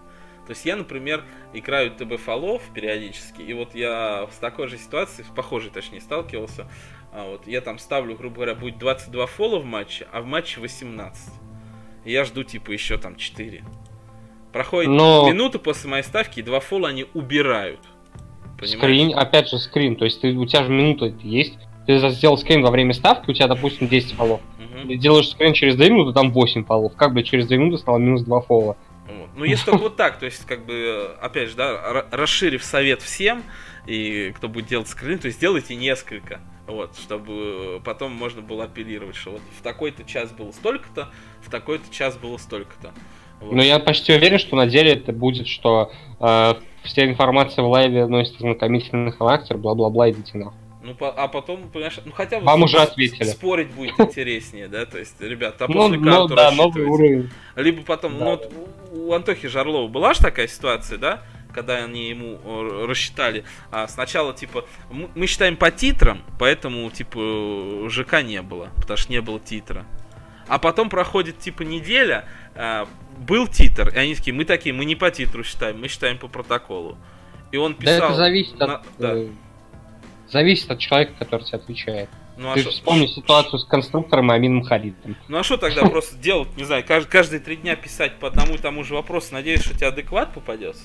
То 0.45 0.51
есть 0.51 0.65
я, 0.65 0.75
например, 0.75 1.23
играю 1.53 1.91
ТБ 1.91 2.19
фолов 2.19 2.61
периодически, 2.73 3.41
и 3.41 3.53
вот 3.53 3.73
я 3.73 4.27
с 4.31 4.37
такой 4.37 4.67
же 4.67 4.77
ситуацией, 4.77 5.25
с 5.25 5.33
похожей 5.33 5.71
точнее, 5.71 6.01
сталкивался. 6.01 6.69
А 7.13 7.29
вот 7.31 7.47
я 7.47 7.61
там 7.61 7.79
ставлю, 7.79 8.15
грубо 8.15 8.35
говоря, 8.35 8.55
будет 8.55 8.77
22 8.77 9.25
фола 9.27 9.59
в 9.59 9.65
матче, 9.65 10.07
а 10.11 10.21
в 10.21 10.25
матче 10.25 10.59
18. 10.59 11.33
И 12.05 12.11
я 12.11 12.25
жду 12.25 12.43
типа 12.43 12.71
еще 12.71 12.97
там 12.97 13.15
4. 13.15 13.63
Проходит 14.57 14.89
Но- 14.89 15.29
минута 15.29 15.59
после 15.59 15.87
моей 15.87 16.01
ставки, 16.01 16.39
и 16.39 16.41
два 16.41 16.59
фола 16.59 16.89
они 16.89 17.05
убирают. 17.13 17.79
Понимаешь? 18.57 18.79
Скрин, 18.79 19.15
опять 19.15 19.49
же, 19.49 19.59
скрин. 19.59 19.95
То 19.95 20.05
есть 20.05 20.19
ты, 20.19 20.31
у 20.35 20.47
тебя 20.47 20.63
же 20.63 20.71
минута 20.71 21.13
есть. 21.21 21.59
Ты 21.85 21.99
сделал 22.09 22.39
скрин 22.39 22.63
во 22.63 22.71
время 22.71 22.93
ставки, 22.93 23.29
у 23.29 23.33
тебя, 23.35 23.45
допустим, 23.47 23.87
10 23.87 24.13
фолов. 24.13 24.41
Мгм. 24.57 24.87
Ты 24.87 24.95
делаешь 24.95 25.29
скрин 25.29 25.53
через 25.53 25.75
2 25.75 25.85
минуты, 25.89 26.11
там 26.13 26.31
8 26.31 26.65
фолов. 26.65 26.95
Как 26.95 27.13
бы 27.13 27.21
через 27.21 27.45
2 27.45 27.55
минуты 27.57 27.77
стало 27.77 27.99
минус 27.99 28.23
2 28.23 28.41
фола. 28.41 28.77
Вот. 29.07 29.29
Ну, 29.35 29.43
если 29.45 29.65
только 29.65 29.83
вот 29.83 29.95
так, 29.95 30.17
то 30.17 30.25
есть, 30.25 30.43
как 30.47 30.65
бы, 30.65 31.15
опять 31.21 31.49
же, 31.49 31.55
да, 31.55 31.73
ра- 31.73 32.07
расширив 32.09 32.63
совет 32.63 33.03
всем, 33.03 33.43
и 33.85 34.33
кто 34.35 34.49
будет 34.49 34.65
делать 34.65 34.87
скрин, 34.87 35.19
то 35.19 35.27
есть, 35.27 35.37
сделайте 35.37 35.75
несколько, 35.75 36.41
вот, 36.65 36.97
чтобы 36.97 37.79
потом 37.85 38.11
можно 38.11 38.41
было 38.41 38.63
апеллировать, 38.63 39.15
что 39.15 39.33
вот 39.33 39.41
в 39.59 39.61
такой-то 39.61 40.03
час 40.03 40.31
было 40.31 40.51
столько-то, 40.51 41.09
в 41.41 41.51
такой-то 41.51 41.93
час 41.93 42.17
было 42.17 42.37
столько-то. 42.37 42.91
Вот. 43.41 43.51
Но 43.53 43.61
я 43.63 43.79
почти 43.79 44.13
уверен, 44.13 44.39
что 44.39 44.55
на 44.55 44.65
деле 44.67 44.93
это 44.93 45.11
будет, 45.11 45.47
что 45.47 45.91
э, 46.19 46.53
вся 46.83 47.05
информация 47.05 47.63
в 47.63 47.69
лайве 47.69 48.07
носит 48.07 48.37
знакомительный 48.39 49.11
характер, 49.11 49.57
бла-бла-бла, 49.57 50.09
идите 50.11 50.37
нахуй. 50.37 50.57
Ну, 50.83 50.95
по- 50.95 51.09
а 51.11 51.27
потом, 51.27 51.69
понимаешь, 51.69 51.99
ну 52.05 52.11
хотя 52.13 52.39
бы 52.39 52.45
Вам 52.45 52.63
уже 52.63 52.77
ответили. 52.77 53.25
спорить 53.25 53.69
будет 53.71 53.99
интереснее, 53.99 54.67
да, 54.69 54.85
то 54.85 54.97
есть, 54.97 55.19
ребят, 55.19 55.61
а 55.61 55.65
Ну, 55.67 55.73
после 55.73 55.97
ну 55.99 56.11
карту 56.11 56.35
да, 56.35 56.51
новый 56.51 56.85
уровень. 56.85 57.29
Либо 57.55 57.81
потом, 57.83 58.17
Да. 58.17 58.23
ну 58.23 58.31
вот 58.31 58.53
у 58.93 59.13
Антохи 59.13 59.47
Жарлова 59.49 59.87
была 59.87 60.13
же 60.13 60.21
такая 60.21 60.47
ситуация, 60.47 60.97
да, 60.97 61.21
когда 61.53 61.75
они 61.83 62.07
ему 62.09 62.37
э, 62.43 62.85
рассчитали. 62.87 63.43
А 63.71 63.87
сначала, 63.87 64.33
типа, 64.33 64.65
мы 65.15 65.27
считаем 65.27 65.57
по 65.57 65.71
титрам, 65.71 66.21
поэтому, 66.39 66.89
типа, 66.89 67.89
ЖК 67.89 68.21
не 68.23 68.41
было, 68.41 68.69
потому 68.75 68.95
что 68.97 69.11
не 69.11 69.19
было 69.21 69.39
титра. 69.39 69.85
А 70.47 70.59
потом 70.59 70.89
проходит, 70.89 71.39
типа, 71.39 71.63
неделя, 71.63 72.25
а, 72.55 72.87
был 73.17 73.47
титр, 73.47 73.89
и 73.89 73.97
они 73.97 74.15
такие, 74.15 74.33
мы 74.33 74.45
такие, 74.45 74.73
мы 74.73 74.85
не 74.85 74.95
по 74.95 75.11
титру 75.11 75.43
считаем, 75.43 75.79
мы 75.81 75.87
считаем 75.87 76.17
по 76.17 76.27
протоколу. 76.27 76.97
И 77.51 77.57
он 77.57 77.73
Да 77.73 77.79
писал... 77.79 78.09
это 78.09 78.13
зависит 78.15 78.59
на- 78.59 78.75
от... 78.75 78.81
да. 78.97 79.13
э, 79.15 79.29
Зависит 80.29 80.69
от 80.69 80.79
человека, 80.79 81.13
который 81.19 81.43
тебе 81.45 81.57
отвечает. 81.57 82.09
Ну, 82.37 82.51
а 82.51 82.53
Ты 82.53 82.63
шо- 82.63 82.69
вспомни 82.71 83.07
ситуацию 83.07 83.59
с 83.59 83.65
конструктором 83.65 84.31
и 84.31 84.35
Амином 84.35 84.61
Харидом. 84.63 85.15
Ну 85.27 85.37
а 85.37 85.43
что 85.43 85.57
тогда 85.57 85.85
просто 85.89 86.17
делать, 86.17 86.49
не 86.57 86.65
знаю, 86.65 86.83
кажд- 86.85 87.07
каждые 87.07 87.39
три 87.39 87.55
дня 87.55 87.75
писать 87.75 88.19
по 88.19 88.27
одному 88.27 88.55
и 88.55 88.57
тому 88.57 88.83
же 88.83 88.93
вопросу, 88.93 89.33
надеюсь, 89.33 89.61
что 89.63 89.73
тебе 89.73 89.87
адекват 89.87 90.33
попадется? 90.33 90.83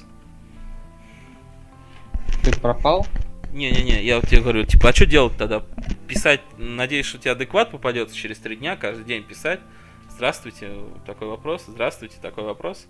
Ты 2.43 2.59
пропал? 2.59 3.07
Не-не-не, 3.53 4.03
я 4.03 4.17
вот 4.17 4.29
тебе 4.29 4.41
говорю, 4.41 4.65
типа, 4.65 4.89
а 4.89 4.93
что 4.95 5.05
делать 5.05 5.35
тогда? 5.37 5.63
Писать, 6.09 6.41
надеюсь, 6.57 7.05
что 7.05 7.19
тебе 7.19 7.33
адекват 7.33 7.71
попадется 7.71 8.17
через 8.17 8.39
три 8.39 8.57
дня, 8.57 8.77
каждый 8.77 9.05
день 9.05 9.23
писать. 9.23 9.61
Здравствуйте, 10.09 10.71
такой 11.07 11.29
вопрос, 11.29 11.65
здравствуйте, 11.67 12.17
такой 12.21 12.45
вопрос. 12.45 12.87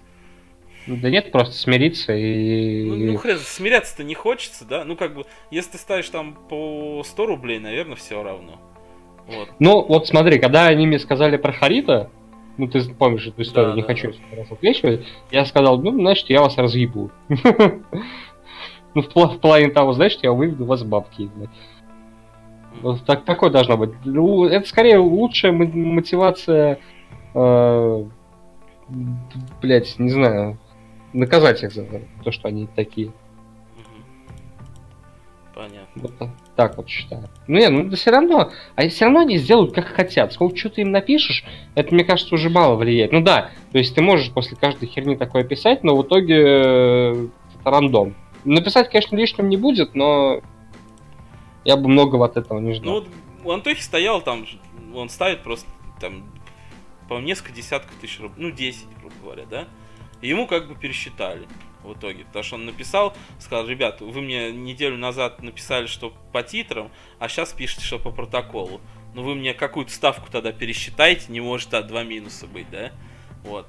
Да 0.86 1.10
нет, 1.10 1.30
просто 1.30 1.54
смириться 1.54 2.12
и... 2.12 2.84
Ну, 2.84 2.96
ну, 2.96 3.16
хрен, 3.16 3.38
смиряться-то 3.38 4.02
не 4.04 4.14
хочется, 4.14 4.64
да? 4.64 4.84
Ну, 4.84 4.96
как 4.96 5.14
бы, 5.14 5.24
если 5.50 5.72
ты 5.72 5.78
ставишь 5.78 6.08
там 6.08 6.34
по 6.48 7.02
100 7.04 7.26
рублей, 7.26 7.58
наверное, 7.58 7.96
все 7.96 8.22
равно. 8.22 8.60
Вот. 9.26 9.48
Ну, 9.60 9.82
вот 9.82 10.08
смотри, 10.08 10.38
когда 10.40 10.66
они 10.66 10.86
мне 10.86 10.98
сказали 10.98 11.36
про 11.36 11.52
Харита, 11.52 12.10
ну 12.56 12.66
ты 12.68 12.82
помнишь 12.94 13.26
эту 13.26 13.42
историю, 13.42 13.70
Да, 13.70 13.76
не 13.76 13.82
да, 13.82 13.88
хочу 13.88 14.12
да. 14.30 14.36
раз 14.38 14.50
отвлечивать, 14.50 15.06
я 15.30 15.44
сказал, 15.44 15.80
ну, 15.80 15.92
значит, 15.92 16.28
я 16.30 16.40
вас 16.40 16.56
разъебу. 16.58 17.10
Ну, 18.94 19.02
в 19.02 19.08
пла- 19.08 19.34
в 19.36 19.40
плане 19.40 19.70
того, 19.70 19.92
знаешь, 19.92 20.18
я 20.22 20.32
выведу 20.32 20.64
вас 20.64 20.82
бабки. 20.82 21.30
Вот 22.80 23.04
так, 23.04 23.24
такое 23.24 23.50
должно 23.50 23.76
быть. 23.76 23.90
Ну, 24.04 24.44
Это 24.44 24.66
скорее 24.68 24.98
лучшая 24.98 25.52
мо- 25.52 25.66
мотивация, 25.66 26.78
э, 27.34 28.04
блять, 29.60 29.98
не 29.98 30.10
знаю, 30.10 30.58
наказать 31.12 31.62
их 31.62 31.72
за 31.72 31.86
то, 32.24 32.32
что 32.32 32.48
они 32.48 32.66
такие. 32.74 33.12
Понятно. 35.54 35.86
Вот 35.96 36.12
так- 36.56 36.76
вот 36.78 36.88
считаю. 36.88 37.24
Ну 37.46 37.58
не, 37.58 37.68
ну 37.68 37.90
все 37.94 38.10
равно, 38.10 38.50
а 38.74 38.88
все 38.88 39.04
равно 39.04 39.20
они 39.20 39.36
сделают 39.36 39.74
как 39.74 39.84
хотят. 39.86 40.32
Сколько 40.32 40.56
что 40.56 40.70
ты 40.70 40.80
им 40.80 40.90
напишешь, 40.92 41.44
это, 41.74 41.94
мне 41.94 42.04
кажется, 42.04 42.34
уже 42.34 42.48
мало 42.48 42.76
влияет. 42.76 43.12
Ну 43.12 43.20
да, 43.20 43.50
то 43.70 43.78
есть 43.78 43.94
ты 43.94 44.00
можешь 44.02 44.32
после 44.32 44.56
каждой 44.56 44.88
херни 44.88 45.14
такое 45.14 45.44
писать, 45.44 45.84
но 45.84 45.94
в 45.94 46.02
итоге 46.04 46.36
э, 46.36 47.26
это 47.60 47.70
рандом. 47.70 48.14
Написать, 48.44 48.90
конечно, 48.90 49.16
лишним 49.16 49.48
не 49.48 49.56
будет, 49.56 49.94
но 49.94 50.40
я 51.64 51.76
бы 51.76 51.88
многого 51.88 52.24
от 52.26 52.36
этого 52.36 52.58
не 52.58 52.70
Ну 52.70 52.74
ждал. 52.74 52.94
вот 52.94 53.08
у 53.44 53.50
Антохи 53.52 53.80
стоял 53.80 54.20
там, 54.20 54.46
он 54.94 55.08
ставит 55.08 55.42
просто 55.42 55.68
там, 56.00 56.24
по 57.08 57.18
несколько 57.20 57.52
десятков 57.52 57.94
тысяч 58.00 58.18
рублей, 58.20 58.46
ну 58.46 58.50
10, 58.50 58.86
грубо 59.00 59.14
говоря, 59.22 59.44
да? 59.46 59.68
И 60.20 60.28
ему 60.28 60.46
как 60.46 60.68
бы 60.68 60.74
пересчитали 60.74 61.46
в 61.84 61.92
итоге, 61.94 62.24
потому 62.24 62.42
что 62.44 62.54
он 62.56 62.66
написал, 62.66 63.14
сказал, 63.40 63.66
ребят, 63.66 64.00
вы 64.00 64.20
мне 64.20 64.52
неделю 64.52 64.96
назад 64.96 65.42
написали, 65.42 65.86
что 65.86 66.12
по 66.32 66.42
титрам, 66.42 66.90
а 67.18 67.28
сейчас 67.28 67.52
пишете, 67.52 67.84
что 67.84 67.98
по 67.98 68.10
протоколу. 68.10 68.80
Ну 69.14 69.22
вы 69.22 69.34
мне 69.34 69.52
какую-то 69.52 69.92
ставку 69.92 70.30
тогда 70.30 70.52
пересчитайте, 70.52 71.30
не 71.30 71.40
может 71.40 71.74
а, 71.74 71.82
два 71.82 72.02
минуса 72.02 72.46
быть, 72.46 72.70
да? 72.70 72.92
Вот. 73.44 73.66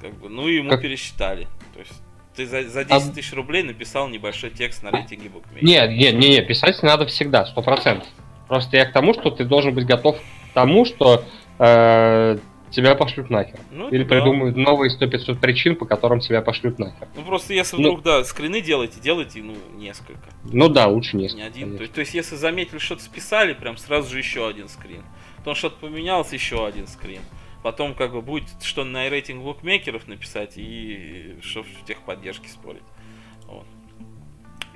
Как 0.00 0.14
бы, 0.18 0.28
ну 0.28 0.48
и 0.48 0.56
ему 0.56 0.70
Как- 0.70 0.82
пересчитали. 0.82 1.46
То 1.74 1.80
есть 1.80 1.92
ты 2.38 2.46
за, 2.46 2.68
за 2.68 2.84
10 2.84 3.10
А- 3.10 3.12
тысяч 3.12 3.32
рублей 3.32 3.64
написал 3.64 4.08
небольшой 4.08 4.50
текст 4.50 4.84
на 4.84 4.92
рейтинге 4.92 5.28
букмекера. 5.28 5.66
Не, 5.66 5.96
не, 5.98 6.12
не, 6.12 6.28
не, 6.36 6.42
писать 6.42 6.80
надо 6.84 7.04
всегда, 7.06 7.44
сто 7.46 7.62
процентов. 7.62 8.06
Просто 8.46 8.76
я 8.76 8.86
к 8.86 8.92
тому, 8.92 9.12
что 9.12 9.30
ты 9.30 9.44
должен 9.44 9.74
быть 9.74 9.86
готов 9.86 10.16
к 10.16 10.54
тому, 10.54 10.84
что 10.84 11.24
э, 11.58 12.38
тебя 12.70 12.94
пошлют 12.94 13.28
нахер. 13.28 13.58
Ну, 13.72 13.88
Или 13.88 14.04
да. 14.04 14.08
придумают 14.08 14.56
новые 14.56 14.96
100-500 14.96 15.40
причин, 15.40 15.74
по 15.74 15.84
которым 15.84 16.20
тебя 16.20 16.40
пошлют 16.40 16.78
нахер. 16.78 17.08
Ну 17.16 17.22
просто 17.22 17.54
если 17.54 17.76
Ну- 17.76 17.82
вдруг, 17.82 18.02
да, 18.04 18.22
скрины 18.24 18.60
делаете, 18.60 19.00
делайте, 19.02 19.42
ну, 19.42 19.56
несколько. 19.76 20.22
Ну 20.44 20.68
да, 20.68 20.86
лучше 20.86 21.16
не 21.16 21.26
Не 21.28 21.42
один. 21.42 21.76
То 21.76 21.82
есть, 21.82 21.92
то 21.94 22.00
есть, 22.00 22.14
если 22.14 22.36
заметили, 22.36 22.78
что-то 22.78 23.02
списали, 23.02 23.52
прям 23.52 23.76
сразу 23.76 24.10
же 24.12 24.18
еще 24.18 24.48
один 24.48 24.68
скрин. 24.68 25.02
Потом 25.38 25.56
что-то 25.56 25.76
поменялось, 25.80 26.32
еще 26.32 26.64
один 26.64 26.86
скрин. 26.86 27.20
Потом, 27.62 27.94
как 27.94 28.12
бы, 28.12 28.22
будет 28.22 28.62
что 28.62 28.84
на 28.84 29.08
рейтинг 29.08 29.42
букмекеров 29.42 30.06
написать 30.06 30.54
и 30.56 31.36
что 31.42 31.62
в 31.62 31.84
техподдержке 31.86 32.48
спорить. 32.48 32.82
Вот. 33.46 33.66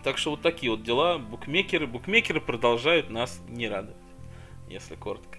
Так 0.03 0.19
что 0.19 0.31
вот 0.31 0.43
такие 0.43 0.71
вот 0.71 0.83
дела. 0.83 1.19
Букмекеры, 1.19 1.87
букмекеры 1.87 2.41
продолжают 2.41 3.09
нас 3.11 3.41
не 3.49 3.69
радовать. 3.69 3.97
Если 4.69 4.97
коротко. 4.97 5.39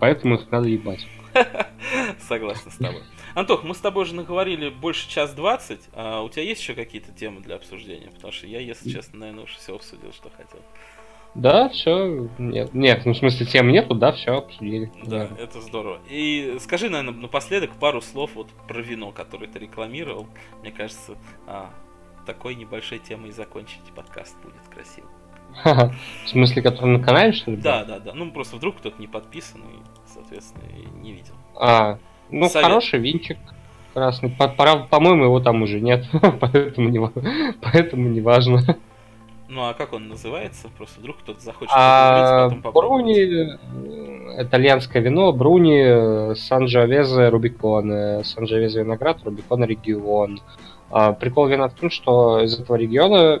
Поэтому 0.00 0.36
их 0.36 0.50
надо 0.50 0.68
ебать. 0.68 1.06
Согласен 2.20 2.70
с 2.70 2.76
тобой. 2.76 3.02
Антох, 3.34 3.64
мы 3.64 3.74
с 3.74 3.78
тобой 3.78 4.06
же 4.06 4.14
наговорили 4.14 4.70
больше 4.70 5.08
час 5.08 5.34
двадцать. 5.34 5.82
А 5.92 6.22
у 6.22 6.28
тебя 6.30 6.42
есть 6.42 6.60
еще 6.62 6.74
какие-то 6.74 7.12
темы 7.12 7.40
для 7.40 7.56
обсуждения? 7.56 8.10
Потому 8.10 8.32
что 8.32 8.46
я, 8.46 8.60
если 8.60 8.90
честно, 8.90 9.18
наверное, 9.18 9.44
уже 9.44 9.56
все 9.56 9.74
обсудил, 9.74 10.12
что 10.12 10.30
хотел. 10.30 10.62
Да, 11.36 11.68
все. 11.68 12.28
Нет, 12.38 12.72
нет, 12.72 13.04
ну 13.04 13.12
в 13.12 13.16
смысле 13.16 13.44
тем 13.44 13.68
нету, 13.68 13.94
да, 13.94 14.12
все 14.12 14.38
обсудили. 14.38 14.90
Да, 15.04 15.28
это 15.38 15.60
здорово. 15.60 16.00
И 16.08 16.56
скажи, 16.60 16.88
наверное, 16.88 17.20
напоследок 17.20 17.72
пару 17.78 18.00
слов 18.00 18.30
вот 18.34 18.48
про 18.66 18.80
вино, 18.80 19.12
которое 19.12 19.46
ты 19.46 19.58
рекламировал. 19.58 20.26
Мне 20.62 20.72
кажется, 20.72 21.14
а, 21.46 21.70
такой 22.24 22.54
небольшой 22.54 23.00
темой 23.00 23.32
закончить 23.32 23.82
подкаст 23.94 24.34
будет 24.42 24.66
красиво. 24.72 25.08
Ха-ха. 25.62 25.94
В 26.24 26.28
смысле, 26.28 26.62
который 26.62 26.96
на 26.98 27.04
канале, 27.04 27.32
что 27.32 27.50
ли? 27.50 27.58
Да, 27.58 27.84
да, 27.84 27.98
да. 27.98 28.14
Ну, 28.14 28.30
просто 28.30 28.56
вдруг 28.56 28.76
кто-то 28.78 28.98
не 28.98 29.06
подписан 29.06 29.60
и, 29.60 30.08
соответственно, 30.12 30.64
и 30.70 30.86
не 30.98 31.12
видел. 31.12 31.34
А, 31.54 31.98
ну 32.30 32.48
Совет. 32.48 32.66
хороший 32.66 32.98
винчик. 32.98 33.38
Красный. 33.92 34.30
По-моему, 34.30 35.24
его 35.24 35.40
там 35.40 35.62
уже 35.62 35.80
нет. 35.80 36.06
поэтому, 36.40 36.88
не, 36.88 37.54
поэтому 37.60 38.08
не 38.08 38.20
важно. 38.20 38.76
Ну, 39.48 39.68
а 39.68 39.74
как 39.74 39.92
он 39.92 40.08
называется? 40.08 40.68
Просто 40.76 41.00
вдруг 41.00 41.18
кто-то 41.18 41.40
захочет 41.40 41.72
А, 41.74 42.48
потом. 42.48 42.72
Бруни, 42.72 43.20
э, 43.20 44.42
итальянское 44.42 45.00
вино, 45.00 45.32
Бруни, 45.32 46.34
Санджавезе, 46.34 47.28
Рубикон, 47.28 47.92
э, 47.92 48.24
Санджавезе 48.24 48.80
виноград, 48.80 49.18
Рубикон 49.24 49.64
регион. 49.64 50.40
А, 50.90 51.12
Прикол 51.12 51.46
вина 51.46 51.68
в 51.68 51.74
том, 51.74 51.90
что 51.90 52.40
из 52.40 52.58
этого 52.58 52.76
региона 52.76 53.40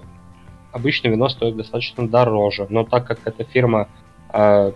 обычно 0.72 1.08
вино 1.08 1.28
стоит 1.28 1.56
достаточно 1.56 2.08
дороже, 2.08 2.66
но 2.68 2.84
так 2.84 3.06
как 3.06 3.20
эта 3.24 3.44
фирма, 3.44 3.88
а, 4.28 4.72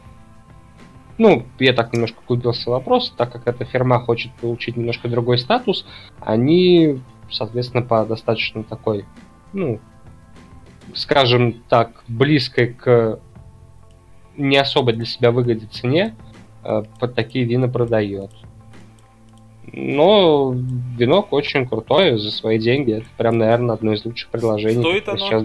ну, 1.18 1.44
я 1.58 1.74
так 1.74 1.92
немножко 1.92 2.18
углубился 2.24 2.70
в 2.70 2.72
вопрос, 2.72 3.12
так 3.16 3.32
как 3.32 3.46
эта 3.46 3.64
фирма 3.64 4.00
хочет 4.00 4.32
получить 4.40 4.76
немножко 4.76 5.08
другой 5.08 5.38
статус, 5.38 5.86
они, 6.20 7.00
соответственно, 7.30 7.82
по 7.82 8.04
достаточно 8.04 8.64
такой, 8.64 9.04
ну, 9.52 9.80
скажем 10.94 11.62
так, 11.68 12.02
близкой 12.08 12.68
к 12.74 13.18
не 14.36 14.56
особо 14.56 14.92
для 14.92 15.04
себя 15.04 15.30
выгодной 15.30 15.68
цене 15.68 16.14
э, 16.64 16.82
под 16.98 17.14
такие 17.14 17.44
вина 17.44 17.68
продает. 17.68 18.30
Но 19.72 20.52
винок 20.98 21.32
очень 21.32 21.68
крутое 21.68 22.18
за 22.18 22.30
свои 22.30 22.58
деньги. 22.58 22.92
Это 22.94 23.06
прям, 23.16 23.38
наверное, 23.38 23.74
одно 23.74 23.92
из 23.92 24.04
лучших 24.04 24.30
предложений. 24.30 24.80
Стоит 24.82 25.08
оно? 25.08 25.18
сейчас- 25.18 25.44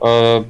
Э, 0.00 0.44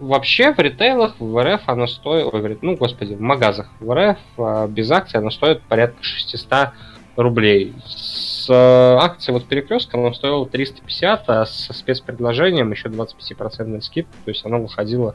Вообще 0.00 0.52
в 0.54 0.58
ритейлах 0.60 1.16
в 1.18 1.42
РФ 1.42 1.62
оно 1.66 1.88
стоит, 1.88 2.62
ну 2.62 2.76
господи, 2.76 3.14
в 3.14 3.20
магазах 3.20 3.68
в 3.80 3.92
РФ 3.92 4.18
а, 4.38 4.68
без 4.68 4.88
акций 4.92 5.18
оно 5.18 5.30
стоит 5.30 5.60
порядка 5.62 6.00
600 6.00 6.68
рублей. 7.16 7.74
С 7.84 8.37
э, 8.48 8.98
акцией 9.00 9.34
вот 9.34 9.46
перекрестка 9.46 9.98
оно 9.98 10.12
стоило 10.12 10.46
350, 10.46 11.28
а 11.28 11.46
со 11.46 11.72
спецпредложением 11.72 12.70
еще 12.70 12.88
25% 12.88 13.80
скидка, 13.82 14.12
то 14.24 14.30
есть 14.30 14.44
оно 14.44 14.60
выходило 14.60 15.14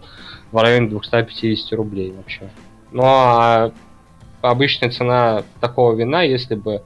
в 0.51 0.57
районе 0.57 0.89
250 0.89 1.73
рублей 1.73 2.11
вообще. 2.11 2.49
Ну 2.91 3.03
а 3.05 3.71
обычная 4.41 4.91
цена 4.91 5.43
такого 5.59 5.95
вина, 5.95 6.23
если 6.23 6.55
бы 6.55 6.83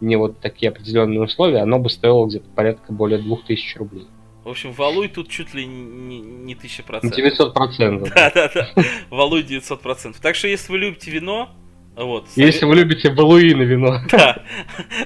не 0.00 0.16
вот 0.16 0.40
такие 0.40 0.70
определенные 0.70 1.22
условия, 1.22 1.60
оно 1.60 1.78
бы 1.78 1.88
стоило 1.88 2.26
где-то 2.26 2.48
порядка 2.50 2.92
более 2.92 3.18
2000 3.18 3.78
рублей. 3.78 4.06
В 4.44 4.50
общем, 4.50 4.70
Валуй 4.72 5.08
тут 5.08 5.28
чуть 5.28 5.54
ли 5.54 5.66
не, 5.66 6.20
не 6.20 6.54
1000%. 6.54 7.12
900 7.12 7.52
процентов. 7.52 8.08
Да, 8.14 8.30
да, 8.32 8.50
да. 8.54 8.68
Валуй 9.10 9.42
900%. 9.42 10.16
Так 10.22 10.36
что, 10.36 10.46
если 10.46 10.70
вы 10.70 10.78
любите 10.78 11.10
вино, 11.10 11.50
Вот. 11.96 12.28
Если 12.36 12.66
вы 12.66 12.74
любите 12.76 13.10
Валуи 13.10 13.54
на 13.54 13.62
вино. 13.62 14.00
Да. 14.10 14.42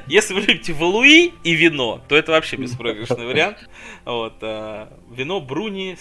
Если 0.08 0.34
вы 0.34 0.40
любите 0.40 0.72
Валуи 0.72 1.32
и 1.44 1.52
вино, 1.54 2.00
то 2.08 2.16
это 2.16 2.32
вообще 2.32 2.56
беспроигрышный 2.56 3.26
вариант. 3.26 3.68
Вот. 4.04 4.34
а, 4.42 4.92
Вино 5.10 5.40
Бруни 5.40 5.96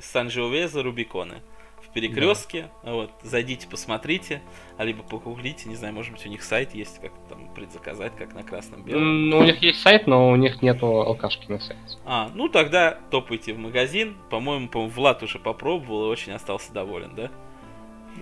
Санжиовеза 0.00 0.82
Рубиконе. 0.82 1.42
В 1.82 1.92
перекрестке. 1.92 2.68
Вот. 2.84 3.10
Зайдите, 3.22 3.66
посмотрите. 3.66 4.40
а 4.76 4.84
Либо 4.84 5.02
погуглите. 5.02 5.68
Не 5.68 5.74
знаю, 5.74 5.94
может 5.94 6.12
быть, 6.12 6.24
у 6.24 6.28
них 6.28 6.42
сайт 6.44 6.72
есть, 6.74 7.00
как 7.00 7.12
там 7.28 7.52
предзаказать, 7.54 8.14
как 8.14 8.34
на 8.34 8.44
красном 8.44 8.84
белом. 8.84 9.30
Ну, 9.30 9.38
у 9.38 9.42
них 9.42 9.60
есть 9.62 9.80
сайт, 9.80 10.06
но 10.06 10.30
у 10.30 10.36
них 10.36 10.62
нету 10.62 10.86
алкашки 10.86 11.50
на 11.50 11.58
сайте. 11.58 11.80
А, 12.04 12.30
ну 12.34 12.48
тогда 12.48 12.98
топайте 13.10 13.54
в 13.54 13.58
магазин. 13.58 14.16
По-моему, 14.30 14.68
по 14.68 14.86
Влад 14.86 15.22
уже 15.24 15.38
попробовал 15.40 16.04
и 16.06 16.08
очень 16.10 16.32
остался 16.32 16.72
доволен, 16.72 17.14
да? 17.16 17.30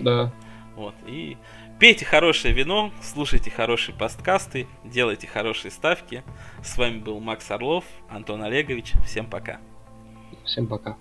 Да. 0.00 0.32
Вот. 0.76 0.94
И 1.06 1.36
пейте 1.78 2.04
хорошее 2.04 2.54
вино, 2.54 2.92
слушайте 3.02 3.50
хорошие 3.50 3.94
подкасты, 3.94 4.66
делайте 4.84 5.26
хорошие 5.26 5.70
ставки. 5.70 6.24
С 6.62 6.76
вами 6.78 6.98
был 6.98 7.20
Макс 7.20 7.50
Орлов, 7.50 7.84
Антон 8.08 8.42
Олегович. 8.42 8.94
Всем 9.04 9.28
пока. 9.28 9.58
Всем 10.44 10.66
пока. 10.66 10.96